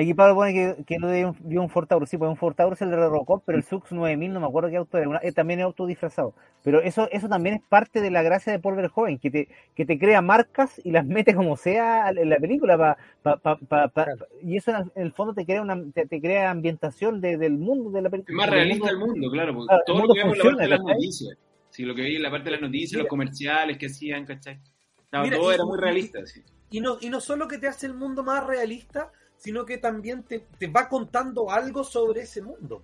Mi 0.00 0.14
Pablo 0.14 0.34
pone 0.36 0.54
que, 0.54 0.84
que 0.84 0.98
no 0.98 1.10
dio 1.10 1.34
un, 1.44 1.58
un 1.58 1.68
Ford 1.68 1.86
Taurus. 1.86 2.08
Sí, 2.08 2.16
pues 2.16 2.30
un 2.30 2.36
Ford 2.36 2.54
Taurus 2.54 2.80
el 2.80 2.90
de 2.90 2.96
Robocop, 2.96 3.42
pero 3.44 3.58
el 3.58 3.64
Sux 3.64 3.92
9000 3.92 4.32
no 4.32 4.40
me 4.40 4.46
acuerdo 4.46 4.70
qué 4.70 4.76
auto 4.76 4.96
era. 4.96 5.08
una- 5.08 5.20
eh, 5.22 5.32
también 5.32 5.60
es 5.60 5.64
auto 5.64 5.86
disfrazado. 5.86 6.34
Pero 6.62 6.80
eso 6.80 7.08
eso 7.12 7.28
también 7.28 7.56
es 7.56 7.62
parte 7.68 8.00
de 8.00 8.10
la 8.10 8.22
gracia 8.22 8.52
de 8.52 8.58
Paul 8.58 8.76
Verhoeven, 8.76 9.18
que 9.18 9.30
te, 9.30 9.48
que 9.74 9.84
te 9.84 9.98
crea 9.98 10.22
marcas 10.22 10.80
y 10.82 10.92
las 10.92 11.04
mete 11.04 11.34
como 11.34 11.56
sea 11.56 12.08
en 12.10 12.30
la 12.30 12.38
película. 12.38 12.78
pa- 12.78 12.96
pa- 13.22 13.36
pa- 13.36 13.56
pa- 13.58 13.88
pa- 13.88 14.04
Claro. 14.04 14.26
Y 14.42 14.56
eso 14.56 14.72
en 14.72 14.90
el 14.94 15.12
fondo 15.12 15.34
te 15.34 15.44
crea 15.44 15.60
una 15.60 15.78
te, 15.92 16.06
te 16.06 16.20
crea 16.20 16.50
ambientación 16.50 17.20
de- 17.20 17.36
del 17.36 17.58
mundo 17.58 17.90
de 17.90 18.00
la 18.02 18.08
Es 18.08 18.12
película. 18.12 18.36
más 18.36 18.46
del 18.46 18.54
realista 18.54 18.88
el 18.90 18.98
mundo. 18.98 19.30
claro. 19.30 19.52
Porque 19.54 19.66
Claro, 19.68 19.80
el 19.80 19.84
todo 19.86 20.06
lo 20.06 20.14
que 20.14 20.20
vemos 20.20 20.32
en 20.34 20.38
la 20.38 20.44
parte 20.44 20.62
de 20.62 20.68
las 20.70 20.80
noticias. 20.80 21.38
Sí, 21.70 21.84
lo 21.84 21.94
que 21.94 22.02
veía 22.02 22.16
en 22.16 22.22
la 22.22 22.30
parte 22.30 22.44
de 22.46 22.50
las 22.52 22.60
noticias, 22.62 22.92
Mira. 22.92 23.02
los 23.02 23.08
comerciales 23.10 23.76
que 23.78 23.86
hacían, 23.86 24.24
¿cachai? 24.24 24.58
Estaba- 25.04 25.24
Mira, 25.24 25.36
todo 25.36 25.50
y- 25.50 25.54
era 25.54 25.64
muy 25.64 25.78
realista, 25.78 26.24
sí. 26.26 26.42
Y 26.70 26.80
no, 26.80 26.96
y 27.00 27.10
no 27.10 27.20
solo 27.20 27.46
que 27.48 27.58
te 27.58 27.66
hace 27.68 27.86
el 27.86 27.94
mundo 27.94 28.22
más 28.22 28.46
realista, 28.46 29.10
sino 29.42 29.64
que 29.64 29.78
también 29.78 30.22
te, 30.22 30.40
te 30.58 30.68
va 30.68 30.88
contando 30.88 31.50
algo 31.50 31.82
sobre 31.84 32.22
ese 32.22 32.42
mundo. 32.42 32.82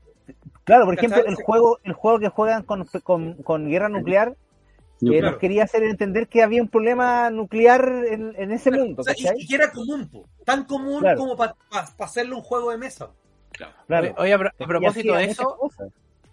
Claro, 0.64 0.84
por 0.84 0.94
ejemplo, 0.94 1.24
el 1.24 1.36
juego 1.36 1.78
el 1.84 1.92
juego 1.92 2.18
que 2.18 2.28
juegan 2.28 2.62
con, 2.64 2.84
con, 3.02 3.34
con 3.42 3.68
guerra 3.68 3.88
nuclear 3.88 4.36
claro. 5.00 5.30
nos 5.30 5.38
quería 5.38 5.64
hacer 5.64 5.84
entender 5.84 6.26
que 6.28 6.42
había 6.42 6.61
un 6.61 6.68
problema 6.68 7.30
nuclear 7.30 8.04
en, 8.11 8.34
en 8.36 8.50
ese 8.52 8.70
mundo. 8.70 9.00
O 9.00 9.04
sea, 9.04 9.14
y, 9.16 9.22
¿cachai? 9.22 9.40
y 9.40 9.46
que 9.46 9.54
era 9.54 9.70
común, 9.70 10.09
po. 10.09 10.28
tan 10.44 10.64
común 10.64 11.00
Claro. 11.00 11.18
como 11.20 11.36
para 11.36 11.54
hacerle 12.00 12.34
un 12.34 12.42
juego 12.42 12.70
de 12.72 12.78
mesa. 12.78 13.11
Claro. 13.86 14.14
Oye, 14.18 14.32
a, 14.34 14.38
pro- 14.38 14.48
a 14.50 14.62
Y 14.62 14.66
propósito 14.66 15.14
de 15.14 15.24
eso, 15.24 15.56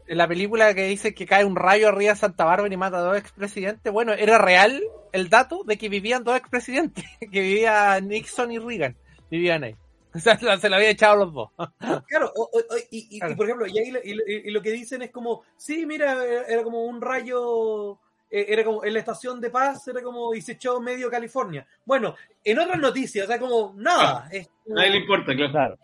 en 0.08 0.18
la 0.18 0.28
película 0.28 0.74
que 0.74 0.86
dice 0.88 1.14
que 1.16 1.26
cae 1.26 1.46
un 1.46 1.56
rayo 1.56 1.88
arriba 1.88 2.14
de 2.14 2.20
Santa 2.20 2.46
Bárbara 2.46 2.74
y 2.74 2.78
mata 2.78 2.98
a 2.98 3.02
dos 3.02 3.18
expresidentes, 3.18 3.92
bueno, 3.94 4.12
era 4.14 4.38
real 4.38 4.84
el 5.14 5.30
dato 5.30 5.64
de 5.64 5.78
que 5.78 5.88
vivían 5.88 6.24
dos 6.24 6.36
expresidentes, 6.36 7.06
que 7.32 7.40
vivía 7.42 8.00
Nixon 8.02 8.52
y 8.52 8.60
Reagan, 8.60 8.96
vivían 9.32 9.64
ahí. 9.64 9.76
O 10.20 10.20
sea, 10.20 10.38
se 10.58 10.70
lo 10.70 10.76
había 10.76 10.90
echado 10.90 11.18
los 11.18 11.34
dos. 11.34 11.50
Claro, 12.08 12.32
o- 12.36 12.50
o- 12.54 12.60
o- 12.60 12.78
y, 12.92 12.98
y- 12.98 13.18
y, 13.18 13.20
Claro. 13.20 13.36
por 13.36 13.46
ejemplo, 13.46 13.68
y 13.68 13.78
ahí 13.78 13.92
lo- 13.92 14.00
y, 14.04 14.12
y 14.48 14.52
lo 14.52 14.62
que 14.62 14.72
dicen 14.72 15.02
es 15.02 15.12
como, 15.12 15.44
sí, 15.58 15.86
mira, 15.86 16.24
era, 16.24 16.44
era 16.48 16.64
como 16.64 16.84
un 16.86 17.02
rayo, 17.02 18.00
eh, 18.30 18.46
era 18.50 18.64
como 18.64 18.84
en 18.84 18.94
la 18.94 19.00
estación 19.00 19.40
de 19.42 19.50
paz, 19.50 19.88
era 19.88 20.02
como, 20.02 20.34
y 20.34 20.42
se 20.42 20.54
echó 20.54 20.80
medio 20.80 21.10
California. 21.10 21.68
Bueno, 21.86 22.16
en 22.44 22.60
otras 22.60 22.80
noticias, 22.80 23.26
o 23.26 23.28
sea, 23.28 23.40
como, 23.40 23.74
nada. 23.78 24.28
es 24.32 24.48
como- 24.64 24.76
Nadie 24.76 24.92
le 24.92 24.98
importa, 25.00 25.36
claro. 25.36 25.52
Claro. 25.52 25.78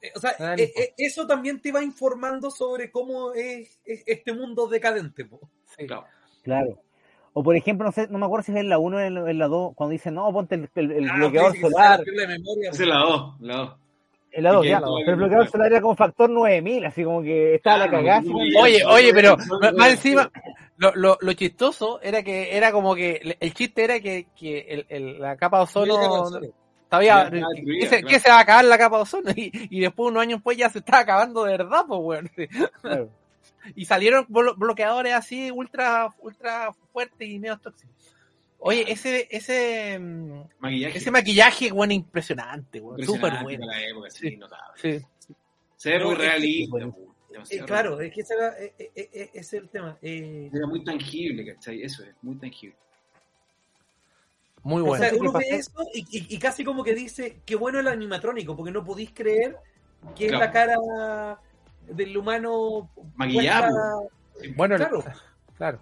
eh, 0.00 0.12
o 0.14 0.20
sea, 0.20 0.30
eh, 0.56 0.72
eh, 0.76 0.94
eso 0.96 1.26
también 1.26 1.60
te 1.60 1.72
va 1.72 1.82
informando 1.82 2.50
sobre 2.50 2.90
cómo 2.90 3.32
es, 3.32 3.80
es 3.84 4.02
este 4.06 4.32
mundo 4.32 4.66
decadente. 4.68 5.24
po. 5.24 5.40
Sí. 5.76 5.86
Claro. 5.86 6.06
Claro. 6.42 6.80
O 7.36 7.42
por 7.42 7.56
ejemplo, 7.56 7.84
no 7.84 7.92
sé, 7.92 8.06
no 8.08 8.18
me 8.18 8.26
acuerdo 8.26 8.44
si 8.44 8.52
es 8.52 8.58
en 8.58 8.68
la 8.68 8.78
1 8.78 8.96
o 8.96 9.00
en 9.00 9.14
la- 9.14 9.28
en 9.30 9.38
la 9.38 9.48
2, 9.48 9.72
cuando 9.74 9.90
dicen, 9.90 10.14
no, 10.14 10.32
ponte 10.32 10.54
el, 10.54 10.68
el- 10.76 10.92
el 10.92 11.10
Ah, 11.10 11.16
bloqueador 11.16 11.52
sí, 11.52 11.60
solar. 11.60 12.00
es 12.00 12.80
la 12.80 12.96
2, 12.98 13.34
la 13.40 13.54
2. 13.56 13.72
En 14.36 14.42
la 14.44 14.52
2, 14.52 14.64
Y 14.64 14.66
que 14.66 14.70
ya, 14.70 14.80
pero 14.80 14.98
el 15.10 15.16
bloqueador 15.16 15.48
solar 15.48 15.72
era 15.72 15.80
como 15.80 15.94
factor 15.96 16.30
9000, 16.30 16.84
así 16.86 17.04
como 17.04 17.22
que 17.22 17.54
estaba 17.56 17.78
la 17.78 17.88
Claro, 17.88 18.04
cagada. 18.04 18.22
Oye, 18.62 18.84
oye, 18.84 19.12
pero 19.14 19.36
más- 19.76 19.90
encima, 19.90 20.30
lo, 20.76 20.92
lo, 20.94 21.18
lo 21.20 21.32
chistoso 21.34 22.00
era 22.02 22.22
que 22.22 22.56
era 22.56 22.70
como 22.72 22.94
que 22.94 23.36
el 23.40 23.52
chiste 23.54 23.84
era 23.84 23.98
que, 24.00 24.26
que 24.38 24.60
el, 24.68 24.86
el- 24.88 25.20
la 25.20 25.36
capa 25.36 25.58
de 25.58 25.62
ozono 25.64 25.94
estaba 26.84 27.30
que, 27.30 27.86
se, 27.86 27.88
claro. 28.00 28.06
que 28.08 28.18
se 28.20 28.28
va 28.30 28.36
a 28.36 28.40
acabar 28.40 28.64
la 28.64 28.78
capa 28.78 28.96
de 28.96 29.02
ozono 29.02 29.30
y, 29.34 29.50
y 29.70 29.80
después 29.80 30.10
unos 30.10 30.22
años 30.22 30.38
después 30.38 30.56
ya 30.56 30.68
se 30.68 30.78
está 30.78 31.00
acabando 31.00 31.44
de 31.44 31.56
verdad, 31.56 31.82
pues 31.88 32.00
weón. 32.00 32.30
claro. 32.82 33.08
Y 33.76 33.84
salieron 33.84 34.26
blo- 34.28 34.56
bloqueadores 34.56 35.14
así 35.14 35.50
ultra 35.50 36.08
ultra 36.20 36.72
fuertes 36.92 37.28
y 37.28 37.38
medio 37.38 37.58
tóxicos. 37.58 37.94
Oye, 38.58 38.84
ese 38.90 39.28
ese 39.30 39.98
mm, 39.98 40.42
Maquillaje. 40.58 40.98
ese 40.98 41.10
maquillaje, 41.10 41.72
bueno, 41.72 41.92
impresionante, 41.92 42.80
weón, 42.80 43.02
súper 43.04 43.42
bueno. 43.42 43.66
para 43.66 43.78
la 43.80 43.86
época, 43.88 44.10
sí, 44.10 44.30
Sí. 44.30 44.36
notable. 44.36 44.80
Sí. 44.80 45.06
Se 45.76 45.90
ve 45.90 45.98
No, 45.98 46.04
muy 46.06 46.12
es 46.14 46.18
que- 46.20 46.26
realista. 46.26 46.70
bueno. 46.70 46.96
Eh, 47.50 47.58
claro, 47.66 48.00
es 48.00 48.12
que 48.14 48.20
ese, 48.20 48.34
era- 48.34 48.56
eh, 48.60 48.74
eh, 48.78 48.90
eh, 48.94 49.10
eh, 49.12 49.30
ese 49.34 49.56
es 49.56 49.62
el 49.64 49.68
tema. 49.68 49.98
Eh, 50.00 50.48
Era 50.54 50.66
muy 50.68 50.84
tangible, 50.84 51.44
¿cachai? 51.52 51.82
Eso 51.82 52.04
es, 52.04 52.14
muy 52.22 52.36
tangible. 52.36 52.76
Muy 54.62 54.80
o 54.82 54.86
bueno. 54.86 55.02
sea, 55.04 55.12
¿qué 55.12 55.18
uno 55.18 55.32
ve 55.32 55.44
eso 55.50 55.84
y, 55.92 56.00
y- 56.10 56.34
y 56.36 56.38
casi 56.38 56.64
como 56.64 56.82
que 56.84 56.94
dice, 56.94 57.40
qué 57.44 57.56
bueno 57.56 57.80
el 57.80 57.88
animatrónico, 57.88 58.56
porque 58.56 58.70
no 58.72 58.84
podéis 58.84 59.10
creer 59.12 59.56
que 60.16 60.26
es 60.26 60.32
la 60.32 60.50
cara 60.52 60.76
del 61.88 62.16
humano 62.16 62.90
Maquillado, 63.16 64.08
Bueno, 64.56 64.76
claro. 64.76 65.04
claro. 65.56 65.78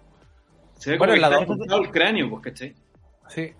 Se 0.77 0.91
ve 0.91 0.97
Bueno, 0.97 1.13
como 1.13 1.15
en 1.15 1.21
la 1.31 1.39
está 1.41 1.65
dos- 1.75 1.85
el 1.85 1.91
cráneo, 1.91 2.29
pues, 2.29 2.43
¿cachai? 2.43 2.75
Sí. 3.29 3.53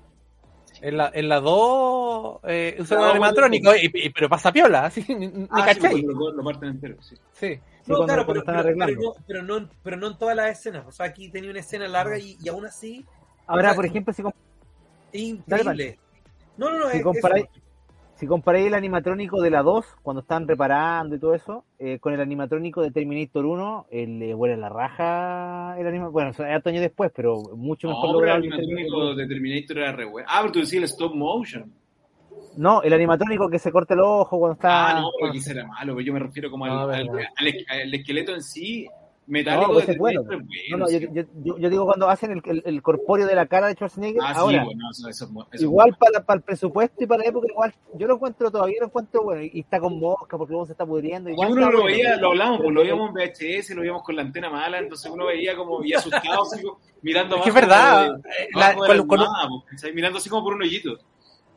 En 0.81 0.97
la, 0.97 1.11
en 1.13 1.29
la 1.29 1.39
2 1.39 2.39
eh, 2.43 2.75
usaron 2.79 3.05
No, 3.05 3.11
animatrónico, 3.11 3.73
y, 3.75 3.89
y- 3.93 4.09
pero 4.09 4.27
pasa 4.27 4.51
piola, 4.51 4.85
así, 4.85 5.05
ni, 5.17 5.27
ni 5.27 5.47
Ah, 5.49 5.59
sí, 5.69 5.75
cachai. 5.79 6.01
pues, 6.01 6.03
lo, 6.15 6.31
lo 6.33 6.43
parten 6.43 6.69
entero, 6.69 7.01
sí. 7.01 7.15
Sí. 7.33 7.55
Sí, 7.55 7.59
No, 7.91 7.97
cuando- 7.97 8.05
claro, 8.13 8.25
cuando 8.25 8.43
pero, 8.43 8.45
pero- 8.45 8.59
arreglando. 8.59 8.95
pero 9.27 9.43
no, 9.43 9.53
pero, 9.53 9.59
no, 9.61 9.69
pero 9.83 9.97
no 9.97 10.07
en 10.07 10.17
todas 10.17 10.35
las 10.35 10.49
escenas. 10.59 10.85
O 10.87 10.91
sea, 10.91 11.05
aquí 11.05 11.29
tenía 11.29 11.49
una 11.51 11.59
escena 11.59 11.87
larga 11.87 12.17
y, 12.17 12.37
y 12.41 12.49
aún 12.49 12.65
así 12.65 13.05
Ahora, 13.47 13.61
o 13.63 13.71
sea, 13.71 13.75
por 13.75 13.85
ejemplo, 13.85 14.13
si, 14.13 14.21
Dale, 14.23 14.33
increíble. 15.13 15.99
No, 16.57 16.69
no, 16.71 16.79
no, 16.79 16.89
si 16.89 16.97
es, 16.97 17.03
comparáis, 17.03 17.45
eso. 17.45 17.61
Si 18.23 18.27
comparáis 18.27 18.67
el 18.67 18.73
animatrónico 18.73 19.41
de 19.41 19.49
la 19.49 19.61
2, 19.61 19.85
cuando 20.01 20.21
están 20.21 20.47
reparando 20.47 21.13
y 21.13 21.19
todo 21.19 21.33
eso, 21.33 21.65
eh, 21.77 21.99
con 21.99 22.13
el 22.13 22.21
animatrónico 22.21 22.81
de 22.81 22.89
Terminator 22.89 23.45
1, 23.45 23.87
el 23.91 24.17
le 24.19 24.33
huele 24.33 24.55
la 24.55 24.69
raja 24.69 25.75
el 25.77 25.85
anima 25.85 26.07
Bueno, 26.07 26.29
es 26.29 26.39
harto 26.39 26.69
años 26.69 26.83
después, 26.83 27.11
pero 27.13 27.41
mucho 27.57 27.89
mejor 27.89 28.05
No, 28.05 28.09
el 28.11 28.13
logrado 28.13 28.41
que 28.41 28.47
animatrónico 28.47 29.15
de 29.15 29.27
Terminator 29.27 29.77
era 29.77 29.91
re 29.91 30.05
bueno. 30.05 30.25
Ah, 30.31 30.37
pero 30.39 30.53
tú 30.53 30.59
decías 30.59 30.77
el 30.77 30.83
stop 30.85 31.13
motion. 31.13 31.63
1. 31.63 31.73
No, 32.55 32.81
el 32.81 32.93
animatrónico 32.93 33.49
que 33.49 33.59
se 33.59 33.73
corta 33.73 33.93
el 33.93 33.99
ojo 33.99 34.39
cuando 34.39 34.53
está... 34.53 34.91
Ah, 34.91 35.01
no, 35.01 35.09
porque 35.19 35.39
ese 35.39 35.51
era 35.51 35.67
malo, 35.67 35.93
pero 35.93 36.05
yo 36.05 36.13
me 36.13 36.19
refiero 36.19 36.49
como 36.49 36.65
No, 36.65 36.87
al 36.87 37.93
esqueleto 37.93 38.33
en 38.33 38.41
sí, 38.41 38.87
metálico 39.27 39.67
No, 39.67 39.73
pues 39.73 39.89
es 39.89 39.97
bueno. 39.97 40.23
No, 40.69 40.77
no, 40.77 40.89
yo, 40.89 41.23
yo, 41.57 41.69
digo 41.69 41.85
cuando 41.85 42.09
hacen 42.09 42.31
el, 42.31 42.41
el, 42.45 42.63
el 42.65 42.81
corpóreo 42.81 43.25
de 43.25 43.35
la 43.35 43.45
cara 43.45 43.67
de 43.67 43.73
Schwarzenegger, 43.73 44.21
Ah, 44.23 44.33
sí, 44.33 44.39
ahora, 44.39 44.63
bueno, 44.65 44.81
eso, 44.91 45.07
eso 45.07 45.25
es 45.25 45.31
mu- 45.31 45.41
eso 45.41 45.49
es 45.53 45.61
igual 45.61 45.91
bueno. 45.91 45.97
para, 45.99 46.25
para 46.25 46.37
el 46.37 46.43
presupuesto 46.43 47.03
y 47.03 47.07
para 47.07 47.23
la 47.23 47.29
época, 47.29 47.47
igual, 47.49 47.73
yo 47.95 48.07
lo 48.07 48.15
encuentro 48.15 48.51
todavía, 48.51 48.77
lo 48.79 48.87
encuentro 48.87 49.23
bueno, 49.23 49.41
y, 49.43 49.59
está 49.59 49.79
con 49.79 49.99
mosca 49.99 50.37
porque 50.37 50.51
luego 50.51 50.65
se 50.65 50.73
está 50.73 50.85
pudriendo, 50.85 51.29
Y 51.29 51.33
uno 51.33 51.71
lo 51.71 51.83
veía, 51.85 52.17
lo 52.17 52.29
hablamos, 52.29 52.59
pues 52.61 52.73
lo 52.73 52.81
veíamos 52.81 53.09
en 53.09 53.15
VHS, 53.15 53.69
lo 53.71 53.81
veíamos 53.81 54.03
con 54.03 54.15
la 54.15 54.21
antena 54.23 54.49
mala, 54.49 54.79
entonces 54.79 55.09
uno 55.11 55.25
veía 55.27 55.55
como 55.55 55.83
y 55.83 55.93
asustado, 55.93 56.43
así 56.43 56.61
mirando 57.01 57.37
Es 57.37 57.43
que 57.43 57.49
es 57.49 57.55
verdad. 57.55 58.09
mirando 59.93 60.17
así 60.17 60.29
como 60.29 60.43
por 60.43 60.53
un 60.55 60.61
hoyito. 60.61 60.97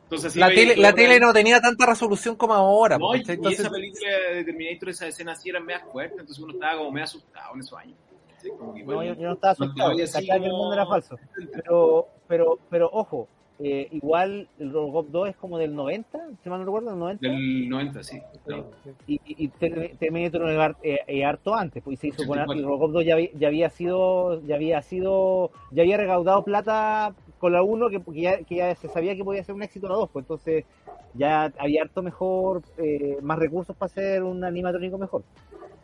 Entonces, 0.09 0.35
la 0.37 0.47
tele, 0.47 0.77
la 0.77 0.89
el- 0.89 0.95
tele 0.95 1.19
no 1.19 1.33
tenía 1.33 1.59
tanta 1.59 1.85
resolución 1.85 2.35
como 2.37 2.53
ahora. 2.53 2.97
No, 2.97 3.13
y, 3.13 3.19
Entonces, 3.27 3.59
esa 3.59 3.69
película 3.69 4.09
de 4.33 4.43
Terminator, 4.45 4.89
esa 4.89 5.07
escena 5.07 5.33
así 5.33 5.49
eran 5.49 5.65
medio 5.65 5.81
fuertes, 5.91 6.19
entonces 6.19 6.41
uno 6.41 6.53
estaba 6.53 6.77
como 6.77 6.91
medio 6.91 7.03
asustado 7.03 7.53
en 7.55 7.59
esos 7.59 7.77
años. 7.77 7.97
¿cachai? 8.33 8.51
Como 8.57 8.73
que 8.73 8.83
No, 8.83 9.03
yo, 9.03 9.13
yo 9.15 9.27
no 9.27 9.33
estaba 9.33 9.55
no 9.59 9.65
asustado, 9.65 9.91
estaba 9.99 10.19
así 10.19 10.27
que 10.41 10.45
el 10.47 10.51
mundo 10.53 10.73
era 10.73 10.85
falso. 10.87 11.17
Pero, 11.51 12.07
pero, 12.27 12.59
pero 12.69 12.89
ojo, 12.93 13.27
eh, 13.59 13.87
igual 13.91 14.47
el 14.59 14.71
Robocop 14.71 15.07
2 15.09 15.29
es 15.29 15.35
como 15.35 15.57
del 15.57 15.75
90, 15.75 16.19
si 16.41 16.49
mal 16.49 16.59
no 16.59 16.65
recuerdo, 16.65 16.91
del 16.91 16.99
90. 16.99 17.27
Del 17.27 17.67
90, 17.67 18.03
sí. 18.03 18.21
No. 18.45 18.65
Y, 19.07 19.15
y, 19.15 19.19
y 19.45 19.47
Ter- 19.49 19.97
Terminator 19.97 20.49
es 20.51 20.57
har- 20.59 20.77
eh, 20.83 20.99
eh, 21.07 21.25
harto 21.25 21.53
antes, 21.53 21.83
pues 21.83 21.95
y 21.95 21.97
se 21.99 22.07
hizo 22.07 22.25
con 22.27 22.37
84. 22.39 22.61
y 22.61 22.63
Robocop 22.63 22.91
2 22.91 23.05
ya, 23.05 23.13
había- 23.15 23.29
ya 23.33 23.47
había 23.47 23.69
sido, 23.71 24.41
ya 24.45 24.55
había 24.55 24.81
sido, 24.83 25.51
ya 25.71 25.81
había 25.83 25.97
recaudado 25.97 26.43
plata 26.45 27.13
con 27.39 27.53
la 27.53 27.61
1 27.61 27.89
que, 27.89 28.01
que 28.01 28.21
ya, 28.21 28.37
que 28.43 28.55
ya 28.55 28.75
se 28.75 28.87
sabía 28.89 29.15
que 29.15 29.23
podía 29.23 29.43
ser 29.43 29.55
un 29.55 29.63
éxito 29.63 29.87
la 29.87 29.95
2, 29.95 30.09
pues 30.11 30.23
entonces 30.23 30.65
ya 31.13 31.51
había 31.57 31.83
harto 31.83 32.01
mejor, 32.03 32.61
eh, 32.77 33.17
más 33.21 33.37
recursos 33.39 33.75
para 33.75 33.87
hacer 33.91 34.23
un 34.23 34.43
animatrónico 34.43 34.97
mejor. 34.97 35.23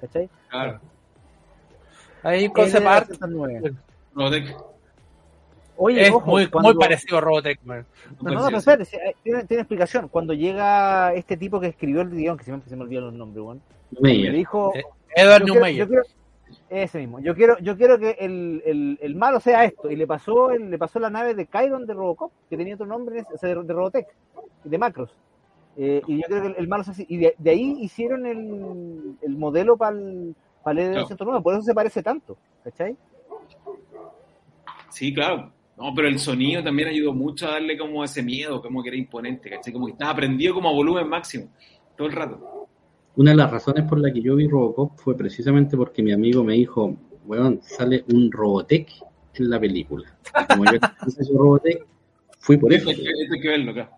¿Cachai? 0.01 0.29
Claro. 0.49 0.79
ahí 2.23 2.45
Es 2.45 2.51
concept 2.51 2.83
de 2.83 2.89
art 2.89 3.09
1909. 3.09 3.73
Robotech. 4.15 4.55
Oye, 5.75 6.03
es 6.03 6.11
ojo, 6.11 6.29
muy, 6.29 6.47
cuando- 6.47 6.69
muy 6.73 6.79
parecido 6.79 7.17
a 7.17 7.21
Robotech, 7.21 7.59
man. 7.63 7.85
No, 8.21 8.31
no, 8.31 8.45
pero 8.45 8.57
espérate, 8.59 8.85
tiene, 9.23 9.43
tiene 9.45 9.61
explicación. 9.61 10.07
Cuando 10.07 10.33
llega 10.33 11.13
este 11.15 11.35
tipo 11.35 11.59
que 11.59 11.67
escribió 11.67 12.01
el 12.01 12.11
guion, 12.11 12.37
que 12.37 12.43
siempre 12.43 12.69
se 12.69 12.75
me 12.75 12.83
olvidan 12.83 13.05
los 13.05 13.13
nombres, 13.13 13.43
weón, 13.43 13.61
me 13.99 14.11
dijo, 14.31 14.71
Eh, 14.75 14.83
Edward 15.15 15.45
Newmeyer. 15.45 15.75
yo 15.79 15.87
quiero- 15.87 16.03
ese 16.81 16.99
mismo, 16.99 17.19
yo 17.19 17.35
quiero, 17.35 17.57
yo 17.59 17.77
quiero 17.77 17.99
que 17.99 18.11
el, 18.19 18.63
el, 18.65 18.97
el 19.01 19.15
malo 19.15 19.39
sea 19.39 19.63
esto, 19.65 19.91
y 19.91 19.95
le 19.95 20.07
pasó, 20.07 20.49
el- 20.51 20.71
le 20.71 20.77
pasó 20.79 20.99
la 20.99 21.09
nave 21.11 21.35
de 21.35 21.45
Chiron 21.47 21.85
de 21.85 21.93
Robocop, 21.93 22.31
que 22.49 22.57
tenía 22.57 22.73
otro 22.75 22.87
nombre, 22.87 23.23
o 23.31 23.37
sea, 23.37 23.49
de, 23.49 23.61
de 23.63 23.73
Robotech, 23.73 24.07
de 24.63 24.77
Macros. 24.77 25.11
Eh, 25.77 26.01
y 26.07 26.17
yo 26.17 26.23
creo 26.27 26.41
que 26.41 26.47
el, 26.49 26.55
el 26.57 26.67
malo 26.67 26.83
es 26.83 26.89
así, 26.89 27.05
y 27.09 27.17
de, 27.17 27.35
de 27.37 27.49
ahí 27.51 27.77
hicieron 27.81 28.25
el, 28.25 29.15
el 29.21 29.37
modelo 29.37 29.75
para 29.77 29.95
el, 29.97 30.35
para 30.63 30.81
el 30.81 30.91
Claro. 30.91 31.07
109, 31.07 31.41
por 31.43 31.53
eso 31.53 31.63
se 31.63 31.73
parece 31.73 32.01
tanto, 32.01 32.37
¿cachai? 32.63 32.95
Sí, 34.89 35.13
claro. 35.13 35.51
No, 35.75 35.91
pero 35.95 36.07
el 36.07 36.19
sonido 36.19 36.63
también 36.63 36.89
ayudó 36.89 37.13
mucho 37.13 37.47
a 37.47 37.53
darle 37.53 37.75
como 37.77 38.03
ese 38.03 38.21
miedo, 38.21 38.61
como 38.61 38.83
que 38.83 38.89
era 38.89 38.97
imponente, 38.97 39.49
¿cachai? 39.49 39.73
Como 39.73 39.87
que 39.87 39.93
estaba 39.93 40.15
prendido 40.15 40.53
como 40.53 40.69
a 40.69 40.71
volumen 40.73 41.09
máximo, 41.09 41.47
todo 41.97 42.07
el 42.07 42.13
rato. 42.13 42.52
Una 43.15 43.31
de 43.31 43.37
las 43.37 43.51
razones 43.51 43.87
por 43.87 43.99
la 43.99 44.11
que 44.11 44.21
yo 44.21 44.35
vi 44.35 44.47
Robocop 44.47 44.97
fue 44.97 45.15
precisamente 45.15 45.77
porque 45.77 46.01
mi 46.01 46.11
amigo 46.13 46.43
me 46.43 46.53
dijo, 46.53 46.95
weón, 47.25 47.59
sale 47.61 48.03
un 48.11 48.31
Robotech 48.31 48.89
en 49.35 49.49
la 49.49 49.59
película. 49.59 50.15
Como 50.49 50.65
yo 50.65 50.71
Robotech, 51.37 51.85
fui 52.39 52.57
por 52.57 52.73
eso. 52.73 52.89
Esto 52.89 53.01
hay 53.33 53.39
que 53.39 53.47
verlo 53.49 53.71
acá. 53.71 53.91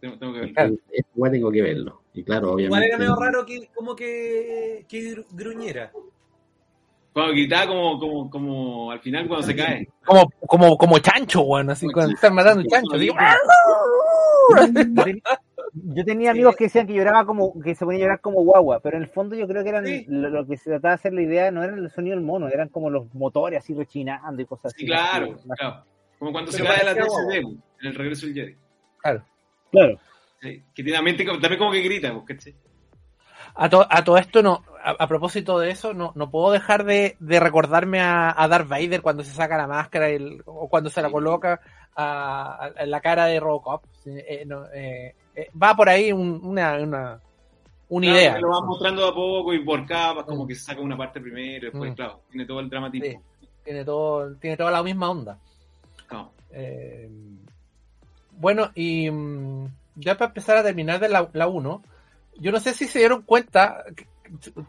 Tengo, 0.00 0.16
tengo 0.16 0.32
que 0.32 0.38
verlo. 0.40 0.54
Claro. 0.54 0.74
Weá 1.16 1.32
tengo 1.32 1.50
que 1.50 1.62
verlo. 1.62 2.02
Y 2.14 2.22
claro, 2.22 2.58
Igual 2.58 2.70
obviamente. 2.70 2.86
era 2.88 2.98
medio 2.98 3.16
raro 3.16 3.44
que, 3.44 3.68
como 3.74 3.96
que, 3.96 4.86
que 4.88 5.16
gru- 5.16 5.26
gruñera. 5.32 5.92
Cuando 7.12 7.32
gritaba 7.32 7.66
como, 7.66 7.98
como, 7.98 8.30
como 8.30 8.90
al 8.90 9.00
final 9.00 9.28
cuando 9.28 9.46
se 9.46 9.54
cae. 9.54 9.88
Como, 10.04 10.30
como, 10.46 10.78
como 10.78 10.98
chancho, 10.98 11.42
weón, 11.42 11.68
así 11.68 11.84
Como 11.86 11.94
cuando 11.94 12.14
están 12.14 12.34
matando 12.34 12.62
chancho. 12.68 12.94
así, 12.94 13.10
Yo, 15.74 15.80
ten- 15.82 15.94
yo 15.96 16.04
tenía 16.04 16.30
amigos 16.32 16.56
que 16.56 16.64
decían 16.64 16.86
que 16.86 16.92
lloraba 16.94 17.24
como, 17.24 17.58
que 17.60 17.74
se 17.74 17.84
ponía 17.84 18.00
a 18.00 18.02
llorar 18.02 18.20
como 18.20 18.42
guagua, 18.42 18.80
pero 18.80 18.96
en 18.96 19.02
el 19.04 19.08
fondo 19.08 19.34
yo 19.36 19.46
creo 19.48 19.62
que 19.62 19.68
eran 19.70 19.86
Sí. 19.86 20.04
lo, 20.08 20.28
lo 20.28 20.46
que 20.46 20.56
se 20.56 20.70
trataba 20.70 20.90
de 20.90 20.94
hacer 20.96 21.12
la 21.14 21.22
idea 21.22 21.50
no 21.50 21.62
era 21.62 21.74
el 21.74 21.90
sonido 21.90 22.16
del 22.16 22.24
mono, 22.24 22.48
eran 22.48 22.68
como 22.68 22.90
los 22.90 23.12
motores 23.14 23.58
así 23.60 23.74
rechinando 23.74 24.42
y 24.42 24.46
cosas 24.46 24.66
así. 24.74 24.80
Sí, 24.80 24.86
claro, 24.86 25.26
que- 25.26 25.46
más- 25.48 25.58
claro. 25.58 25.84
Como 26.18 26.30
cuando 26.32 26.50
Pero 26.52 26.64
se 26.64 26.70
cae 26.70 26.84
la 26.84 26.94
TCD 26.94 27.36
en 27.38 27.62
el 27.88 27.94
regreso 27.94 28.26
del 28.26 28.34
Jedi. 28.34 28.56
Claro. 28.98 29.24
Claro. 29.70 29.98
Sí, 30.40 30.62
que 30.74 30.82
tiene 30.82 30.92
la 30.98 31.02
mente 31.02 31.24
como- 31.24 31.40
también 31.40 31.58
como 31.58 31.72
que 31.72 31.80
grita, 31.82 32.12
¿cachai? 32.26 32.54
A, 33.54 33.68
to- 33.68 33.86
a 33.88 34.02
todo 34.04 34.16
esto, 34.18 34.42
no, 34.42 34.62
a, 34.82 34.90
a 34.92 35.06
propósito 35.08 35.58
de 35.58 35.70
eso, 35.70 35.92
no, 35.94 36.12
no 36.14 36.30
puedo 36.30 36.52
dejar 36.52 36.84
de, 36.84 37.16
de 37.20 37.40
recordarme 37.40 38.00
a, 38.00 38.32
a 38.36 38.48
Darth 38.48 38.68
Vader 38.68 39.02
cuando 39.02 39.24
se 39.24 39.32
saca 39.34 39.56
la 39.58 39.66
máscara 39.66 40.10
y 40.10 40.14
el- 40.14 40.42
o 40.46 40.68
cuando 40.68 40.88
se 40.90 41.02
la 41.02 41.10
coloca 41.10 41.60
a, 41.96 42.70
la 42.86 43.00
cara 43.00 43.26
de 43.26 43.40
Robocop. 43.40 43.84
Eh, 44.06 44.44
no, 44.46 44.66
eh, 44.72 45.14
eh, 45.34 45.50
va 45.60 45.74
por 45.74 45.88
ahí 45.88 46.12
un- 46.12 46.40
una, 46.44 46.74
una, 46.78 47.20
una 47.88 48.06
Claro, 48.06 48.18
idea. 48.18 48.38
Lo 48.40 48.48
van 48.50 48.66
mostrando 48.66 49.06
a 49.06 49.14
poco 49.14 49.52
y 49.54 49.64
por 49.64 49.86
capas, 49.86 50.24
como 50.24 50.46
que 50.46 50.54
se 50.54 50.62
saca 50.64 50.80
una 50.80 50.96
parte 50.96 51.20
primero, 51.20 51.66
después, 51.70 51.92
Mm. 51.92 51.94
claro, 51.94 52.20
tiene 52.30 52.46
todo 52.46 52.60
el 52.60 52.68
dramatismo. 52.70 53.22
Tiene 53.64 53.84
todo, 53.84 54.34
tiene 54.36 54.56
toda 54.56 54.70
la 54.70 54.82
misma 54.82 55.10
onda. 55.10 55.38
No. 56.10 56.32
Bueno, 58.32 58.70
y 58.74 59.10
mm, 59.10 59.66
ya 59.96 60.16
para 60.16 60.28
empezar 60.30 60.56
a 60.56 60.62
terminar 60.62 60.98
de 61.00 61.08
la, 61.08 61.28
la 61.32 61.46
1, 61.46 61.82
yo 62.38 62.50
no 62.52 62.60
sé 62.60 62.74
si 62.74 62.86
se 62.86 62.98
dieron 62.98 63.22
cuenta, 63.22 63.84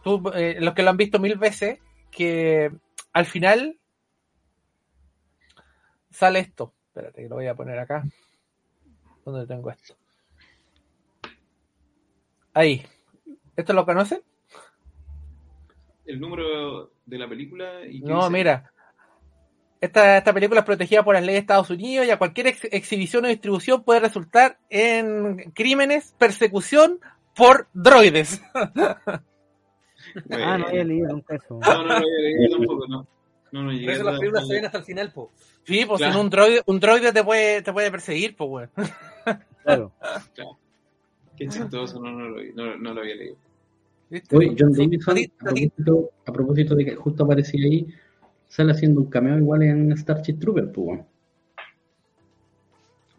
tú, 0.04 0.22
eh, 0.36 0.58
los 0.60 0.74
que 0.74 0.84
lo 0.84 0.90
han 0.92 0.98
visto 0.98 1.18
mil 1.20 1.38
veces, 1.38 1.80
que 2.12 2.72
al 3.14 3.26
final 3.26 3.78
sale 6.12 6.40
esto. 6.40 6.74
Espérate, 6.94 7.24
que 7.24 7.30
lo 7.30 7.36
voy 7.38 7.48
a 7.48 7.56
poner 7.56 7.80
acá. 7.80 8.04
¿Dónde 9.26 9.48
tengo 9.48 9.72
esto? 9.72 9.96
Ahí. 12.54 12.86
¿Esto 13.56 13.74
lo 13.74 13.84
conocen? 13.84 14.22
El 16.06 16.20
número 16.20 16.92
de 17.06 17.18
la 17.18 17.28
película 17.28 17.84
y 17.90 18.02
No, 18.02 18.18
dice? 18.18 18.30
mira. 18.30 18.70
Esta, 19.82 20.18
esta 20.20 20.34
película 20.34 20.60
es 20.60 20.66
protegida 20.68 21.04
por 21.04 21.16
las 21.16 21.24
leyes 21.24 21.38
de 21.38 21.42
Estados 21.42 21.70
Unidos 21.72 22.06
y 22.06 22.12
a 22.12 22.18
cualquier 22.20 22.48
ex- 22.48 22.66
exhibición 22.72 23.26
o 23.26 23.28
distribución 23.28 23.84
puede 23.84 24.00
resultar 24.02 24.60
en 24.70 25.52
crímenes, 25.54 26.14
persecución 26.20 27.00
por 27.36 27.68
droides. 27.74 28.40
Bueno. 30.26 30.44
Ah, 30.46 30.58
no 30.60 30.68
había 30.68 30.84
leído 30.84 31.08
nunca 31.14 31.36
eso. 31.36 31.60
No, 31.60 31.78
no 31.78 31.84
lo 31.86 31.94
había 31.94 32.20
leído 32.20 32.58
tampoco, 32.58 32.88
no. 32.88 33.08
No, 33.54 33.64
no 33.64 33.72
llegué 33.72 33.86
Por 33.86 33.94
eso 33.94 34.04
las 34.04 34.20
películas 34.20 34.48
se 34.48 34.54
ven 34.56 34.66
hasta 34.66 34.78
el 34.80 34.84
final, 34.84 35.12
po. 35.14 35.32
Sí, 35.64 35.86
pues 35.88 36.00
Claro. 36.00 36.14
en 36.16 36.20
un 36.20 36.30
droide, 36.30 36.62
un 36.66 36.80
droide 36.80 37.14
te 37.14 37.24
puede, 37.24 37.62
te 37.62 37.72
puede 37.72 37.92
perseguir, 37.92 38.36
pues 38.36 38.50
weón. 38.50 38.70
Claro. 39.64 39.92
Qué 41.38 41.48
chistoso, 41.48 42.00
no, 42.02 42.12
no, 42.12 42.30
lo, 42.30 42.42
vi- 42.42 42.52
no, 42.54 42.76
no 42.78 42.94
lo 42.94 43.02
había 43.02 43.16
leído. 43.16 43.36
¿Viste? 44.10 44.36
Oye, 44.36 44.50
John 44.60 44.74
Son- 44.74 44.86
Davidson, 44.86 45.16
son- 45.18 45.26
a 45.40 45.44
propósito, 45.46 46.12
a 46.26 46.32
propósito 46.34 46.76
de 46.76 46.86
que 46.86 46.96
justo 46.96 47.24
aparecía 47.24 47.66
ahí, 47.66 47.88
sale 48.48 48.72
haciendo 48.72 49.02
un 49.02 49.10
cameo 49.10 49.38
igual 49.38 49.64
en 49.64 49.96
Starship 49.98 50.40
Trooper, 50.40 50.72
pues. 50.72 50.88
weón. 50.88 51.06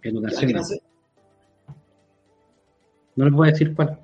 En 0.02 0.16
una 0.18 0.28
escena. 0.30 0.60
No 3.16 3.24
les 3.24 3.32
voy 3.34 3.48
a 3.48 3.52
decir 3.52 3.74
cuál. 3.74 4.00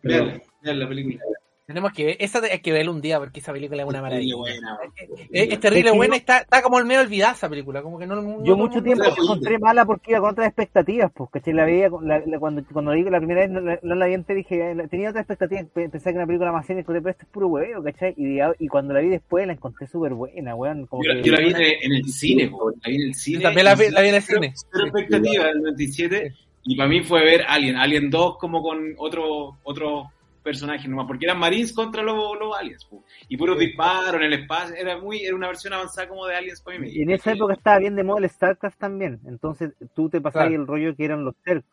Pero 0.00 0.24
Vean, 0.26 0.42
vean 0.62 0.78
la 0.80 0.88
película. 0.88 1.20
Tenemos 1.66 1.92
que 1.92 2.04
ver, 2.04 2.16
esa 2.20 2.40
hay 2.44 2.58
que 2.58 2.72
verla 2.72 2.90
un 2.90 3.00
día 3.00 3.18
porque 3.18 3.40
esa 3.40 3.50
película 3.50 3.82
es 3.82 3.88
una 3.88 4.02
maravilla. 4.02 4.36
Buena, 4.36 4.76
buena. 4.76 4.92
Es, 5.32 5.50
es 5.50 5.60
terrible 5.60 5.90
Es 5.90 5.96
buena, 5.96 6.16
está, 6.16 6.40
está 6.40 6.60
como 6.60 6.78
el 6.78 6.84
medio 6.84 7.00
olvidada 7.00 7.32
esa 7.32 7.48
película, 7.48 7.80
como 7.80 7.98
que 7.98 8.06
no, 8.06 8.16
no 8.20 8.44
Yo 8.44 8.54
mucho 8.54 8.82
tiempo 8.82 9.02
la 9.04 9.08
encontré 9.16 9.58
mala 9.58 9.86
porque 9.86 10.10
iba 10.10 10.20
con 10.20 10.28
otras 10.32 10.46
expectativas, 10.48 11.10
pues, 11.14 11.30
¿cachai? 11.32 11.54
La 11.54 11.64
veía, 11.64 11.88
con- 11.88 12.06
la, 12.06 12.22
la- 12.26 12.38
cuando, 12.38 12.62
cuando 12.70 12.90
la 12.90 12.96
vi 12.98 13.04
la 13.08 13.16
primera 13.18 13.40
vez 13.40 13.50
no, 13.50 13.60
la- 13.60 13.78
no 13.82 13.94
la 13.94 14.06
vi 14.06 14.12
antes, 14.12 14.36
dije, 14.36 14.72
eh, 14.72 14.88
tenía 14.90 15.08
otras 15.08 15.22
expectativas, 15.22 15.64
pe- 15.72 15.88
pensé 15.88 16.04
que 16.04 16.10
era 16.10 16.18
una 16.18 16.26
película 16.26 16.52
más 16.52 16.66
seria, 16.66 16.84
pero 16.86 16.98
esto 16.98 17.22
es 17.22 17.28
puro 17.30 17.48
huevo, 17.48 17.82
¿cachai? 17.82 18.12
Y, 18.18 18.68
cuando 18.68 18.92
la 18.92 19.00
vi 19.00 19.08
después 19.08 19.46
la 19.46 19.54
encontré 19.54 19.86
súper 19.86 20.12
buena, 20.12 20.54
weón. 20.54 20.84
Como 20.86 21.02
Yo, 21.02 21.12
la- 21.14 21.22
que- 21.22 21.28
yo 21.30 21.32
la 21.32 21.40
vi 21.40 21.46
en, 21.48 21.62
en 21.80 21.92
el 21.94 22.04
cine, 22.04 22.48
po. 22.48 22.72
la 22.72 22.88
vi 22.90 22.96
en 22.96 23.02
el 23.02 23.14
cine. 23.14 23.38
Yo 23.38 23.42
también 23.42 23.64
la 23.64 23.74
vi, 23.74 23.84
y 23.86 23.90
la 23.90 24.00
vi 24.02 24.08
en 24.08 24.14
el 24.16 24.22
cine. 24.22 24.52
Cero 24.70 24.84
expectativa 24.84 25.46
del 25.46 25.62
97 25.62 26.34
y 26.64 26.76
para 26.76 26.88
mí 26.90 27.02
fue 27.02 27.24
ver 27.24 27.44
Alien, 27.48 27.76
Alien 27.76 28.10
2 28.10 28.36
como 28.36 28.62
con 28.62 28.94
otro 28.98 29.56
otro 29.62 30.10
personaje 30.44 30.86
nomás, 30.86 31.06
porque 31.08 31.24
eran 31.24 31.38
Marines 31.40 31.72
contra 31.72 32.02
los, 32.02 32.38
los 32.38 32.56
aliens, 32.56 32.84
po. 32.84 33.02
y 33.28 33.36
puros 33.36 33.58
disparos 33.58 34.14
en 34.14 34.22
el 34.22 34.32
espacio, 34.34 34.76
era 34.76 34.96
muy 34.98 35.24
era 35.24 35.34
una 35.34 35.48
versión 35.48 35.72
avanzada 35.72 36.08
como 36.08 36.26
de 36.26 36.36
Aliens 36.36 36.60
para 36.60 36.78
mí. 36.78 36.90
Y 36.92 37.02
en 37.02 37.10
esa 37.10 37.32
época 37.32 37.54
estaba 37.54 37.78
bien 37.78 37.96
de 37.96 38.04
moda 38.04 38.20
el 38.20 38.30
StarCraft 38.30 38.78
también, 38.78 39.18
entonces 39.26 39.72
tú 39.94 40.08
te 40.08 40.20
pasabas 40.20 40.48
Claro. 40.48 40.62
el 40.62 40.68
rollo 40.68 40.94
que 40.94 41.04
eran 41.04 41.24
los 41.24 41.34
Zerg. 41.44 41.64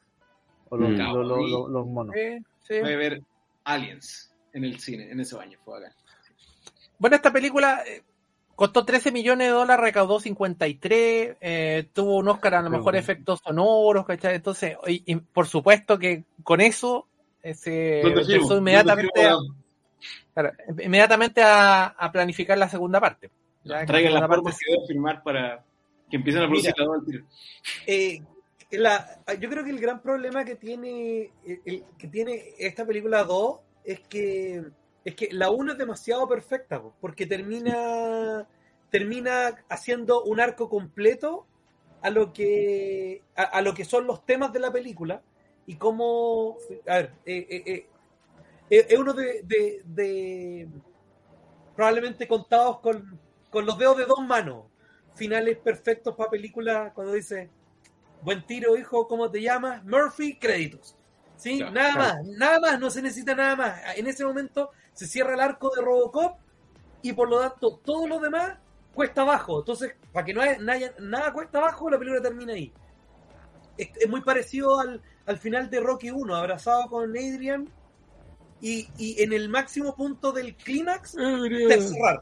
O 0.69 0.77
los, 0.77 0.89
Mm. 0.89 0.97
los- 0.97 1.27
los- 1.27 1.51
los- 1.51 1.69
los 1.69 1.85
monos. 1.85 2.15
Sí, 2.15 2.37
sí. 2.67 2.79
Voy 2.79 2.93
a 2.93 2.97
ver 2.97 3.21
Aliens 3.65 4.33
en 4.53 4.63
el 4.63 4.79
cine, 4.79 5.11
en 5.11 5.19
ese 5.19 5.35
baño, 5.35 5.59
fue 5.63 5.77
acá. 5.77 5.93
Bueno, 6.97 7.15
esta 7.17 7.31
película 7.33 7.83
eh, 7.85 8.03
costó 8.55 8.85
13 8.85 9.11
millones 9.11 9.47
de 9.47 9.53
dólares, 9.53 9.83
recaudó 9.83 10.19
53, 10.19 11.35
eh, 11.41 11.87
tuvo 11.93 12.17
un 12.17 12.27
Oscar 12.29 12.55
a 12.55 12.61
lo 12.61 12.69
mejor 12.69 12.83
bueno. 12.85 12.99
efectos 12.99 13.41
sonoros, 13.43 14.05
¿cachai? 14.05 14.35
Entonces, 14.35 14.77
y- 14.87 15.03
y 15.05 15.15
por 15.17 15.47
supuesto 15.47 15.97
que 15.99 16.23
con 16.43 16.61
eso 16.61 17.07
se 17.43 18.01
¿Dónde 18.03 18.23
firmo? 18.23 18.35
empezó 18.43 18.57
inmediatamente, 18.57 19.21
¿Dónde 19.23 19.49
a, 19.49 20.33
claro, 20.33 20.51
inmediatamente 20.83 21.41
a, 21.43 21.85
a 21.87 22.11
planificar 22.11 22.57
la 22.57 22.69
segunda 22.69 22.99
parte. 22.99 23.29
Ya, 23.63 23.85
Traigan 23.85 24.13
las 24.13 24.21
formas 24.27 24.53
parte- 24.55 24.65
que 24.81 24.87
firmar 24.87 25.21
para 25.23 25.63
que 26.09 26.17
empiecen 26.17 26.43
a 26.43 26.47
producir 26.47 26.73
Mira. 26.77 26.85
la 26.85 26.91
dos 26.93 26.99
al 26.99 27.05
tiro. 27.05 27.25
Eh, 27.87 28.21
la- 28.71 29.23
yo 29.39 29.49
creo 29.49 29.63
que 29.63 29.69
el 29.69 29.79
gran 29.79 30.01
problema 30.01 30.43
que 30.45 30.55
tiene, 30.55 31.31
el- 31.45 31.61
el- 31.65 31.83
que 31.97 32.07
tiene 32.07 32.41
esta 32.57 32.85
película 32.85 33.23
2 33.23 33.59
es 33.83 33.99
que, 34.01 34.63
es 35.05 35.15
que 35.15 35.29
la 35.31 35.49
1 35.51 35.73
es 35.73 35.77
demasiado 35.77 36.27
perfecta, 36.27 36.81
po, 36.81 36.93
porque 37.01 37.25
termina, 37.25 38.47
termina 38.89 39.63
haciendo 39.69 40.23
un 40.23 40.39
arco 40.39 40.69
completo 40.69 41.45
a 42.01 42.09
lo 42.09 42.33
que, 42.33 43.21
a, 43.35 43.43
a 43.43 43.61
lo 43.61 43.73
que 43.73 43.85
son 43.85 44.07
los 44.07 44.25
temas 44.25 44.51
de 44.53 44.59
la 44.59 44.71
película 44.71 45.21
y 45.71 45.75
cómo, 45.77 46.57
a 46.87 46.95
ver, 46.97 47.13
eh, 47.25 47.47
eh, 47.49 47.87
eh, 48.69 48.87
es 48.89 48.99
uno 48.99 49.13
de, 49.13 49.41
de- 49.43 49.81
de- 49.85 50.67
probablemente 51.75 52.27
contados 52.27 52.79
con, 52.79 53.19
con 53.49 53.65
los 53.65 53.77
dedos 53.77 53.97
de 53.97 54.05
dos 54.05 54.19
manos. 54.25 54.65
Finales 55.15 55.57
perfectos 55.57 56.15
para 56.15 56.29
películas 56.29 56.93
cuando 56.93 57.13
dice 57.13 57.49
buen 58.21 58.45
tiro 58.45 58.77
hijo 58.77 59.07
cómo 59.07 59.29
te 59.31 59.41
llamas 59.41 59.83
Murphy 59.83 60.37
créditos. 60.37 60.95
Sí 61.35 61.57
Claro, 61.57 61.73
nada 61.73 61.93
claro. 61.93 62.13
más 62.23 62.27
nada 62.37 62.59
más 62.59 62.79
no 62.79 62.89
se 62.89 63.01
necesita 63.01 63.35
nada 63.35 63.55
más. 63.55 63.81
En 63.97 64.07
ese 64.07 64.25
momento 64.25 64.71
se 64.93 65.07
cierra 65.07 65.33
el 65.33 65.39
arco 65.41 65.71
de 65.75 65.81
Robocop 65.81 66.37
y 67.01 67.13
por 67.13 67.29
lo 67.29 67.39
tanto 67.41 67.77
todo 67.83 68.07
lo 68.07 68.19
demás 68.19 68.57
cuesta 68.93 69.21
abajo. 69.21 69.59
Entonces 69.59 69.95
para 70.13 70.25
que 70.25 70.33
no 70.33 70.41
haya, 70.41 70.57
no 70.59 70.71
haya- 70.71 70.95
nada 70.99 71.33
cuesta 71.33 71.59
abajo 71.59 71.89
la 71.89 71.99
película 71.99 72.21
termina 72.21 72.53
ahí 72.53 72.73
es, 73.83 73.89
es 73.97 74.09
muy 74.09 74.21
parecido 74.21 74.79
al, 74.79 75.01
al 75.25 75.37
final 75.37 75.69
de 75.69 75.79
Rocky 75.79 76.11
1 76.11 76.35
abrazado 76.35 76.89
con 76.89 77.09
Adrian 77.11 77.69
y, 78.61 78.87
y 78.97 79.21
en 79.23 79.33
el 79.33 79.49
máximo 79.49 79.95
punto 79.95 80.31
del 80.31 80.55
clímax 80.55 81.13
te 81.13 81.81
cerrar 81.81 82.21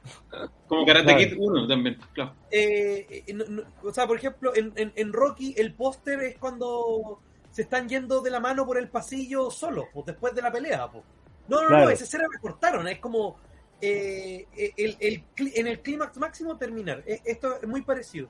Como 0.67 0.85
Karate. 0.85 1.17
Kid 1.17 1.35
1 1.37 1.67
también, 1.67 1.97
claro. 2.13 2.33
eh, 2.49 3.25
no- 3.33 3.45
no- 3.45 3.63
o 3.83 3.93
sea, 3.93 4.07
por 4.07 4.17
ejemplo, 4.17 4.55
en, 4.55 4.71
en- 4.75 4.93
en 4.95 5.11
Rocky 5.13 5.53
el 5.57 5.73
póster 5.73 6.21
es 6.21 6.37
cuando 6.37 7.19
se 7.51 7.63
están 7.63 7.89
yendo 7.89 8.21
de 8.21 8.29
la 8.31 8.39
mano 8.39 8.65
por 8.65 8.77
el 8.77 8.87
pasillo 8.89 9.49
solos, 9.51 9.85
pues, 9.93 10.05
después 10.05 10.33
de 10.33 10.41
la 10.41 10.51
pelea. 10.51 10.89
Pues. 10.89 11.03
No, 11.49 11.61
no, 11.63 11.69
no, 11.71 11.89
esa 11.89 12.03
escena 12.05 12.23
la 12.31 12.39
cortaron, 12.39 12.87
es 12.87 12.99
como 12.99 13.37
eh, 13.81 14.45
eh, 14.55 14.73
el, 14.77 14.95
el 14.99 15.23
en 15.55 15.67
el 15.67 15.81
clímax 15.81 16.17
máximo 16.17 16.55
terminar. 16.57 17.03
Eh, 17.07 17.19
Esto 17.25 17.57
es 17.61 17.67
muy 17.67 17.81
parecido. 17.81 18.29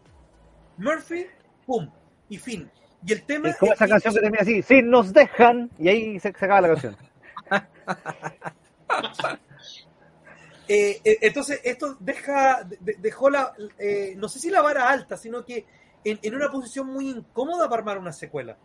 Murphy, 0.78 1.26
pum, 1.66 1.90
y 2.30 2.38
fin. 2.38 2.72
Y 3.06 3.14
el 3.14 3.24
tema 3.24 3.50
Es 3.50 3.58
como 3.58 3.74
esa 3.74 3.86
y- 3.86 3.90
canción 3.90 4.14
que 4.14 4.20
termina 4.20 4.42
así, 4.42 4.62
si 4.62 4.82
nos 4.82 5.14
dejan, 5.14 5.70
y 5.80 5.88
ahí 5.90 6.20
se, 6.20 6.34
se 6.34 6.46
acaba 6.46 6.62
la 6.62 6.68
canción. 6.70 6.98
Eh, 10.72 11.02
eh, 11.04 11.18
entonces, 11.22 11.60
esto 11.64 11.98
deja, 12.00 12.64
de- 12.64 12.96
dejó 13.00 13.32
la, 13.32 13.54
eh, 13.80 14.14
no 14.18 14.30
sé 14.30 14.38
si 14.38 14.52
la 14.52 14.62
vara 14.62 14.88
alta, 14.88 15.18
sino 15.18 15.44
que 15.44 15.66
en, 16.04 16.20
en 16.22 16.36
una 16.36 16.48
posición 16.52 16.86
muy 16.86 17.10
incómoda 17.10 17.68
para 17.68 17.80
armar 17.80 17.98
una 17.98 18.12
secuela. 18.14 18.56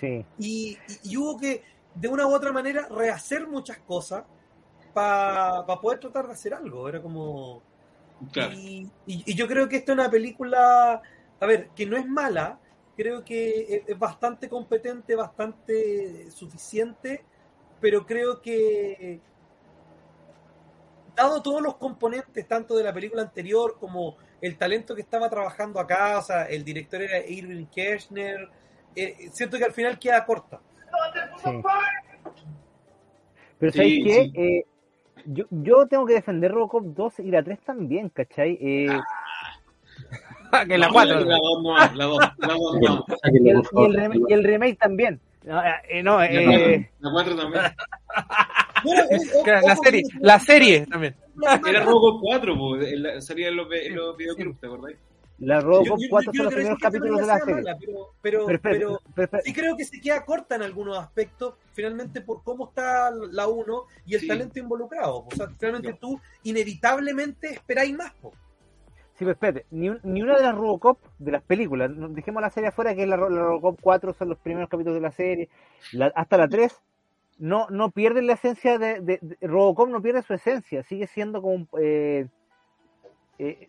Sí. 0.00 0.24
Y, 0.38 0.76
y- 1.04 1.10
y 1.12 1.16
hubo 1.16 1.38
que, 1.38 1.62
de 1.94 2.08
una 2.08 2.26
u 2.26 2.34
otra 2.34 2.50
manera, 2.50 2.88
rehacer 2.90 3.46
muchas 3.46 3.78
cosas 3.78 4.24
para 4.92 5.64
poder 5.80 6.00
tratar 6.00 6.26
de 6.26 6.32
hacer 6.32 6.52
algo. 6.52 6.88
Era 6.88 7.00
como. 7.00 7.62
Claro. 8.32 8.52
Y, 8.54 8.90
y- 9.06 9.22
y 9.24 9.34
yo 9.36 9.46
creo 9.46 9.68
que 9.68 9.76
esta 9.76 9.92
es 9.92 9.98
una 9.98 10.10
película, 10.10 11.00
a 11.38 11.46
ver, 11.46 11.68
que 11.76 11.86
no 11.86 11.96
es 11.96 12.06
mala, 12.08 12.58
creo 12.96 13.24
que 13.24 13.84
es, 13.86 13.98
bastante 13.98 14.48
competente, 14.48 15.14
bastante 15.14 16.30
suficiente, 16.30 17.24
pero 17.80 18.06
creo 18.06 18.40
que, 18.40 19.20
dado 21.14 21.42
todos 21.42 21.60
los 21.62 21.76
componentes, 21.76 22.46
tanto 22.48 22.76
de 22.76 22.84
la 22.84 22.92
película 22.92 23.22
anterior 23.22 23.76
como 23.78 24.16
el 24.40 24.56
talento 24.56 24.94
que 24.94 25.02
estaba 25.02 25.28
trabajando 25.28 25.78
acá, 25.78 26.18
o 26.18 26.22
sea, 26.22 26.44
el 26.44 26.64
director 26.64 27.02
era 27.02 27.18
Irving 27.26 27.66
Kirchner, 27.66 28.48
eh, 28.94 29.28
siento 29.32 29.58
que 29.58 29.64
al 29.64 29.72
final 29.72 29.98
queda 29.98 30.24
corta. 30.24 30.60
Sí. 31.42 31.62
Pero 33.58 33.72
Sí, 33.72 33.78
¿sabéis 33.78 34.04
qué? 34.04 34.24
sí. 34.24 34.32
Eh, 34.34 34.66
yo, 35.26 35.44
yo 35.50 35.86
tengo 35.86 36.06
que 36.06 36.14
defender 36.14 36.52
Robocop 36.52 36.84
2 36.84 37.20
y 37.20 37.30
la 37.30 37.42
3 37.42 37.60
también, 37.60 38.08
¿cachai? 38.10 38.58
Eh, 38.60 39.00
que 40.68 40.78
la 40.78 40.86
No, 40.86 40.92
4. 40.92 41.20
La 41.24 41.36
2 41.36 41.62
no, 41.62 41.76
la 41.76 42.04
2, 42.04 42.18
la 42.38 42.48
2 42.54 42.80
no. 42.80 43.04
y, 43.32 43.48
el, 43.50 44.22
y 44.28 44.32
y 44.32 44.36
remake 44.36 44.78
también. 44.78 45.20
No, 45.44 45.62
eh, 45.88 46.02
no, 46.02 46.18
La 46.18 46.26
eh, 46.26 46.90
4, 47.00 47.00
la 47.00 47.10
4 47.12 47.36
también. 47.36 47.62
La 49.64 49.76
serie, 49.76 50.02
la 50.20 50.38
serie 50.40 50.86
también. 50.86 51.14
Era 51.68 51.84
Robocop 51.84 52.20
4, 52.22 52.56
po, 52.56 52.76
en 52.76 53.02
la- 53.02 53.20
salía 53.20 53.48
en 53.48 53.56
los, 53.56 53.66
en 53.72 53.94
los 53.94 54.16
videoclips, 54.16 54.60
¿te 54.60 54.66
acordáis? 54.66 54.96
la 55.38 55.60
Yo- 55.60 55.66
Robocop 55.66 55.98
yo- 56.00 56.06
4 56.08 56.32
yo 56.32 56.36
son 56.36 56.38
no 56.38 56.44
los 56.44 56.54
primeros 56.54 56.78
capítulos 56.78 57.20
de 57.20 57.26
la 57.26 57.38
serie. 57.38 57.54
mala, 57.56 57.76
pero, 58.22 58.46
pero, 58.62 59.00
Pero, 59.14 59.40
sí 59.44 59.52
creo 59.52 59.76
que 59.76 59.84
se 59.84 60.00
queda 60.00 60.24
corta 60.24 60.56
en 60.56 60.62
algunos 60.62 60.96
aspectos, 60.98 61.54
finalmente 61.74 62.22
por 62.22 62.42
cómo 62.42 62.68
está 62.68 63.10
la 63.10 63.46
1 63.46 63.82
y 64.06 64.14
el 64.14 64.20
Sí. 64.22 64.28
talento 64.28 64.58
involucrado. 64.58 65.26
O 65.26 65.34
sea, 65.36 65.48
finalmente 65.58 65.90
Yo. 65.90 65.96
tú 65.98 66.20
inevitablemente 66.44 67.48
esperáis 67.52 67.94
más. 67.94 68.12
po. 68.14 68.32
Sí, 69.16 69.24
pero 69.24 69.32
espérate, 69.32 69.64
ni, 69.70 69.90
ni 70.02 70.20
una 70.22 70.36
de 70.36 70.42
las 70.42 70.54
Robocop 70.54 70.98
de 71.18 71.32
las 71.32 71.42
películas, 71.42 71.90
dejemos 72.10 72.42
la 72.42 72.50
serie 72.50 72.68
afuera, 72.68 72.94
que 72.94 73.02
es 73.04 73.08
la, 73.08 73.16
la 73.16 73.26
Robocop 73.26 73.78
4, 73.80 74.12
son 74.12 74.28
los 74.28 74.38
primeros 74.38 74.68
capítulos 74.68 74.94
de 74.96 75.00
la 75.00 75.10
serie, 75.10 75.48
la- 75.92 76.12
hasta 76.14 76.36
la 76.36 76.48
3, 76.48 76.78
no, 77.38 77.66
no 77.70 77.90
pierden 77.92 78.26
la 78.26 78.34
esencia 78.34 78.78
de, 78.78 79.00
de- 79.00 79.20
Robocop, 79.40 79.88
no 79.88 80.02
pierde 80.02 80.22
su 80.22 80.34
esencia, 80.34 80.82
sigue 80.82 81.06
siendo 81.06 81.40
como 81.40 81.66
eh, 81.80 82.26
eh, 83.38 83.68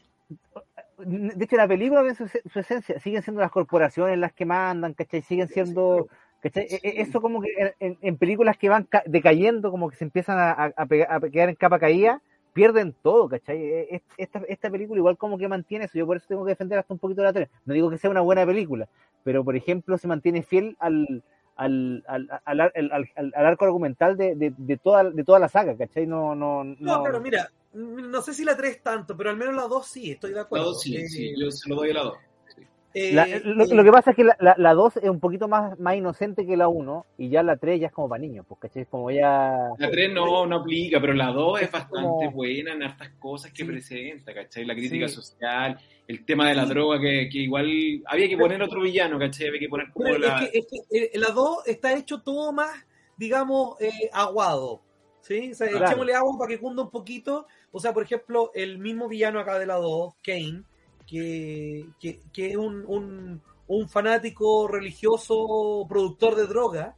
de 0.98 1.46
hecho 1.46 1.56
la 1.56 1.68
película 1.68 2.14
su, 2.16 2.26
esencia, 2.60 3.00
siguen 3.00 3.22
siendo 3.22 3.42
las 3.42 3.52
corporaciones 3.52 4.18
las 4.18 4.34
que 4.34 4.46
mandan, 4.46 4.94
¿cachai? 4.94 5.22
Siguen 5.22 5.48
siendo, 5.48 6.08
¿cachai? 6.42 6.64
E- 6.70 6.80
e- 6.84 7.02
Eso 7.02 7.22
como 7.22 7.42
que 7.42 7.50
en, 7.80 7.98
en- 8.02 8.18
películas 8.18 8.58
que 8.58 8.68
van 8.70 8.84
ca- 8.84 9.04
decayendo, 9.06 9.72
como 9.72 9.90
que 9.90 9.96
se 9.96 10.04
empiezan 10.06 10.38
a 10.40 10.88
quedar 11.32 11.50
en 11.50 11.56
capa 11.56 11.80
caída, 11.80 12.22
pierden 12.58 12.96
todo, 13.04 13.30
¿cachai? 13.30 13.58
E- 13.62 13.96
e- 13.96 14.02
Esta, 14.18 14.40
esta 14.48 14.70
película 14.72 14.98
igual 14.98 15.16
como 15.16 15.38
que 15.38 15.48
mantiene 15.48 15.86
eso, 15.86 15.98
yo 15.98 16.08
por 16.08 16.18
eso 16.18 16.26
tengo 16.28 16.44
que 16.44 16.50
defender 16.52 16.80
hasta 16.80 16.92
un 16.94 17.00
poquito 17.00 17.22
la 17.22 17.32
3. 17.32 17.50
No 17.66 17.74
digo 17.76 17.90
que 17.92 18.00
sea 18.00 18.10
una 18.10 18.22
buena 18.22 18.46
película, 18.48 18.90
pero 19.24 19.44
por 19.44 19.56
ejemplo 19.56 19.96
se 20.00 20.08
mantiene 20.08 20.42
fiel 20.42 20.76
al, 20.80 21.24
al, 21.56 22.04
al, 22.08 22.28
al, 22.46 22.60
al- 22.62 22.72
al- 22.92 23.10
al- 23.16 23.34
al 23.36 23.46
arco 23.46 23.66
argumental 23.66 24.18
de, 24.18 24.36
de, 24.36 24.54
de 24.58 24.78
toda, 24.78 25.04
de 25.04 25.24
toda 25.24 25.38
la 25.38 25.50
saga, 25.50 25.78
¿cachai? 25.78 26.08
No, 26.08 26.34
no, 26.34 26.64
No, 26.64 26.76
no, 26.80 27.04
claro, 27.04 27.22
mira, 27.22 27.48
no 27.74 28.22
sé 28.24 28.34
si 28.34 28.44
la 28.44 28.58
3 28.58 28.82
tanto, 28.82 29.16
pero 29.16 29.30
al 29.30 29.38
menos 29.38 29.54
la 29.56 29.68
2 29.68 29.86
sí, 29.88 30.12
estoy 30.12 30.32
de 30.32 30.38
La 30.38 30.42
acuerdo. 30.42 30.66
2 30.68 30.82
sí, 30.82 30.96
Eh, 30.98 31.08
sí, 31.08 31.34
yo 31.40 31.52
se 31.52 31.70
lo 31.70 31.76
doy 31.76 31.92
a 31.92 31.94
la 31.94 32.04
2. 32.04 32.18
Eh, 32.94 33.14
La- 33.14 33.28
lo, 33.28 33.64
eh, 33.66 33.68
lo 33.76 33.84
que 33.84 33.92
pasa 33.92 34.12
es 34.12 34.16
que 34.16 34.24
la, 34.24 34.36
la, 34.40 34.56
la 34.58 34.74
2 34.74 34.98
es 34.98 35.10
un 35.10 35.20
poquito 35.20 35.48
más, 35.48 35.78
más 35.80 35.96
inocente 35.96 36.46
que 36.46 36.58
la 36.58 36.68
1 36.68 37.06
y 37.18 37.30
ya 37.30 37.44
la 37.44 37.58
3 37.58 37.80
ya 37.80 37.88
es 37.88 37.94
como 37.94 38.10
para 38.10 38.20
niños, 38.22 38.46
pues, 38.48 38.60
¿cachai? 38.62 38.84
Es 38.84 38.88
como 38.88 39.12
ya... 39.12 39.70
La 39.78 39.92
3 39.92 40.14
no, 40.14 40.46
no 40.46 40.56
aplica, 40.58 41.00
pero 41.00 41.14
la 41.14 41.28
2 41.32 41.62
es 41.62 41.72
bastante 41.72 41.98
como- 42.26 42.32
buena 42.32 42.74
en 42.74 42.84
hartas 42.84 43.10
cosas 43.20 43.52
que 43.52 43.64
Sí. 43.64 43.70
presenta, 43.70 44.34
¿cachai? 44.34 44.66
La 44.66 44.74
crítica 44.74 45.08
Sí. 45.08 45.16
social, 45.16 45.78
el 46.08 46.26
tema 46.26 46.48
de 46.50 46.56
la 46.56 46.64
Sí. 46.64 46.70
droga, 46.70 47.00
que, 47.00 47.30
que 47.32 47.38
igual 47.40 47.68
había 48.06 48.28
que 48.30 48.38
poner 48.38 48.62
otro 48.64 48.82
villano, 48.82 49.20
¿cachai? 49.20 49.48
Había 49.50 49.60
que 49.60 49.70
poner 49.70 49.92
como 49.92 50.06
Pero 50.06 50.18
la... 50.20 50.44
es 50.44 50.50
que, 50.52 50.58
es 50.60 50.68
que, 50.90 50.98
eh, 51.06 51.12
la 51.20 51.30
2 51.32 51.68
está 51.68 51.94
hecho 51.94 52.22
todo 52.22 52.52
más, 52.54 52.72
digamos, 53.18 53.80
eh, 53.82 54.10
aguado. 54.14 54.82
¿Sí? 55.22 55.52
O 55.52 55.56
sea, 55.56 55.68
Claro. 55.68 55.86
echémosle 55.88 56.14
agua 56.14 56.38
para 56.40 56.48
que 56.50 56.58
cunda 56.60 56.84
un 56.84 56.90
poquito. 56.90 57.48
O 57.72 57.82
sea, 57.82 57.92
por 57.94 58.04
ejemplo, 58.04 58.50
el 58.56 58.78
mismo 58.78 59.10
villano 59.10 59.42
acá 59.42 59.60
de 59.60 59.66
la 59.66 59.76
2, 59.76 60.14
Kane, 60.24 60.64
que, 61.08 61.86
que, 62.00 62.22
que 62.34 62.52
es 62.52 62.56
un, 62.58 62.84
un, 62.86 63.42
un 63.68 63.90
fanático 63.90 64.68
religioso 64.68 65.86
productor 65.90 66.36
de 66.36 66.48
droga, 66.48 66.96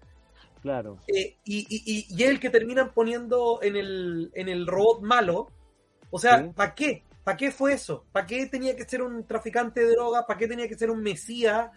Claro. 0.61 0.97
eh, 1.07 1.37
y, 1.45 1.59
y, 1.69 1.83
y, 1.85 2.05
y 2.09 2.23
es 2.23 2.29
el 2.29 2.39
que 2.39 2.49
terminan 2.49 2.91
poniendo 2.93 3.59
en 3.61 3.75
el, 3.77 4.29
en 4.33 4.49
el 4.49 4.67
robot 4.67 5.01
malo. 5.01 5.47
O 6.11 6.19
sea, 6.19 6.39
Sí. 6.43 6.49
¿para 6.55 6.75
qué? 6.75 7.03
¿Para 7.23 7.37
qué 7.37 7.51
fue 7.51 7.73
eso? 7.73 8.03
¿Para 8.11 8.25
qué 8.25 8.45
tenía 8.47 8.75
que 8.75 8.83
ser 8.83 9.01
un 9.01 9.25
traficante 9.25 9.81
de 9.85 9.91
drogas? 9.91 10.25
¿Para 10.27 10.37
qué 10.37 10.47
tenía 10.47 10.67
que 10.67 10.75
ser 10.77 10.89
un 10.91 11.01
mesías? 11.01 11.69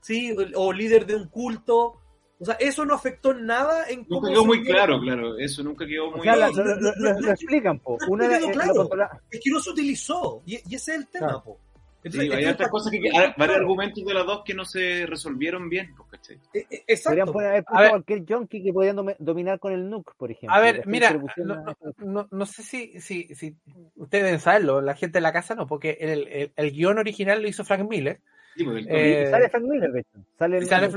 ¿Sí? 0.00 0.32
O, 0.54 0.66
o 0.66 0.72
líder 0.72 1.04
de 1.04 1.16
un 1.16 1.28
culto. 1.28 1.98
O 2.38 2.44
sea, 2.44 2.54
eso 2.54 2.84
no 2.84 2.94
afectó 2.94 3.32
en 3.32 3.44
nada 3.46 3.88
en 3.88 4.00
Nunca 4.00 4.08
cómo 4.14 4.28
quedó 4.28 4.40
se 4.40 4.46
muy 4.46 4.64
claro, 4.64 5.00
claro. 5.00 5.36
Eso 5.38 5.62
nunca 5.62 5.86
quedó 5.86 6.10
muy 6.10 6.26
no, 6.26 6.36
lo, 6.36 6.48
lo- 6.50 6.52
no, 6.52 6.62
lo- 6.64 6.94
no, 6.96 7.12
lo 7.12 7.20
no, 7.20 7.30
explican, 7.32 7.78
po. 7.80 7.98
Una 8.08 8.24
no 8.28 8.30
quedó 8.38 8.48
eh, 8.48 8.52
claro. 8.52 8.88
Es 9.30 9.40
que 9.40 9.50
no 9.50 9.60
se 9.60 9.70
utilizó. 9.70 10.42
Y, 10.46 10.54
y 10.68 10.74
ese 10.76 10.92
es 10.92 10.98
el 10.98 11.06
tema, 11.08 11.26
Claro. 11.26 11.42
po. 11.44 11.58
Sí, 12.02 12.08
Entonces, 12.08 12.34
hay 12.34 12.42
esto 12.42 12.54
otras 12.54 12.70
cosas 12.70 12.90
que, 12.90 12.98
hay 12.98 13.32
varios 13.36 13.58
argumentos 13.58 14.04
de 14.04 14.12
las 14.14 14.26
dos 14.26 14.42
que 14.44 14.54
no 14.54 14.64
se 14.64 15.06
resolvieron 15.06 15.68
bien, 15.68 15.94
pues, 15.96 16.08
¿cachai? 16.10 16.36
Eh, 16.52 16.64
Podrían 16.64 16.82
Exacto. 16.88 17.32
poner, 17.32 17.48
haber 17.50 17.60
A 17.60 17.64
puesto 17.64 17.80
ver. 17.82 17.90
cualquier 17.90 18.24
junkie 18.28 18.62
que 18.64 18.72
podían 18.72 18.96
dominar 19.20 19.58
con 19.60 19.72
el 19.72 19.88
nuke, 19.88 20.12
por 20.16 20.32
ejemplo. 20.32 20.52
A 20.56 20.60
ver, 20.60 20.82
mira, 20.86 21.12
no, 21.12 21.54
a- 21.54 21.76
no- 21.98 22.04
no- 22.04 22.28
no 22.28 22.46
sé 22.46 22.64
si, 22.64 23.00
si, 23.00 23.32
si 23.36 23.54
ustedes 23.94 24.24
deben 24.24 24.40
saberlo, 24.40 24.80
la 24.80 24.96
gente 24.96 25.18
de 25.18 25.22
la 25.22 25.32
casa 25.32 25.54
no, 25.54 25.68
porque 25.68 25.96
el, 26.00 26.26
el, 26.26 26.52
el 26.56 26.72
guion 26.72 26.98
original 26.98 27.40
lo 27.40 27.46
hizo 27.46 27.64
Frank 27.64 27.88
Miller. 27.88 28.18
Sí, 28.56 28.64
pues, 28.64 28.84
Eh, 28.88 29.28
Sale 29.30 29.48
Frank 29.48 29.64
Miller, 29.64 29.92
de 29.92 30.00
hecho. 30.00 30.18
Sale 30.38 30.58
el, 30.58 30.66
sale. 30.66 30.90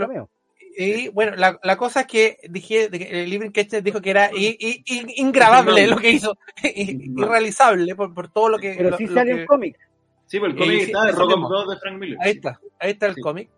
Y 0.77 1.07
bueno, 1.09 1.35
la, 1.37 1.57
la 1.63 1.77
cosa 1.77 2.01
es 2.01 2.07
que 2.07 2.37
dije, 2.49 2.89
el 2.91 3.29
Living 3.29 3.51
Ketcher 3.51 3.81
dijo 3.81 4.01
que 4.01 4.09
era 4.09 4.29
i- 4.35 4.57
i- 4.59 4.83
i- 4.85 5.21
ingrabable 5.21 5.87
lo 5.87 5.97
que 5.97 6.09
hizo, 6.09 6.35
irrealizable 6.63 7.95
por, 7.95 8.13
por 8.13 8.27
todo 8.29 8.49
lo 8.49 8.57
que. 8.57 8.73
Pero 8.75 8.89
lo- 8.89 8.97
sí 8.97 9.05
lo 9.07 9.13
sale 9.13 9.33
que- 9.35 9.41
un 9.41 9.45
cómic. 9.45 9.77
Sí, 10.25 10.39
pues 10.39 10.53
el 10.53 10.57
Eh, 10.57 10.59
cómic 10.59 10.79
sí, 10.79 10.85
está 10.87 11.05
de 11.05 11.11
Rock 11.11 11.27
mismo. 11.29 11.45
and 11.47 11.51
Roll 11.55 11.69
de 11.75 11.79
Frank 11.79 11.99
Miller. 11.99 12.17
Ahí 12.21 12.31
está, 12.31 12.59
ahí 12.79 12.91
está 12.91 13.05
el 13.07 13.15
Sí. 13.15 13.21
cómic. 13.21 13.49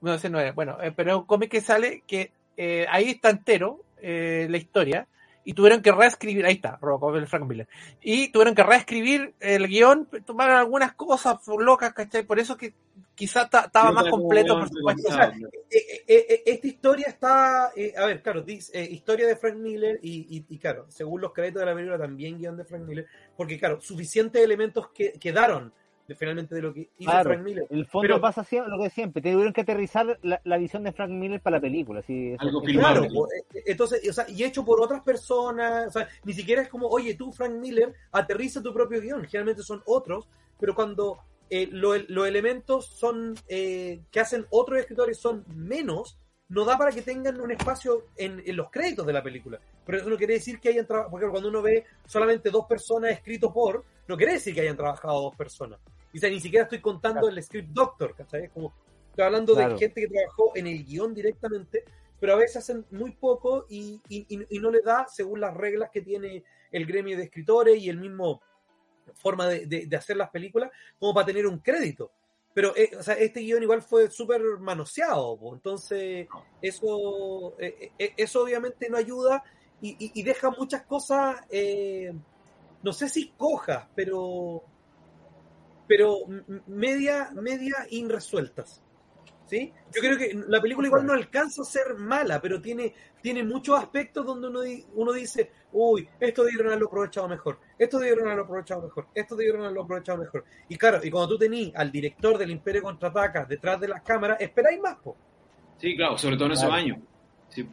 No, 0.00 0.14
ese 0.14 0.28
no 0.28 0.40
es. 0.40 0.54
Bueno, 0.54 0.76
eh, 0.82 0.92
pero 0.94 1.10
es 1.12 1.16
un 1.18 1.24
cómic 1.26 1.50
que 1.50 1.60
sale 1.60 2.02
que 2.06 2.32
eh, 2.56 2.86
ahí 2.90 3.10
está 3.10 3.30
entero 3.30 3.80
eh, 4.00 4.46
la 4.50 4.58
historia 4.58 5.08
y 5.46 5.52
tuvieron 5.54 5.82
que 5.82 5.92
reescribir, 5.92 6.46
ahí 6.46 6.54
está, 6.54 6.78
Robocop 6.80 7.14
de 7.16 7.26
Frank 7.26 7.44
Miller, 7.46 7.68
y 8.00 8.28
tuvieron 8.28 8.54
que 8.54 8.62
reescribir 8.62 9.34
el 9.40 9.66
guion, 9.68 10.08
tomaron 10.24 10.56
algunas 10.56 10.94
cosas 10.94 11.38
locas, 11.58 11.92
¿cachai? 11.92 12.22
Por 12.22 12.38
eso 12.38 12.56
que 12.56 12.72
quizás 13.14 13.50
ta- 13.50 13.64
estaba 13.66 13.92
más 13.92 14.08
completo, 14.08 14.58
por 14.58 14.68
supuesto. 14.70 15.08
O 15.08 15.12
sea, 15.12 15.28
eh, 15.70 16.04
eh, 16.06 16.26
eh, 16.28 16.42
esta 16.46 16.66
historia 16.66 17.06
está, 17.08 17.72
eh, 17.76 17.92
a 17.96 18.06
ver, 18.06 18.22
claro, 18.22 18.40
dice, 18.42 18.78
eh, 18.78 18.88
historia 18.90 19.26
de 19.26 19.36
Frank 19.36 19.56
Miller 19.56 19.98
y, 20.02 20.36
y- 20.38 20.44
y, 20.48 20.58
claro, 20.58 20.86
según 20.88 21.20
los 21.20 21.32
créditos 21.32 21.60
de 21.60 21.66
la 21.66 21.74
película 21.74 21.98
también 21.98 22.38
guion 22.38 22.56
de 22.56 22.64
Frank 22.64 22.82
Miller, 22.86 23.06
porque 23.36 23.58
claro, 23.58 23.80
suficientes 23.82 24.42
elementos 24.42 24.88
que 24.92 25.12
quedaron 25.12 25.72
de, 26.06 26.14
finalmente 26.14 26.54
de 26.54 26.62
lo 26.62 26.72
que 26.74 26.88
hizo 26.98 27.10
Claro. 27.10 27.30
Frank 27.30 27.42
Miller. 27.42 27.66
En 27.70 27.78
el 27.78 27.86
fondo 27.86 28.02
Pero- 28.08 28.20
pasa 28.20 28.44
siempre, 28.44 28.70
lo 28.76 28.82
que 28.82 28.90
siempre. 28.90 29.22
Tuvieron 29.22 29.52
que 29.52 29.62
aterrizar 29.62 30.18
la, 30.22 30.40
la 30.44 30.56
visión 30.58 30.82
de 30.84 30.92
Frank 30.92 31.10
Miller 31.10 31.40
para 31.40 31.56
la 31.56 31.60
película. 31.62 32.02
Sí, 32.02 32.32
eso- 32.32 32.42
Algo 32.42 32.60
filmable. 32.62 33.08
Claro, 33.08 33.20
o- 33.20 33.26
eh, 33.28 33.62
entonces, 33.66 34.08
o 34.08 34.12
sea, 34.12 34.28
y 34.28 34.44
hecho 34.44 34.64
por 34.64 34.80
otras 34.80 35.02
personas, 35.02 35.88
o 35.88 35.90
sea, 35.90 36.08
ni 36.24 36.32
siquiera 36.32 36.62
es 36.62 36.68
como, 36.68 36.86
oye, 36.88 37.14
tú, 37.14 37.32
Frank 37.32 37.52
Miller, 37.54 37.94
aterriza 38.12 38.62
tu 38.62 38.72
propio 38.72 39.00
guion, 39.00 39.24
generalmente 39.24 39.62
son 39.62 39.82
otros, 39.86 40.28
pero 40.60 40.74
cuando 40.74 41.18
eh, 41.50 41.68
lo- 41.70 41.94
los 42.08 42.26
elementos 42.26 42.86
son 42.86 43.34
eh, 43.48 44.00
que 44.10 44.18
hacen 44.20 44.46
otros 44.50 44.78
escritores 44.80 45.18
son 45.18 45.44
menos, 45.54 46.18
no 46.48 46.64
da 46.64 46.76
para 46.78 46.90
que 46.90 47.02
tengan 47.02 47.38
un 47.40 47.50
espacio 47.50 48.06
en, 48.16 48.42
en 48.46 48.56
los 48.56 48.70
créditos 48.70 49.06
de 49.06 49.12
la 49.12 49.22
película. 49.22 49.60
Pero 49.84 49.98
eso 49.98 50.08
no 50.08 50.16
quiere 50.16 50.34
decir 50.34 50.58
que 50.58 50.70
hayan 50.70 50.86
trabajado, 50.86 51.10
porque 51.10 51.28
cuando 51.28 51.48
uno 51.50 51.60
ve 51.62 51.84
solamente 52.06 52.50
dos 52.50 52.66
personas 52.66 53.10
escrito 53.12 53.52
por, 53.52 53.84
no 54.08 54.16
quiere 54.16 54.34
decir 54.34 54.54
que 54.54 54.62
hayan 54.62 54.76
trabajado 54.76 55.20
dos 55.20 55.36
personas. 55.36 55.78
Sea, 56.18 56.30
ni 56.30 56.40
siquiera 56.40 56.64
estoy 56.64 56.80
contando 56.80 57.28
el 57.28 57.42
script 57.42 57.70
doctor, 57.70 58.14
¿cachai? 58.14 58.48
Como, 58.50 58.74
estoy 59.10 59.24
hablando 59.24 59.54
Claro. 59.54 59.74
de 59.74 59.78
gente 59.78 60.00
que 60.00 60.08
trabajó 60.08 60.52
en 60.56 60.66
el 60.66 60.84
guion 60.84 61.14
directamente, 61.14 61.84
pero 62.20 62.34
a 62.34 62.36
veces 62.36 62.56
hacen 62.58 62.86
muy 62.90 63.12
poco 63.12 63.66
y, 63.68 64.00
y- 64.08 64.58
no 64.58 64.70
le 64.70 64.80
da 64.80 65.06
según 65.08 65.40
las 65.40 65.54
reglas 65.54 65.90
que 65.92 66.00
tiene 66.02 66.44
el 66.70 66.86
gremio 66.86 67.16
de 67.16 67.24
escritores 67.24 67.78
y 67.82 67.88
el 67.88 67.98
mismo 67.98 68.40
forma 69.14 69.46
de, 69.48 69.66
de- 69.66 69.86
de 69.86 69.96
hacer 69.96 70.16
las 70.16 70.30
películas 70.30 70.70
como 70.98 71.12
para 71.12 71.26
tener 71.26 71.46
un 71.46 71.58
crédito. 71.58 72.10
Pero 72.54 72.74
eh, 72.76 72.90
o 72.98 73.02
sea, 73.02 73.14
este 73.14 73.40
guion 73.40 73.62
igual 73.62 73.82
fue 73.82 74.08
súper 74.10 74.40
manoseado, 74.60 75.36
po. 75.36 75.54
entonces 75.54 76.28
eso, 76.62 77.54
eh, 77.58 77.90
eh, 77.98 78.14
eso 78.16 78.42
obviamente 78.44 78.88
no 78.88 78.96
ayuda 78.96 79.42
y, 79.80 79.90
y- 79.98 80.12
y 80.14 80.22
deja 80.22 80.50
muchas 80.50 80.82
cosas, 80.82 81.40
eh, 81.50 82.12
no 82.82 82.92
sé 82.92 83.08
si 83.08 83.30
cojas, 83.32 83.88
pero 83.94 84.62
pero 85.86 86.18
media, 86.66 87.30
media 87.34 87.76
irresueltas. 87.90 88.80
¿Sí? 89.46 89.70
Yo 89.94 90.00
creo 90.00 90.16
que 90.16 90.32
la 90.48 90.58
película 90.58 90.88
igual 90.88 91.04
no 91.04 91.12
alcanza 91.12 91.60
a 91.60 91.64
ser 91.66 91.94
mala, 91.98 92.40
pero 92.40 92.62
tiene, 92.62 92.94
tiene 93.20 93.44
muchos 93.44 93.78
aspectos 93.78 94.24
donde 94.24 94.48
uno, 94.48 94.62
di- 94.62 94.86
uno 94.94 95.12
dice, 95.12 95.50
uy, 95.72 96.08
esto 96.18 96.44
debieron 96.44 96.68
haberlo 96.68 96.86
aprovechado 96.86 97.28
mejor, 97.28 97.58
esto 97.78 97.98
debieron 97.98 98.24
haberlo 98.24 98.44
aprovechado 98.44 98.80
mejor, 98.82 99.06
esto 99.14 99.36
debieron 99.36 99.60
haberlo 99.60 99.82
aprovechado 99.82 100.18
mejor. 100.18 100.44
Y 100.70 100.76
claro, 100.78 101.00
y 101.04 101.10
cuando 101.10 101.28
tú 101.28 101.38
tenís 101.38 101.76
al 101.76 101.92
director 101.92 102.38
del 102.38 102.50
Imperio 102.52 102.82
Contraataca 102.82 103.44
detrás 103.44 103.78
de 103.78 103.88
las 103.88 104.00
cámaras, 104.02 104.40
esperáis 104.40 104.80
más, 104.80 104.96
po. 104.96 105.14
Sí, 105.76 105.94
claro, 105.94 106.16
sobre 106.16 106.36
todo 106.36 106.46
en 106.46 106.52
esos 106.52 106.64
Claro. 106.64 106.80
años. 106.82 106.98
Sí. 107.50 107.68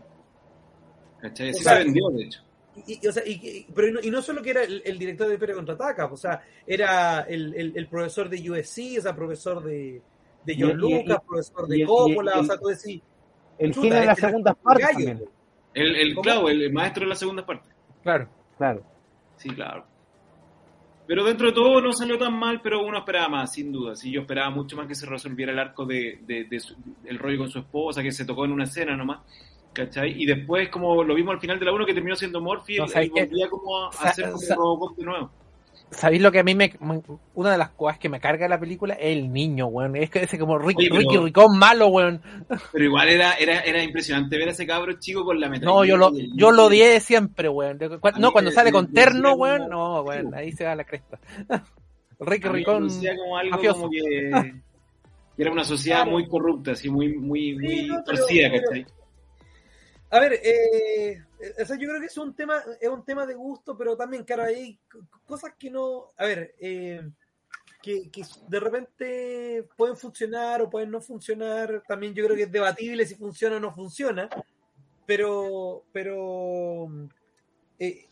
Se 1.35 1.75
vendió, 1.75 2.09
de 2.09 2.23
hecho. 2.25 2.41
Y, 2.87 2.99
y- 3.03 3.07
o 3.07 3.11
sea, 3.11 3.23
y, 3.25 3.31
y- 3.31 3.67
pero 3.75 3.87
y 3.87 3.91
no, 3.91 3.99
y 4.01 4.09
no 4.11 4.21
solo 4.21 4.41
que 4.41 4.51
era 4.51 4.63
el, 4.63 4.81
el 4.85 4.97
director 4.97 5.27
del 5.27 5.33
Imperio 5.35 5.55
Contraataca, 5.57 6.05
o 6.05 6.15
sea, 6.17 6.41
era 6.65 7.21
el, 7.21 7.53
el- 7.55 7.73
el 7.77 7.87
profesor 7.87 8.29
de 8.29 8.49
USC, 8.49 8.97
o 8.99 9.01
sea, 9.01 9.15
profesor 9.15 9.63
de, 9.63 10.01
de 10.45 10.55
John 10.57 10.77
Lucas, 10.77 11.17
y- 11.21 11.27
profesor 11.27 11.67
de 11.67 11.85
Coppola, 11.85 12.31
y- 12.35 12.39
o 12.39 12.43
sea, 12.45 12.57
tú 12.57 12.67
decís, 12.67 13.01
El 13.57 13.73
genio 13.73 13.89
de 13.99 14.05
gallo, 14.05 14.21
también. 14.93 15.19
po. 15.19 15.25
El, 15.73 15.95
el, 15.95 16.15
claro, 16.15 16.49
el 16.49 16.73
maestro 16.73 17.03
de 17.03 17.09
la 17.09 17.15
segunda 17.15 17.45
parte. 17.45 17.69
Claro. 18.03 18.29
Claro. 18.57 18.83
Sí, 19.37 19.49
claro. 19.49 19.85
Pero 21.07 21.25
dentro 21.25 21.47
de 21.47 21.53
todo 21.53 21.81
no 21.81 21.91
salió 21.91 22.17
tan 22.17 22.37
mal, 22.37 22.61
pero 22.61 22.85
uno 22.85 22.99
esperaba 22.99 23.27
más, 23.27 23.51
sin 23.53 23.71
duda. 23.71 23.95
Sí, 23.95 24.11
yo 24.11 24.21
esperaba 24.21 24.49
mucho 24.49 24.77
más 24.77 24.87
que 24.87 24.95
se 24.95 25.05
resolviera 25.05 25.51
el 25.51 25.59
arco 25.59 25.85
de, 25.85 26.19
de- 26.25 26.45
de 26.45 26.59
su- 26.59 26.75
el 27.05 27.19
rollo 27.19 27.39
con 27.39 27.49
su 27.49 27.59
esposa, 27.59 28.01
que 28.01 28.11
se 28.11 28.23
tocó 28.25 28.45
en 28.45 28.51
una 28.53 28.63
escena 28.63 28.95
nomás. 28.95 29.19
¿Cachai? 29.73 30.21
Y 30.21 30.25
después, 30.25 30.67
como 30.69 31.03
lo 31.03 31.15
vimos 31.15 31.33
al 31.35 31.39
final 31.39 31.57
de 31.57 31.65
la 31.65 31.71
1, 31.73 31.85
que 31.85 31.93
terminó 31.93 32.15
siendo 32.15 32.41
Morphy, 32.41 32.77
No, 32.77 32.83
él- 32.85 32.89
¿sabes 32.89 33.07
él 33.07 33.13
qué? 33.15 33.25
volvía 33.25 33.49
como 33.49 33.85
a 33.85 33.89
hacer 33.89 34.29
como 34.31 34.55
Robocop 34.55 34.97
de 34.97 35.05
nuevo. 35.05 35.31
¿Sabéis 35.91 36.21
lo 36.21 36.31
que 36.31 36.39
a 36.39 36.43
mí 36.43 36.55
me, 36.55 36.73
me- 36.79 37.01
Una 37.35 37.51
de 37.51 37.57
las 37.57 37.71
cosas 37.71 37.97
que 37.99 38.07
me 38.07 38.19
carga 38.21 38.47
la 38.47 38.57
película 38.59 38.93
es 38.93 39.17
el 39.17 39.31
niño, 39.31 39.67
weón. 39.67 39.97
Es 39.97 40.09
que 40.09 40.19
ese 40.23 40.39
como 40.39 40.57
Ricky, 40.57 40.83
Oye, 40.83 40.89
pero- 40.89 40.99
Ricky 41.01 41.17
Ricón 41.17 41.57
malo, 41.59 41.87
weón. 41.87 42.21
Pero 42.71 42.85
igual 42.85 43.09
era, 43.09 43.33
era, 43.33 43.59
era 43.59 43.83
impresionante 43.83 44.37
ver 44.37 44.47
a 44.47 44.51
ese 44.51 44.65
cabro 44.65 44.93
chico 44.99 45.25
con 45.25 45.39
la 45.39 45.49
metralleta. 45.49 45.73
No, 45.79 45.83
yo 45.85 45.97
lo, 45.97 46.09
y 46.17 46.31
yo 46.37 46.51
lo 46.51 46.65
odié 46.67 46.99
siempre, 47.01 47.49
weón. 47.49 47.77
No, 48.19 48.31
cuando 48.31 48.51
sale 48.51 48.71
con 48.71 48.91
terno, 48.93 49.33
weón. 49.33 49.69
No, 49.69 50.01
weón, 50.01 50.33
ahí 50.33 50.51
se 50.53 50.63
va 50.65 50.75
la 50.75 50.85
cresta. 50.85 51.19
Ricky 52.19 52.47
Ricón. 52.47 52.87
como 53.17 53.37
algo 53.37 53.51
mafioso. 53.51 53.79
como 53.81 53.91
que, 53.91 53.99
que 53.99 54.53
era 55.43 55.51
una 55.51 55.63
sociedad 55.65 55.99
Claro. 56.03 56.11
muy 56.11 56.27
corrupta, 56.27 56.71
así 56.71 56.89
muy, 56.89 57.17
muy, 57.17 57.55
muy 57.55 57.67
Sí, 57.67 57.87
no, 57.87 58.01
pero- 58.05 58.17
torcida, 58.19 58.49
pero- 58.51 58.63
¿cachai? 58.65 58.85
A 60.13 60.19
ver, 60.19 60.33
eh, 60.43 61.23
o 61.61 61.65
sea, 61.65 61.77
yo 61.77 61.87
creo 61.87 62.01
que 62.01 62.07
es 62.07 62.17
un 62.17 62.35
tema, 62.35 62.61
es 62.81 62.89
un 62.89 63.05
tema 63.05 63.25
de 63.25 63.33
gusto, 63.33 63.77
pero 63.77 63.95
también, 63.95 64.25
claro, 64.25 64.43
hay 64.43 64.77
cosas 65.25 65.53
que 65.57 65.71
no, 65.71 66.09
a 66.17 66.25
ver, 66.25 66.53
eh, 66.59 67.01
que, 67.81 68.11
de 68.49 68.59
repente 68.59 69.67
pueden 69.77 69.95
funcionar 69.95 70.61
o 70.61 70.69
pueden 70.69 70.91
no 70.91 71.01
funcionar. 71.01 71.83
También 71.87 72.13
yo 72.13 72.25
creo 72.25 72.35
que 72.35 72.43
es 72.43 72.51
debatible 72.51 73.05
si 73.05 73.15
funciona 73.15 73.55
o 73.55 73.59
no 73.61 73.73
funciona, 73.73 74.29
pero, 75.05 75.85
pero, 75.93 76.89
eh, 77.79 78.05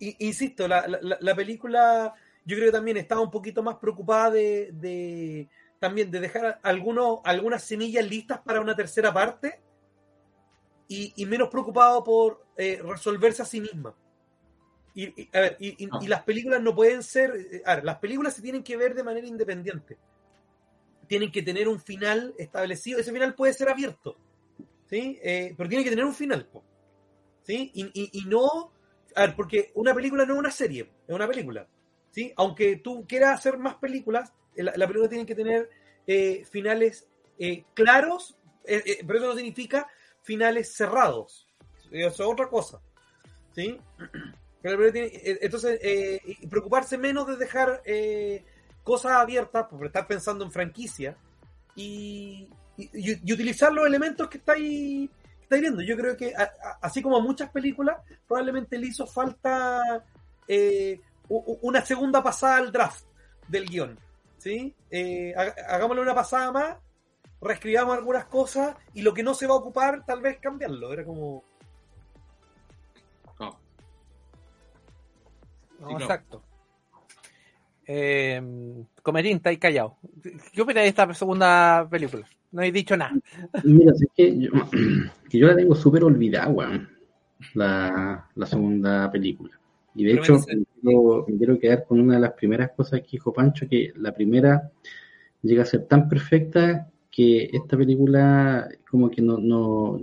i- 0.00 0.16
insisto, 0.20 0.66
la 0.68 1.34
película, 1.36 2.14
yo 2.44 2.56
creo 2.56 2.68
que 2.68 2.76
también 2.78 2.96
estaba 2.96 3.20
un 3.20 3.30
poquito 3.30 3.62
más 3.62 3.76
preocupada 3.76 4.30
de, 4.30 4.70
de 4.72 5.48
también 5.78 6.10
de 6.10 6.20
dejar 6.20 6.58
algunos, 6.62 7.20
algunas 7.24 7.62
semillas 7.64 8.08
listas 8.08 8.40
para 8.40 8.60
una 8.60 8.74
tercera 8.74 9.12
parte 9.12 9.60
y, 10.88 11.12
y 11.16 11.26
menos 11.26 11.48
preocupado 11.48 12.02
por 12.02 12.46
eh, 12.56 12.80
resolverse 12.82 13.42
a 13.42 13.44
sí 13.44 13.60
misma. 13.60 13.94
Y, 14.94 15.04
y- 15.22 15.28
a 15.32 15.40
ver, 15.40 15.56
y, 15.60 15.86
Ah. 15.92 15.98
y 16.02 16.08
las 16.08 16.22
películas 16.22 16.60
no 16.62 16.74
pueden 16.74 17.02
ser. 17.02 17.30
eh, 17.52 17.62
A 17.64 17.76
ver, 17.76 17.84
las 17.84 17.98
películas 17.98 18.34
se 18.34 18.42
tienen 18.42 18.62
que 18.64 18.76
ver 18.76 18.94
de 18.94 19.04
manera 19.04 19.26
independiente. 19.26 19.96
Tienen 21.06 21.30
que 21.32 21.42
tener 21.42 21.68
un 21.68 21.80
final 21.80 22.34
establecido. 22.38 22.98
Ese 22.98 23.12
final 23.12 23.34
puede 23.34 23.52
ser 23.52 23.68
abierto. 23.68 24.16
¿Sí? 24.86 25.18
Eh, 25.22 25.54
pero 25.56 25.68
tiene 25.68 25.84
que 25.84 25.90
tener 25.90 26.04
un 26.04 26.14
final. 26.14 26.48
¿Sí? 27.42 27.70
Y, 27.74 28.24
no. 28.26 28.72
A 29.14 29.22
ver, 29.22 29.36
porque 29.36 29.70
una 29.74 29.94
película 29.94 30.24
no 30.26 30.34
es 30.34 30.38
una 30.38 30.50
serie, 30.50 30.90
es 31.06 31.14
una 31.14 31.26
película. 31.28 31.66
¿Sí? 32.10 32.32
Aunque 32.36 32.76
tú 32.76 33.06
quieras 33.06 33.38
hacer 33.38 33.58
más 33.58 33.76
películas, 33.76 34.32
la, 34.56 34.72
la 34.76 34.86
película 34.86 35.08
tiene 35.08 35.26
que 35.26 35.34
tener 35.34 35.68
eh, 36.06 36.44
finales 36.50 37.08
eh, 37.38 37.64
claros, 37.74 38.36
pero 38.64 39.18
eso 39.18 39.26
no 39.28 39.34
significa 39.36 39.86
finales 40.22 40.74
cerrados. 40.74 41.46
Eso 41.90 42.08
es 42.08 42.20
otra 42.20 42.48
cosa. 42.48 42.80
¿Sí? 43.54 43.78
Eh, 44.60 45.38
entonces, 45.42 45.78
eh, 45.82 46.20
preocuparse 46.50 46.98
menos 46.98 47.28
de 47.28 47.36
dejar 47.36 47.80
eh, 47.84 48.44
cosas 48.82 49.12
abiertas, 49.12 49.66
por 49.68 49.86
estar 49.86 50.06
pensando 50.08 50.44
en 50.44 50.50
franquicia, 50.50 51.16
y, 51.76 52.48
y- 52.76 53.32
utilizar 53.32 53.72
los 53.72 53.86
elementos 53.86 54.28
que 54.28 54.38
estáis, 54.38 55.08
viendo. 55.48 55.80
Yo 55.82 55.96
creo 55.96 56.16
que, 56.16 56.34
a- 56.34 56.52
así 56.82 57.00
como 57.00 57.16
a 57.16 57.20
muchas 57.22 57.50
películas, 57.50 57.98
probablemente 58.26 58.76
le 58.78 58.88
hizo 58.88 59.06
falta 59.06 60.04
eh, 60.48 61.00
una 61.28 61.84
segunda 61.86 62.20
pasada 62.22 62.56
al 62.56 62.72
draft 62.72 63.04
del 63.46 63.64
guion. 63.64 63.96
¿sí? 64.38 64.74
Ha- 65.36 65.74
hagámosle 65.74 66.02
una 66.02 66.14
pasada 66.16 66.50
más, 66.50 66.76
reescribamos 67.40 67.96
algunas 67.96 68.26
cosas 68.26 68.76
y 68.94 69.02
lo 69.02 69.14
que 69.14 69.22
no 69.22 69.34
se 69.34 69.46
va 69.46 69.54
a 69.54 69.58
ocupar, 69.58 70.04
tal 70.04 70.20
vez 70.20 70.38
cambiarlo. 70.40 70.92
Era 70.92 71.04
como. 71.04 71.44
No. 73.38 73.46
No, 73.46 73.56
Sí, 75.78 75.84
claro. 75.84 75.98
exacto. 76.00 76.42
Eh, 77.86 78.84
Comerín, 79.02 79.36
está 79.36 79.50
ahí 79.50 79.56
callado. 79.56 79.96
¿Qué 80.52 80.60
opinas 80.60 80.82
de 80.82 80.88
esta 80.88 81.12
segunda 81.14 81.86
película? 81.90 82.26
No 82.52 82.62
he 82.62 82.70
dicho 82.72 82.96
nada. 82.96 83.12
Mira, 83.64 83.92
es 83.92 84.06
que 84.14 84.38
yo, 84.38 84.50
que 85.30 85.38
yo 85.38 85.46
la 85.46 85.56
tengo 85.56 85.74
súper 85.74 86.04
olvidada, 86.04 86.48
weón, 86.48 86.88
la, 87.54 88.28
la 88.34 88.46
segunda 88.46 89.10
película. 89.10 89.58
Y 89.94 90.04
de 90.04 90.12
Pero 90.12 90.22
hecho, 90.22 90.32
me 90.48 90.56
me 90.56 90.64
quiero, 90.82 91.24
me 91.28 91.36
quiero 91.38 91.58
quedar 91.58 91.84
con 91.86 92.00
una 92.00 92.14
de 92.14 92.20
las 92.20 92.32
primeras 92.32 92.70
cosas 92.72 93.00
que 93.00 93.12
dijo 93.12 93.32
Pancho, 93.32 93.66
que 93.68 93.92
la 93.96 94.12
primera 94.12 94.70
llega 95.42 95.62
a 95.62 95.66
ser 95.66 95.86
tan 95.86 96.08
perfecta 96.08 96.90
que 97.10 97.50
esta 97.52 97.76
película 97.76 98.68
como 98.90 99.10
que 99.10 99.22
no, 99.22 99.38
no 99.38 100.00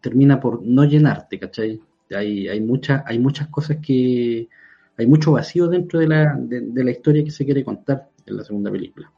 termina 0.00 0.40
por 0.40 0.62
no 0.64 0.84
llenarte, 0.84 1.38
¿cachai? 1.38 1.80
Hay, 2.10 2.48
hay, 2.48 2.60
muchas, 2.60 3.02
hay 3.06 3.18
muchas 3.18 3.48
cosas 3.48 3.78
que... 3.84 4.48
Hay 4.96 5.06
mucho 5.06 5.32
vacío 5.32 5.68
dentro 5.68 6.00
de 6.00 6.08
la, 6.08 6.34
de, 6.36 6.60
de 6.60 6.84
la 6.84 6.90
historia 6.90 7.22
que 7.24 7.30
se 7.30 7.44
quiere 7.44 7.64
contar 7.64 8.08
en 8.26 8.36
la 8.36 8.42
segunda 8.44 8.70
película. 8.70 9.12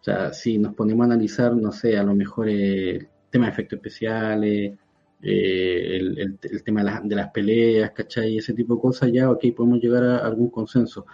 O 0.00 0.04
sea, 0.04 0.32
si 0.32 0.58
nos 0.58 0.74
ponemos 0.74 1.04
a 1.04 1.06
analizar, 1.06 1.54
no 1.56 1.72
sé, 1.72 1.96
a 1.96 2.02
lo 2.02 2.14
mejor 2.14 2.48
eh, 2.48 2.96
el 2.96 3.08
tema 3.30 3.46
de 3.46 3.52
efectos 3.52 3.76
especiales, 3.78 4.72
eh, 5.22 5.96
el, 5.98 6.18
el- 6.18 6.38
el 6.42 6.62
tema 6.64 6.80
de, 6.80 6.86
las- 6.86 7.08
de 7.08 7.14
las 7.16 7.30
peleas, 7.30 7.92
¿cachai? 7.92 8.36
Ese 8.38 8.52
tipo 8.54 8.74
de 8.76 8.80
cosas, 8.82 9.10
ya, 9.12 9.30
ok, 9.30 9.44
podemos 9.56 9.80
llegar 9.80 10.02
a 10.04 10.18
algún 10.26 10.50
consenso. 10.50 11.06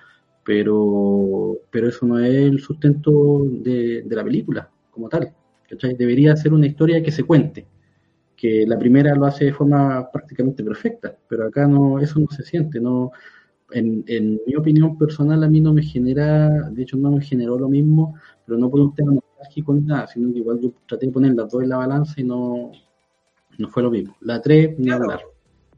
Pero, 0.44 1.58
pero 1.70 1.88
eso 1.88 2.06
no 2.06 2.18
es 2.18 2.34
el 2.34 2.60
sustento 2.60 3.42
de, 3.44 4.02
de 4.02 4.16
la 4.16 4.24
película 4.24 4.70
como 4.98 5.08
tal, 5.08 5.32
¿cachai? 5.68 5.94
Debería 5.94 6.34
ser 6.36 6.52
una 6.52 6.66
historia 6.66 7.00
que 7.00 7.12
se 7.12 7.22
cuente, 7.22 7.66
que 8.36 8.66
la 8.66 8.76
primera 8.76 9.14
lo 9.14 9.26
hace 9.26 9.44
de 9.44 9.52
forma 9.52 10.10
prácticamente 10.10 10.64
perfecta, 10.64 11.16
pero 11.28 11.46
acá 11.46 11.68
no, 11.68 12.00
eso 12.00 12.18
no 12.18 12.26
se 12.30 12.42
siente, 12.42 12.80
no, 12.80 13.12
en, 13.70 14.02
en 14.08 14.40
mi 14.44 14.56
opinión 14.56 14.98
personal 14.98 15.44
a 15.44 15.48
mí 15.48 15.60
no 15.60 15.72
me 15.72 15.82
genera, 15.82 16.68
de 16.70 16.82
hecho 16.82 16.96
no 16.96 17.12
me 17.12 17.20
generó 17.20 17.56
lo 17.56 17.68
mismo, 17.68 18.16
pero 18.44 18.58
no 18.58 18.68
por 18.68 18.80
un 18.80 18.92
tema 18.94 19.12
nostálgico 19.12 19.72
ni 19.72 19.82
nada, 19.82 20.08
sino 20.08 20.32
que 20.32 20.38
igual 20.40 20.58
yo 20.60 20.72
traté 20.86 21.06
de 21.06 21.12
poner 21.12 21.34
las 21.34 21.48
dos 21.48 21.62
en 21.62 21.68
la 21.68 21.76
balanza 21.76 22.20
y 22.20 22.24
no, 22.24 22.72
no 23.58 23.68
fue 23.68 23.84
lo 23.84 23.90
mismo. 23.90 24.16
La 24.20 24.42
3, 24.42 24.78
ni 24.78 24.86
Claro. 24.86 25.04
hablar. 25.04 25.20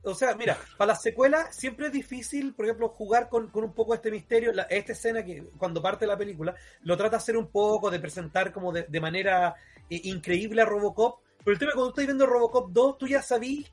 O 0.03 0.15
sea, 0.15 0.35
mira, 0.35 0.57
para 0.79 0.93
las 0.93 1.03
secuelas 1.03 1.55
siempre 1.55 1.87
es 1.89 1.93
difícil, 1.93 2.55
por 2.55 2.65
ejemplo, 2.65 2.89
jugar 2.89 3.29
con, 3.29 3.49
con 3.49 3.65
un 3.65 3.75
poco 3.75 3.95
este 3.95 4.11
misterio. 4.11 4.53
La- 4.53 4.63
esta 4.63 4.93
escena 4.93 5.23
que 5.25 5.45
cuando 5.59 5.83
parte 5.83 6.07
la 6.07 6.17
película 6.17 6.55
lo 6.83 6.97
trata 6.97 7.13
de 7.13 7.17
hacer 7.19 7.37
un 7.37 7.49
poco, 7.49 7.91
de 7.91 8.01
presentar 8.01 8.53
como 8.53 8.73
de, 8.73 8.85
de 8.89 9.01
manera 9.01 9.55
eh, 9.91 10.01
increíble 10.05 10.63
a 10.63 10.65
Robocop. 10.65 11.21
Pero 11.45 11.53
el 11.53 11.59
tema 11.59 11.71
es 11.71 11.75
cuando 11.75 11.91
estás 11.91 12.07
viendo 12.07 12.27
Robocop 12.27 12.71
2, 12.71 12.99
tú 12.99 13.07
ya 13.07 13.21
sabís 13.23 13.71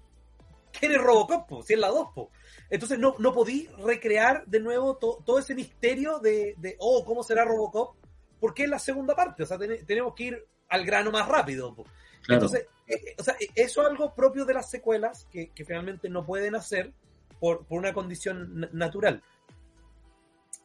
quién 0.77 0.91
es 0.91 1.01
Robocop, 1.01 1.47
po, 1.47 1.63
si 1.63 1.73
es 1.73 1.79
la 1.79 1.87
2. 1.89 2.07
Po. 2.13 2.29
Entonces 2.69 2.99
no, 2.99 3.15
no 3.19 3.31
podí 3.33 3.67
recrear 3.83 4.45
de 4.47 4.59
nuevo 4.59 4.97
to- 4.97 5.23
todo 5.25 5.39
ese 5.39 5.55
misterio 5.55 6.19
de, 6.19 6.55
de, 6.57 6.75
oh, 6.79 7.05
¿cómo 7.05 7.23
será 7.23 7.45
Robocop? 7.45 7.95
Porque 8.39 8.63
es 8.63 8.69
la 8.69 8.79
segunda 8.79 9.15
parte. 9.15 9.43
O 9.43 9.45
sea, 9.45 9.57
ten- 9.57 9.85
tenemos 9.85 10.13
que 10.13 10.23
ir 10.25 10.45
al 10.67 10.85
grano 10.85 11.09
más 11.11 11.27
rápido. 11.27 11.73
po. 11.73 11.83
Claro. 12.23 12.43
Entonces, 12.43 12.67
eh, 12.87 13.15
o 13.17 13.23
sea, 13.23 13.35
eh, 13.39 13.47
eso 13.55 13.81
es 13.81 13.87
algo 13.87 14.13
propio 14.15 14.45
de 14.45 14.53
las 14.53 14.69
secuelas 14.69 15.25
que, 15.31 15.49
que 15.49 15.65
finalmente 15.65 16.09
no 16.09 16.25
pueden 16.25 16.55
hacer 16.55 16.93
por, 17.39 17.65
por 17.65 17.79
una 17.79 17.93
condición 17.93 18.59
na- 18.61 18.69
natural. 18.73 19.21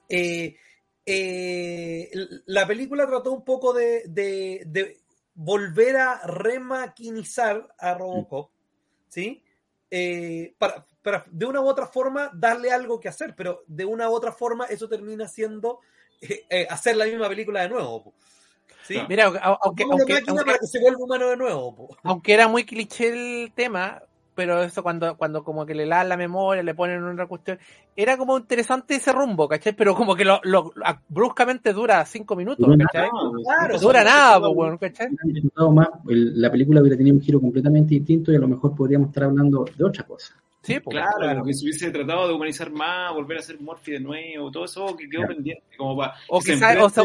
Eh, 0.09 0.57
eh, 1.05 2.11
la 2.47 2.67
película 2.67 3.07
trató 3.07 3.33
un 3.33 3.45
poco 3.45 3.73
de, 3.73 4.05
de- 4.07 4.99
volver 5.35 5.97
a 5.97 6.21
remaquinizar 6.27 7.75
a 7.79 7.95
Robocop, 7.95 8.51
¿sí? 9.09 9.43
Para, 10.59 10.87
para 11.03 11.25
de 11.31 11.47
una 11.47 11.61
u 11.61 11.67
otra 11.67 11.87
forma 11.87 12.31
darle 12.35 12.71
algo 12.71 13.01
que 13.01 13.09
hacer, 13.09 13.35
pero 13.35 13.65
de 13.67 13.85
una 13.87 14.09
u 14.11 14.13
otra 14.13 14.33
forma 14.33 14.67
eso 14.67 14.89
termina 14.89 15.27
siendo 15.29 15.81
hacer 16.69 16.97
la 16.97 17.07
misma 17.07 17.29
película 17.29 17.63
de 17.63 17.71
nuevo. 17.71 18.15
¿Sí? 18.85 18.95
Claro. 18.95 19.09
Mira, 19.09 19.27
au- 19.29 19.59
aunque, 19.63 19.83
aunque, 19.85 20.23
aunque- 20.27 20.45
para 20.45 20.59
que 20.59 20.67
se 20.67 20.81
vuelva 20.81 20.99
humano 21.05 21.29
de 21.29 21.37
nuevo. 21.37 21.75
po. 21.75 21.97
aunque 22.05 22.35
era 22.35 22.49
muy 22.49 22.65
cliché 22.65 23.09
el 23.45 23.53
tema, 23.53 24.03
pero 24.35 24.63
eso 24.63 24.83
cuando, 24.83 25.15
cuando 25.17 25.45
como 25.45 25.67
que 25.67 25.75
le 25.75 25.87
dan 25.87 26.09
la 26.09 26.17
memoria, 26.17 26.63
le 26.63 26.75
ponen 26.75 27.03
una 27.03 27.27
cuestión, 27.27 27.59
era 27.95 28.17
como 28.17 28.39
interesante 28.39 28.95
ese 28.95 29.13
rumbo, 29.13 29.47
¿cachai? 29.47 29.75
Pero 29.75 29.95
como 29.95 30.15
que 30.17 30.25
lo, 30.25 30.41
lo- 30.45 30.73
a- 30.85 31.01
bruscamente 31.09 31.73
dura 31.75 32.05
cinco 32.07 32.35
minutos, 32.35 32.67
Dura 32.67 32.87
¿cachai? 32.87 33.11
Claro, 33.45 33.75
No 33.75 33.81
dura 33.81 34.03
nada, 34.05 34.41
pues, 34.41 34.55
bueno, 34.55 34.79
¿cachai? 34.79 35.09
más, 35.75 35.89
el- 36.09 36.41
la 36.41 36.51
película 36.51 36.81
hubiera 36.81 36.97
tenido 36.97 37.15
un 37.17 37.23
giro 37.23 37.41
completamente 37.41 37.95
distinto 37.95 38.33
y 38.33 38.37
a 38.37 38.39
lo 38.39 38.49
mejor 38.49 38.75
podríamos 38.75 39.09
estar 39.09 39.25
hablando 39.25 39.65
de 39.77 39.85
otra 39.85 40.05
cosa. 40.05 40.35
Sí, 40.63 40.79
pues. 40.79 40.97
Claro, 40.97 41.17
Claro. 41.19 41.43
que 41.45 41.55
se 41.55 41.65
hubiese 41.65 41.91
tratado 41.91 42.29
de 42.29 42.35
humanizar 42.35 42.71
más, 42.71 43.13
volver 43.13 43.39
a 43.39 43.43
ser 43.43 43.61
Morphy 43.61 43.93
de 43.93 44.01
nuevo, 44.01 44.51
todo 44.51 44.65
eso 44.65 44.97
que 44.97 45.09
quedó 45.09 45.23
Claro. 45.23 45.35
pendiente. 45.35 45.65
Como 45.77 45.97
para 45.97 46.15
O 46.29 46.39
que 46.41 46.57
se 46.57 46.79
o, 46.79 46.89
se- 46.89 47.03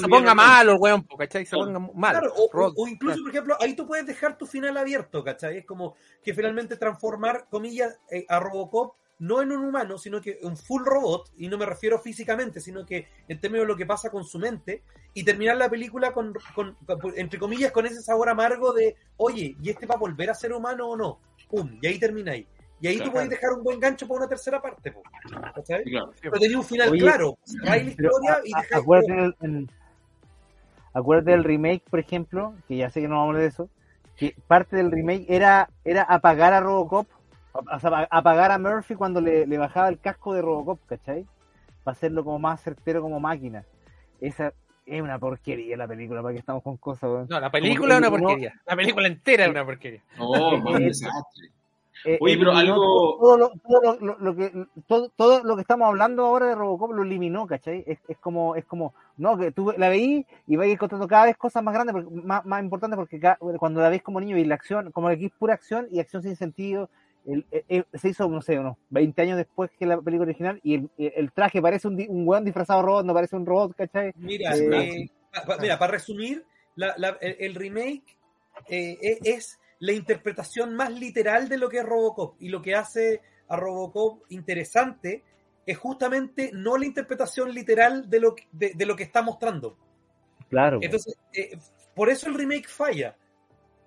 se 0.00 0.08
ponga 0.08 0.34
malo 0.34 0.72
el 0.72 0.78
weón, 0.80 1.06
¿cachai? 1.16 1.46
Se 1.46 1.56
ponga 1.56 1.78
mal. 1.78 2.12
Claro, 2.18 2.32
o, 2.36 2.88
incluso, 2.88 3.20
por 3.22 3.30
ejemplo, 3.30 3.56
ahí 3.60 3.74
tú 3.74 3.86
puedes 3.86 4.04
dejar 4.06 4.36
tu 4.36 4.46
final 4.46 4.76
abierto, 4.76 5.22
¿cachai? 5.22 5.58
Es 5.58 5.64
como 5.66 5.94
que 6.24 6.34
finalmente 6.34 6.76
transformar, 6.76 7.46
comillas, 7.48 7.98
eh, 8.10 8.26
a 8.28 8.40
Robocop 8.40 8.94
no 9.20 9.42
en 9.42 9.50
un 9.50 9.64
humano, 9.64 9.98
sino 9.98 10.20
que 10.20 10.38
un 10.42 10.56
full 10.56 10.82
robot, 10.84 11.30
y 11.38 11.48
no 11.48 11.58
me 11.58 11.66
refiero 11.66 11.98
físicamente, 11.98 12.60
sino 12.60 12.86
que 12.86 13.08
en 13.26 13.40
términos 13.40 13.64
de 13.66 13.72
lo 13.72 13.76
que 13.76 13.84
pasa 13.86 14.10
con 14.10 14.24
su 14.24 14.38
mente, 14.38 14.82
y 15.12 15.24
terminar 15.24 15.56
la 15.56 15.68
película 15.68 16.12
con, 16.12 16.32
con- 16.54 16.76
con- 17.00 17.14
entre 17.18 17.36
comillas, 17.38 17.72
con 17.72 17.84
ese 17.86 18.00
sabor 18.00 18.28
amargo 18.28 18.72
de, 18.72 18.94
oye, 19.16 19.56
¿y 19.60 19.70
este 19.70 19.86
va 19.86 19.96
a 19.96 19.98
volver 19.98 20.30
a 20.30 20.34
ser 20.34 20.52
humano 20.52 20.88
o 20.90 20.96
no? 20.96 21.18
Pum, 21.48 21.78
y 21.82 21.86
ahí 21.88 21.98
termináis. 21.98 22.46
Y 22.80 22.86
ahí 22.86 22.96
tú 22.96 23.02
Claro. 23.04 23.12
podés 23.14 23.30
dejar 23.30 23.52
un 23.52 23.64
buen 23.64 23.80
gancho 23.80 24.06
para 24.06 24.18
una 24.20 24.28
tercera 24.28 24.62
parte, 24.62 24.92
po, 24.92 25.02
¿cachai? 25.54 25.82
Sí, 25.84 25.90
claro. 25.90 26.12
Pero 26.20 26.38
tenía 26.38 26.58
un 26.58 26.64
final 26.64 26.90
Oye, 26.90 27.00
claro, 27.00 27.38
cerráis 27.44 27.86
la 27.86 27.94
Pero 27.96 28.08
historia 28.10 28.38
y 28.44 28.48
dejáis... 28.48 28.72
acuérdate, 28.72 29.34
acuérdate 30.92 31.30
del 31.32 31.44
remake, 31.44 31.82
por 31.90 31.98
ejemplo, 32.00 32.54
que 32.66 32.76
ya 32.76 32.90
sé 32.90 33.00
que 33.00 33.08
no 33.08 33.16
vamos 33.16 33.26
a 33.26 33.28
hablar 33.28 33.42
de 33.42 33.48
eso, 33.48 33.68
que 34.16 34.34
parte 34.46 34.76
del 34.76 34.90
remake 34.90 35.26
era, 35.28 35.68
era 35.84 36.02
apagar 36.02 36.52
a 36.52 36.60
Robocop, 36.60 37.06
o 37.52 37.80
sea, 37.80 38.06
apagar 38.10 38.50
a 38.52 38.58
Murphy 38.58 38.94
cuando 38.94 39.20
le, 39.20 39.46
le 39.46 39.58
bajaba 39.58 39.88
el 39.88 39.98
casco 39.98 40.34
de 40.34 40.42
Robocop, 40.42 40.78
¿cachai? 40.86 41.26
Para 41.84 41.92
hacerlo 41.96 42.24
como 42.24 42.38
más 42.38 42.62
certero 42.62 43.00
como 43.02 43.20
máquina. 43.20 43.64
Esa 44.20 44.52
es 44.86 45.02
una 45.02 45.18
porquería 45.18 45.76
la 45.76 45.86
película, 45.86 46.22
para 46.22 46.32
que 46.34 46.40
estamos 46.40 46.62
con 46.62 46.76
cosas. 46.78 47.28
No, 47.28 47.40
la 47.40 47.50
película 47.50 47.94
es 47.94 48.00
una 48.00 48.10
porquería. 48.10 48.54
La 48.66 48.76
película 48.76 49.06
entera 49.06 49.44
es 49.44 49.50
una 49.50 49.64
porquería. 49.64 50.02
No, 50.16 50.26
fue 50.62 50.72
un 50.76 50.84
desastre. 50.86 51.48
Eh, 52.04 52.18
Oye, 52.20 52.36
pero 52.38 52.52
eliminó 52.52 52.74
algo- 52.74 53.18
todo, 53.18 53.38
lo, 53.38 53.50
todo 53.66 54.16
lo- 54.20 54.36
que 54.36 54.52
todo, 54.86 55.08
todo 55.16 55.42
lo 55.42 55.56
que 55.56 55.62
estamos 55.62 55.88
hablando 55.88 56.24
ahora 56.26 56.46
de 56.46 56.54
Robocop 56.54 56.92
lo 56.92 57.02
eliminó, 57.02 57.46
¿cachai? 57.46 57.82
Es, 57.86 57.98
es 58.08 58.16
como 58.18 58.54
es 58.56 58.64
como 58.64 58.94
no 59.16 59.36
que 59.36 59.50
tú 59.50 59.72
la 59.76 59.88
veí 59.88 60.24
y 60.46 60.56
vas 60.56 60.68
encontrando 60.68 61.08
cada 61.08 61.24
vez 61.26 61.36
cosas 61.36 61.62
más 61.62 61.74
grandes, 61.74 61.96
más, 62.24 62.44
más 62.44 62.62
importantes 62.62 62.96
porque 62.96 63.20
cuando 63.58 63.80
la 63.80 63.88
ves 63.88 64.02
como 64.02 64.20
niño 64.20 64.38
y 64.38 64.44
la 64.44 64.54
acción, 64.54 64.92
como 64.92 65.08
que 65.08 65.14
aquí 65.14 65.26
es 65.26 65.32
pura 65.32 65.54
acción 65.54 65.88
y 65.90 65.98
acción 66.00 66.22
sin 66.22 66.36
sentido. 66.36 66.88
el- 67.26 67.44
el- 67.50 67.64
el- 67.68 67.86
se 68.00 68.08
hizo, 68.08 68.26
no 68.28 68.40
sé, 68.40 68.58
unos 68.58 68.78
20 68.88 69.20
años 69.20 69.36
después 69.36 69.70
que 69.78 69.84
la 69.84 70.00
película 70.00 70.30
original 70.30 70.60
y 70.62 70.76
el, 70.76 70.90
el 70.96 71.30
traje 71.32 71.60
parece 71.60 71.86
un, 71.86 72.02
un 72.08 72.26
weón 72.26 72.42
disfrazado 72.42 72.80
robot, 72.80 73.04
no 73.04 73.12
parece 73.12 73.36
un 73.36 73.44
robot, 73.44 73.74
¿cachai? 73.76 74.12
Mira, 74.16 74.56
Eh, 74.56 75.02
eh, 75.02 75.10
pa- 75.34 75.42
pa- 75.44 75.58
mira, 75.60 75.78
para 75.78 75.92
resumir, 75.92 76.42
la- 76.74 76.94
la- 76.96 77.18
el, 77.20 77.54
remake 77.54 78.16
eh, 78.70 78.96
e- 79.02 79.18
es 79.24 79.60
la 79.80 79.92
interpretación 79.92 80.74
más 80.74 80.90
literal 80.92 81.48
de 81.48 81.58
lo 81.58 81.68
que 81.68 81.78
es 81.78 81.84
Robocop. 81.86 82.36
Y 82.40 82.48
lo 82.48 82.60
que 82.62 82.74
hace 82.74 83.20
a 83.48 83.56
Robocop 83.56 84.24
interesante 84.30 85.22
es 85.66 85.76
justamente 85.78 86.50
no 86.54 86.76
la 86.76 86.86
interpretación 86.86 87.52
literal 87.54 88.08
de 88.08 88.20
lo 88.20 88.34
que, 88.34 88.48
de, 88.52 88.72
de 88.74 88.86
lo 88.86 88.96
que 88.96 89.02
está 89.04 89.22
mostrando. 89.22 89.76
Claro. 90.48 90.78
Entonces, 90.82 91.16
eh, 91.32 91.56
por 91.94 92.08
eso 92.10 92.26
el 92.28 92.34
remake 92.34 92.68
falla. 92.68 93.16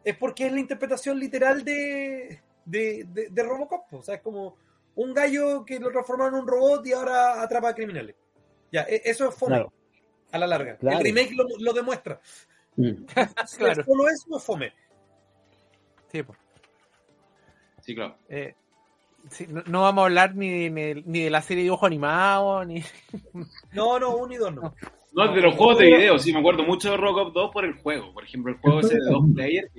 Es 0.03 0.15
porque 0.17 0.47
es 0.47 0.51
la 0.53 0.59
interpretación 0.59 1.19
literal 1.19 1.63
de, 1.63 2.41
de, 2.65 3.05
de- 3.11 3.29
de 3.29 3.43
Robocop. 3.43 3.91
O 3.93 4.01
sea, 4.01 4.15
es 4.15 4.21
como 4.21 4.57
un 4.95 5.13
gallo 5.13 5.63
que 5.65 5.79
lo 5.79 5.91
transformaron 5.91 6.35
en 6.35 6.41
un 6.41 6.47
robot 6.47 6.85
y 6.87 6.93
ahora 6.93 7.41
atrapa 7.41 7.69
a 7.69 7.75
criminales. 7.75 8.15
Ya, 8.71 8.81
e- 8.83 9.01
eso 9.05 9.27
es 9.29 9.35
fome 9.35 9.55
Claro. 9.57 9.73
a 10.31 10.37
la 10.37 10.47
larga. 10.47 10.77
Claro. 10.77 10.97
El 10.99 11.03
remake 11.03 11.33
lo, 11.35 11.45
lo 11.59 11.73
demuestra. 11.73 12.19
Mm. 12.77 13.05
Claro. 13.57 13.83
Solo 13.83 14.07
eso 14.07 14.37
es 14.37 14.43
fome. 14.43 14.73
Sí, 16.11 16.23
pues. 16.23 16.37
Sí, 17.81 17.95
claro. 17.95 18.15
Eh, 18.29 18.53
sí, 19.29 19.47
no, 19.49 19.63
no 19.67 19.81
vamos 19.81 20.01
a 20.03 20.05
hablar 20.05 20.35
ni, 20.35 20.69
ni, 20.69 20.93
ni 20.93 21.19
de 21.21 21.29
la 21.29 21.41
serie 21.41 21.63
de 21.63 21.65
dibujo 21.65 21.85
animado, 21.85 22.63
ni. 22.65 22.83
No, 23.73 23.97
no, 23.99 24.15
un 24.17 24.31
y 24.31 24.37
dos 24.37 24.53
no. 24.53 24.73
No, 25.13 25.33
de 25.33 25.41
los 25.41 25.55
juegos 25.55 25.77
de 25.79 25.85
video, 25.87 26.17
sí, 26.19 26.31
me 26.31 26.39
acuerdo 26.39 26.63
mucho 26.63 26.91
de 26.91 26.97
Robocop 26.97 27.33
2 27.33 27.51
por 27.51 27.65
el 27.65 27.73
juego. 27.73 28.13
Por 28.13 28.23
ejemplo, 28.23 28.53
el 28.53 28.59
juego 28.59 28.79
ese 28.79 28.95
de 28.95 29.01
dos 29.09 29.23
players 29.33 29.69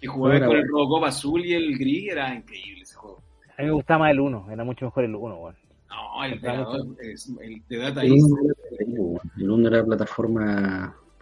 que 0.00 0.06
jugaba 0.06 0.46
con 0.46 0.56
el. 0.56 0.68
Robocop 0.68 1.04
azul 1.04 1.44
y 1.44 1.54
el 1.54 1.78
gris 1.78 2.10
era 2.10 2.34
increíble 2.34 2.82
ese 2.82 2.94
juego. 2.96 3.22
A 3.56 3.62
mí 3.62 3.68
me 3.68 3.72
gustaba 3.74 4.00
más 4.00 4.10
el 4.10 4.20
1, 4.20 4.46
era 4.50 4.64
mucho 4.64 4.84
mejor 4.86 5.04
el 5.04 5.14
1, 5.14 5.36
weón. 5.36 5.56
No, 5.88 6.24
el. 6.24 6.38
Velador, 6.38 6.86
es- 7.00 7.32
el 7.40 7.62
de 7.68 7.76
Data 7.78 8.02
El 8.02 8.12
East. 8.14 8.26
uno 8.30 8.52
era- 8.78 9.20
el 9.38 9.50
uno 9.50 9.68
era 9.68 9.84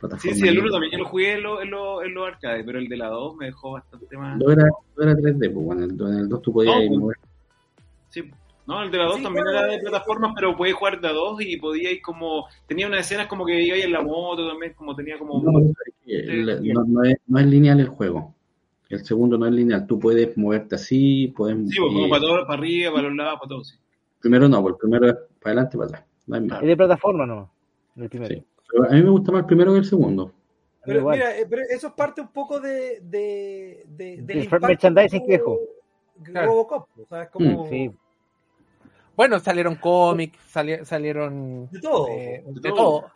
plataforma. 0.02 0.34
Sí, 0.34 0.40
sí, 0.40 0.48
el 0.48 0.58
1 0.58 0.70
también 0.70 0.92
yo 0.92 0.98
lo 0.98 1.04
jugué 1.06 1.32
en 1.32 1.42
los 1.42 1.62
en 1.62 1.70
lo, 1.70 2.02
en 2.02 2.14
lo 2.14 2.24
arcade, 2.26 2.62
pero 2.64 2.78
el 2.78 2.88
de 2.88 2.96
la 2.96 3.08
2 3.08 3.36
me 3.36 3.46
dejó 3.46 3.72
bastante 3.72 4.16
más. 4.18 4.38
No 4.38 4.50
era, 4.52 4.64
no 4.96 5.02
era 5.02 5.14
3D, 5.14 5.38
pues, 5.52 5.64
bueno, 5.66 5.84
en 5.84 5.90
el 6.18 6.28
2 6.28 6.42
tú 6.42 6.52
podías 6.52 6.74
No, 6.74 6.80
pues. 6.88 6.98
mover. 7.00 7.16
Sí, 8.10 8.30
No, 8.66 8.82
el 8.82 8.90
de 8.90 8.98
la 8.98 9.04
2 9.06 9.16
Sí, 9.16 9.22
también 9.22 9.44
claro, 9.44 9.58
era 9.58 9.72
de 9.72 9.78
plataformas, 9.80 10.32
pero 10.36 10.56
podías 10.56 10.76
jugar 10.76 11.00
de 11.00 11.08
a 11.08 11.12
2 11.12 11.40
y 11.40 11.56
podías 11.56 11.92
ir 11.92 12.02
como. 12.02 12.46
Tenía 12.66 12.86
unas 12.86 13.00
escenas 13.00 13.26
como 13.26 13.44
que 13.46 13.60
iba 13.62 13.76
en 13.76 13.90
la 13.92 14.02
moto 14.02 14.46
también, 14.48 14.74
como 14.74 14.94
tenía 14.94 15.18
como. 15.18 15.42
No, 15.42 15.58
el- 16.06 16.72
no, 16.72 16.84
no 16.84 17.02
es, 17.04 17.16
no 17.26 17.38
es 17.38 17.46
lineal 17.46 17.80
el 17.80 17.88
juego. 17.88 18.34
El 18.88 19.04
segundo 19.04 19.38
no 19.38 19.46
es 19.46 19.52
lineal. 19.52 19.86
Tú 19.86 19.98
puedes 19.98 20.36
moverte 20.36 20.74
así, 20.74 21.32
puedes. 21.34 21.56
Sí, 21.70 21.78
pues, 21.78 21.92
como 21.92 22.06
eh, 22.06 22.10
para 22.10 22.20
todo, 22.20 22.46
para 22.46 22.58
arriba, 22.58 22.92
para 22.92 23.08
los 23.08 23.16
lados, 23.16 23.38
para 23.40 23.48
todo, 23.48 23.64
sí. 23.64 23.76
primero 24.20 24.48
no, 24.48 24.60
pues 24.62 24.74
el 24.74 24.78
primero 24.78 25.08
es 25.08 25.14
para 25.40 25.52
adelante 25.52 25.76
y 25.76 25.78
para 25.78 25.88
atrás. 25.88 26.04
No. 26.26 26.36
Es 26.60 26.66
de 26.66 26.76
plataforma, 26.76 27.26
¿no? 27.26 27.50
El 27.96 28.08
primero. 28.10 28.34
Sí. 28.34 28.44
A 28.88 28.92
mí 28.92 29.02
me 29.02 29.10
gusta 29.10 29.32
más 29.32 29.40
el 29.40 29.46
primero 29.46 29.72
que 29.72 29.78
el 29.78 29.84
segundo. 29.84 30.32
Pero 30.84 31.08
mira, 31.08 31.38
eh, 31.38 31.46
pero 31.48 31.62
eso 31.70 31.88
es 31.88 31.92
parte 31.92 32.20
un 32.20 32.28
poco 32.32 32.58
de, 32.58 33.00
de, 33.02 33.84
de, 33.88 34.16
del 34.22 34.48
merchandising 34.60 35.24
que 35.26 35.32
dejó. 35.32 35.58
Robocop, 36.24 36.88
o 37.00 37.06
sea, 37.06 37.22
es 37.24 37.30
como 37.30 37.66
Sí. 37.68 37.90
Bueno, 39.16 39.38
salieron 39.40 39.76
cómics, 39.76 40.38
sali- 40.48 40.84
salieron 40.84 41.68
de 41.70 41.80
todo. 41.80 42.08
eh, 42.08 42.42
De 42.46 42.52
de 42.60 42.68
todo. 42.70 42.76
todo. 42.76 43.10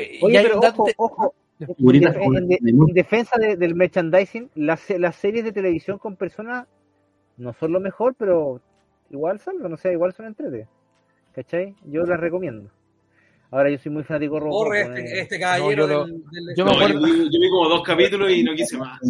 Y 0.00 0.24
Oye, 0.24 0.38
hay 0.38 0.44
pero 0.46 0.58
ojo, 0.60 0.84
de- 0.86 0.94
ojo. 0.96 1.34
En, 1.60 2.50
en 2.52 2.68
en 2.68 2.86
defensa 2.94 3.38
de- 3.38 3.56
del 3.56 3.74
merchandising, 3.76 4.50
las, 4.56 4.80
se- 4.80 4.98
las 4.98 5.14
series 5.16 5.44
de 5.44 5.52
televisión 5.52 5.98
con 5.98 6.16
personas 6.16 6.66
no 7.36 7.52
son 7.52 7.72
lo 7.72 7.78
mejor, 7.80 8.14
pero 8.18 8.60
igual 9.10 9.38
salvan, 9.38 9.72
o 9.72 9.76
sea, 9.76 9.92
igual 9.92 10.12
son 10.14 10.26
entrete. 10.26 10.66
¿Cachai? 11.34 11.74
Yo 11.84 12.02
las 12.04 12.18
recomiendo. 12.18 12.70
Ahora 13.54 13.70
yo 13.70 13.78
soy 13.78 13.92
muy 13.92 14.02
fanático 14.04 14.34
de 14.34 14.40
Robocop. 14.40 14.64
Borre 14.66 14.84
bueno, 14.84 14.96
este, 14.98 15.20
este 15.20 15.38
caballero 15.40 15.86
No, 15.86 15.92
yo 15.92 15.98
lo- 15.98 16.04
del, 16.06 16.22
del- 16.30 16.56
yo 16.56 16.64
me 16.64 16.70
No, 16.72 16.76
acuerdo- 16.76 17.06
yo, 17.06 17.14
vi, 17.14 17.24
yo 17.32 17.40
vi 17.40 17.50
como 17.50 17.68
dos 17.68 17.82
capítulos 17.82 18.30
y 18.32 18.42
no 18.42 18.54
quise 18.54 18.76
más. 18.78 19.00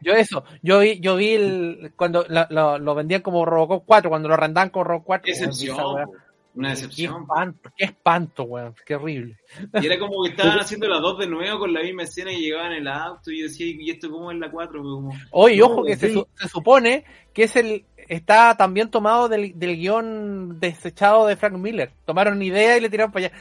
Yo 0.00 0.12
eso, 0.14 0.42
yo 0.62 0.80
vi, 0.80 0.98
yo 0.98 1.14
vi 1.16 1.28
el, 1.34 1.92
cuando 1.94 2.24
la- 2.28 2.48
lo, 2.50 2.78
lo 2.78 2.94
vendían 2.94 3.22
como 3.22 3.44
Robocop 3.44 3.84
4, 3.86 4.10
cuando 4.10 4.28
lo 4.28 4.34
arrendaban 4.34 4.70
como 4.70 4.84
Robocop 4.84 5.06
4. 5.06 5.24
Qué 5.26 5.32
weón, 5.32 5.40
vi 5.40 5.46
excepción, 5.46 6.10
una 6.54 6.68
Qué 6.68 6.74
decepción. 6.74 7.20
espanto, 7.22 7.70
qué 7.76 7.84
espanto, 7.84 8.42
weón, 8.44 8.74
qué 8.84 8.94
horrible. 8.96 9.36
Y 9.80 9.86
era 9.86 9.98
como 9.98 10.24
que 10.24 10.30
estaban 10.30 10.58
haciendo 10.60 10.88
las 10.88 11.00
dos 11.00 11.18
de 11.18 11.26
nuevo 11.28 11.60
con 11.60 11.72
la 11.72 11.82
misma 11.82 12.02
escena 12.02 12.32
y 12.32 12.40
llegaban 12.40 12.72
en 12.72 12.78
el 12.82 12.88
auto 12.88 13.30
y 13.30 13.40
yo 13.40 13.44
decía, 13.46 13.66
¿y 13.66 13.90
esto 13.90 14.10
cómo 14.10 14.32
es 14.32 14.38
la 14.38 14.50
4? 14.50 14.82
Como, 14.82 15.12
Oye, 15.30 15.58
No, 15.58 15.66
ojo 15.66 15.84
que 15.84 15.96
sí. 15.96 16.24
se 16.34 16.48
supone 16.48 17.04
que 17.32 17.44
es 17.44 17.54
el 17.56 17.84
está 18.08 18.56
también 18.56 18.90
tomado 18.90 19.28
del, 19.28 19.56
del 19.58 19.76
guion 19.76 20.58
desechado 20.58 21.26
de 21.26 21.36
Frank 21.36 21.54
Miller. 21.54 21.92
Tomaron 22.04 22.42
idea 22.42 22.76
y 22.76 22.80
le 22.80 22.90
tiraron 22.90 23.12
para 23.12 23.26
allá. 23.26 23.36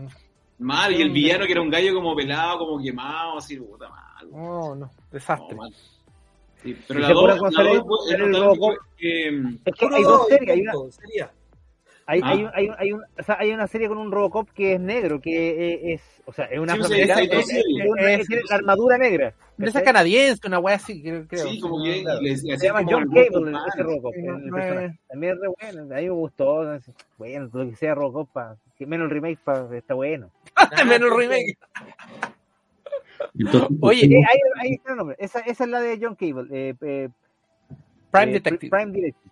No, 0.00 0.08
mal, 0.58 0.92
y 0.94 1.02
el 1.02 1.10
villano 1.10 1.46
que 1.46 1.52
era 1.52 1.60
un 1.62 1.70
gallo 1.70 1.94
como 1.94 2.14
pelado, 2.14 2.58
como 2.58 2.82
quemado, 2.82 3.38
así, 3.38 3.56
puta 3.56 3.88
mal. 3.88 4.30
No, 4.30 4.74
no, 4.74 4.74
No, 4.76 4.90
desastre. 5.10 5.56
mal. 5.56 5.72
Sí, 6.62 6.76
pero 6.88 6.98
¿Y 6.98 7.02
la 7.02 7.08
se 7.08 7.12
acuerdan 7.12 7.38
2 7.38 7.40
cuando 7.40 7.62
la 7.62 7.82
dos 7.82 8.10
es 8.10 8.18
el 8.18 8.34
Robocop? 8.40 8.74
que, 8.96 9.30
mm, 9.30 9.58
Es 9.64 9.74
que 9.74 9.86
No, 9.88 9.96
hay 9.96 10.02
no, 10.02 10.08
dos 10.08 10.26
series. 10.28 10.50
Hay 10.50 10.60
una, 10.62 10.72
sería. 10.92 11.32
Hay, 12.06 12.20
Ah. 12.22 12.28
hay, 12.30 12.44
un- 12.44 12.50
hay, 12.54 12.68
un- 12.68 12.74
hay, 12.78 12.92
un- 12.92 13.02
o 13.18 13.22
sea, 13.22 13.36
hay 13.38 13.52
una 13.52 13.66
serie 13.66 13.88
con 13.88 13.98
un 13.98 14.12
Robocop 14.12 14.48
que 14.50 14.74
es 14.74 14.80
negro, 14.80 15.20
que 15.20 15.92
es, 15.94 16.02
o 16.26 16.32
sea, 16.32 16.44
es 16.46 16.58
una 16.58 16.74
Sí, 16.74 16.80
pues, 16.80 17.10
hay 17.10 17.28
dos 17.28 17.38
es- 17.38 17.50
es- 17.50 17.64
es 17.66 17.86
una- 17.86 18.40
la 18.50 18.56
armadura 18.56 18.98
negra. 18.98 19.34
De 19.56 19.68
esa 19.68 19.82
canadiense, 19.82 20.46
una 20.46 20.58
wea 20.58 20.74
así, 20.76 21.00
creo. 21.00 21.26
sí, 21.48 21.60
como 21.60 21.82
que 21.84 22.02
claro. 22.02 22.20
le, 22.20 22.30
le 22.30 22.36
Se 22.36 22.56
llama 22.66 22.82
John 22.88 23.02
el 23.04 23.08
Cable, 23.30 23.50
el- 23.50 23.56
ese. 23.68 23.82
Robocop. 23.84 24.14
El 24.14 24.24
no, 24.26 24.38
no 24.38 24.56
También 25.08 25.32
es 25.34 25.40
re 25.40 25.48
bueno, 25.48 25.94
a 25.94 25.98
mí 25.98 26.04
me 26.04 26.10
gustó. 26.10 26.80
Bueno, 27.18 27.48
todo 27.50 27.64
lo 27.64 27.70
que 27.70 27.76
sea 27.76 27.94
Robocop, 27.94 28.28
pa, 28.32 28.56
menos 28.80 29.04
el 29.06 29.10
remake 29.10 29.38
pa, 29.44 29.68
está 29.72 29.94
bueno. 29.94 30.30
Menos 31.00 31.16
remake. 31.16 31.56
Entonces, 33.38 33.68
Oye, 33.80 34.06
Eh, 34.06 34.24
ahí, 34.28 34.38
ahí 34.60 34.72
está 34.74 34.90
el 34.92 34.96
nombre. 34.98 35.16
Esa, 35.18 35.40
esa 35.40 35.64
es 35.64 35.70
la 35.70 35.80
de 35.80 35.98
John 36.00 36.14
Cable. 36.16 36.46
eh, 36.50 36.74
eh, 36.82 37.08
Prime 38.10 38.30
eh, 38.30 38.34
Detective. 38.34 38.70
Prime 38.70 38.92
Detective. 38.92 39.30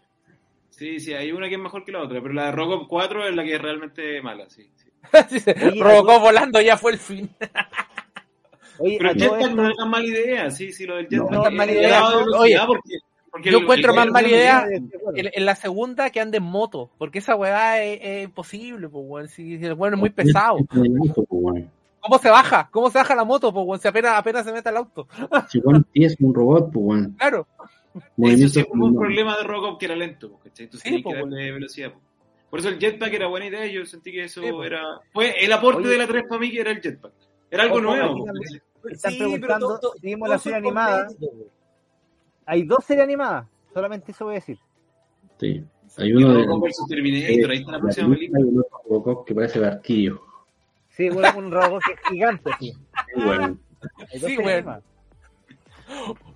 Sí, 0.73 0.99
sí, 1.01 1.13
hay 1.15 1.31
una 1.33 1.49
que 1.49 1.55
es 1.55 1.61
mejor 1.61 1.85
que 1.85 1.93
la 1.93 2.03
otra, 2.03 2.21
pero 2.21 2.33
la 2.35 2.47
de 2.47 2.53
Robocop 2.53 2.89
4 2.89 3.29
es 3.29 3.37
la 3.37 3.45
que 3.45 3.55
es 3.55 3.63
realmente 3.63 4.21
mala, 4.23 4.49
sí. 4.51 4.69
sí. 4.75 4.89
Robocop 5.81 6.11
algo- 6.11 6.21
volando 6.21 6.61
ya 6.61 6.77
fue 6.77 6.93
el 6.93 6.99
fin. 6.99 7.31
Oye, 8.79 8.97
Pero 8.99 9.13
jetpack 9.15 9.41
esto- 9.43 9.55
no 9.55 9.69
es 9.71 9.77
tan 9.77 9.91
mala 9.91 10.05
idea, 10.07 10.51
sí, 10.51 10.73
sí, 10.73 10.87
lo 10.87 10.97
del 10.97 11.09
jetpack 11.09 11.31
no 11.31 11.47
es 11.47 11.53
mala 11.53 11.73
idea. 11.73 12.03
Oye, 12.39 12.59
porque, 12.67 12.99
porque 13.31 13.51
yo 13.51 13.59
el- 13.59 13.63
encuentro 13.65 13.91
el 13.93 13.97
más 13.97 14.07
mala 14.09 14.29
no 14.29 14.35
idea-. 14.35 14.67
En, 15.15 15.31
en 15.33 15.45
la 15.47 15.55
segunda 15.55 16.11
que 16.11 16.21
ande 16.21 16.39
en 16.39 16.45
moto, 16.45 16.91
porque 16.99 17.19
esa 17.19 17.37
weá 17.37 17.83
es, 17.85 18.01
es 18.03 18.25
imposible, 18.25 18.89
pues, 18.89 19.05
weón. 19.07 19.29
Si, 19.29 19.59
si 19.59 19.65
el 19.67 19.75
weón 19.75 19.95
es 19.95 20.01
muy 20.01 20.11
pesado. 20.11 20.57
Pues. 20.69 21.67
¿Cómo 22.01 22.19
se 22.19 22.31
baja? 22.31 22.69
¿Cómo 22.73 22.91
se 22.91 22.99
baja 22.99 23.15
la 23.15 23.25
moto, 23.25 23.53
pues, 23.53 23.65
weón? 23.67 23.79
Si 23.81 23.87
apenas, 23.87 24.15
apenas 24.17 24.45
se 24.45 24.53
mete 24.53 24.71
al 24.71 24.79
auto. 24.79 25.07
Si 25.49 25.61
bueno, 25.61 25.85
es 25.95 26.17
un 26.19 26.35
robot, 26.35 26.73
pues 26.73 26.85
bueno. 26.85 27.11
Claro. 27.19 27.47
Sí 27.93 28.65
fue 28.65 28.79
un 28.81 28.97
problema 28.97 29.37
de 29.37 29.43
Robocop 29.45 29.79
que 29.79 29.87
era 29.87 29.97
lento, 29.97 30.39
¿cachai? 30.43 30.65
Entonces 30.65 30.81
Sí, 30.83 31.03
tenías 31.03 31.05
que 31.15 31.21
darle 31.21 31.53
velocidad. 31.53 31.93
Por 32.51 32.59
eso 32.61 32.69
el 32.69 32.79
jetpack 32.79 33.13
era 33.15 33.27
buena 33.29 33.47
idea, 33.47 33.67
yo 33.67 33.85
sentí 33.87 34.13
que 34.13 34.25
eso 34.25 34.41
Sí, 34.43 34.49
era... 34.65 34.83
Fue 35.13 35.43
el 35.45 35.53
aporte 35.53 35.81
Oye. 35.83 35.91
de 35.91 35.99
la 35.99 36.07
3 36.07 36.25
para 36.29 36.41
mí 36.41 36.51
que 36.51 36.61
era 36.61 36.71
el 36.71 36.81
jetpack. 36.81 37.13
Era 37.51 37.63
algo 37.65 37.77
Ojo, 37.77 37.85
nuevo. 37.85 38.25
Están 38.91 39.13
Sí, 39.13 39.19
preguntando 39.19 39.81
si 40.01 40.07
vimos 40.07 40.29
la 40.29 40.39
serie 40.39 40.59
es 40.59 40.63
animada. 40.65 41.09
Hay 42.47 42.63
dos 42.65 42.85
series 42.85 43.05
animadas. 43.05 43.47
Solamente 43.73 44.13
eso 44.13 44.25
voy 44.25 44.33
a 44.33 44.35
decir. 44.37 44.59
Sí. 45.39 45.65
Hay 45.99 46.13
uno 46.13 46.35
de. 46.35 46.45
Robocop 46.47 46.89
Terminator, 46.89 47.51
ahí 47.51 47.59
está 47.59 47.73
la 47.73 47.81
próxima 47.81 48.07
Hay 48.09 48.15
película. 48.15 48.41
un 48.47 48.59
otro 48.61 48.81
Robocop 48.89 49.27
que 49.27 49.35
parece 49.35 49.61
barquillo. 49.61 50.21
Sí, 50.89 51.09
un, 51.09 51.19
un 51.19 51.55
es 51.55 52.11
gigante. 52.11 52.51
Sí. 52.59 52.73
Muy 53.17 53.25
bueno. 53.25 53.59
Hay 54.13 54.21
Sí, 54.21 54.37
bueno. 54.37 54.83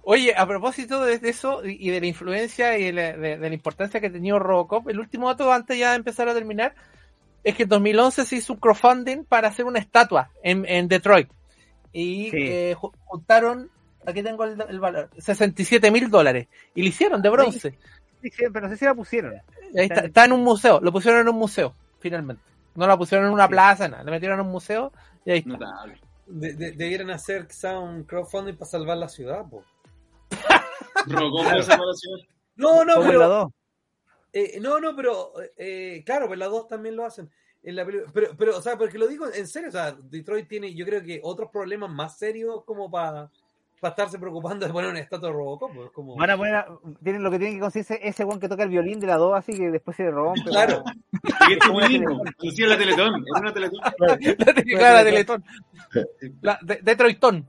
Oye, 0.03 0.35
a 0.37 0.47
propósito 0.47 1.05
de 1.05 1.19
eso 1.29 1.65
y 1.65 1.91
de 1.91 2.01
la 2.01 2.07
influencia 2.07 2.79
y 2.79 2.85
de 2.85 2.93
la, 2.93 3.13
de- 3.17 3.39
de 3.39 3.49
la 3.49 3.55
importancia 3.55 4.01
que 4.01 4.07
ha 4.07 4.13
tenido 4.13 4.39
Robocop, 4.39 4.89
el 4.89 5.01
último 5.01 5.29
dato 5.29 5.53
antes 5.53 5.79
ya 5.79 5.91
de 5.91 5.97
empezar 5.97 6.29
a 6.29 6.35
terminar 6.35 6.75
es 7.43 7.55
que 7.57 7.65
en 7.65 7.69
2011 7.69 8.25
se 8.25 8.37
hizo 8.37 8.53
un 8.55 8.59
crowdfunding 8.61 9.25
para 9.25 9.49
hacer 9.49 9.65
una 9.65 9.79
estatua 9.79 10.31
en, 10.43 10.65
en 10.67 10.89
Detroit. 10.89 11.29
Y 11.93 12.31
Sí. 12.31 12.37
eh, 12.39 12.75
ju- 12.77 12.93
juntaron, 13.05 13.71
aquí 14.05 14.23
tengo 14.23 14.45
el, 14.45 14.61
el 14.69 14.81
valor, 14.81 15.11
67 15.19 15.91
mil 15.91 16.11
dólares. 16.11 16.47
Y 16.75 16.83
lo 16.83 16.89
hicieron 16.89 17.23
de 17.23 17.29
bronce. 17.31 17.71
Sí, 18.23 18.31
sí, 18.31 18.45
pero 18.53 18.67
no 18.67 18.69
sé 18.73 18.77
si 18.79 18.85
la 18.85 18.95
pusieron. 18.95 19.35
Ahí 19.35 19.87
está, 19.87 20.01
está 20.01 20.25
en 20.25 20.33
un 20.33 20.43
museo, 20.43 20.81
lo 20.81 20.93
pusieron 20.93 21.21
en 21.21 21.29
un 21.29 21.37
museo, 21.37 21.75
finalmente. 22.01 22.43
No 22.75 22.87
la 22.87 22.97
pusieron 22.97 23.27
en 23.27 23.33
una 23.33 23.49
plaza, 23.49 23.89
nada, 23.89 24.03
le 24.05 24.11
metieron 24.11 24.39
en 24.41 24.47
un 24.47 24.53
museo 24.53 24.93
y 25.25 25.31
ahí 25.33 25.39
está. 25.39 25.51
Notable. 25.51 26.01
De- 26.27 26.55
de- 26.55 26.72
debieran 26.72 27.11
hacer 27.11 27.47
quizá 27.47 27.79
un 27.79 28.05
crowdfunding 28.05 28.55
para 28.55 28.70
salvar 28.70 28.97
la 28.99 29.09
ciudad, 29.09 29.49
po. 29.49 29.64
No, 32.57 32.85
no, 32.85 32.95
pero. 33.03 33.29
dos. 33.29 33.49
eh, 34.33 34.59
no, 34.61 34.81
no, 34.81 34.97
pero. 34.97 35.33
eh, 35.57 36.03
claro, 36.05 36.27
pues 36.27 36.39
las 36.39 36.51
dos 36.51 36.66
también 36.68 36.97
lo 36.97 37.05
hacen. 37.05 37.31
En 37.62 37.74
la 37.77 37.85
pero, 37.85 38.05
pero, 38.37 38.57
o 38.57 38.62
sea, 38.62 38.77
porque 38.79 38.99
lo 38.99 39.09
digo 39.09 39.27
en 39.33 39.47
serio, 39.49 39.68
o 39.70 39.72
sea, 39.72 39.93
Detroit 39.93 40.47
tiene, 40.49 40.72
yo 40.74 40.85
creo 40.87 41.03
que 41.03 41.20
otros 41.22 41.51
problemas 41.51 41.91
más 41.91 42.16
serios 42.16 42.64
como 42.64 42.91
para 42.91 43.31
estarse 43.83 44.18
preocupando 44.18 44.66
de 44.66 44.72
poner 44.72 44.91
una 44.91 45.01
estatua 45.01 45.29
de 45.29 45.35
Robocop. 45.35 45.72
pues, 45.74 45.91
como... 45.91 46.16
Van 46.16 46.31
a 46.31 46.37
poner 46.37 46.55
a- 46.57 46.66
tienen 47.03 47.22
lo 47.22 47.31
que 47.31 47.39
tienen 47.39 47.57
que 47.57 47.61
conseguirse 47.61 47.99
ese 48.03 48.24
weón 48.24 48.41
que 48.41 48.49
toca 48.49 48.62
el 48.64 48.70
violín 48.70 48.99
de 49.01 49.07
la 49.07 49.16
2 49.16 49.35
así 49.37 49.53
que 49.57 49.70
después 49.70 49.97
se 49.97 50.11
rompe. 50.11 50.41
Claro. 50.51 50.83
Y 51.49 51.53
este 51.55 51.68
mismo, 51.89 52.22
inclusive 52.27 52.68
la 52.68 52.79
Teletón, 52.79 53.24
era 53.29 53.41
una 53.41 53.53
Teletón. 53.53 53.81
claro, 54.66 54.95
la 54.97 55.05
Teletón. 55.05 55.45
La, 56.43 56.59
de, 56.62 56.79
Detroitón. 56.83 57.47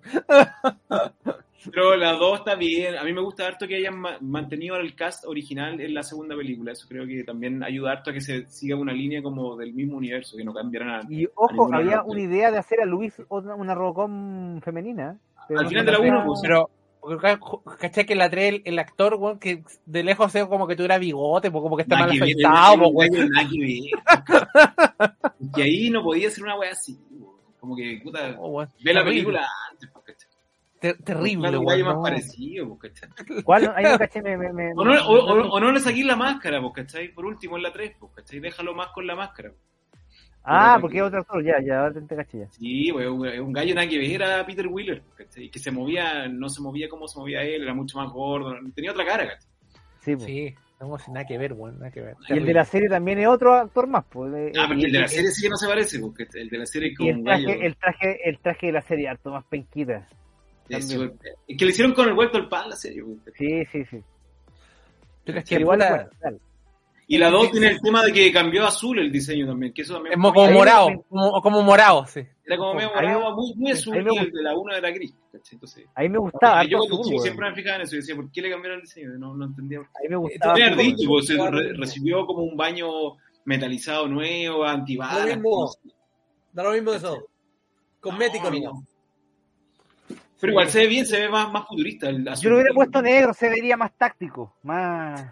Pero 1.72 1.96
la 1.98 2.14
2 2.14 2.40
está 2.40 2.56
bien. 2.56 2.96
A 2.98 3.04
mí 3.04 3.12
me 3.14 3.20
gusta 3.22 3.46
harto 3.48 3.68
que 3.68 3.76
hayan 3.76 3.98
ma- 4.00 4.18
mantenido 4.22 4.78
el 4.78 4.96
cast 4.96 5.26
original 5.26 5.82
en 5.82 5.94
la 5.94 6.04
segunda 6.04 6.36
película. 6.36 6.72
Eso 6.72 6.88
creo 6.88 7.06
que 7.06 7.24
también 7.24 7.62
ayuda 7.64 7.92
harto 7.94 8.12
a 8.12 8.14
que 8.14 8.22
se 8.22 8.46
siga 8.46 8.76
una 8.78 8.94
línea 8.94 9.22
como 9.22 9.58
del 9.58 9.74
mismo 9.74 9.98
universo, 9.98 10.38
que 10.38 10.46
no 10.46 10.54
cambiaran 10.54 10.88
nada. 10.90 11.04
Y 11.10 11.28
ojo, 11.36 11.74
había 11.74 11.98
parte. 11.98 12.12
una 12.12 12.22
idea 12.22 12.52
de 12.52 12.58
hacer 12.58 12.80
a 12.82 12.86
Luis 12.86 13.16
otra- 13.28 13.56
una 13.56 13.76
Robocop 13.76 14.10
femenina. 14.64 15.18
Pero 15.48 15.60
Al 15.60 15.66
no 15.66 15.70
final 15.70 15.86
de 15.86 15.92
la 15.92 15.98
la- 16.00 16.04
uno, 16.06 16.24
pues. 16.26 16.40
Pero, 16.42 16.70
porque, 17.00 17.40
¿cachai? 17.80 18.06
Que 18.06 18.14
en 18.14 18.20
la 18.20 18.30
3 18.30 18.50
el, 18.56 18.62
el 18.66 18.80
actor, 18.80 19.16
weón, 19.16 19.40
que 19.40 19.64
de 19.86 20.04
lejos 20.04 20.32
se 20.32 20.44
ve 20.44 20.50
como 20.50 20.68
que 20.68 20.76
tuviera 20.76 20.98
bigote, 20.98 21.50
pues, 21.52 21.62
como 21.62 21.76
que 21.78 21.84
está 21.84 21.98
mal 22.00 22.12
afeitado, 22.12 22.92
pues, 22.92 23.10
weón. 23.12 23.30
que 25.56 25.64
ahí 25.64 25.90
no 25.90 26.04
podía 26.04 26.30
ser 26.30 26.44
una 26.44 26.58
wea 26.58 26.72
así. 26.72 27.00
Como 27.60 27.76
que, 27.76 28.00
puta, 28.04 28.36
Oh, 28.40 28.50
weón. 28.50 28.70
ve 28.84 28.94
la 28.94 29.04
película 29.04 29.46
antes, 29.72 29.90
pues, 29.92 30.06
¿cachai? 30.06 30.28
Ter- 30.80 30.98
terrible, 31.04 31.42
Claro, 31.50 31.60
un 31.62 31.66
weón, 31.66 31.76
gallo 31.80 31.86
más 31.86 31.96
no. 31.96 32.02
parecido, 32.04 32.78
pues, 32.78 32.94
¿cachai? 32.94 33.44
¿Cuál? 33.44 33.74
Ahí 33.76 33.84
no 33.86 33.98
caché, 33.98 34.22
me, 34.22 34.38
me, 34.38 34.54
me- 34.54 34.72
O 34.76 34.84
no, 34.86 34.92
o, 35.08 35.16
o- 35.16 35.50
o 35.50 35.60
no 35.60 35.72
le 35.72 35.80
saquís 35.80 36.06
la 36.06 36.16
máscara, 36.16 36.62
pues, 36.62 36.74
¿cachai? 36.76 37.10
Por 37.14 37.26
último 37.26 37.58
en 37.58 37.64
la 37.64 37.72
3, 37.72 37.96
pues, 38.00 38.12
¿cachai? 38.16 38.40
Déjalo 38.40 38.76
más 38.76 38.90
con 38.90 39.08
la 39.08 39.16
máscara. 39.16 39.52
Ah, 40.50 40.78
porque 40.80 40.98
es 40.98 41.04
otro 41.04 41.20
actor, 41.20 41.44
ya, 41.44 41.62
ya, 41.62 41.82
ahora 41.82 42.00
te 42.00 42.16
caché 42.16 42.40
ya. 42.40 42.50
Sí, 42.52 42.90
pues, 42.94 43.06
un- 43.08 43.52
gallo 43.52 43.76
nada 43.76 43.88
que 43.88 43.98
ver 43.98 44.24
a 44.24 44.46
Peter 44.46 44.66
Wheeler, 44.68 45.04
¿cachai? 45.18 45.50
Que 45.50 45.60
se 45.60 45.72
movía, 45.72 46.30
no 46.30 46.48
se 46.48 46.62
movía 46.62 46.88
como 46.88 47.06
se 47.08 47.20
movía 47.20 47.44
él, 47.44 47.64
era 47.64 47.74
mucho 47.74 47.98
más 47.98 48.10
gordo, 48.10 48.56
tenía 48.74 48.92
otra 48.92 49.06
cara, 49.06 49.28
¿cachai? 49.28 49.50
Sí, 50.00 50.16
pues. 50.16 50.26
Sí, 50.26 50.56
no, 50.80 50.98
sin 51.00 51.14
nada 51.16 51.26
que 51.26 51.38
ver, 51.38 51.52
weón, 51.52 51.80
nada 51.80 51.92
que 51.92 52.02
ver. 52.02 52.16
Y 52.30 52.38
el 52.38 52.46
de 52.46 52.54
la 52.54 52.64
serie 52.64 52.88
también 52.88 53.20
es 53.20 53.28
otro 53.28 53.56
actor 53.56 53.88
más, 53.88 54.06
pues. 54.10 54.54
Ah, 54.58 54.66
porque 54.70 54.86
el 54.86 54.92
de 54.94 55.00
la 55.00 55.08
serie 55.10 55.32
sí 55.32 55.42
que 55.42 55.50
no 55.50 55.58
se 55.58 55.68
parece, 55.68 56.00
porque 56.00 56.26
el 56.36 56.50
de 56.50 56.58
la 56.58 56.66
serie 56.66 56.90
es 56.92 56.98
como 56.98 57.10
el 57.10 57.18
un 57.18 57.24
gallo. 57.26 57.46
traje, 57.46 57.66
el 57.66 57.76
traje, 57.76 58.30
el 58.30 58.40
traje 58.40 58.66
de 58.68 58.72
la 58.72 58.82
serie 58.82 59.10
harto 59.10 59.32
más 59.32 59.44
penquita. 59.46 60.08
es, 60.70 60.88
que 60.88 61.66
le 61.66 61.72
hicieron 61.72 61.94
con 61.94 62.08
el 62.08 62.14
vuelto 62.14 62.38
al 62.38 62.48
pan 62.48 62.70
la 62.70 62.76
serie, 62.78 63.04
pues. 63.04 63.36
Sí, 63.36 63.66
sí, 63.66 63.84
sí. 63.84 64.02
Yo 65.26 65.34
caché, 65.34 65.56
Pero 65.56 65.62
igual 65.62 65.82
es 65.82 65.90
bueno, 65.90 66.10
dale. 66.22 66.38
Y 67.10 67.18
la 67.18 67.30
2 67.30 67.52
tiene 67.52 67.68
el 67.68 67.80
tema 67.82 68.04
de 68.04 68.12
que 68.12 68.32
cambió 68.34 68.66
a 68.66 68.68
azul 68.68 69.00
el 69.00 69.10
diseño 69.12 69.48
también, 69.48 69.74
que 69.74 69.82
eso 69.84 69.94
también 69.94 70.14
Es 70.14 70.20
mo- 70.20 70.34
como 70.34 70.52
morado, 70.52 70.90
me- 70.90 71.02
como, 71.08 71.42
como 71.42 71.62
morado, 71.64 72.06
sí. 72.06 72.20
era 72.44 72.58
como 72.58 72.74
medio 72.74 72.90
morado, 72.94 73.34
muy, 73.36 73.54
muy 73.56 73.72
azul, 73.72 74.04
me 74.04 74.14
y 74.14 74.18
el 74.18 74.32
de 74.32 74.44
la 74.44 74.56
1 74.58 74.76
era 74.76 74.92
gris. 74.92 75.14
Entonces, 75.52 75.86
A 75.96 76.02
mí 76.02 76.10
me 76.10 76.18
gustaba. 76.18 76.64
yo 76.66 76.80
cuando 76.80 77.00
azul, 77.02 77.20
siempre 77.22 77.50
me 77.50 77.56
fijaba 77.56 77.76
en 77.78 77.82
eso 77.84 77.96
y 77.96 78.00
decía, 78.00 78.16
¿por 78.16 78.30
qué 78.30 78.42
le 78.42 78.50
cambiaron 78.52 78.80
el 78.80 78.86
diseño? 78.86 79.10
No, 79.18 79.36
no 79.38 79.46
entendía. 79.46 79.80
A 79.80 79.84
mí 80.04 80.10
me 80.10 80.16
gustaba. 80.18 80.54
Harto, 80.54 80.76
dicho, 80.82 81.10
weón. 81.10 81.10
pues, 81.12 81.28
se 81.28 81.38
re- 81.50 81.74
recibió 81.78 82.26
como 82.26 82.44
un 82.44 82.58
baño 82.58 82.88
metalizado 83.46 84.08
nuevo, 84.10 84.66
antibalas. 84.66 85.30
Lo 85.30 85.36
mismo. 85.36 85.72
Da 86.52 86.64
lo 86.64 86.72
mismo 86.72 86.92
eso. 86.94 87.28
Cosmético, 88.02 88.52
No, 88.52 88.60
no. 88.60 88.84
Pero 90.40 90.52
igual 90.52 90.70
se 90.70 90.80
ve 90.82 90.88
bien, 90.88 91.06
se 91.06 91.20
ve 91.20 91.30
más, 91.30 91.52
más 91.52 91.66
futurista. 91.68 92.10
El 92.10 92.28
azul. 92.28 92.44
Yo 92.44 92.50
lo 92.50 92.56
hubiera 92.58 92.74
puesto 92.74 93.02
negro, 93.02 93.34
se 93.34 93.50
vería 93.50 93.76
más 93.78 93.92
táctico, 93.98 94.56
más. 94.64 95.26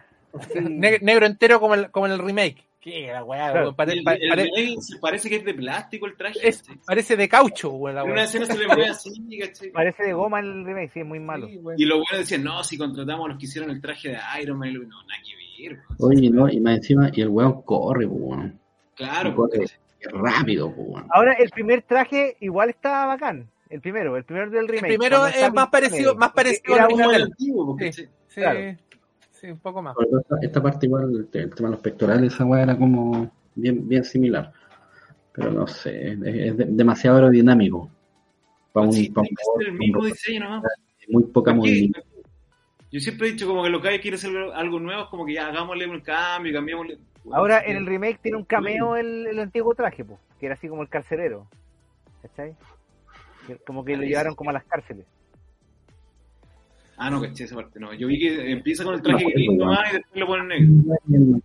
Negro 1.01 1.25
entero 1.25 1.59
como 1.59 1.73
el, 1.75 1.91
como 1.91 2.05
en 2.07 2.11
el 2.13 2.19
remake. 2.19 2.63
¿Qué 2.79 3.07
la 3.11 3.23
weá? 3.23 3.49
Claro. 3.51 3.61
weón? 3.65 3.75
Pare- 3.75 3.93
El- 3.93 4.03
pare- 4.03 4.19
el 4.21 4.29
pare- 4.29 4.43
remake 4.43 4.81
se 4.81 4.99
parece 4.99 5.27
que 5.29 5.38
es 5.38 5.45
de 5.45 5.53
plástico 5.55 6.05
el 6.05 6.15
traje. 6.15 6.38
es- 6.47 6.63
parece 6.86 7.15
de 7.17 7.27
caucho, 7.27 7.71
weá. 7.71 8.03
una 8.03 8.23
escena 8.25 8.45
se 8.45 8.57
le 8.57 8.67
mueve 8.67 8.89
así, 8.89 9.11
¿cachai? 9.39 9.71
Parece 9.71 10.03
de 10.03 10.13
goma 10.13 10.39
el 10.39 10.63
remake, 10.63 10.91
sí, 10.93 10.99
es 10.99 11.05
muy 11.05 11.19
malo. 11.19 11.47
Sí. 11.47 11.59
Y 11.77 11.86
los 11.86 11.97
buenos 11.97 12.19
decían, 12.19 12.43
no, 12.43 12.63
si 12.63 12.77
contratamos 12.77 13.25
a 13.25 13.29
los 13.29 13.39
que 13.39 13.45
hicieron 13.45 13.71
el 13.71 13.81
traje 13.81 14.09
de 14.09 14.17
Iron 14.41 14.59
Man, 14.59 14.71
no, 14.73 14.81
nada 14.81 15.21
que 15.25 15.67
ver. 15.67 15.79
Oye, 15.99 16.29
no, 16.29 16.47
y 16.47 16.59
más 16.59 16.75
encima, 16.77 17.09
y 17.11 17.21
el 17.21 17.29
weón 17.29 17.63
corre, 17.63 18.05
weón. 18.05 18.59
Claro, 18.95 19.33
corre 19.36 19.65
rápido, 20.11 20.67
weón. 20.67 21.07
Ahora, 21.09 21.33
el 21.33 21.49
primer 21.49 21.81
traje 21.81 22.38
igual 22.39 22.69
está 22.69 23.07
bacán. 23.07 23.49
El 23.67 23.81
primero, 23.81 24.15
el 24.15 24.23
primero 24.25 24.51
del 24.51 24.67
remake. 24.67 24.89
primero 24.89 25.17
cuando 25.17 25.36
está 25.36 25.47
es 25.47 25.53
más 25.53 25.67
parecido- 25.69 26.15
más 26.15 26.31
Porque 26.33 26.59
parecido 26.67 27.09
al 27.09 27.15
el 27.15 27.21
antiguo, 27.23 27.75
Sí. 27.79 27.86
¿cachai? 27.86 28.05
Sí, 28.27 28.41
Claro. 28.41 28.59
Sí, 29.45 29.51
un 29.51 29.59
poco 29.59 29.81
más. 29.81 29.95
Esta, 29.99 30.35
esta 30.41 30.61
parte 30.63 30.85
igual, 30.85 31.15
el, 31.15 31.27
te- 31.27 31.39
el 31.41 31.53
tema 31.55 31.69
de 31.69 31.75
los 31.75 31.81
pectorales, 31.81 32.33
esa 32.33 32.45
weá 32.45 32.63
era 32.63 32.77
como 32.77 33.31
bien, 33.55 33.87
bien 33.87 34.03
similar. 34.03 34.51
Pero 35.31 35.51
no 35.51 35.67
sé, 35.67 36.13
es, 36.13 36.19
es 36.23 36.57
de- 36.57 36.65
demasiado 36.69 37.17
aerodinámico. 37.17 37.89
Para 38.73 38.91
Sí, 38.91 39.11
un 39.15 39.25
ser 39.25 39.67
el 39.67 39.73
mismo 39.73 40.05
diseño 40.05 40.41
nomás. 40.41 40.63
muy 41.09 41.23
poca 41.23 41.53
movilidad. 41.53 42.01
Yo 42.91 42.99
siempre 42.99 43.27
he 43.27 43.31
dicho 43.31 43.47
como 43.47 43.63
que 43.63 43.69
lo 43.69 43.81
que 43.81 43.89
hay 43.89 43.99
quiere 43.99 44.15
hacer 44.15 44.31
algo 44.53 44.79
nuevo, 44.79 45.03
es 45.03 45.09
como 45.09 45.25
que 45.25 45.33
ya 45.33 45.47
hagámosle 45.47 45.87
un 45.87 45.99
cambio, 46.01 46.53
cambiémosle. 46.53 46.97
Ahora, 47.31 47.61
en 47.65 47.77
el 47.77 47.85
remake 47.85 48.19
tiene 48.21 48.37
un 48.37 48.45
cameo 48.45 48.95
el, 48.95 49.27
el 49.27 49.39
antiguo 49.39 49.73
traje, 49.73 50.05
pues, 50.05 50.19
que 50.39 50.45
era 50.45 50.55
así 50.55 50.67
como 50.69 50.81
el 50.83 50.89
carcelero. 50.89 51.47
¿Cachai? 52.21 52.55
Como 53.65 53.83
que 53.83 53.97
lo 53.97 54.03
llevaron 54.03 54.35
como 54.35 54.49
a 54.51 54.53
las 54.53 54.63
cárceles. 54.65 55.05
Ah, 56.97 57.09
no, 57.09 57.21
caché 57.21 57.43
esa 57.43 57.55
parte. 57.55 57.79
No, 57.79 57.93
yo 57.93 58.07
vi 58.07 58.19
que 58.19 58.51
empieza 58.51 58.83
con 58.83 58.93
el 58.95 59.01
traje 59.01 59.23
No, 59.25 59.29
gris 59.29 59.49
nomás 59.53 59.89
y 59.91 59.93
después 59.97 60.19
lo 60.19 60.27
ponen 60.27 60.47
negro. 60.47 61.39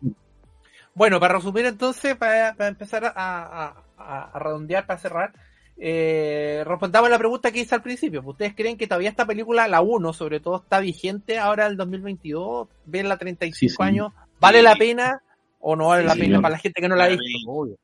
Bueno, 0.94 1.20
para 1.20 1.34
resumir 1.34 1.66
entonces, 1.66 2.16
para, 2.16 2.54
para 2.54 2.68
empezar 2.68 3.04
a, 3.04 3.12
a- 3.16 3.84
a- 3.96 4.30
a 4.32 4.38
redondear, 4.38 4.86
para 4.86 4.98
cerrar, 4.98 5.32
eh, 5.76 6.62
respondamos 6.66 7.08
la 7.10 7.18
pregunta 7.18 7.50
que 7.50 7.60
hice 7.60 7.74
al 7.74 7.82
principio. 7.82 8.22
¿Ustedes 8.24 8.54
creen 8.54 8.76
que 8.76 8.86
todavía 8.86 9.08
esta 9.08 9.26
película, 9.26 9.66
la 9.68 9.80
1 9.80 10.12
sobre 10.12 10.40
todo, 10.40 10.56
está 10.62 10.78
vigente 10.80 11.38
ahora 11.38 11.64
en 11.66 11.72
el 11.72 11.76
2022? 11.78 12.68
¿Ven 12.86 13.08
la 13.08 13.16
35 13.16 13.56
Sí, 13.58 13.68
sí. 13.68 13.76
años? 13.82 14.12
¿Vale 14.40 14.58
Sí. 14.58 14.64
la 14.64 14.74
pena 14.76 15.22
o 15.60 15.76
no 15.76 15.88
vale 15.88 16.04
la 16.04 16.14
pena 16.14 16.40
para 16.40 16.52
la 16.52 16.58
gente 16.58 16.80
que 16.82 16.88
no 16.88 16.96
la 16.96 17.04
ha 17.04 17.08
visto? 17.08 17.24
Obvio. 17.46 17.76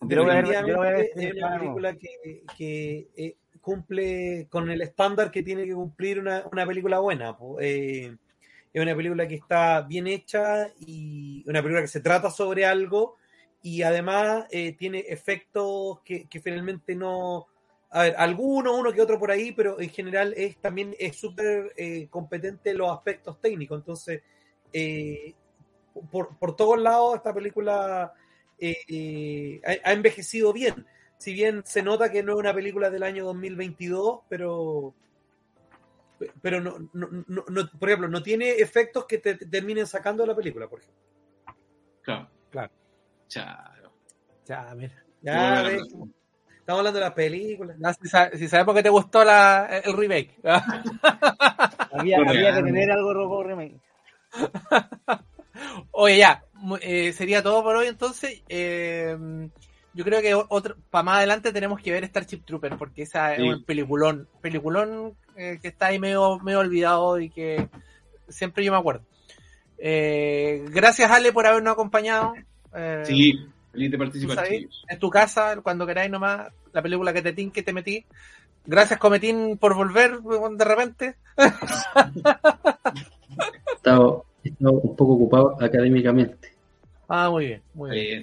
A 0.00 0.04
a 0.04 0.06
Definitivamente 0.06 1.10
es 1.28 1.34
una 1.36 1.58
película 1.58 1.94
que, 1.94 2.42
que, 2.56 3.08
eh, 3.16 3.34
cumple 3.62 4.48
con 4.50 4.70
el 4.70 4.82
estándar 4.82 5.30
que 5.30 5.42
tiene 5.42 5.64
que 5.64 5.72
cumplir 5.72 6.18
una, 6.18 6.44
una 6.50 6.66
película 6.66 6.98
buena. 6.98 7.34
Eh, 7.60 8.14
es 8.72 8.82
una 8.82 8.94
película 8.94 9.26
que 9.26 9.36
está 9.36 9.80
bien 9.82 10.06
hecha 10.08 10.68
y 10.80 11.44
una 11.48 11.62
película 11.62 11.82
que 11.82 11.88
se 11.88 12.00
trata 12.00 12.28
sobre 12.28 12.66
algo 12.66 13.16
y 13.62 13.82
además 13.82 14.46
eh, 14.50 14.72
tiene 14.72 15.00
efectos 15.08 16.00
que, 16.04 16.26
finalmente 16.42 16.94
no... 16.94 17.46
A 17.94 18.02
ver, 18.04 18.14
alguno, 18.16 18.76
uno 18.76 18.90
que 18.90 19.02
otro 19.02 19.18
por 19.18 19.30
ahí, 19.30 19.52
pero 19.52 19.78
en 19.78 19.90
general 19.90 20.32
es 20.36 20.56
también 20.56 20.96
es 20.98 21.14
súper 21.16 21.74
eh, 21.76 22.08
competente 22.08 22.70
en 22.70 22.78
los 22.78 22.90
aspectos 22.90 23.38
técnicos. 23.38 23.78
Entonces, 23.78 24.22
por, 26.10 26.36
por 26.38 26.56
todos 26.56 26.80
lados, 26.80 27.16
esta 27.16 27.34
película 27.34 28.12
ha 28.14 29.92
envejecido 29.92 30.52
bien. 30.54 30.86
Si 31.22 31.32
bien 31.32 31.62
se 31.64 31.84
nota 31.84 32.10
que 32.10 32.20
no 32.24 32.32
es 32.32 32.38
una 32.40 32.52
película 32.52 32.90
del 32.90 33.04
año 33.04 33.24
2022, 33.26 34.22
pero 34.28 34.92
pero 36.40 36.60
no, 36.60 36.76
no, 36.92 37.08
no- 37.28 37.44
no- 37.48 37.70
por 37.78 37.88
ejemplo, 37.88 38.08
no 38.08 38.24
tiene 38.24 38.50
efectos 38.50 39.04
que 39.06 39.18
te, 39.18 39.36
te 39.36 39.46
terminen 39.46 39.86
sacando 39.86 40.24
de 40.24 40.26
la 40.26 40.34
película, 40.34 40.68
por 40.68 40.80
ejemplo. 40.80 41.00
Claro. 42.02 42.28
Claro. 42.50 42.72
Chao. 43.28 43.92
Ya, 44.46 44.74
mira. 44.74 45.04
Ya, 45.22 45.62
ves, 45.62 45.82
estamos 46.58 46.78
hablando 46.80 46.98
de 46.98 47.04
las 47.04 47.14
películas. 47.14 47.76
Si, 48.02 48.08
sa- 48.08 48.30
si 48.36 48.48
sabemos 48.48 48.74
que 48.74 48.82
te 48.82 48.88
gustó 48.88 49.24
la, 49.24 49.80
el 49.84 49.96
remake. 49.96 50.34
Había, 51.92 52.18
que 52.26 52.62
tener 52.64 52.90
algo 52.90 53.14
robo 53.14 53.44
remake. 53.44 53.76
Oye, 55.92 56.18
ya, 56.18 56.42
eh, 56.80 57.12
sería 57.12 57.44
todo 57.44 57.62
por 57.62 57.76
hoy 57.76 57.86
entonces. 57.86 58.42
Eh, 58.48 59.16
yo 59.94 60.04
creo 60.04 60.20
que 60.22 60.34
otro, 60.34 60.76
para 60.90 61.02
más 61.02 61.16
adelante 61.18 61.52
tenemos 61.52 61.80
que 61.80 61.92
ver 61.92 62.04
Starship 62.04 62.42
Trooper, 62.44 62.76
porque 62.76 63.02
esa 63.02 63.34
Sí. 63.36 63.42
es 63.46 63.54
un 63.56 63.64
peliculón, 63.64 64.28
peliculón 64.40 65.14
eh, 65.36 65.58
que 65.60 65.68
está 65.68 65.86
ahí 65.86 65.98
medio, 65.98 66.38
medio 66.40 66.60
olvidado 66.60 67.18
y 67.20 67.28
que 67.30 67.68
siempre 68.28 68.64
yo 68.64 68.72
me 68.72 68.78
acuerdo. 68.78 69.02
Eh, 69.78 70.64
gracias 70.70 71.10
Ale 71.10 71.32
por 71.32 71.46
habernos 71.46 71.72
acompañado. 71.72 72.34
Eh, 72.74 73.02
Sí, 73.04 73.34
feliz 73.72 73.90
de 73.90 73.98
participar. 73.98 74.46
En 74.88 74.98
tu 74.98 75.10
casa, 75.10 75.56
cuando 75.62 75.86
queráis 75.86 76.10
nomás, 76.10 76.52
la 76.72 76.82
película 76.82 77.12
que 77.12 77.22
te 77.22 77.32
tin, 77.32 77.50
que 77.50 77.62
te 77.62 77.72
metí. 77.72 78.04
Gracias 78.64 79.00
Cometín 79.00 79.58
por 79.58 79.74
volver 79.74 80.20
de 80.20 80.64
repente. 80.64 81.16
He 83.36 83.74
estado, 83.74 84.24
he 84.44 84.48
estado 84.50 84.72
un 84.72 84.94
poco 84.96 85.14
ocupado 85.14 85.56
académicamente. 85.60 86.52
Ah, 87.08 87.28
muy 87.30 87.46
bien, 87.46 87.62
muy 87.74 87.90
bien. 87.90 88.22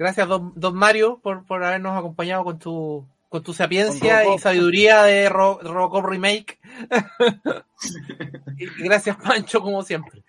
Gracias, 0.00 0.26
don, 0.26 0.52
don 0.56 0.74
Mario, 0.74 1.20
por, 1.22 1.44
por 1.44 1.62
habernos 1.62 1.94
acompañado 1.94 2.42
con 2.42 2.58
tu, 2.58 3.06
con 3.28 3.42
tu 3.42 3.52
sapiencia 3.52 4.22
Con 4.24 4.32
y 4.32 4.38
sabiduría 4.38 5.02
de 5.02 5.28
Ro- 5.28 5.60
Robocop 5.62 6.06
Remake. 6.06 6.58
y 8.58 8.82
gracias, 8.82 9.18
Pancho, 9.18 9.60
como 9.60 9.82
siempre. 9.82 10.22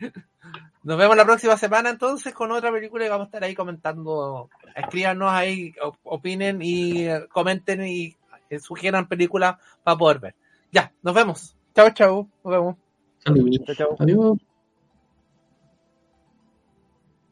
Nos 0.83 0.97
vemos 0.97 1.15
la 1.15 1.23
próxima 1.23 1.55
semana 1.55 1.89
entonces 1.89 2.33
con 2.33 2.51
otra 2.51 2.69
película 2.69 3.05
y 3.05 3.09
vamos 3.09 3.25
a 3.25 3.27
estar 3.29 3.43
ahí 3.45 3.55
comentando. 3.55 4.49
Escríbanos 4.75 5.31
ahí, 5.31 5.73
op- 5.81 5.95
opinen 6.03 6.61
y 6.61 7.03
eh, 7.07 7.27
comenten 7.31 7.85
y 7.87 8.17
eh, 8.49 8.59
sugieran 8.59 9.07
películas 9.07 9.55
para 9.83 9.97
poder 9.97 10.19
ver. 10.19 10.35
Ya, 10.69 10.91
nos 11.01 11.13
vemos. 11.15 11.55
Chao, 11.73 11.91
chao. 11.91 12.27
Nos 12.43 12.51
vemos. 12.53 12.75
Chao, 13.63 13.75
chao. 13.75 13.95
Adiós. 13.99 14.37